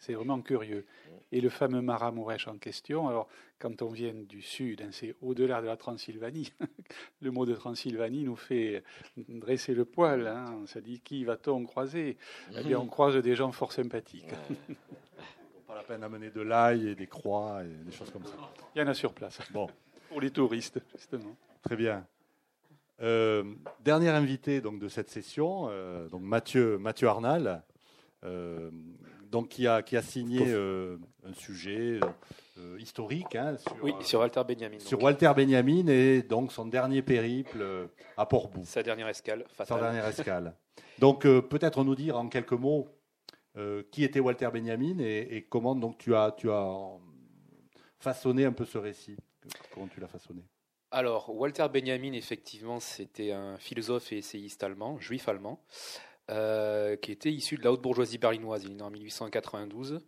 C'est 0.00 0.14
vraiment 0.14 0.40
curieux. 0.40 0.86
Et 1.30 1.42
le 1.42 1.50
fameux 1.50 1.82
Maramuresh 1.82 2.48
en 2.48 2.56
question, 2.56 3.06
alors 3.06 3.28
quand 3.58 3.82
on 3.82 3.88
vient 3.88 4.14
du 4.14 4.40
sud, 4.40 4.80
hein, 4.80 4.88
c'est 4.92 5.14
au-delà 5.20 5.60
de 5.60 5.66
la 5.66 5.76
Transylvanie. 5.76 6.52
le 7.20 7.30
mot 7.30 7.44
de 7.44 7.54
Transylvanie 7.54 8.24
nous 8.24 8.34
fait 8.34 8.82
dresser 9.28 9.74
le 9.74 9.84
poil. 9.84 10.26
Hein. 10.26 10.46
On 10.62 10.66
se 10.66 10.78
dit 10.78 11.00
qui 11.00 11.22
va-t-on 11.24 11.64
croiser? 11.64 12.16
Eh 12.56 12.64
bien, 12.64 12.78
on 12.78 12.86
croise 12.86 13.14
des 13.16 13.36
gens 13.36 13.52
fort 13.52 13.72
sympathiques. 13.72 14.32
Pas 15.66 15.74
la 15.74 15.82
peine 15.82 16.00
d'amener 16.00 16.30
de 16.30 16.40
l'ail 16.40 16.88
et 16.88 16.94
des 16.94 17.06
croix 17.06 17.62
et 17.62 17.84
des 17.84 17.92
choses 17.92 18.10
comme 18.10 18.24
ça. 18.24 18.34
Il 18.74 18.78
y 18.80 18.82
en 18.82 18.88
a 18.88 18.94
sur 18.94 19.12
place. 19.12 19.38
Bon. 19.52 19.68
Pour 20.08 20.22
les 20.22 20.30
touristes, 20.30 20.80
justement. 20.96 21.36
Très 21.62 21.76
bien. 21.76 22.06
Euh, 23.02 23.44
dernier 23.84 24.08
invité 24.08 24.60
donc 24.60 24.78
de 24.78 24.88
cette 24.88 25.10
session, 25.10 25.68
euh, 25.70 26.08
donc 26.08 26.22
Mathieu 26.22 26.76
Mathieu 26.78 27.08
Arnal, 27.08 27.62
euh, 28.24 28.70
donc 29.30 29.48
qui 29.48 29.66
a 29.66 29.82
qui 29.82 29.96
a 29.96 30.02
signé 30.02 30.40
euh, 30.48 30.96
un 31.24 31.32
sujet 31.32 32.00
euh, 32.58 32.76
historique 32.78 33.34
hein, 33.36 33.56
sur, 33.56 33.76
Oui, 33.82 33.92
sur 34.00 34.20
Walter 34.20 34.42
Benjamin. 34.46 34.78
sur 34.78 34.98
donc, 34.98 35.04
Walter 35.04 35.32
Benjamin 35.36 35.86
et 35.88 36.22
donc 36.22 36.52
son 36.52 36.66
dernier 36.66 37.02
périple 37.02 37.58
euh, 37.60 37.86
à 38.16 38.26
Portbou, 38.26 38.64
Sa 38.64 38.82
dernière 38.82 39.08
escale, 39.08 39.44
sa 39.56 39.64
dernière 39.78 40.06
escale. 40.06 40.54
Donc 40.98 41.24
euh, 41.26 41.40
peut-être 41.40 41.84
nous 41.84 41.94
dire 41.94 42.16
en 42.18 42.28
quelques 42.28 42.52
mots 42.52 42.88
euh, 43.56 43.82
qui 43.90 44.04
était 44.04 44.20
Walter 44.20 44.48
Benjamin 44.52 44.98
et, 44.98 45.36
et 45.36 45.42
comment 45.42 45.74
donc 45.74 45.98
tu 45.98 46.14
as 46.14 46.32
tu 46.36 46.50
as 46.50 46.66
euh, 46.66 46.98
façonné 47.98 48.44
un 48.44 48.52
peu 48.52 48.64
ce 48.64 48.78
récit? 48.78 49.16
Comment 49.72 49.88
tu 49.88 50.00
l'as 50.00 50.08
façonné? 50.08 50.42
Alors, 50.92 51.32
Walter 51.34 51.66
Benjamin, 51.72 52.12
effectivement, 52.14 52.80
c'était 52.80 53.30
un 53.30 53.56
philosophe 53.58 54.12
et 54.12 54.18
essayiste 54.18 54.64
allemand, 54.64 54.98
juif 54.98 55.28
allemand, 55.28 55.62
euh, 56.30 56.94
qui 56.94 57.10
était 57.10 57.32
issu 57.32 57.56
de 57.56 57.64
la 57.64 57.72
haute 57.72 57.82
bourgeoisie 57.82 58.18
berlinoise. 58.18 58.62
Il 58.64 58.70
est 58.70 58.74
né 58.74 58.82
en 58.82 58.90
1892, 58.90 60.00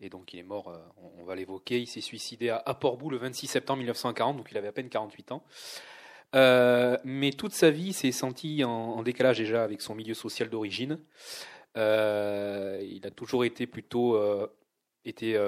et 0.00 0.10
donc 0.10 0.34
il 0.34 0.40
est 0.40 0.42
mort, 0.42 0.68
euh, 0.68 0.78
on, 1.18 1.24
va 1.24 1.34
l'évoquer, 1.34 1.80
il 1.80 1.86
s'est 1.86 2.02
suicidé 2.02 2.50
à, 2.50 2.62
à 2.66 2.74
Portbou 2.74 3.08
le 3.08 3.16
26 3.16 3.46
septembre 3.46 3.78
1940, 3.78 4.36
donc 4.36 4.48
il 4.50 4.58
avait 4.58 4.68
à 4.68 4.72
peine 4.72 4.90
48 4.90 5.32
ans. 5.32 5.42
Euh, 6.34 6.98
mais 7.04 7.30
toute 7.30 7.54
sa 7.54 7.70
vie 7.70 7.94
s'est 7.94 8.12
senti 8.12 8.64
en, 8.64 9.02
décalage 9.02 9.38
déjà 9.38 9.64
avec 9.64 9.80
son 9.80 9.94
milieu 9.94 10.12
social 10.12 10.50
d'origine. 10.50 10.98
Il 11.74 11.80
a 13.04 13.10
toujours 13.14 13.44
été 13.46 13.66
plutôt 13.66 14.20
été, 15.06 15.38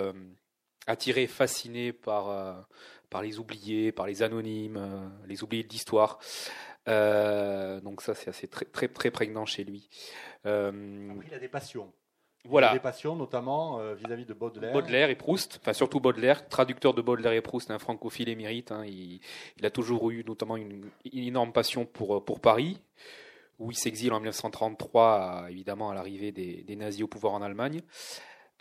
attiré, 0.86 1.26
fasciné 1.26 1.92
par, 1.92 2.66
par 3.10 3.20
les 3.20 3.38
oubliés, 3.38 3.92
par 3.92 4.06
les 4.06 4.22
anonymes, 4.22 5.10
les 5.26 5.42
oubliés 5.42 5.64
de 5.64 5.68
l'histoire. 5.68 6.18
Euh, 6.88 7.80
donc 7.80 8.02
ça, 8.02 8.14
c'est 8.14 8.28
assez 8.28 8.48
très, 8.48 8.64
très, 8.64 8.88
très 8.88 9.10
prégnant 9.10 9.46
chez 9.46 9.64
lui. 9.64 9.88
Euh, 10.46 11.10
Après, 11.10 11.26
il 11.30 11.34
a 11.34 11.38
des 11.38 11.48
passions. 11.48 11.92
Voilà. 12.46 12.74
Des 12.74 12.80
passions, 12.80 13.16
notamment 13.16 13.80
euh, 13.80 13.94
vis-à-vis 13.94 14.26
de 14.26 14.34
Baudelaire. 14.34 14.72
Baudelaire 14.72 15.08
et 15.08 15.14
Proust, 15.14 15.60
enfin 15.62 15.72
surtout 15.72 15.98
Baudelaire, 15.98 16.46
traducteur 16.46 16.92
de 16.92 17.00
Baudelaire 17.00 17.32
et 17.32 17.40
Proust, 17.40 17.70
un 17.70 17.78
francophile 17.78 18.28
émérite. 18.28 18.70
Hein, 18.70 18.84
il, 18.84 19.20
a 19.64 19.70
toujours 19.70 20.10
eu 20.10 20.24
notamment 20.24 20.58
une, 20.58 20.90
énorme 21.10 21.52
passion 21.54 21.86
pour, 21.86 22.22
pour 22.22 22.40
Paris, 22.40 22.78
où 23.58 23.70
il 23.70 23.76
s'exile 23.76 24.12
en 24.12 24.20
1933, 24.20 25.46
évidemment 25.48 25.90
à 25.90 25.94
l'arrivée 25.94 26.32
des, 26.32 26.62
des, 26.62 26.76
nazis 26.76 27.02
au 27.02 27.08
pouvoir 27.08 27.32
en 27.32 27.40
Allemagne. 27.40 27.80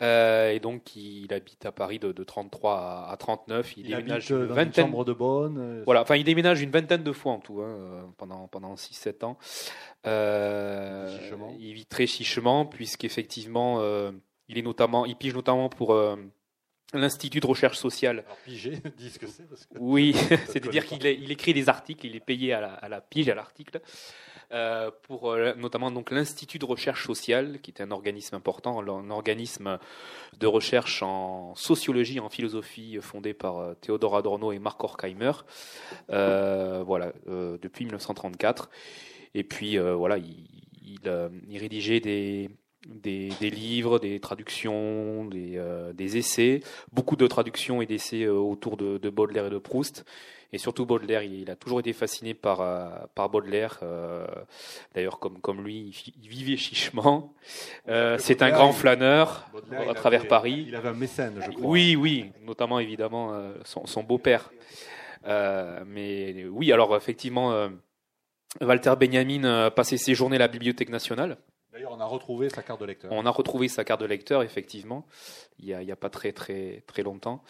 Euh, 0.02 0.50
et 0.50 0.60
donc, 0.60 0.96
il 0.96 1.32
habite 1.32 1.66
à 1.66 1.72
Paris 1.72 1.98
de, 1.98 2.12
de 2.12 2.24
33 2.24 3.06
à, 3.08 3.16
39. 3.16 3.76
Il, 3.76 3.86
déménage 3.86 4.30
une 4.30 4.46
vingtaine. 4.46 4.90
de 4.90 5.12
bonne. 5.12 5.58
Euh, 5.58 5.82
voilà, 5.84 6.02
enfin, 6.02 6.16
il 6.16 6.24
déménage 6.24 6.60
une 6.60 6.70
vingtaine 6.70 7.02
de 7.02 7.12
fois 7.12 7.32
en 7.32 7.38
tout, 7.38 7.60
hein, 7.60 8.12
pendant, 8.16 8.48
pendant 8.48 8.74
6-7 8.74 9.24
ans. 9.24 9.38
Euh, 10.06 11.16
il 11.58 11.74
vit 11.74 11.86
très 11.86 12.06
chichement, 12.06 12.66
puisqu'effectivement, 12.66 13.80
euh, 13.80 14.10
il, 14.48 14.58
est 14.58 14.62
notamment, 14.62 15.06
il 15.06 15.16
pige 15.16 15.34
notamment 15.34 15.68
pour. 15.68 15.96
L'Institut 16.92 17.40
de 17.40 17.46
recherche 17.46 17.78
sociale. 17.78 18.20
Alors, 18.20 18.36
piger, 18.44 18.78
dis 18.96 19.10
ce 19.10 19.18
que 19.18 19.26
c'est. 19.26 19.42
Oui, 19.80 20.12
c'est-à-dire 20.46 20.86
qu'il 20.86 21.04
il 21.04 21.32
écrit 21.32 21.52
des 21.52 21.68
articles, 21.68 22.06
il 22.06 22.14
est 22.14 22.20
payé 22.20 22.52
à 22.52 22.60
la, 22.60 22.74
à 22.74 22.88
la 22.88 23.00
pige, 23.00 23.28
à 23.28 23.34
l'article. 23.34 23.80
Euh, 24.52 24.90
pour 25.02 25.32
euh, 25.32 25.54
notamment 25.54 25.90
donc 25.90 26.10
l'Institut 26.10 26.58
de 26.58 26.64
recherche 26.64 27.06
sociale, 27.06 27.60
qui 27.60 27.70
est 27.70 27.80
un 27.80 27.90
organisme 27.90 28.36
important, 28.36 28.80
un 28.80 29.10
organisme 29.10 29.78
de 30.38 30.46
recherche 30.46 31.02
en 31.02 31.54
sociologie, 31.54 32.20
en 32.20 32.28
philosophie, 32.28 32.98
fondé 33.00 33.34
par 33.34 33.58
euh, 33.58 33.74
Théodore 33.74 34.16
Adorno 34.16 34.52
et 34.52 34.58
Marc 34.58 34.82
Horkheimer. 34.82 35.32
voilà, 36.08 37.12
depuis 37.26 37.84
1934. 37.84 38.70
Et 39.36 39.42
puis 39.42 39.78
voilà, 39.78 40.18
il, 40.18 40.46
il, 40.84 41.58
rédigeait 41.58 42.00
des, 42.00 42.50
des, 42.86 43.30
livres, 43.40 43.98
des 43.98 44.20
traductions, 44.20 45.24
des, 45.24 45.60
des, 45.94 46.16
essais, 46.16 46.60
beaucoup 46.92 47.16
de 47.16 47.26
traductions 47.26 47.82
et 47.82 47.86
d'essais 47.86 48.26
autour 48.26 48.76
de, 48.76 48.98
de, 48.98 49.10
Baudelaire 49.10 49.46
et 49.46 49.50
de 49.50 49.58
Proust. 49.58 50.04
Et 50.54 50.58
surtout 50.58 50.86
Baudelaire, 50.86 51.24
il, 51.24 51.50
a 51.50 51.56
toujours 51.56 51.80
été 51.80 51.92
fasciné 51.92 52.32
par, 52.32 52.60
euh, 52.60 52.88
par 53.16 53.28
Baudelaire. 53.28 53.80
Euh, 53.82 54.24
d'ailleurs, 54.94 55.18
comme, 55.18 55.40
comme 55.40 55.64
lui, 55.64 55.92
il, 56.22 56.28
vivait 56.28 56.56
chichement. 56.56 57.34
Euh, 57.88 58.18
c'est 58.20 58.40
un 58.40 58.50
grand 58.50 58.70
flâneur 58.70 59.50
à 59.88 59.94
travers 59.94 60.28
Paris. 60.28 60.66
Il 60.68 60.76
avait 60.76 60.90
un 60.90 60.94
mécène, 60.94 61.40
je 61.44 61.50
crois. 61.50 61.66
Oui, 61.66 61.96
oui, 61.96 62.30
notamment 62.46 62.78
évidemment 62.78 63.36
son, 63.64 64.04
beau-père. 64.04 64.52
mais 65.24 66.46
oui, 66.48 66.72
alors 66.72 66.94
effectivement, 66.94 67.68
Walter 68.60 68.94
Benjamin 68.96 69.70
passait 69.70 69.96
ses 69.96 70.14
journées 70.14 70.36
à 70.36 70.38
la 70.38 70.48
Bibliothèque 70.48 70.90
nationale. 70.90 71.36
D'ailleurs, 71.74 71.90
on 71.90 71.98
a 71.98 72.04
retrouvé 72.04 72.50
sa 72.50 72.62
carte 72.62 72.80
de 72.80 72.86
lecteur. 72.86 73.10
On 73.10 73.26
a 73.26 73.30
retrouvé 73.30 73.66
sa 73.66 73.84
carte 73.84 74.00
de 74.00 74.06
lecteur, 74.06 74.44
effectivement, 74.44 75.04
il 75.58 75.76
n'y 75.76 75.90
a, 75.90 75.92
a, 75.92 75.96
pas 75.96 76.08
très 76.08 76.30
très 76.30 76.84
très 76.86 77.02
longtemps. 77.02 77.42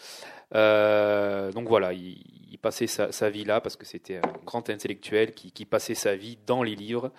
Euh, 0.55 1.51
donc 1.51 1.67
voilà, 1.67 1.93
il, 1.93 2.57
passait 2.59 2.87
sa, 2.87 3.29
vie 3.29 3.43
là 3.43 3.61
parce 3.61 3.75
que 3.75 3.85
c'était 3.85 4.17
un 4.17 4.33
grand 4.43 4.67
intellectuel 4.71 5.35
qui, 5.35 5.65
passait 5.65 5.93
sa 5.93 6.15
vie 6.15 6.39
dans 6.47 6.63
les 6.63 6.73
livres. 6.73 7.11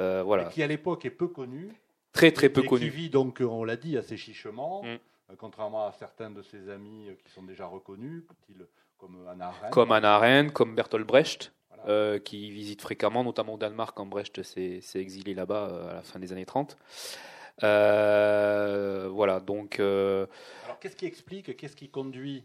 Euh, 0.00 0.22
voilà. 0.22 0.46
qui 0.46 0.62
à 0.62 0.66
l'époque 0.66 1.04
est 1.04 1.10
peu 1.10 1.28
connu. 1.28 1.68
Très 2.12 2.32
très 2.32 2.48
peu 2.48 2.64
et 2.64 2.66
connu. 2.66 2.86
Qui 2.86 2.96
vit 2.96 3.10
donc, 3.10 3.42
on 3.46 3.62
l'a 3.62 3.76
dit, 3.76 3.98
assez 3.98 4.16
chichement, 4.16 4.82
mm. 4.82 4.86
euh, 4.86 5.34
contrairement 5.36 5.86
à 5.86 5.92
certains 5.92 6.30
de 6.30 6.40
ses 6.40 6.70
amis 6.70 7.10
qui 7.22 7.30
sont 7.32 7.42
déjà 7.42 7.66
reconnus, 7.66 8.24
comme 8.96 9.28
Anna 9.30 9.48
Arendt. 9.48 9.70
Comme 9.72 9.92
Anna 9.92 10.14
Arendt, 10.14 10.52
comme 10.54 10.74
Bertolt 10.74 11.06
Brecht. 11.06 11.52
Qui 12.24 12.50
visite 12.50 12.80
fréquemment, 12.80 13.22
notamment 13.24 13.54
au 13.54 13.58
Danemark, 13.58 13.96
quand 13.96 14.06
Brecht 14.06 14.42
s'est 14.42 14.80
exilé 14.94 15.34
là-bas 15.34 15.88
à 15.90 15.94
la 15.94 16.02
fin 16.02 16.18
des 16.18 16.32
années 16.32 16.46
30. 16.46 16.76
voilà, 17.60 19.40
donc. 19.40 19.80
Alors, 19.80 20.78
qu'est-ce 20.80 20.96
qui 20.96 21.06
explique, 21.06 21.56
qu'est-ce 21.56 21.76
qui 21.76 21.88
conduit 21.88 22.44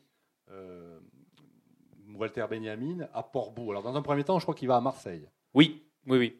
euh, 0.51 0.99
Walter 2.15 2.45
Benjamin 2.49 3.07
à 3.13 3.23
Port-Bou? 3.23 3.71
Alors, 3.71 3.83
dans 3.83 3.95
un 3.95 4.01
premier 4.01 4.23
temps, 4.23 4.37
je 4.39 4.45
crois 4.45 4.55
qu'il 4.55 4.67
va 4.67 4.75
à 4.75 4.81
Marseille. 4.81 5.27
Oui, 5.53 5.83
oui, 6.07 6.17
oui. 6.17 6.39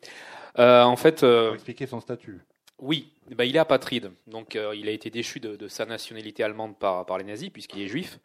Euh, 0.59 0.83
en 0.83 0.95
fait. 0.95 1.23
Euh, 1.23 1.47
Pour 1.47 1.55
expliquer 1.55 1.87
son 1.87 1.99
statut. 1.99 2.41
Oui, 2.77 3.13
ben, 3.29 3.45
il 3.45 3.55
est 3.55 3.59
apatride. 3.59 4.11
Donc, 4.27 4.55
il 4.55 4.87
a 4.87 4.91
été 4.91 5.09
déchu 5.09 5.39
de, 5.39 5.67
sa 5.67 5.85
nationalité 5.85 6.43
allemande 6.43 6.77
par, 6.77 7.05
par 7.05 7.17
les 7.17 7.23
nazis, 7.23 7.49
puisqu'il 7.49 7.81
est 7.83 7.87
juif. 7.87 8.19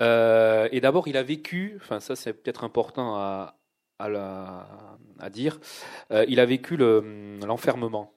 et 0.00 0.80
d'abord, 0.80 1.08
il 1.08 1.16
a 1.16 1.22
vécu, 1.22 1.78
enfin, 1.82 2.00
ça, 2.00 2.14
c'est 2.14 2.32
peut-être 2.32 2.64
important 2.64 3.16
à, 3.16 3.59
à, 4.00 5.30
dire, 5.30 5.60
il 6.10 6.40
a 6.40 6.46
vécu 6.46 6.76
l'enfermement. 6.76 8.14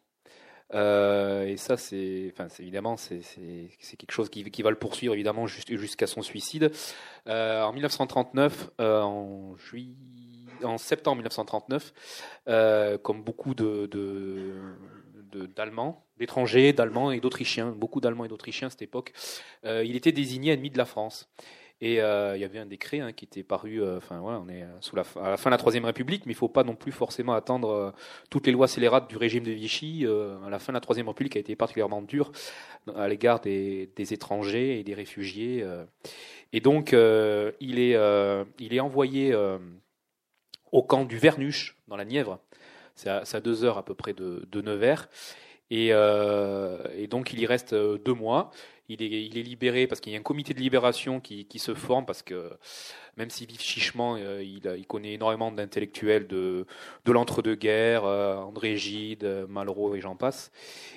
Euh, 0.73 1.45
et 1.45 1.57
ça, 1.57 1.77
c'est, 1.77 2.33
évidemment, 2.59 2.97
c'est 2.97 3.21
quelque 3.97 4.11
chose 4.11 4.29
qui, 4.29 4.61
va 4.61 4.69
le 4.69 4.75
poursuivre 4.77 5.13
évidemment 5.13 5.47
jusqu'à 5.47 6.07
son 6.07 6.21
suicide. 6.21 6.71
Euh, 7.27 7.63
en 7.63 7.73
1939, 7.73 8.71
euh, 8.79 9.01
en 9.01 10.77
septembre 10.77 11.17
1939, 11.17 11.93
comme 13.01 13.23
beaucoup 13.23 13.53
d'Allemands, 15.55 16.05
d'étrangers, 16.17 16.73
d'Allemands 16.73 17.11
et 17.11 17.19
d'Autrichiens, 17.19 17.71
beaucoup 17.71 18.01
d'Allemands 18.01 18.25
et 18.25 18.29
d'Autrichiens 18.29 18.67
à 18.67 18.71
cette 18.71 18.81
époque, 18.81 19.13
il 19.63 19.95
était 19.95 20.11
désigné 20.11 20.53
ennemi 20.53 20.69
de 20.69 20.77
la 20.77 20.85
France. 20.85 21.29
Et 21.85 21.99
euh, 21.99 22.37
il 22.37 22.41
y 22.41 22.45
avait 22.45 22.59
un 22.59 22.65
décret 22.65 23.01
hein, 23.01 23.11
qui 23.11 23.25
était 23.25 23.43
paru, 23.43 23.81
euh, 23.81 23.97
enfin 23.97 24.21
voilà, 24.21 24.39
on 24.39 24.47
est 24.47 24.65
sous 24.79 24.95
la, 24.95 25.03
à 25.21 25.31
la 25.31 25.35
fin 25.35 25.49
de 25.49 25.53
la 25.53 25.57
Troisième 25.57 25.83
République, 25.83 26.25
mais 26.25 26.31
il 26.31 26.35
ne 26.35 26.39
faut 26.39 26.47
pas 26.47 26.63
non 26.63 26.75
plus 26.75 26.93
forcément 26.93 27.33
attendre 27.33 27.69
euh, 27.71 27.91
toutes 28.29 28.47
les 28.47 28.53
lois 28.53 28.69
scélérates 28.69 29.09
du 29.09 29.17
régime 29.17 29.43
de 29.43 29.51
Vichy. 29.51 30.05
à 30.07 30.49
la 30.49 30.59
fin 30.59 30.71
de 30.71 30.77
la 30.77 30.79
Troisième 30.79 31.09
République 31.09 31.35
a 31.35 31.39
été 31.39 31.57
particulièrement 31.57 32.01
dure 32.01 32.31
à 32.95 33.09
l'égard 33.09 33.41
des, 33.41 33.89
étrangers 33.97 34.79
et 34.79 34.83
des 34.85 34.93
réfugiés. 34.93 35.65
et 36.53 36.61
donc, 36.61 36.93
il, 36.93 37.79
est, 37.79 38.79
envoyé 38.79 39.35
au 40.71 40.83
camp 40.83 41.03
du 41.03 41.17
Vernuche, 41.17 41.75
dans 41.89 41.97
la 41.97 42.05
Nièvre. 42.05 42.39
C'est 42.95 43.09
à, 43.09 43.41
deux 43.41 43.65
heures 43.65 43.77
à 43.77 43.83
peu 43.83 43.93
près 43.93 44.13
de, 44.13 44.61
Nevers. 44.61 45.09
Et, 45.69 45.89
donc 47.09 47.33
il 47.33 47.41
y 47.41 47.45
reste 47.45 47.75
deux 47.75 48.13
mois. 48.13 48.51
Il 48.89 49.01
est, 49.01 49.43
libéré 49.43 49.87
parce 49.87 50.01
qu'il 50.01 50.11
y 50.11 50.15
a 50.15 50.19
un 50.19 50.23
comité 50.23 50.53
de 50.53 50.59
libération 50.59 51.21
qui, 51.21 51.47
se 51.57 51.73
forme 51.73 52.05
parce 52.05 52.21
que 52.21 52.51
même 53.15 53.29
s'il 53.29 53.47
vit 53.47 53.57
chichement, 53.57 54.17
euh, 54.19 54.43
il, 54.43 54.85
connaît 54.87 55.13
énormément 55.13 55.51
d'intellectuels 55.51 56.27
de, 56.27 56.65
l'entre-deux-guerres, 57.05 58.03
euh, 58.05 58.35
André 58.35 58.75
Gide, 58.75 59.45
Malraux 59.47 59.95
et 59.95 60.01
j'en 60.01 60.17
passe. 60.17 60.51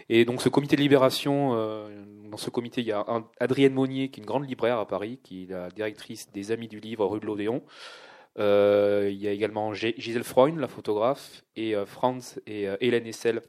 Et 0.09 0.25
donc 0.25 0.43
ce 0.43 0.49
comité 0.49 0.75
de 0.75 0.81
libération, 0.81 1.53
euh, 1.55 1.89
dans 2.29 2.39
ce 2.39 2.51
comité, 2.51 2.81
il 2.81 2.89
y 2.89 2.93
a 2.93 3.05
Adrienne 3.39 3.75
Monnier, 3.75 4.09
qui 4.09 4.21
est 4.21 4.23
une 4.23 4.27
grande 4.27 4.49
libraire 4.49 4.79
à 4.79 4.89
Paris, 4.89 5.21
qui 5.23 5.45
est 5.45 5.51
la 5.51 5.71
directrice 5.71 6.33
des 6.33 6.51
Amis 6.51 6.69
du 6.69 6.81
Livre 6.81 7.07
rue 7.07 7.21
de 7.21 7.27
l'Odéon. 7.27 7.63
il 8.37 9.23
y 9.23 9.29
a 9.29 9.31
également 9.31 9.75
Gisèle 9.75 10.25
Freund, 10.25 10.59
la 10.59 10.69
photographe, 10.69 11.45
et 11.55 11.75
Franz 11.87 12.41
et 12.47 12.67
Hélène 12.81 13.07
Essel, 13.07 13.43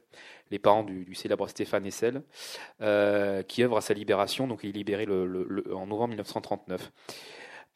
les 0.50 0.58
parents 0.58 0.82
du, 0.82 1.14
célèbre 1.14 1.46
Stéphane 1.48 1.86
Hessel, 1.86 2.22
euh, 2.80 3.42
qui 3.42 3.62
œuvre 3.62 3.76
à 3.76 3.80
sa 3.80 3.94
libération. 3.94 4.46
Donc 4.46 4.60
il 4.62 4.70
est 4.70 4.72
libéré 4.72 5.06
en 5.06 5.86
novembre 5.86 6.08
1939. 6.08 6.90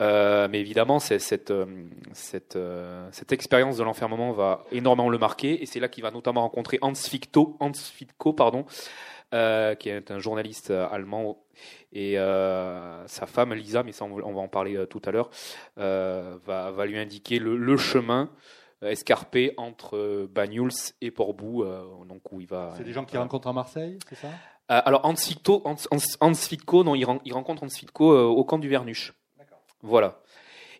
Euh, 0.01 0.49
mais 0.51 0.59
évidemment, 0.59 0.99
cette, 0.99 1.51
euh, 1.51 1.67
cette, 2.13 3.33
expérience 3.33 3.77
de 3.77 3.85
l'enfermement 3.85 4.33
va 4.33 4.65
énormément 4.73 5.11
le 5.11 5.19
marquer, 5.19 5.63
et 5.63 5.67
c'est 5.67 5.81
là 5.81 5.89
qu'il 5.89 6.03
va 6.03 6.11
notamment 6.11 6.43
rencontrer 6.43 6.79
Hans 6.83 6.95
Ficto, 6.95 7.57
Hans 7.61 7.75
Fitko, 7.75 8.33
pardon, 8.33 8.65
qui 9.31 9.89
est 9.89 10.11
un 10.11 10.19
journaliste 10.19 10.71
allemand, 10.71 11.45
et 11.93 12.17
sa 12.17 13.27
femme 13.27 13.55
Lisa, 13.55 13.83
mais 13.83 13.93
ça 13.93 14.05
on, 14.07 14.33
va 14.33 14.41
en 14.41 14.49
parler 14.49 14.87
tout 14.89 15.03
à 15.05 15.11
l'heure, 15.11 15.31
va, 15.77 16.87
lui 16.87 16.99
indiquer 16.99 17.39
le, 17.39 17.77
chemin 17.77 18.31
escarpé 18.91 19.55
entre 19.57 19.97
euh, 19.97 20.29
Banyuls 20.31 20.71
et 21.01 21.11
Portbou, 21.11 21.63
euh, 21.63 21.85
donc 22.07 22.33
où 22.33 22.41
il 22.41 22.47
va. 22.47 22.75
C'est 22.77 22.85
des 22.85 22.93
gens 22.93 23.05
qu'il 23.05 23.19
rencontre 23.19 23.49
à 23.49 23.53
Marseille, 23.53 23.99
c'est 24.09 24.17
ça? 24.17 24.29
Alors 24.69 25.03
Fitko, 25.19 25.63
Hans, 25.67 25.77
non, 26.85 26.95
il, 26.95 27.05
rencontre 27.35 27.63
Hans 27.63 27.69
Fitko 27.69 28.11
au 28.29 28.45
camp 28.45 28.59
du 28.59 28.69
Vernuche. 28.69 29.13
Voilà. 29.83 30.21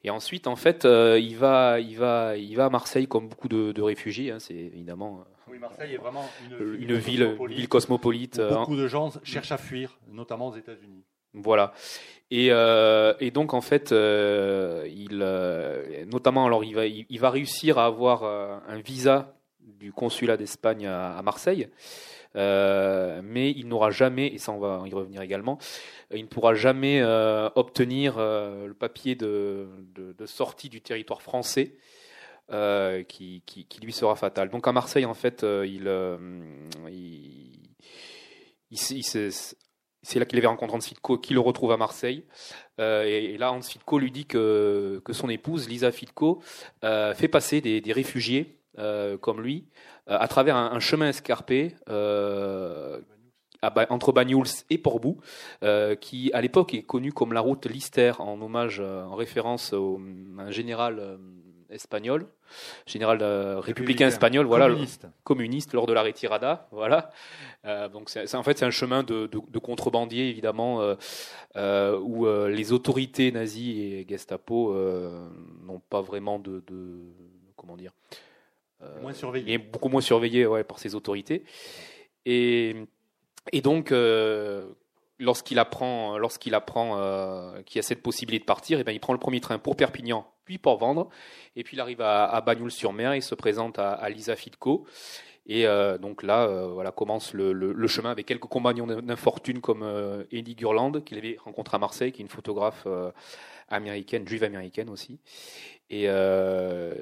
Et 0.03 0.09
ensuite, 0.09 0.47
en 0.47 0.57
fait, 0.57 0.85
il 0.85 1.37
va, 1.37 1.79
il 1.79 1.99
va, 1.99 2.37
il 2.39 2.57
va 2.57 2.67
à 2.67 2.71
Marseille 2.71 3.07
comme 3.07 3.29
beaucoup 3.29 3.49
de, 3.49 3.83
réfugiés. 3.83 4.31
Hein, 4.31 4.39
c'est 4.39 4.55
évidemment. 4.55 5.25
Oui, 5.47 5.59
Marseille 5.59 5.93
est 5.93 5.99
vraiment 5.99 6.25
une, 6.49 6.95
ville 6.95 7.69
cosmopolite. 7.69 8.41
beaucoup 8.41 8.77
de 8.77 8.87
gens 8.87 9.11
cherchent 9.25 9.53
à 9.53 9.59
fuir, 9.59 9.99
notamment 10.09 10.49
aux 10.49 10.57
États-Unis. 10.57 11.05
Voilà. 11.35 11.73
Et, 12.35 12.49
euh, 12.51 13.13
et, 13.21 13.31
donc 13.31 13.53
en 13.53 13.61
fait, 13.61 13.93
euh, 13.93 14.89
il, 14.89 15.21
euh, 15.21 16.07
notamment 16.07 16.47
alors 16.47 16.65
il 16.65 16.75
va, 16.75 16.87
il, 16.87 17.21
va 17.21 17.29
réussir 17.29 17.77
à 17.77 17.85
avoir 17.85 18.25
un 18.25 18.81
visa 18.81 19.35
du 19.61 19.93
consulat 19.93 20.39
d'Espagne 20.39 20.87
à, 20.87 21.21
Marseille, 21.23 21.69
mais 22.35 23.51
il 23.51 23.69
n'aura 23.69 23.91
jamais, 23.91 24.29
et 24.29 24.39
ça 24.39 24.51
on 24.53 24.59
va 24.59 24.83
y 24.87 24.95
revenir 24.95 25.21
également, 25.21 25.59
il 26.11 26.23
ne 26.23 26.27
pourra 26.27 26.55
jamais 26.55 27.03
obtenir 27.55 28.17
le 28.17 28.73
papier 28.73 29.15
de, 29.15 29.69
sortie 30.25 30.71
du 30.71 30.81
territoire 30.81 31.21
français. 31.21 31.77
Qui, 33.09 33.43
qui, 33.47 33.81
lui 33.83 33.93
sera 33.93 34.15
fatal. 34.15 34.51
Donc 34.51 34.67
à 34.69 34.73
Marseille, 34.73 35.07
en 35.07 35.15
fait, 35.15 35.43
il, 35.43 35.91
il 38.71 38.79
c'est 40.03 40.19
là 40.19 40.25
qu'il 40.25 40.39
avait 40.39 40.49
rencontré 40.49 40.77
Hans 40.77 40.81
Fitko, 40.81 41.19
qui 41.19 41.35
le 41.35 41.41
retrouve 41.41 41.73
à 41.73 41.77
Marseille. 41.77 42.25
et, 42.79 43.37
là, 43.39 43.53
Hans 43.53 43.63
Fitko 43.63 43.99
lui 43.99 44.11
dit 44.11 44.27
que, 44.27 45.01
que 45.05 45.13
son 45.13 45.29
épouse, 45.29 45.69
Lisa 45.69 45.93
Fitko, 45.93 46.41
fait 46.83 47.29
passer 47.29 47.61
des, 47.61 47.81
des 47.81 47.93
réfugiés 47.93 48.59
comme 49.21 49.41
lui 49.41 49.67
à 50.07 50.27
travers 50.27 50.57
un, 50.57 50.81
chemin 50.81 51.09
escarpé 51.09 51.77
entre 53.63 54.13
Banyuls 54.13 54.65
et 54.71 54.79
Portbou, 54.79 55.19
euh, 55.63 55.95
qui 55.95 56.33
à 56.33 56.41
l'époque 56.41 56.75
est 56.75 56.83
connu 56.83 57.13
comme 57.13 57.33
la 57.33 57.41
route 57.41 57.67
Lister, 57.67 58.13
en 58.19 58.41
hommage, 58.41 58.81
euh, 58.81 59.05
en 59.05 59.15
référence 59.15 59.73
au, 59.73 60.01
à 60.39 60.43
un 60.43 60.51
général 60.51 60.99
euh, 60.99 61.17
espagnol, 61.73 62.27
général 62.87 63.23
républicain 63.61 64.09
espagnol, 64.09 64.47
voilà, 64.47 64.67
communiste. 64.69 65.07
communiste 65.25 65.73
lors 65.73 65.87
de 65.87 65.93
la 65.93 66.03
retirada, 66.03 66.69
voilà. 66.71 67.11
donc 67.93 68.11
c'est, 68.11 68.35
en 68.35 68.43
fait 68.43 68.59
c'est 68.59 68.65
un 68.65 68.71
chemin 68.71 69.03
de, 69.03 69.27
de, 69.27 69.41
de 69.49 69.59
contrebandier 69.59 70.29
évidemment 70.29 70.95
où 71.57 72.27
les 72.49 72.73
autorités 72.73 73.33
nazies 73.33 73.81
et 73.81 74.07
Gestapo 74.09 74.75
n'ont 75.65 75.81
pas 75.91 76.03
vraiment 76.03 76.39
de, 76.39 76.63
de 76.67 77.01
comment 77.57 77.77
dire, 77.77 77.93
moins 79.01 79.13
surveillé, 79.13 79.59
beaucoup 79.59 79.89
moins 79.89 80.01
surveillé 80.01 80.47
ouais, 80.47 80.65
par 80.65 80.79
ces 80.79 80.95
autorités 80.95 81.45
et 82.27 82.77
et 83.51 83.61
donc, 83.61 83.91
euh, 83.91 84.67
lorsqu'il 85.23 85.59
apprend, 85.59 86.19
apprend 86.53 86.99
euh, 86.99 87.63
qu'il 87.63 87.77
y 87.77 87.79
a 87.79 87.83
cette 87.83 88.03
possibilité 88.03 88.43
de 88.43 88.47
partir, 88.47 88.79
eh 88.81 88.85
ben, 88.85 88.93
il 88.93 89.01
prend 89.01 89.13
le 89.13 89.19
premier 89.19 89.41
train 89.41 89.59
pour 89.59 89.77
Perpignan, 89.77 90.27
puis 90.45 90.59
pour 90.59 90.77
vendre, 90.79 91.09
et 91.57 91.63
puis 91.63 91.77
il 91.77 91.81
arrive 91.81 92.01
à, 92.01 92.41
Bagnoul-sur-Mer, 92.41 93.15
il 93.15 93.23
se 93.23 93.35
présente 93.35 93.79
à, 93.79 94.09
Lisa 94.11 94.37
Fitco. 94.37 94.87
Et 95.47 95.67
euh, 95.67 95.99
donc 95.99 96.23
là, 96.23 96.45
euh, 96.45 96.69
voilà, 96.69 96.93
commence 96.93 97.35
le, 97.35 97.53
le, 97.53 97.87
chemin 97.89 98.11
avec 98.11 98.27
quelques 98.27 98.43
compagnons 98.43 98.87
d'infortune 98.87 99.61
comme 99.61 99.83
euh, 99.83 100.23
Eddie 100.31 100.55
Gurland, 100.55 101.03
qu'il 101.05 101.19
avait 101.19 101.37
rencontré 101.45 101.75
à 101.75 101.79
Marseille, 101.79 102.13
qui 102.13 102.23
est 102.23 102.25
une 102.25 102.31
photographe 102.31 102.85
euh, 102.87 103.11
américaine, 103.69 104.27
juive 104.27 104.45
américaine 104.45 104.91
aussi. 104.91 105.19
Et 105.95 106.05
euh, 106.07 106.95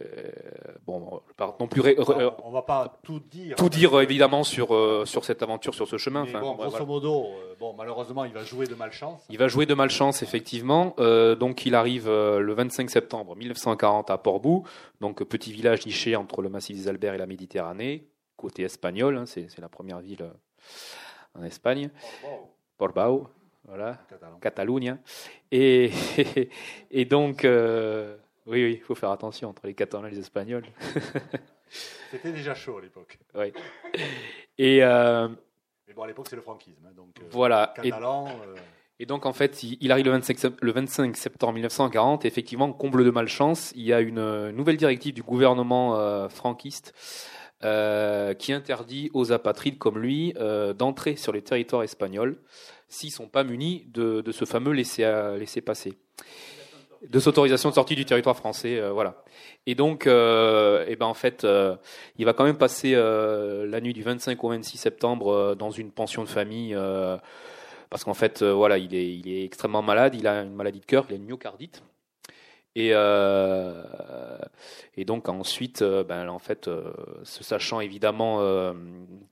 bon, 0.84 1.20
non 1.60 1.68
plus. 1.68 1.80
On, 1.96 2.32
on 2.44 2.50
va 2.50 2.62
pas 2.62 2.98
tout 3.04 3.20
dire. 3.20 3.54
Tout 3.54 3.68
dire 3.68 4.00
évidemment 4.00 4.42
sur 4.42 4.74
euh, 4.74 5.04
sur 5.06 5.24
cette 5.24 5.44
aventure, 5.44 5.76
sur 5.76 5.86
ce 5.86 5.96
chemin. 5.96 6.22
enfin, 6.22 6.40
bon, 6.40 6.54
grosso 6.54 6.70
voilà. 6.70 6.84
modo, 6.86 7.26
euh, 7.26 7.54
bon, 7.60 7.72
malheureusement, 7.72 8.24
il 8.24 8.32
va 8.32 8.42
jouer 8.42 8.66
de 8.66 8.74
malchance. 8.74 9.24
Il 9.30 9.38
va 9.38 9.46
jouer 9.46 9.64
de 9.64 9.74
malchance, 9.74 10.24
effectivement. 10.24 10.96
Euh, 10.98 11.36
donc, 11.36 11.66
il 11.66 11.76
arrive 11.76 12.08
euh, 12.08 12.40
le 12.40 12.52
25 12.52 12.90
septembre 12.90 13.36
1940 13.36 14.10
à 14.10 14.18
Portbou, 14.18 14.66
donc 15.00 15.22
petit 15.22 15.52
village 15.52 15.86
niché 15.86 16.16
entre 16.16 16.42
le 16.42 16.48
massif 16.48 16.76
des 16.76 16.88
Alberts 16.88 17.14
et 17.14 17.18
la 17.18 17.26
Méditerranée, 17.26 18.08
côté 18.36 18.64
espagnol. 18.64 19.18
Hein, 19.18 19.26
c'est 19.26 19.56
la 19.60 19.68
première 19.68 20.00
ville 20.00 20.28
en 21.38 21.44
Espagne. 21.44 21.90
Portbou. 22.76 23.28
Voilà, 23.70 23.98
Catalunya. 24.40 24.98
Et, 25.52 25.92
et 26.90 27.04
donc, 27.04 27.44
euh, 27.44 28.16
oui, 28.46 28.64
oui, 28.64 28.72
il 28.80 28.80
faut 28.80 28.96
faire 28.96 29.12
attention 29.12 29.48
entre 29.48 29.66
les 29.66 29.74
Catalans 29.74 30.08
et 30.08 30.10
les 30.10 30.18
Espagnols. 30.18 30.64
C'était 32.10 32.32
déjà 32.32 32.52
chaud 32.54 32.78
à 32.78 32.80
l'époque. 32.80 33.16
Oui. 33.36 33.52
Et 34.58 34.82
euh, 34.82 35.28
Mais 35.86 35.94
bon, 35.94 36.02
à 36.02 36.08
l'époque, 36.08 36.26
c'est 36.28 36.34
le 36.34 36.42
franquisme. 36.42 36.84
Hein, 36.84 36.92
donc, 36.96 37.10
euh, 37.20 37.26
voilà. 37.30 37.72
Catalan, 37.76 38.26
et, 38.26 38.30
euh... 38.30 38.54
et, 38.98 39.06
donc, 39.06 39.24
en 39.24 39.32
fait, 39.32 39.62
il, 39.62 39.78
il 39.80 39.92
arrive 39.92 40.06
le 40.06 40.10
25, 40.10 40.60
le 40.60 40.72
25, 40.72 41.16
septembre 41.16 41.52
1940. 41.52 42.24
Et 42.24 42.28
effectivement, 42.28 42.72
comble 42.72 43.04
de 43.04 43.10
malchance, 43.10 43.72
il 43.76 43.82
y 43.82 43.92
a 43.92 44.00
une 44.00 44.50
nouvelle 44.50 44.78
directive 44.78 45.14
du 45.14 45.22
gouvernement 45.22 45.96
euh, 45.96 46.28
franquiste 46.28 46.92
qui 47.62 48.54
interdit 48.54 49.10
aux 49.12 49.32
apatrides 49.32 49.76
comme 49.76 49.98
lui 49.98 50.32
d'entrer 50.78 51.16
sur 51.16 51.30
les 51.30 51.42
territoires 51.42 51.82
espagnols 51.82 52.38
s'ils 52.90 53.12
sont 53.12 53.28
pas 53.28 53.44
munis 53.44 53.86
de, 53.94 54.20
de 54.20 54.32
ce 54.32 54.44
fameux 54.44 54.72
laisser-passer. 54.72 55.94
de 57.08 57.18
cette 57.18 57.28
autorisation 57.28 57.70
de 57.70 57.74
sortie 57.74 57.94
du 57.94 58.04
territoire 58.04 58.36
français, 58.36 58.78
euh, 58.78 58.90
voilà. 58.92 59.24
Et 59.66 59.74
donc, 59.74 60.06
euh, 60.06 60.84
et 60.86 60.96
ben 60.96 61.06
en 61.06 61.14
fait, 61.14 61.44
euh, 61.44 61.76
il 62.16 62.24
va 62.24 62.32
quand 62.32 62.44
même 62.44 62.58
passer 62.58 62.92
euh, 62.94 63.66
la 63.66 63.80
nuit 63.80 63.92
du 63.92 64.02
25 64.02 64.42
au 64.42 64.48
26 64.48 64.78
septembre 64.78 65.32
euh, 65.32 65.54
dans 65.54 65.70
une 65.70 65.92
pension 65.92 66.24
de 66.24 66.28
famille, 66.28 66.76
parce 67.90 68.04
qu'en 68.04 68.14
fait, 68.14 68.42
voilà, 68.42 68.78
il 68.78 68.94
est, 68.94 69.12
il 69.12 69.28
est 69.28 69.44
extrêmement 69.44 69.82
malade, 69.82 70.14
il 70.14 70.26
a 70.26 70.42
une 70.42 70.54
maladie 70.54 70.80
de 70.80 70.86
cœur, 70.86 71.06
il 71.08 71.14
a 71.14 71.16
une 71.16 71.24
myocardite. 71.24 71.82
Et, 72.76 72.90
et 74.96 75.04
donc 75.04 75.28
ensuite, 75.28 75.82
ben 75.82 76.28
en 76.28 76.38
fait, 76.38 76.70
se 77.24 77.42
sachant 77.42 77.80
évidemment 77.80 78.72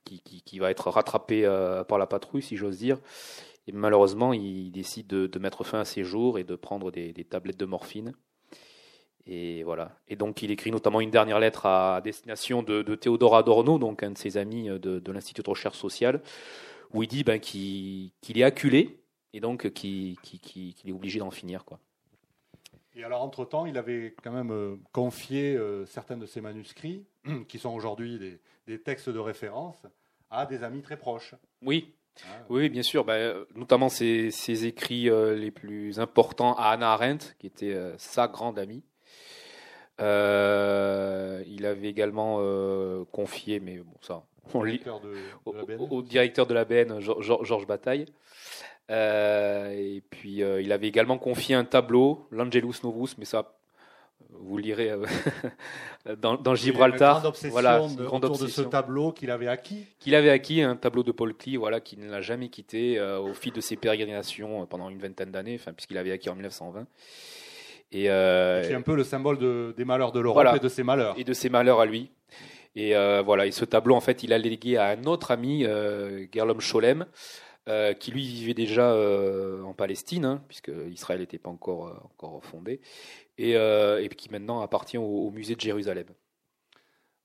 qui, 0.05 0.21
qui, 0.21 0.43
qui, 0.43 0.59
va 0.59 0.73
être 0.73 0.91
rattrapé 0.91 1.49
par 1.87 1.99
la 1.99 2.07
patrouille, 2.09 2.43
si 2.43 2.57
j'ose 2.57 2.79
dire, 2.79 2.99
et 3.69 3.73
malheureusement, 3.73 4.33
il 4.33 4.71
décide 4.71 5.07
de, 5.09 5.27
de, 5.27 5.39
mettre 5.39 5.63
fin 5.63 5.81
à 5.81 5.85
ses 5.85 6.03
jours 6.03 6.39
et 6.39 6.45
de 6.45 6.57
prendre 6.57 6.91
des, 6.91 7.13
des, 7.13 7.25
tablettes 7.25 7.59
de 7.59 7.67
morphine. 7.67 8.15
Et 9.27 9.63
voilà. 9.63 9.95
Et 10.09 10.17
donc, 10.17 10.41
il 10.41 10.51
écrit 10.51 10.71
notamment 10.71 11.03
une 11.03 11.11
dernière 11.11 11.39
lettre 11.39 11.67
à 11.67 12.01
destination 12.01 12.63
de, 12.63 12.81
de 12.81 12.95
Théodore 12.95 13.37
Adorno, 13.37 13.79
donc 13.79 14.03
un 14.03 14.13
de 14.13 14.19
ses 14.19 14.39
amis 14.39 14.69
de, 14.69 14.79
de 14.79 15.13
l'Institut 15.13 15.43
de 15.43 15.51
recherche 15.51 15.77
sociale, 15.77 16.23
où 16.95 17.03
il 17.03 17.09
dit 17.09 17.25
ben, 17.25 17.39
qu'il 17.39 18.11
qu 18.23 18.39
est 18.39 18.43
acculé 18.43 19.03
et 19.35 19.41
donc 19.41 19.71
qu'il 19.75 20.19
qu 20.21 20.39
qu 20.39 20.89
est 20.89 20.93
obligé 20.93 21.19
d'en 21.19 21.31
finir. 21.31 21.67
Quoi. 21.67 21.79
Et 22.95 23.05
alors, 23.05 23.23
entre-temps, 23.23 23.67
il 23.67 23.77
avait 23.77 24.17
quand 24.25 24.33
même 24.33 24.51
euh, 24.51 24.77
confié 24.93 25.55
euh, 25.57 25.85
certains 25.85 26.17
de 26.17 26.25
ses 26.25 26.41
manuscrits, 26.41 27.05
qui 27.49 27.59
sont 27.59 27.75
aujourd'hui 27.75 28.19
des, 28.19 28.41
des 28.67 28.81
textes 28.81 29.11
de 29.11 29.19
référence, 29.19 29.87
à 30.31 30.47
des 30.47 30.63
amis 30.63 30.81
très 30.81 30.97
proches. 30.97 31.35
Oui, 31.63 31.95
ah, 32.25 32.45
oui, 32.49 32.69
bien 32.69 32.83
sûr. 32.83 33.05
Bah, 33.05 33.17
notamment 33.55 33.89
ses, 33.89 34.31
ses 34.31 34.67
écrits 34.67 35.09
euh, 35.09 35.37
les 35.37 35.51
plus 35.51 36.01
importants 36.01 36.55
à 36.55 36.71
Anna 36.71 36.93
Arendt, 36.93 37.35
qui 37.39 37.47
était 37.47 37.75
euh, 37.75 37.95
sa 37.99 38.29
grande 38.29 38.59
amie. 38.59 38.83
Euh, 40.01 41.43
il 41.47 41.67
avait 41.67 41.89
également 41.89 42.39
confié, 43.07 43.59
mais 43.59 43.79
bon, 43.79 43.95
ça, 44.01 44.23
on 44.55 44.63
lit, 44.63 44.79
de, 44.79 44.85
de 44.85 45.77
au, 45.77 45.89
au, 45.97 46.03
directeur 46.03 46.47
de 46.47 46.55
la 46.55 46.65
BN, 46.65 47.01
Georges 47.01 47.67
Bataille. 47.67 48.07
et 48.89 50.03
puis, 50.11 50.37
il 50.37 50.73
avait 50.73 50.87
également 50.87 51.19
confié 51.19 51.57
un 51.57 51.65
tableau, 51.65 52.29
l'Angelus 52.31 52.85
Novus, 52.85 53.17
mais 53.19 53.25
ça, 53.25 53.58
vous 54.31 54.59
lirez 54.59 54.91
euh, 54.91 55.05
dans, 56.17 56.37
dans, 56.37 56.55
Gibraltar. 56.55 57.33
Une 57.43 57.51
voilà, 57.51 57.81
une 57.81 57.97
grande 57.97 58.25
autour 58.25 58.43
obsession. 58.43 58.63
de 58.63 58.67
ce 58.67 58.71
tableau 58.71 59.13
qu'il 59.13 59.31
avait 59.31 59.49
acquis. 59.49 59.87
Qu'il 59.99 60.15
avait 60.15 60.31
acquis, 60.31 60.63
un 60.63 60.77
tableau 60.77 61.03
de 61.03 61.13
Paul 61.13 61.35
Klee, 61.35 61.57
voilà, 61.57 61.81
qui 61.81 61.97
ne 61.97 62.11
l'a 62.11 62.21
jamais 62.21 62.49
quitté 62.49 62.99
euh, 62.99 63.19
au 63.19 63.35
fil 63.35 63.53
de 63.53 63.61
ses 63.61 63.77
pérégrinations 63.77 64.63
euh, 64.63 64.67
pendant 64.67 64.91
une 64.91 64.99
vingtaine 64.99 65.31
d'années, 65.31 65.57
enfin, 65.59 65.73
puisqu'il 65.73 65.99
avait 65.99 66.13
acquis 66.13 66.31
en 66.31 66.35
1920. 66.35 66.87
Et 67.91 68.11
euh, 68.11 68.63
c'est 68.65 68.75
un 68.75 68.83
peu 68.83 68.95
le 68.95 69.05
symbole 69.05 69.39
de, 69.39 69.75
des 69.77 69.85
malheurs 69.85 70.13
de 70.13 70.21
l'Europe 70.21 70.37
voilà, 70.43 70.57
et 70.57 70.61
de 70.61 70.69
ses 70.69 70.83
malheurs. 70.83 71.15
Et 71.19 71.25
de 71.25 71.33
ses 71.33 71.49
malheurs 71.49 71.81
à 71.81 71.87
lui. 71.87 72.11
Et 72.77 72.95
euh, 72.95 73.23
voilà, 73.25 73.47
et 73.47 73.51
ce 73.51 73.65
tableau, 73.65 73.95
en 73.95 74.01
fait, 74.01 74.23
il 74.23 74.33
a 74.33 74.39
légué 74.39 74.77
à 74.77 74.89
un 74.89 75.05
autre 75.05 75.31
ami, 75.31 75.67
Gerlom 76.33 76.61
Scholem, 76.61 77.07
euh, 77.69 77.93
qui 77.93 78.13
lui 78.13 78.23
vivait 78.23 78.55
déjà 78.55 78.93
euh, 78.93 79.63
en 79.63 79.75
Palestine, 79.75 80.25
hein, 80.25 80.43
puisque 80.49 80.73
Israël 80.91 81.21
n'était 81.21 81.37
pas 81.37 81.51
encore, 81.51 81.89
euh, 81.89 81.95
encore 82.03 82.43
fondé, 82.43 82.81
et, 83.37 83.59
qui 84.17 84.31
maintenant 84.31 84.63
appartient 84.63 84.97
au, 84.97 85.31
musée 85.31 85.55
de 85.55 85.61
Jérusalem. 85.61 86.07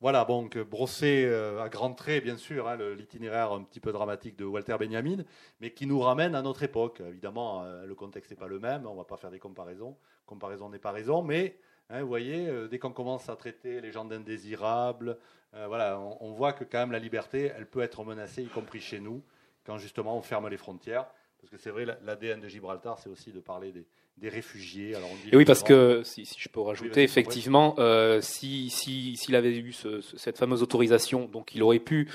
Voilà, 0.02 0.26
donc 0.26 0.58
brossé 0.58 1.26
à 1.62 1.70
grands 1.70 1.94
traits, 1.94 2.26
bien 2.26 2.36
sûr, 2.36 2.68
hein, 2.68 2.76
l'itinéraire 2.98 3.54
un 3.54 3.64
petit 3.64 3.80
peu 3.80 3.94
dramatique 3.94 4.36
de 4.36 4.44
Walter 4.44 4.76
Benjamin, 4.78 5.24
mais 5.62 5.72
qui 5.72 5.88
nous 5.88 6.02
ramène 6.02 6.36
à 6.36 6.42
notre 6.42 6.64
époque. 6.64 7.02
Évidemment, 7.08 7.64
le 7.86 7.96
contexte 7.96 8.32
n'est 8.32 8.38
pas 8.38 8.48
le 8.48 8.60
même, 8.60 8.86
on 8.86 8.92
ne 8.92 8.98
va 8.98 9.06
pas 9.06 9.16
faire 9.16 9.32
des 9.32 9.40
comparaisons, 9.40 9.96
comparaison 10.26 10.68
n'est 10.70 10.78
pas 10.78 10.92
raison, 10.92 11.24
mais 11.24 11.58
hein, 11.90 12.02
vous 12.02 12.08
voyez, 12.10 12.52
dès 12.70 12.80
qu'on 12.80 12.92
commence 12.92 13.30
à 13.30 13.38
traiter 13.38 13.80
les 13.80 13.94
gens 13.94 14.04
d'indésirables, 14.04 15.18
voilà, 15.54 15.98
on, 16.02 16.18
on, 16.20 16.32
voit 16.34 16.52
que 16.52 16.66
quand 16.66 16.80
même 16.80 16.92
la 16.92 17.00
liberté, 17.00 17.54
elle 17.56 17.66
peut 17.66 17.82
être 17.82 18.04
menacée, 18.04 18.44
y 18.44 18.48
compris 18.48 18.82
chez 18.82 19.00
nous 19.00 19.24
quand 19.66 19.78
justement 19.78 20.18
on 20.18 20.22
ferme 20.22 20.48
les 20.50 20.58
frontières. 20.58 21.06
Parce 21.40 21.52
que 21.52 21.58
c'est 21.58 21.72
vrai, 21.72 21.86
l'ADN 22.06 22.40
de 22.40 22.48
Gibraltar, 22.48 23.00
c'est 23.00 23.10
aussi 23.10 23.32
de 23.32 23.42
parler 23.42 23.74
des, 23.74 23.86
des 24.18 24.30
réfugiés. 24.30 24.96
Alors 24.96 25.10
on 25.12 25.16
dit 25.16 25.30
Et 25.34 25.36
oui, 25.36 25.44
parce 25.44 25.62
que, 25.62 26.02
si, 26.04 26.26
si, 26.26 26.40
je 26.40 26.48
peux 26.48 26.62
rajouter, 26.62 27.02
oui, 27.02 27.04
effectivement, 27.04 27.76
euh, 27.80 28.22
s'il 28.22 28.72
si, 28.72 29.18
si, 29.18 29.36
avait 29.36 29.58
eu 29.58 29.74
ce, 29.74 30.00
ce, 30.00 30.18
cette 30.18 30.38
fameuse 30.38 30.64
autorisation, 30.64 31.26
donc 31.26 31.54
il 31.54 31.62
aurait 31.62 31.80
pu 31.80 32.10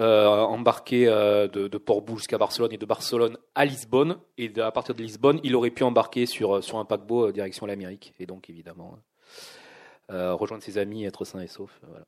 euh, 0.00 0.26
embarquer 0.26 1.06
euh, 1.06 1.46
de, 1.46 1.68
de 1.68 1.78
Port-Bou 1.78 2.18
jusqu'à 2.18 2.38
Barcelone 2.38 2.72
et 2.72 2.78
de 2.78 2.86
Barcelone 2.86 3.38
à 3.54 3.64
Lisbonne. 3.64 4.18
Et 4.38 4.52
à 4.60 4.72
partir 4.72 4.94
de 4.96 5.02
Lisbonne, 5.02 5.38
il 5.44 5.54
aurait 5.54 5.70
pu 5.70 5.84
embarquer 5.84 6.26
sur, 6.26 6.62
sur 6.64 6.78
un 6.78 6.84
paquebot 6.84 7.30
direction 7.30 7.64
l'Amérique. 7.64 8.12
Et 8.18 8.26
donc, 8.26 8.50
évidemment, 8.50 8.98
euh, 10.10 10.34
rejoindre 10.34 10.62
ses 10.62 10.78
amis, 10.78 11.04
être 11.04 11.24
sain 11.24 11.40
et 11.40 11.48
sauf. 11.48 11.78
Voilà. 11.86 12.06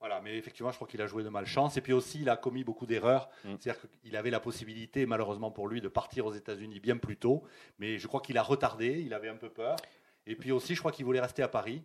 Voilà, 0.00 0.20
mais 0.20 0.36
effectivement, 0.36 0.70
je 0.70 0.76
crois 0.76 0.86
qu'il 0.86 1.00
a 1.00 1.06
joué 1.06 1.22
de 1.22 1.28
malchance. 1.28 1.76
Et 1.76 1.80
puis 1.80 1.92
aussi, 1.92 2.20
il 2.20 2.28
a 2.28 2.36
commis 2.36 2.64
beaucoup 2.64 2.86
d'erreurs. 2.86 3.28
Mm. 3.44 3.54
C'est-à-dire 3.58 3.82
qu'il 4.02 4.16
avait 4.16 4.30
la 4.30 4.40
possibilité, 4.40 5.06
malheureusement 5.06 5.50
pour 5.50 5.68
lui, 5.68 5.80
de 5.80 5.88
partir 5.88 6.26
aux 6.26 6.34
États-Unis 6.34 6.80
bien 6.80 6.96
plus 6.96 7.16
tôt. 7.16 7.42
Mais 7.78 7.98
je 7.98 8.06
crois 8.06 8.20
qu'il 8.20 8.36
a 8.38 8.42
retardé, 8.42 9.02
il 9.04 9.14
avait 9.14 9.28
un 9.28 9.36
peu 9.36 9.48
peur. 9.48 9.76
Et 10.26 10.36
puis 10.36 10.52
aussi, 10.52 10.74
je 10.74 10.80
crois 10.80 10.92
qu'il 10.92 11.04
voulait 11.04 11.20
rester 11.20 11.42
à 11.42 11.48
Paris. 11.48 11.82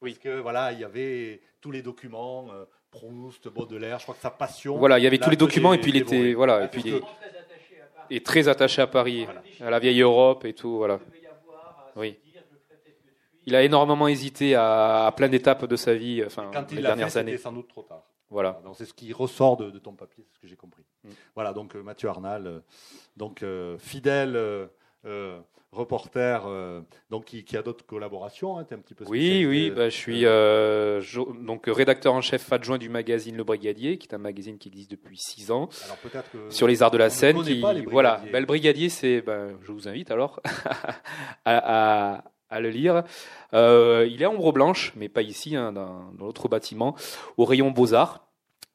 Oui. 0.00 0.12
Parce 0.12 0.22
que 0.22 0.40
voilà, 0.40 0.72
il 0.72 0.78
y 0.80 0.84
avait 0.84 1.40
tous 1.60 1.70
les 1.70 1.82
documents, 1.82 2.46
euh, 2.52 2.64
Proust, 2.90 3.48
Baudelaire. 3.48 3.98
Je 3.98 4.04
crois 4.04 4.14
que 4.14 4.20
sa 4.20 4.30
passion. 4.30 4.76
Voilà, 4.78 4.98
il 4.98 5.02
y 5.02 5.06
avait 5.06 5.18
tous 5.18 5.30
les 5.30 5.36
documents 5.36 5.72
et 5.72 5.78
puis 5.78 5.90
il 5.90 5.96
était 5.96 6.34
voilà 6.34 6.56
Ah, 6.56 6.64
et 6.64 6.68
puis 6.68 6.82
il 6.84 6.94
est, 6.94 8.16
est 8.16 8.24
très 8.24 8.48
attaché 8.48 8.80
à 8.80 8.86
Paris, 8.86 9.26
à 9.60 9.70
la 9.70 9.78
vieille 9.78 10.00
Europe 10.00 10.44
et 10.44 10.54
tout 10.54 10.76
voilà. 10.78 11.00
Oui. 11.96 12.16
Il 13.48 13.56
a 13.56 13.62
énormément 13.62 14.06
hésité 14.08 14.54
à, 14.54 15.06
à 15.06 15.12
plein 15.12 15.28
d'étapes 15.28 15.64
de 15.64 15.74
sa 15.76 15.94
vie, 15.94 16.22
enfin 16.24 16.50
Quand 16.52 16.60
les 16.70 16.72
il 16.72 16.76
fait, 16.76 16.82
dernières 16.82 17.08
c'était 17.08 17.20
années. 17.20 17.38
sans 17.38 17.52
doute 17.52 17.68
trop 17.68 17.82
tard. 17.82 18.02
Voilà. 18.30 18.60
Donc 18.62 18.74
c'est 18.76 18.84
ce 18.84 18.92
qui 18.92 19.10
ressort 19.14 19.56
de, 19.56 19.70
de 19.70 19.78
ton 19.78 19.94
papier, 19.94 20.22
c'est 20.28 20.34
ce 20.34 20.38
que 20.38 20.46
j'ai 20.46 20.56
compris. 20.56 20.84
Mm. 21.04 21.08
Voilà, 21.34 21.54
donc 21.54 21.74
euh, 21.74 21.82
Mathieu 21.82 22.10
Arnal, 22.10 22.46
euh, 22.46 22.60
donc 23.16 23.42
euh, 23.42 23.78
fidèle 23.78 24.34
euh, 24.36 25.40
reporter, 25.72 26.44
euh, 26.46 26.80
donc 27.08 27.24
qui, 27.26 27.44
qui 27.44 27.56
a 27.56 27.62
d'autres 27.62 27.86
collaborations. 27.86 28.58
Hein, 28.58 28.66
un 28.70 28.78
petit 28.78 28.94
peu 28.94 29.04
Oui, 29.08 29.46
oui, 29.46 29.70
bah, 29.70 29.88
je 29.88 29.94
suis 29.96 30.20
jo- 30.22 31.34
donc 31.40 31.64
rédacteur 31.68 32.12
en 32.12 32.20
chef 32.20 32.52
adjoint 32.52 32.76
du 32.78 32.88
magazine 32.90 33.36
Le 33.36 33.44
Brigadier, 33.44 33.96
qui 33.96 34.08
est 34.08 34.14
un 34.14 34.18
magazine 34.18 34.58
qui 34.58 34.68
existe 34.68 34.90
depuis 34.90 35.16
six 35.18 35.50
ans 35.50 35.68
Alors 35.86 35.96
peut-être 35.98 36.30
que 36.30 36.50
sur 36.50 36.66
les 36.66 36.82
arts 36.82 36.90
de 36.90 36.98
la 36.98 37.06
ne 37.06 37.10
scène. 37.10 37.42
Qui, 37.42 37.62
voilà, 37.86 38.20
bah, 38.30 38.40
le 38.40 38.46
Brigadier, 38.46 38.90
c'est, 38.90 39.22
ben, 39.22 39.56
je 39.62 39.72
vous 39.72 39.88
invite 39.88 40.10
alors 40.10 40.40
à, 41.46 42.16
à- 42.16 42.24
à 42.50 42.60
le 42.60 42.70
lire. 42.70 43.02
Euh, 43.54 44.08
il 44.10 44.22
est 44.22 44.26
ombre 44.26 44.52
blanche, 44.52 44.92
mais 44.96 45.08
pas 45.08 45.22
ici, 45.22 45.56
hein, 45.56 45.72
dans, 45.72 46.10
dans 46.18 46.26
l'autre 46.26 46.48
bâtiment, 46.48 46.94
au 47.36 47.44
rayon 47.44 47.70
Beaux 47.70 47.94
Arts. 47.94 48.24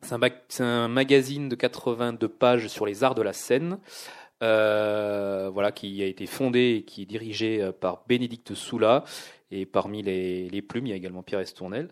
C'est 0.02 0.62
un, 0.64 0.88
magazine 0.90 1.48
de 1.48 1.56
82 1.56 2.28
pages 2.28 2.68
sur 2.68 2.86
les 2.86 3.04
arts 3.04 3.16
de 3.16 3.22
la 3.22 3.32
scène. 3.34 3.80
euh, 4.41 5.50
voilà, 5.54 5.72
qui 5.72 6.04
a 6.04 6.06
été 6.06 6.26
fondé 6.26 6.76
et 6.80 6.84
qui 6.84 7.04
est 7.04 7.06
dirigé 7.06 7.62
euh, 7.62 7.72
par 7.72 8.04
Bénédicte 8.08 8.54
Soula. 8.54 9.06
Et 9.52 9.66
parmi 9.66 10.02
les, 10.02 10.62
plumes, 10.62 10.88
il 10.88 10.90
y 10.90 10.94
a 10.94 10.95
également 10.98 11.24
Pierre 11.24 11.40
Estournel, 11.40 11.88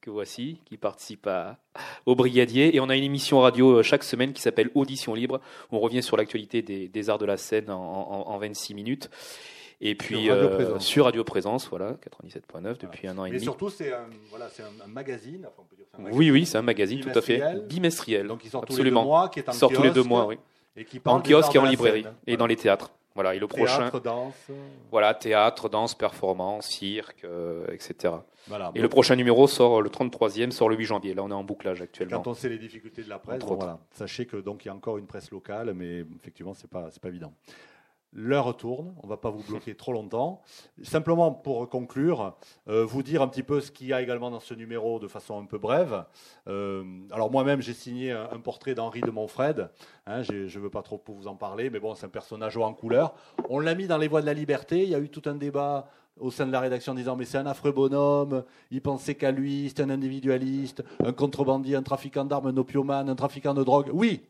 que 0.00 0.08
voici, 0.10 0.60
qui 0.64 0.76
participe 0.78 1.26
à, 1.26 1.58
au 2.06 2.14
Brigadier. 2.14 2.74
Et 2.74 2.80
on 2.80 2.88
a 2.88 2.96
une 2.96 3.04
émission 3.04 3.40
radio 3.40 3.82
chaque 3.82 4.04
semaine 4.04 4.32
qui 4.32 4.40
s'appelle 4.40 4.70
Audition 4.74 5.12
Libre. 5.14 5.40
On 5.72 5.80
revient 5.80 6.02
sur 6.02 6.16
l'actualité 6.16 6.62
des, 6.62 7.10
arts 7.10 7.18
de 7.18 7.26
la 7.26 7.36
scène 7.36 7.68
en- 7.70 8.28
en 8.28 8.38
26 8.38 8.74
minutes. 8.74 9.10
Et 9.82 9.94
puis 9.94 10.28
Radio 10.30 10.48
euh, 10.48 10.54
Présence. 10.56 10.84
sur 10.84 11.04
Radio 11.04 11.24
Présence, 11.24 11.68
voilà, 11.68 11.92
97.9 12.22 12.78
depuis 12.80 13.08
un 13.08 13.16
an 13.18 13.24
et 13.24 13.30
Mais 13.30 13.36
demi. 13.36 13.44
surtout, 13.44 13.70
c'est 13.70 13.92
un, 13.92 14.06
voilà, 14.28 14.46
un, 14.46 14.84
un 14.84 14.88
magazine. 14.88 15.46
enfin, 15.46 15.62
on 15.62 15.64
peut 15.64 15.76
dire 15.76 15.86
un 15.94 16.02
magazine 16.02 16.18
Oui, 16.18 16.30
oui, 16.30 16.44
c'est 16.46 16.58
un 16.58 16.62
magazine 16.62 17.00
tout 17.00 17.08
à 17.18 17.22
fait 17.22 17.66
Bimestriel. 17.66 18.26
Donc 18.26 18.44
il 18.44 18.50
sort 18.50 18.64
tous 18.66 18.76
les 18.76 18.84
deux 18.84 18.90
mois, 18.90 19.28
qui 19.30 19.38
est 19.40 19.48
en 19.48 19.52
Il 19.52 19.54
sort 19.58 19.72
tous 19.72 19.82
les 19.82 19.90
deux 19.90 20.02
mois, 20.04 20.26
oui. 20.26 20.38
Et 20.76 20.84
qui 20.84 21.00
parle 21.00 21.16
En 21.18 21.22
kiosque 21.22 21.54
et 21.54 21.58
en 21.58 21.64
librairie. 21.64 22.02
scène. 22.02 22.14
Et 22.26 22.36
dans 22.36 22.46
les 22.46 22.56
théâtres. 22.56 22.90
Voilà, 23.16 23.34
et 23.34 23.40
le 23.40 23.48
prochain, 23.48 23.78
Théâtre, 23.90 24.00
danse. 24.00 24.34
voilà, 24.92 25.14
théâtre, 25.14 25.68
danse, 25.68 25.96
performance, 25.96 26.68
cirque, 26.68 27.24
euh, 27.24 27.66
etc. 27.72 28.14
Voilà. 28.46 28.70
Et 28.76 28.80
le 28.80 28.88
prochain 28.88 29.16
numéro 29.16 29.48
sort, 29.48 29.82
le 29.82 29.90
33e, 29.90 30.52
sort 30.52 30.68
le 30.68 30.76
8 30.76 30.84
janvier. 30.84 31.14
Là, 31.14 31.24
on 31.24 31.30
est 31.30 31.34
en 31.34 31.42
bouclage 31.42 31.82
actuellement. 31.82 32.20
Quand 32.22 32.30
on 32.30 32.34
sait 32.34 32.48
les 32.48 32.56
difficultés 32.56 33.02
de 33.02 33.08
la 33.08 33.18
presse, 33.18 33.42
voilà. 33.44 33.80
sachez 33.90 34.26
que 34.26 34.36
donc 34.36 34.64
il 34.64 34.68
y 34.68 34.70
a 34.70 34.74
encore 34.74 34.96
une 34.96 35.06
presse 35.06 35.32
locale, 35.32 35.74
mais 35.74 36.04
effectivement 36.20 36.54
c'est 36.54 36.70
pas 36.70 36.88
c'est 36.92 37.02
pas 37.02 37.08
évident. 37.08 37.32
L'heure 38.12 38.56
tourne, 38.56 38.92
on 39.04 39.06
va 39.06 39.16
pas 39.16 39.30
vous 39.30 39.42
bloquer 39.48 39.76
trop 39.76 39.92
longtemps. 39.92 40.42
Simplement 40.82 41.30
pour 41.30 41.68
conclure, 41.68 42.36
euh, 42.68 42.84
vous 42.84 43.04
dire 43.04 43.22
un 43.22 43.28
petit 43.28 43.44
peu 43.44 43.60
ce 43.60 43.70
qu'il 43.70 43.86
y 43.86 43.92
a 43.92 44.02
également 44.02 44.32
dans 44.32 44.40
ce 44.40 44.52
numéro 44.52 44.98
de 44.98 45.06
façon 45.06 45.40
un 45.40 45.44
peu 45.44 45.58
brève. 45.58 46.04
Euh, 46.48 46.82
alors 47.12 47.30
moi-même 47.30 47.62
j'ai 47.62 47.72
signé 47.72 48.10
un, 48.10 48.40
portrait 48.40 48.74
d'Henri 48.74 49.00
de 49.00 49.12
Montfred. 49.12 49.70
Hein, 50.06 50.22
je 50.22 50.32
ne 50.32 50.62
veux 50.62 50.70
pas 50.70 50.82
trop 50.82 51.00
vous 51.06 51.28
en 51.28 51.36
parler, 51.36 51.70
mais 51.70 51.78
bon 51.78 51.94
c'est 51.94 52.06
un 52.06 52.10
personnage 52.10 52.56
en 52.56 52.74
couleur. 52.74 53.14
On 53.48 53.60
l'a 53.60 53.76
mis 53.76 53.86
dans 53.86 53.98
les 53.98 54.08
voies 54.08 54.22
de 54.22 54.26
la 54.26 54.34
liberté. 54.34 54.82
Il 54.82 54.88
y 54.88 54.94
a 54.96 54.98
eu 54.98 55.08
tout 55.08 55.22
un 55.26 55.36
débat 55.36 55.86
au 56.18 56.32
sein 56.32 56.46
de 56.46 56.52
la 56.52 56.60
rédaction 56.60 56.92
en 56.92 56.96
disant 56.96 57.14
mais 57.14 57.24
c'est 57.24 57.38
un 57.38 57.46
affreux 57.46 57.72
bonhomme, 57.72 58.44
il 58.72 58.82
pensait 58.82 59.14
qu'à 59.14 59.30
lui, 59.30 59.72
c'est 59.74 59.82
un 59.82 59.90
individualiste, 59.90 60.82
un 61.04 61.12
contrebandier, 61.12 61.76
un 61.76 61.82
trafiquant 61.82 62.24
d'armes, 62.24 62.48
un 62.48 62.56
opiomane, 62.56 63.08
un 63.08 63.14
trafiquant 63.14 63.54
de 63.54 63.62
drogue. 63.62 63.90
Oui, 63.92 64.22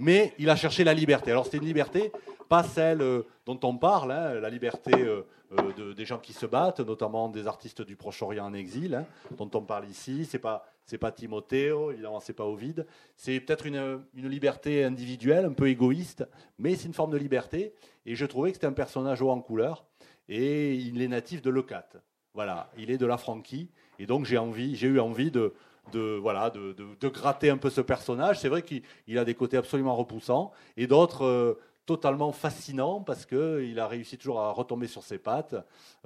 mais 0.00 0.32
il 0.38 0.50
a 0.50 0.56
cherché 0.56 0.82
la 0.84 0.94
liberté. 0.94 1.30
Alors 1.30 1.44
c'était 1.44 1.58
une 1.58 1.64
liberté, 1.66 2.10
pas 2.48 2.64
celle 2.64 3.02
euh, 3.02 3.22
dont 3.46 3.60
on 3.62 3.76
parle, 3.76 4.10
hein, 4.10 4.34
la 4.40 4.50
liberté 4.50 4.90
euh, 4.94 5.22
euh, 5.52 5.72
de- 5.76 5.92
des 5.92 6.04
gens 6.04 6.18
qui 6.18 6.32
se 6.32 6.46
battent, 6.46 6.80
notamment 6.80 7.28
des 7.28 7.46
artistes 7.46 7.82
du 7.82 7.94
Proche-Orient 7.96 8.44
en 8.46 8.54
exil, 8.54 8.94
hein, 8.94 9.06
dont 9.36 9.50
on 9.54 9.62
parle 9.62 9.88
ici. 9.88 10.24
C'est 10.24 10.38
pas 10.40 10.64
c'est 10.84 10.98
pas 10.98 11.12
Timothée, 11.12 11.72
évidemment 11.92 12.18
c'est 12.18 12.32
pas 12.32 12.46
Ovide. 12.46 12.86
C'est 13.14 13.38
peut-être 13.38 13.66
une, 13.66 14.00
une 14.14 14.28
liberté 14.28 14.82
individuelle, 14.82 15.44
un 15.44 15.52
peu 15.52 15.68
égoïste, 15.68 16.26
mais 16.58 16.74
c'est 16.74 16.88
une 16.88 16.94
forme 16.94 17.12
de 17.12 17.16
liberté. 17.18 17.72
Et 18.06 18.16
je 18.16 18.26
trouvais 18.26 18.50
que 18.50 18.56
c'était 18.56 18.66
un 18.66 18.72
personnage 18.72 19.22
haut 19.22 19.30
en 19.30 19.40
couleur, 19.40 19.84
et 20.28 20.74
il 20.74 21.00
est 21.02 21.08
natif 21.08 21.42
de 21.42 21.50
Leucate. 21.50 21.96
Voilà, 22.34 22.70
il 22.78 22.90
est 22.90 22.98
de 22.98 23.06
la 23.06 23.18
Franquie, 23.18 23.68
et 23.98 24.06
donc 24.06 24.24
j'ai 24.24 24.36
eu 24.36 24.98
envie 25.00 25.30
de 25.30 25.52
de, 25.92 26.18
voilà, 26.20 26.50
de, 26.50 26.72
de- 26.72 26.86
de 27.00 27.08
gratter 27.08 27.50
un 27.50 27.56
peu 27.58 27.70
ce 27.70 27.80
personnage. 27.80 28.38
C'est 28.40 28.48
vrai 28.48 28.62
qu'il 28.62 28.82
il 29.06 29.18
a 29.18 29.24
des 29.24 29.34
côtés 29.34 29.56
absolument 29.56 29.96
repoussants 29.96 30.52
et 30.76 30.86
d'autres 30.86 31.24
euh, 31.24 31.58
totalement 31.86 32.30
fascinants 32.30 33.00
parce 33.00 33.26
qu'il 33.26 33.78
a 33.80 33.88
réussi 33.88 34.16
toujours 34.16 34.40
à 34.40 34.52
retomber 34.52 34.86
sur 34.86 35.02
ses 35.02 35.18
pattes. 35.18 35.56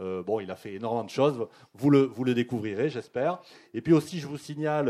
Euh, 0.00 0.22
bon, 0.22 0.40
il 0.40 0.50
a 0.50 0.56
fait 0.56 0.74
énormément 0.74 1.04
de 1.04 1.10
choses. 1.10 1.46
Vous 1.74 1.90
le, 1.90 2.02
vous 2.02 2.24
le 2.24 2.32
découvrirez, 2.32 2.88
j'espère. 2.88 3.40
Et 3.74 3.82
puis 3.82 3.92
aussi, 3.92 4.18
je 4.18 4.26
vous 4.26 4.38
signale 4.38 4.88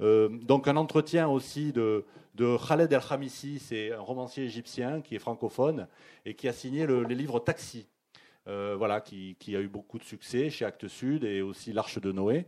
euh, 0.00 0.28
donc 0.28 0.68
un 0.68 0.76
entretien 0.76 1.26
aussi 1.28 1.72
de, 1.72 2.04
de 2.36 2.56
Khaled 2.68 2.92
El 2.92 3.00
Khamissi, 3.00 3.58
c'est 3.58 3.92
un 3.92 4.00
romancier 4.00 4.44
égyptien 4.44 5.00
qui 5.00 5.16
est 5.16 5.18
francophone 5.18 5.88
et 6.24 6.34
qui 6.34 6.46
a 6.48 6.52
signé 6.52 6.86
le, 6.86 7.02
les 7.02 7.14
livres 7.16 7.40
Taxi. 7.40 7.88
Euh, 8.48 8.76
voilà, 8.76 9.00
qui, 9.00 9.36
a 9.48 9.60
eu 9.60 9.68
beaucoup 9.68 9.98
de 9.98 10.04
succès 10.04 10.50
chez 10.50 10.64
Actes 10.64 10.88
Sud 10.88 11.24
et 11.24 11.42
aussi 11.42 11.72
L'Arche 11.72 12.00
de 12.00 12.12
Noé, 12.12 12.46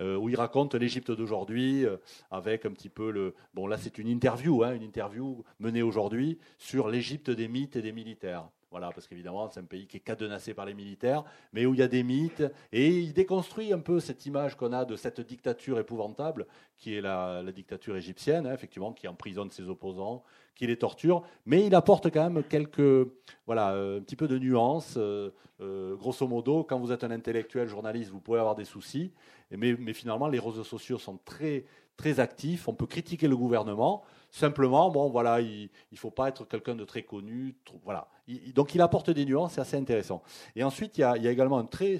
euh, 0.00 0.16
où 0.16 0.28
il 0.28 0.36
raconte 0.36 0.74
l'Égypte 0.74 1.10
d'aujourd'hui 1.10 1.84
euh, 1.84 1.96
avec 2.30 2.66
un 2.66 2.70
petit 2.70 2.88
peu 2.88 3.10
le. 3.10 3.34
Bon, 3.54 3.66
là, 3.66 3.76
c'est 3.76 3.98
une 3.98 4.08
interview, 4.08 4.62
hein, 4.62 4.74
une 4.74 4.82
interview 4.82 5.44
menée 5.58 5.82
aujourd'hui 5.82 6.38
sur 6.58 6.88
l'Égypte 6.88 7.30
des 7.30 7.48
mythes 7.48 7.76
et 7.76 7.82
des 7.82 7.92
militaires. 7.92 8.48
Voilà, 8.70 8.90
parce 8.92 9.08
qu'évidemment, 9.08 9.48
c'est 9.48 9.58
un 9.58 9.64
pays 9.64 9.88
qui 9.88 9.96
est 9.96 10.00
cadenassé 10.00 10.54
par 10.54 10.64
les 10.64 10.74
militaires, 10.74 11.24
mais 11.52 11.66
où 11.66 11.74
il 11.74 11.80
y 11.80 11.82
a 11.82 11.88
des 11.88 12.04
mythes. 12.04 12.44
Et 12.70 12.98
il 12.98 13.12
déconstruit 13.12 13.72
un 13.72 13.80
peu 13.80 13.98
cette 13.98 14.24
image 14.26 14.56
qu'on 14.56 14.72
a 14.72 14.84
de 14.84 14.94
cette 14.94 15.20
dictature 15.20 15.80
épouvantable, 15.80 16.46
qui 16.76 16.94
est 16.94 17.00
la, 17.00 17.42
la 17.42 17.50
dictature 17.50 17.96
égyptienne, 17.96 18.46
hein, 18.46 18.54
effectivement, 18.54 18.92
qui 18.92 19.08
emprisonne 19.08 19.50
ses 19.50 19.68
opposants, 19.68 20.22
qui 20.54 20.66
les 20.66 20.76
torture. 20.76 21.22
Mais 21.46 21.66
il 21.66 21.74
apporte 21.74 22.10
quand 22.10 22.30
même 22.30 22.42
quelques. 22.44 23.08
Voilà, 23.46 23.72
euh, 23.72 23.98
un 23.98 24.02
petit 24.02 24.16
peu 24.16 24.28
de 24.28 24.38
nuances. 24.38 24.94
euh, 24.96 25.30
euh, 25.60 25.94
grosso 25.96 26.26
modo, 26.26 26.64
quand 26.64 26.78
vous 26.78 26.90
êtes 26.90 27.04
un 27.04 27.10
intellectuel 27.10 27.68
journaliste, 27.68 28.10
vous 28.10 28.20
pouvez 28.20 28.38
avoir 28.38 28.54
des 28.54 28.64
soucis. 28.64 29.12
Mais, 29.50 29.74
finalement, 29.92 30.28
les 30.28 30.38
réseaux 30.38 30.64
sociaux 30.64 30.98
sont 30.98 31.18
très, 31.24 31.64
très 31.96 32.18
actifs. 32.18 32.66
On 32.68 32.72
peut 32.72 32.86
critiquer 32.86 33.28
le 33.28 33.36
gouvernement. 33.36 34.02
Simplement, 34.30 34.90
bon, 34.90 35.10
voilà, 35.10 35.40
il 35.40 35.68
ne 35.92 35.96
faut 35.96 36.10
pas 36.10 36.28
être 36.28 36.46
quelqu'un 36.46 36.74
de 36.74 36.84
très 36.84 37.02
connu. 37.02 37.56
voilà. 37.84 38.08
Donc, 38.54 38.74
il 38.74 38.80
apporte 38.80 39.10
des 39.10 39.24
nuances, 39.24 39.54
c'est 39.54 39.60
assez 39.60 39.76
intéressant. 39.76 40.22
Et 40.56 40.62
ensuite, 40.62 40.98
il 40.98 41.02
y 41.02 41.04
a, 41.04 41.16
également 41.16 41.58
un 41.58 41.64
très, 41.64 41.98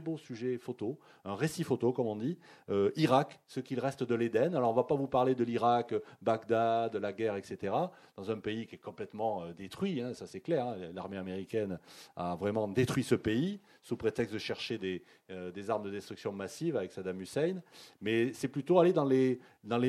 beau 0.00 0.16
sujet 0.16 0.58
photo, 0.58 0.98
un 1.24 1.34
récit 1.34 1.64
photo, 1.64 1.92
comme 1.92 2.06
on 2.06 2.16
dit. 2.16 2.38
Euh, 2.70 2.90
Irak, 2.96 3.40
ce 3.46 3.60
qu'il 3.60 3.80
reste 3.80 4.02
de 4.02 4.14
l'Éden. 4.14 4.54
Alors, 4.54 4.70
on 4.70 4.72
ne 4.72 4.76
va 4.76 4.84
pas 4.84 4.94
vous 4.94 5.06
parler 5.08 5.34
de 5.34 5.44
l'Irak, 5.44 5.94
Bagdad, 6.22 6.96
la 6.96 7.12
guerre, 7.12 7.36
etc. 7.36 7.74
Dans 8.16 8.30
un 8.30 8.38
pays 8.38 8.66
qui 8.66 8.76
est 8.76 8.78
complètement 8.78 9.42
euh, 9.42 9.52
détruit, 9.52 10.00
hein, 10.00 10.14
ça 10.14 10.26
c'est 10.26 10.40
clair. 10.40 10.66
hein. 10.66 10.76
L'armée 10.94 11.16
américaine 11.18 11.78
a 12.16 12.36
vraiment 12.36 12.68
détruit 12.68 13.04
ce 13.04 13.14
pays 13.14 13.60
sous 13.82 13.96
prétexte 13.96 14.34
de 14.34 14.38
chercher 14.38 14.78
des, 14.78 15.02
euh, 15.30 15.52
armes 15.68 15.84
de 15.84 15.90
destruction 15.90 16.32
massive 16.32 16.76
avec 16.76 16.90
Saddam 16.90 17.20
Hussein. 17.20 17.62
Mais 18.00 18.32
c'est 18.32 18.48
plutôt 18.48 18.80
aller 18.80 18.92
dans 18.92 19.04
les, 19.04 19.38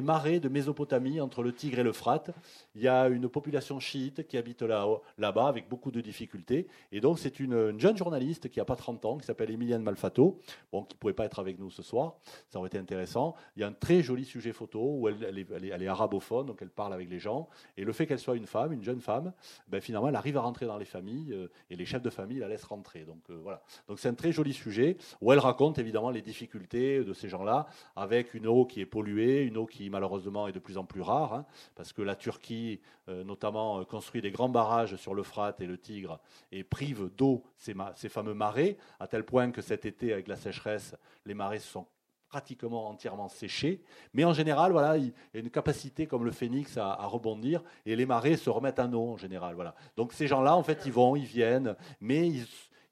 marais 0.02 0.40
de 0.40 0.50
Mésopotamie, 0.50 1.20
entre 1.20 1.42
le 1.42 1.52
Tigre 1.52 1.80
et 1.80 1.84
l'Euphrate. 1.84 2.30
Il 2.76 2.82
y 2.82 2.88
a 2.88 3.08
une 3.08 3.28
population 3.28 3.80
chiite 3.80 4.28
qui 4.28 4.38
habite 4.38 4.62
là- 4.62 4.86
là-bas 5.18 5.48
avec 5.48 5.68
beaucoup 5.68 5.77
de 5.91 6.02
difficultés. 6.02 6.68
Et 6.91 6.99
donc, 6.99 7.20
c'est 7.20 7.40
une, 7.40 7.54
une 7.54 7.80
jeune 7.80 7.95
journaliste 7.98 8.49
qui 8.49 8.60
n'a 8.60 8.66
pas 8.66 8.76
30 8.76 9.06
ans, 9.06 9.18
qui 9.18 9.26
s'appelle 9.26 9.52
Emilienne 9.52 9.82
Malfato, 9.84 10.40
bon, 10.72 10.84
qui 10.84 10.95
ne 10.95 10.99
pouvait 10.99 11.14
pas 11.14 11.26
être 11.26 11.40
avec 11.40 11.60
nous 11.60 11.70
ce 11.72 11.82
soir. 11.84 12.16
Ça 12.49 12.60
aurait 12.60 12.68
été 12.68 12.78
intéressant. 12.78 13.36
Il 13.56 13.62
y 13.62 13.64
a 13.64 13.68
un 13.68 13.72
très 13.74 14.02
joli 14.02 14.26
sujet 14.26 14.52
photo 14.54 14.80
où 14.99 15.08
elle, 15.08 15.24
est, 15.24 15.48
elle 15.52 15.66
est- 15.66 15.70
elle 15.70 15.84
est 15.84 15.88
arabophone, 15.88 16.45
donc 16.48 16.58
elle 16.62 16.70
parle 16.70 16.94
avec 16.94 17.10
les 17.10 17.20
gens. 17.20 17.48
Et 17.78 17.84
le 17.86 17.94
fait 17.94 18.08
qu'elle 18.08 18.20
soit 18.20 18.36
une 18.36 18.48
femme, 18.48 18.74
une 18.74 18.84
jeune 18.84 19.02
femme, 19.02 19.34
ben, 19.68 19.80
finalement, 19.82 20.10
elle 20.10 20.16
arrive 20.16 20.38
à 20.38 20.41
rentrer 20.41 20.66
dans 20.66 20.78
les 20.78 20.86
familles 20.86 21.34
euh, 21.34 21.48
et 21.70 21.76
les 21.76 21.86
chefs 21.86 22.02
de 22.02 22.10
famille 22.10 22.40
la 22.40 22.48
laissent 22.48 22.64
rentrer. 22.64 23.06
Donc, 23.06 23.22
euh, 23.30 23.40
voilà. 23.44 23.62
Donc, 23.88 23.99
c'est 23.99 24.10
un 24.10 24.14
très 24.16 24.32
joli 24.32 24.54
sujet 24.54 24.98
où 25.22 25.32
elle 25.32 25.40
raconte 25.40 25.78
évidemment 25.80 26.10
les 26.10 26.22
difficultés 26.22 27.04
de 27.04 27.14
ces 27.14 27.30
gens-là 27.30 27.68
avec 27.95 28.34
une 28.34 28.48
eau 28.48 28.66
qui 28.66 28.82
est 28.82 28.86
polluée, 28.86 29.44
une 29.44 29.58
eau 29.58 29.66
qui 29.66 29.90
malheureusement 29.90 30.48
est 30.48 30.52
de 30.54 30.60
plus 30.60 30.78
en 30.78 30.86
plus 30.86 31.02
rare, 31.02 31.34
hein, 31.34 31.45
parce 31.76 31.94
que 31.94 32.02
la 32.02 32.16
Turquie, 32.16 32.80
euh, 33.10 33.24
notamment, 33.24 33.84
construit 33.86 34.22
des 34.22 34.32
grands 34.32 34.49
barrages 34.49 34.95
sur 34.95 35.14
l'Euphrate 35.14 35.62
et 35.62 35.66
le 35.68 35.77
Tigre 35.77 36.19
et 36.52 36.64
prive 36.64 37.10
d'eau 37.15 37.44
ces, 37.57 37.76
fameux 38.10 38.34
marais, 38.34 38.77
à 38.99 39.07
tel 39.07 39.26
point 39.26 39.52
que 39.52 39.61
cet 39.61 39.85
été, 39.85 40.14
avec 40.14 40.27
la 40.27 40.35
sécheresse, 40.35 40.95
les 41.26 41.34
marais 41.34 41.60
se 41.60 41.68
sont 41.68 41.88
pratiquement 42.27 42.89
entièrement 42.89 43.30
séchés. 43.30 43.81
Mais 44.14 44.23
en 44.23 44.34
général, 44.34 44.72
voilà, 44.72 44.98
il 44.98 45.14
y 45.34 45.38
a 45.38 45.39
une 45.39 45.49
capacité 45.49 46.07
comme 46.07 46.26
le 46.26 46.31
phénix 46.31 46.77
à, 46.77 47.06
rebondir 47.06 47.64
et 47.85 47.95
les 47.95 48.06
marais 48.06 48.38
se 48.38 48.49
remettent 48.49 48.80
à 48.80 48.88
eau 48.88 49.11
en 49.11 49.18
général. 49.18 49.56
Voilà. 49.56 49.76
Donc 49.95 50.14
ces 50.14 50.27
gens-là, 50.27 50.56
en 50.56 50.64
fait, 50.64 50.85
ils 50.85 50.91
vont, 50.91 51.15
ils 51.15 51.26
viennent, 51.26 51.76
mais 52.02 52.27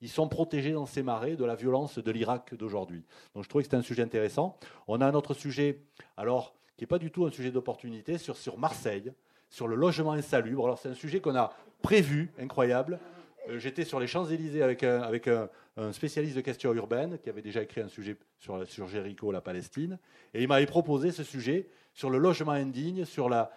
ils, 0.02 0.10
sont 0.10 0.30
protégés 0.30 0.72
dans 0.72 0.86
ces 0.86 1.02
marais 1.02 1.36
de 1.36 1.44
la 1.44 1.56
violence 1.56 1.98
de 1.98 2.12
l'Irak 2.12 2.54
d'aujourd'hui. 2.54 3.04
Donc 3.34 3.44
je 3.44 3.50
trouvais 3.50 3.64
que 3.64 3.68
c'était 3.68 3.78
un 3.78 3.82
sujet 3.82 4.04
intéressant. 4.04 4.58
On 4.88 5.02
a 5.02 5.08
un 5.08 5.16
autre 5.16 5.34
sujet, 5.34 5.82
alors 6.16 6.54
qui 6.78 6.84
n'est 6.84 6.88
pas 6.88 7.00
du 7.00 7.12
tout 7.12 7.26
un 7.26 7.32
sujet 7.32 7.52
d'opportunité, 7.52 8.18
sur, 8.18 8.38
sur 8.38 8.58
Marseille, 8.60 9.12
sur 9.50 9.68
le 9.68 9.76
logement 9.76 10.12
insalubre. 10.12 10.66
Alors 10.66 10.78
c'est 10.78 10.90
un 10.90 10.96
sujet 10.96 11.22
qu'on 11.22 11.36
a 11.36 11.54
prévu, 11.86 12.32
incroyable. 12.40 13.00
Euh, 13.48 13.60
j'étais 13.60 13.86
sur 13.86 14.00
les 14.00 14.08
Champs-Élysées 14.08 14.64
avec, 14.64 14.84
un, 14.84 15.50
spécialiste 15.92 16.36
de 16.36 16.42
questions 16.42 16.74
urbaines 16.74 17.20
qui 17.20 17.30
avait 17.30 17.44
déjà 17.44 17.62
écrit 17.62 17.82
un 17.82 17.88
sujet 17.90 18.18
sur, 18.40 18.88
Jéricho, 18.88 19.32
la 19.32 19.42
Palestine, 19.42 20.00
et 20.34 20.42
il 20.42 20.48
m'avait 20.48 20.66
proposé 20.66 21.12
ce 21.12 21.24
sujet 21.24 21.68
sur 21.94 22.10
le 22.10 22.18
logement 22.18 22.54
indigne, 22.54 23.06
sur 23.06 23.30
la, 23.30 23.52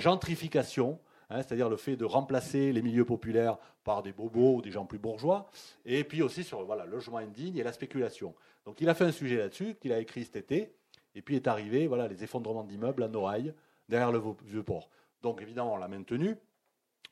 gentrification, 0.00 0.98
hein, 1.28 1.42
c'est-à-dire 1.42 1.68
le 1.68 1.76
fait 1.76 1.94
de 1.94 2.04
remplacer 2.04 2.72
les 2.72 2.82
milieux 2.82 3.04
populaires 3.04 3.56
par 3.84 4.02
des 4.02 4.10
bobos 4.10 4.56
ou 4.56 4.62
des 4.62 4.72
gens 4.72 4.84
plus 4.84 4.98
bourgeois, 4.98 5.48
et 5.86 6.02
puis 6.02 6.22
aussi 6.22 6.42
sur 6.42 6.62
le 6.62 6.90
logement 6.90 7.18
indigne 7.18 7.56
et 7.56 7.62
la 7.62 7.72
spéculation. 7.72 8.34
Donc 8.64 8.80
il 8.80 8.88
a 8.88 8.94
fait 8.94 9.04
un 9.04 9.12
sujet 9.12 9.36
là-dessus 9.36 9.76
qu'il 9.80 9.92
a 9.92 10.00
écrit 10.00 10.24
cet 10.24 10.34
été, 10.34 10.74
et 11.14 11.22
puis 11.22 11.36
est 11.36 11.46
arrivé 11.46 11.86
voilà, 11.86 12.08
les 12.08 12.24
effondrements 12.24 12.64
d'immeubles 12.64 13.04
à 13.04 13.08
Noailles, 13.08 13.54
derrière 13.88 14.10
le 14.10 14.20
vieux 14.44 14.64
port. 14.64 14.90
Donc 15.22 15.40
évidemment, 15.40 15.74
on 15.74 15.76
l'a 15.76 15.86
maintenu. 15.86 16.36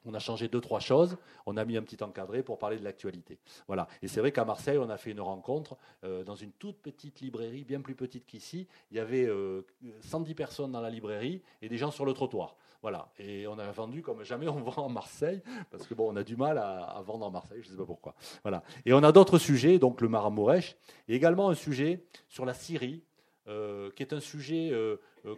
On 0.05 0.15
a 0.15 0.19
changé 0.19 0.49
deux, 0.49 0.61
trois 0.61 0.81
choses. 0.81 1.17
On 1.47 1.57
a 1.57 1.65
mis 1.65 1.77
un 1.77 1.83
petit 1.83 2.03
encadré 2.03 2.43
pour 2.43 2.59
parler 2.59 2.79
de 2.79 2.85
l'actualité. 2.85 3.39
Voilà. 3.67 3.89
Et 4.03 4.09
c'est 4.09 4.21
vrai 4.21 4.33
qu'à 4.33 4.45
Marseille, 4.45 4.79
on 4.79 4.89
a 4.89 4.97
fait 4.97 5.11
une 5.11 5.21
rencontre 5.21 5.77
euh, 6.05 6.25
dans 6.25 6.37
une 6.37 6.53
toute 6.53 6.79
petite 6.79 7.21
librairie, 7.21 7.65
bien 7.65 7.81
plus 7.81 7.95
petite 7.95 8.27
qu'ici. 8.27 8.69
Il 8.91 8.97
y 8.97 9.01
avait 9.01 9.29
110 10.03 10.31
euh, 10.31 10.35
personnes 10.35 10.73
dans 10.73 10.81
la 10.81 10.91
librairie 10.91 11.43
et 11.63 11.69
des 11.69 11.77
gens 11.77 11.91
sur 11.91 12.05
le 12.05 12.13
trottoir. 12.13 12.57
Voilà. 12.81 13.11
Et 13.19 13.47
on 13.49 13.59
a 13.59 13.71
vendu 13.73 14.03
comme 14.03 14.23
jamais 14.23 14.49
on 14.49 14.61
vend 14.63 14.85
en 14.85 14.89
Marseille, 14.89 15.43
parce 15.71 15.87
que 15.87 15.95
bon, 15.95 16.13
on 16.13 16.17
a 16.17 16.23
du 16.23 16.37
mal 16.37 16.59
à, 16.59 17.03
vendre 17.05 17.27
en 17.27 17.31
Marseille, 17.31 17.61
je 17.63 17.69
ne 17.69 17.73
sais 17.73 17.79
pas 17.79 17.87
pourquoi. 17.87 18.15
Voilà. 18.43 18.63
Et 18.87 18.93
on 18.93 19.03
a 19.03 19.11
d'autres 19.11 19.39
sujets, 19.39 19.79
donc 19.79 20.01
le 20.01 20.09
Maramouresh, 20.09 20.77
et 21.09 21.17
également 21.17 21.51
un 21.51 21.55
sujet 21.55 22.05
sur 22.29 22.45
la 22.45 22.55
Syrie, 22.55 23.03
euh, 23.49 23.91
qui 23.97 24.03
est 24.03 24.13
un 24.13 24.21
sujet 24.21 24.73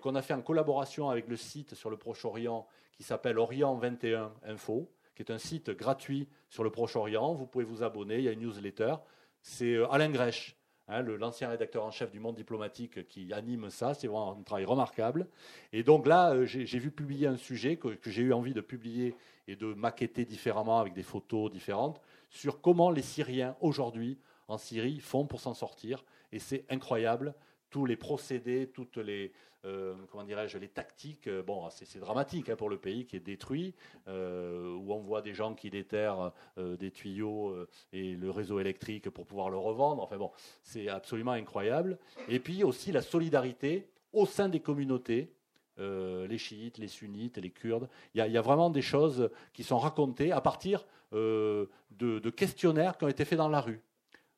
qu'on 0.03 0.15
a 0.15 0.23
fait 0.23 0.35
en 0.35 0.43
collaboration 0.43 1.09
avec 1.09 1.29
le 1.29 1.37
site 1.37 1.75
sur 1.75 1.89
le 1.89 1.97
Proche-Orient 1.97 2.67
qui 3.01 3.07
s'appelle 3.07 3.39
Orient 3.39 3.75
21 3.77 4.31
Info, 4.45 4.93
qui 5.17 5.23
est 5.23 5.33
un 5.33 5.39
site 5.39 5.71
gratuit 5.71 6.29
sur 6.51 6.63
le 6.63 6.71
Proche-Orient. 6.71 7.33
Vous 7.33 7.47
pouvez 7.47 7.65
vous 7.65 7.83
abonner, 7.83 8.19
il 8.19 8.25
y 8.25 8.29
a 8.29 8.33
une 8.33 8.41
newsletter. 8.41 8.97
C'est 9.41 9.73
euh, 9.73 9.91
Alain 9.91 10.11
Grèche, 10.11 10.55
hein, 10.87 11.01
l'ancien 11.01 11.49
rédacteur 11.49 11.83
en 11.83 11.91
chef 11.91 12.11
du 12.11 12.21
Monde 12.21 12.35
diplomatique, 12.35 13.09
qui 13.09 13.33
anime 13.33 13.71
ça. 13.71 13.95
C'est 13.95 14.07
vraiment 14.07 14.37
un 14.39 14.43
travail 14.43 14.67
remarquable. 14.67 15.29
Et 15.73 15.83
donc 15.83 16.07
là, 16.07 16.35
euh, 16.35 16.45
j'ai 16.45 16.79
vu 16.79 16.91
publier 16.91 17.27
un 17.27 17.39
sujet 17.39 17.79
que, 17.79 17.89
que 17.89 18.11
j'ai 18.11 18.21
eu 18.21 18.35
envie 18.35 18.53
de 18.53 18.61
publier 18.61 19.15
et 19.49 19.57
de 19.57 19.73
maqueter 19.73 20.27
différemment 20.27 20.79
avec 20.79 20.93
des 20.93 21.03
photos 21.03 21.51
différentes 21.51 22.03
sur 22.29 22.61
comment 22.61 22.91
les 22.91 23.01
Syriens 23.01 23.57
aujourd'hui 23.63 24.19
en 24.47 24.59
Syrie 24.59 25.01
font 25.01 25.25
pour 25.25 25.41
s'en 25.41 25.55
sortir. 25.55 26.05
Et 26.33 26.39
c'est 26.39 26.67
incroyable 26.69 27.35
tous 27.71 27.87
les 27.87 27.97
procédés, 27.97 28.69
toutes 28.69 28.99
les, 28.99 29.33
euh, 29.67 29.95
comment 30.11 30.25
dirais-je, 30.25 30.59
les 30.59 30.69
tactiques. 30.69 31.27
Euh, 31.27 31.43
bon, 31.43 31.69
c'est 31.71 31.99
dramatique 31.99 32.49
hein, 32.49 32.57
pour 32.57 32.71
le 32.71 32.79
pays 32.79 33.05
qui 33.07 33.17
est 33.17 33.21
détruit, 33.21 33.75
euh, 34.09 34.75
où 34.75 34.93
on 34.93 35.01
voit 35.01 35.23
des 35.23 35.35
gens 35.35 35.55
qui 35.55 35.71
déterrent 35.71 36.33
des 36.57 36.91
tuyaux 36.91 37.55
et 37.93 38.15
le 38.15 38.31
réseau 38.31 38.61
électrique 38.61 39.11
pour 39.11 39.27
pouvoir 39.27 39.51
le 39.51 39.57
revendre. 39.57 40.03
Enfin 40.03 40.17
bon, 40.17 40.31
c'est 40.63 40.89
absolument 40.89 41.33
incroyable. 41.33 41.99
Et 42.29 42.39
puis 42.39 42.65
aussi 42.65 42.93
la 42.93 43.03
solidarité 43.03 43.89
au 44.13 44.27
sein 44.27 44.49
des 44.49 44.61
communautés. 44.61 45.33
les 45.79 46.39
chiites, 46.39 46.79
les 46.79 46.89
sunnites, 46.89 47.39
les 47.39 47.51
kurdes. 47.51 47.89
Il 48.15 48.25
y, 48.25 48.37
a, 48.37 48.43
vraiment 48.43 48.71
des 48.71 48.83
choses 48.83 49.31
qui 49.53 49.63
sont 49.63 49.79
racontées 49.79 50.33
à 50.33 50.41
partir 50.41 50.87
de 51.13 52.31
questionnaires 52.31 52.99
qui 52.99 53.05
ont 53.05 53.09
été 53.09 53.25
faits 53.25 53.39
dans 53.39 53.49
la 53.49 53.61
rue. 53.61 53.81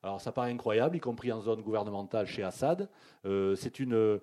Alors 0.03 0.21
ça 0.21 0.33
paraît 0.33 0.51
incroyable, 0.51 0.97
y 0.97 1.01
compris 1.01 1.31
en 1.31 1.41
zone 1.41 1.63
gouvernementale 1.63 2.27
chez 2.27 2.43
Assad. 2.43 2.89
Euh, 3.25 3.55
c'est 3.55 3.79
une, 3.79 3.95
euh, 3.95 4.19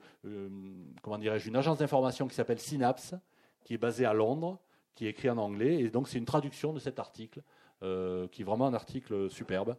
comment 1.02 1.18
dirais-je, 1.18 1.48
une 1.48 1.56
agence 1.56 1.78
d'information 1.78 2.28
qui 2.28 2.36
s'appelle 2.36 2.60
Synapse, 2.60 3.16
qui 3.64 3.76
est 3.76 3.78
basée 3.78 4.06
à 4.06 4.14
Londres, 4.14 4.60
qui 4.96 5.06
est 5.06 5.10
écrit 5.10 5.30
en 5.30 5.38
anglais, 5.38 5.80
et 5.80 5.90
donc 5.90 6.10
c'est 6.10 6.18
une 6.18 6.26
traduction 6.26 6.74
de 6.74 6.80
cet 6.80 7.00
article. 7.00 7.42
Euh, 7.82 8.28
qui 8.28 8.42
est 8.42 8.44
vraiment 8.44 8.68
un 8.68 8.74
article 8.74 9.30
superbe 9.30 9.78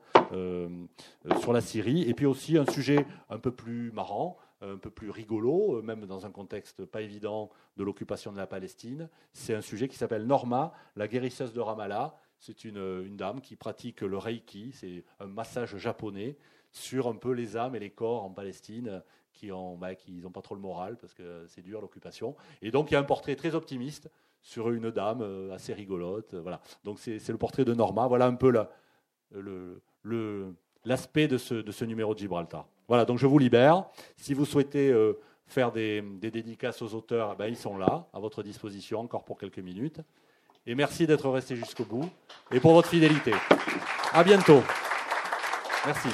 sur 1.38 1.52
la 1.52 1.60
Syrie, 1.60 2.08
et 2.08 2.14
puis 2.14 2.24
aussi 2.24 2.56
un 2.56 2.64
sujet 2.64 3.04
un 3.28 3.38
peu 3.38 3.50
plus 3.50 3.92
marrant, 3.92 4.38
un 4.62 4.78
peu 4.78 4.88
plus 4.88 5.10
rigolo, 5.10 5.82
même 5.82 6.06
dans 6.06 6.24
un 6.24 6.30
contexte 6.30 6.86
pas 6.86 7.02
évident 7.02 7.50
de 7.76 7.84
l'occupation 7.84 8.32
de 8.32 8.38
la 8.38 8.46
Palestine. 8.46 9.10
C'est 9.34 9.54
un 9.54 9.60
sujet 9.60 9.86
qui 9.86 9.98
s'appelle 9.98 10.26
Norma, 10.26 10.72
la 10.96 11.08
guérisseuse 11.08 11.52
de 11.52 11.60
Ramallah, 11.60 12.14
c'est 12.40 12.64
une, 12.64 13.16
dame 13.16 13.40
qui 13.40 13.54
pratique 13.54 14.00
le 14.00 14.18
Reiki, 14.18 14.72
c'est 14.72 15.04
un 15.20 15.26
massage 15.26 15.76
japonais 15.76 16.36
sur 16.72 17.06
un 17.06 17.16
peu 17.16 17.32
les 17.32 17.56
âmes 17.56 17.74
et 17.74 17.78
les 17.78 17.90
corps 17.90 18.24
en 18.24 18.30
Palestine 18.30 19.02
qui 19.32 19.48
n'ont 19.48 19.76
bah, 19.76 19.94
qui 19.94 20.22
pas 20.32 20.40
trop 20.42 20.54
le 20.54 20.60
moral 20.60 20.96
parce 20.96 21.14
que 21.14 21.44
c'est 21.46 21.62
dur 21.62 21.80
l'occupation. 21.80 22.34
Et 22.62 22.70
donc 22.70 22.90
il 22.90 22.94
y 22.94 22.96
a 22.96 23.00
un 23.00 23.04
portrait 23.04 23.36
très 23.36 23.54
optimiste 23.54 24.10
sur 24.42 24.70
une 24.70 24.90
dame 24.90 25.20
euh, 25.20 25.52
assez 25.52 25.74
rigolote. 25.74 26.34
Voilà. 26.34 26.60
Donc 26.82 26.98
c'est 26.98 27.28
le 27.28 27.38
portrait 27.38 27.64
de 27.64 27.74
Norma. 27.74 28.06
Voilà 28.06 28.26
un 28.26 28.34
peu 28.34 28.52
l'aspect 30.84 31.28
de, 31.28 31.38
ce, 31.38 31.54
de 31.54 31.72
ce 31.72 31.84
numéro 31.84 32.14
de 32.14 32.18
Gibraltar. 32.18 32.66
Voilà, 32.88 33.04
donc 33.04 33.18
je 33.18 33.26
vous 33.26 33.38
libère. 33.38 33.84
Si 34.16 34.34
vous 34.34 34.44
souhaitez 34.44 34.90
euh, 34.90 35.12
faire 35.46 35.72
des, 35.72 36.00
dédicaces 36.00 36.80
aux 36.82 36.94
auteurs, 36.94 37.32
eh 37.34 37.36
ben, 37.36 37.46
ils 37.46 37.56
sont 37.56 37.76
là, 37.76 38.08
à 38.12 38.18
votre 38.18 38.42
disposition, 38.42 39.00
encore 39.00 39.24
pour 39.24 39.38
quelques 39.38 39.58
minutes. 39.58 40.00
Et 40.66 40.74
merci 40.74 41.06
d'être 41.06 41.28
resté 41.30 41.56
jusqu'au 41.56 41.84
bout 41.84 42.08
et 42.52 42.60
pour 42.60 42.74
votre 42.74 42.88
fidélité. 42.88 43.32
À 44.12 44.22
bientôt. 44.22 44.62
Merci. 45.86 46.08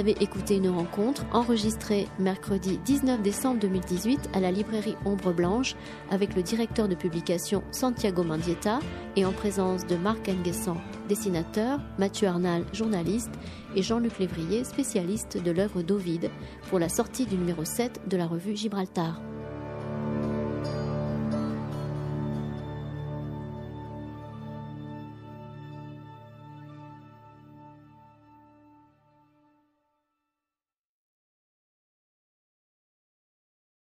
Avez 0.00 0.16
écouté 0.22 0.56
une 0.56 0.70
rencontre 0.70 1.26
enregistrée 1.30 2.08
mercredi 2.18 2.78
19 2.86 3.20
décembre 3.20 3.60
2018 3.60 4.30
à 4.32 4.40
la 4.40 4.50
librairie 4.50 4.96
Ombre 5.04 5.34
Blanche 5.34 5.76
avec 6.10 6.34
le 6.34 6.42
directeur 6.42 6.88
de 6.88 6.94
publication 6.94 7.62
Santiago 7.70 8.24
Mandieta 8.24 8.78
et 9.16 9.26
en 9.26 9.32
présence 9.32 9.86
de 9.86 9.96
Marc 9.96 10.26
Enguessan, 10.28 10.78
dessinateur, 11.08 11.80
Mathieu 11.98 12.28
Arnal, 12.28 12.64
journaliste 12.72 13.32
et 13.76 13.82
Jean-Luc 13.82 14.18
Lévrier, 14.18 14.64
spécialiste 14.64 15.42
de 15.42 15.50
l'œuvre 15.50 15.82
d'Ovide 15.82 16.30
pour 16.70 16.78
la 16.78 16.88
sortie 16.88 17.26
du 17.26 17.36
numéro 17.36 17.66
7 17.66 18.00
de 18.08 18.16
la 18.16 18.26
revue 18.26 18.56
Gibraltar. 18.56 19.20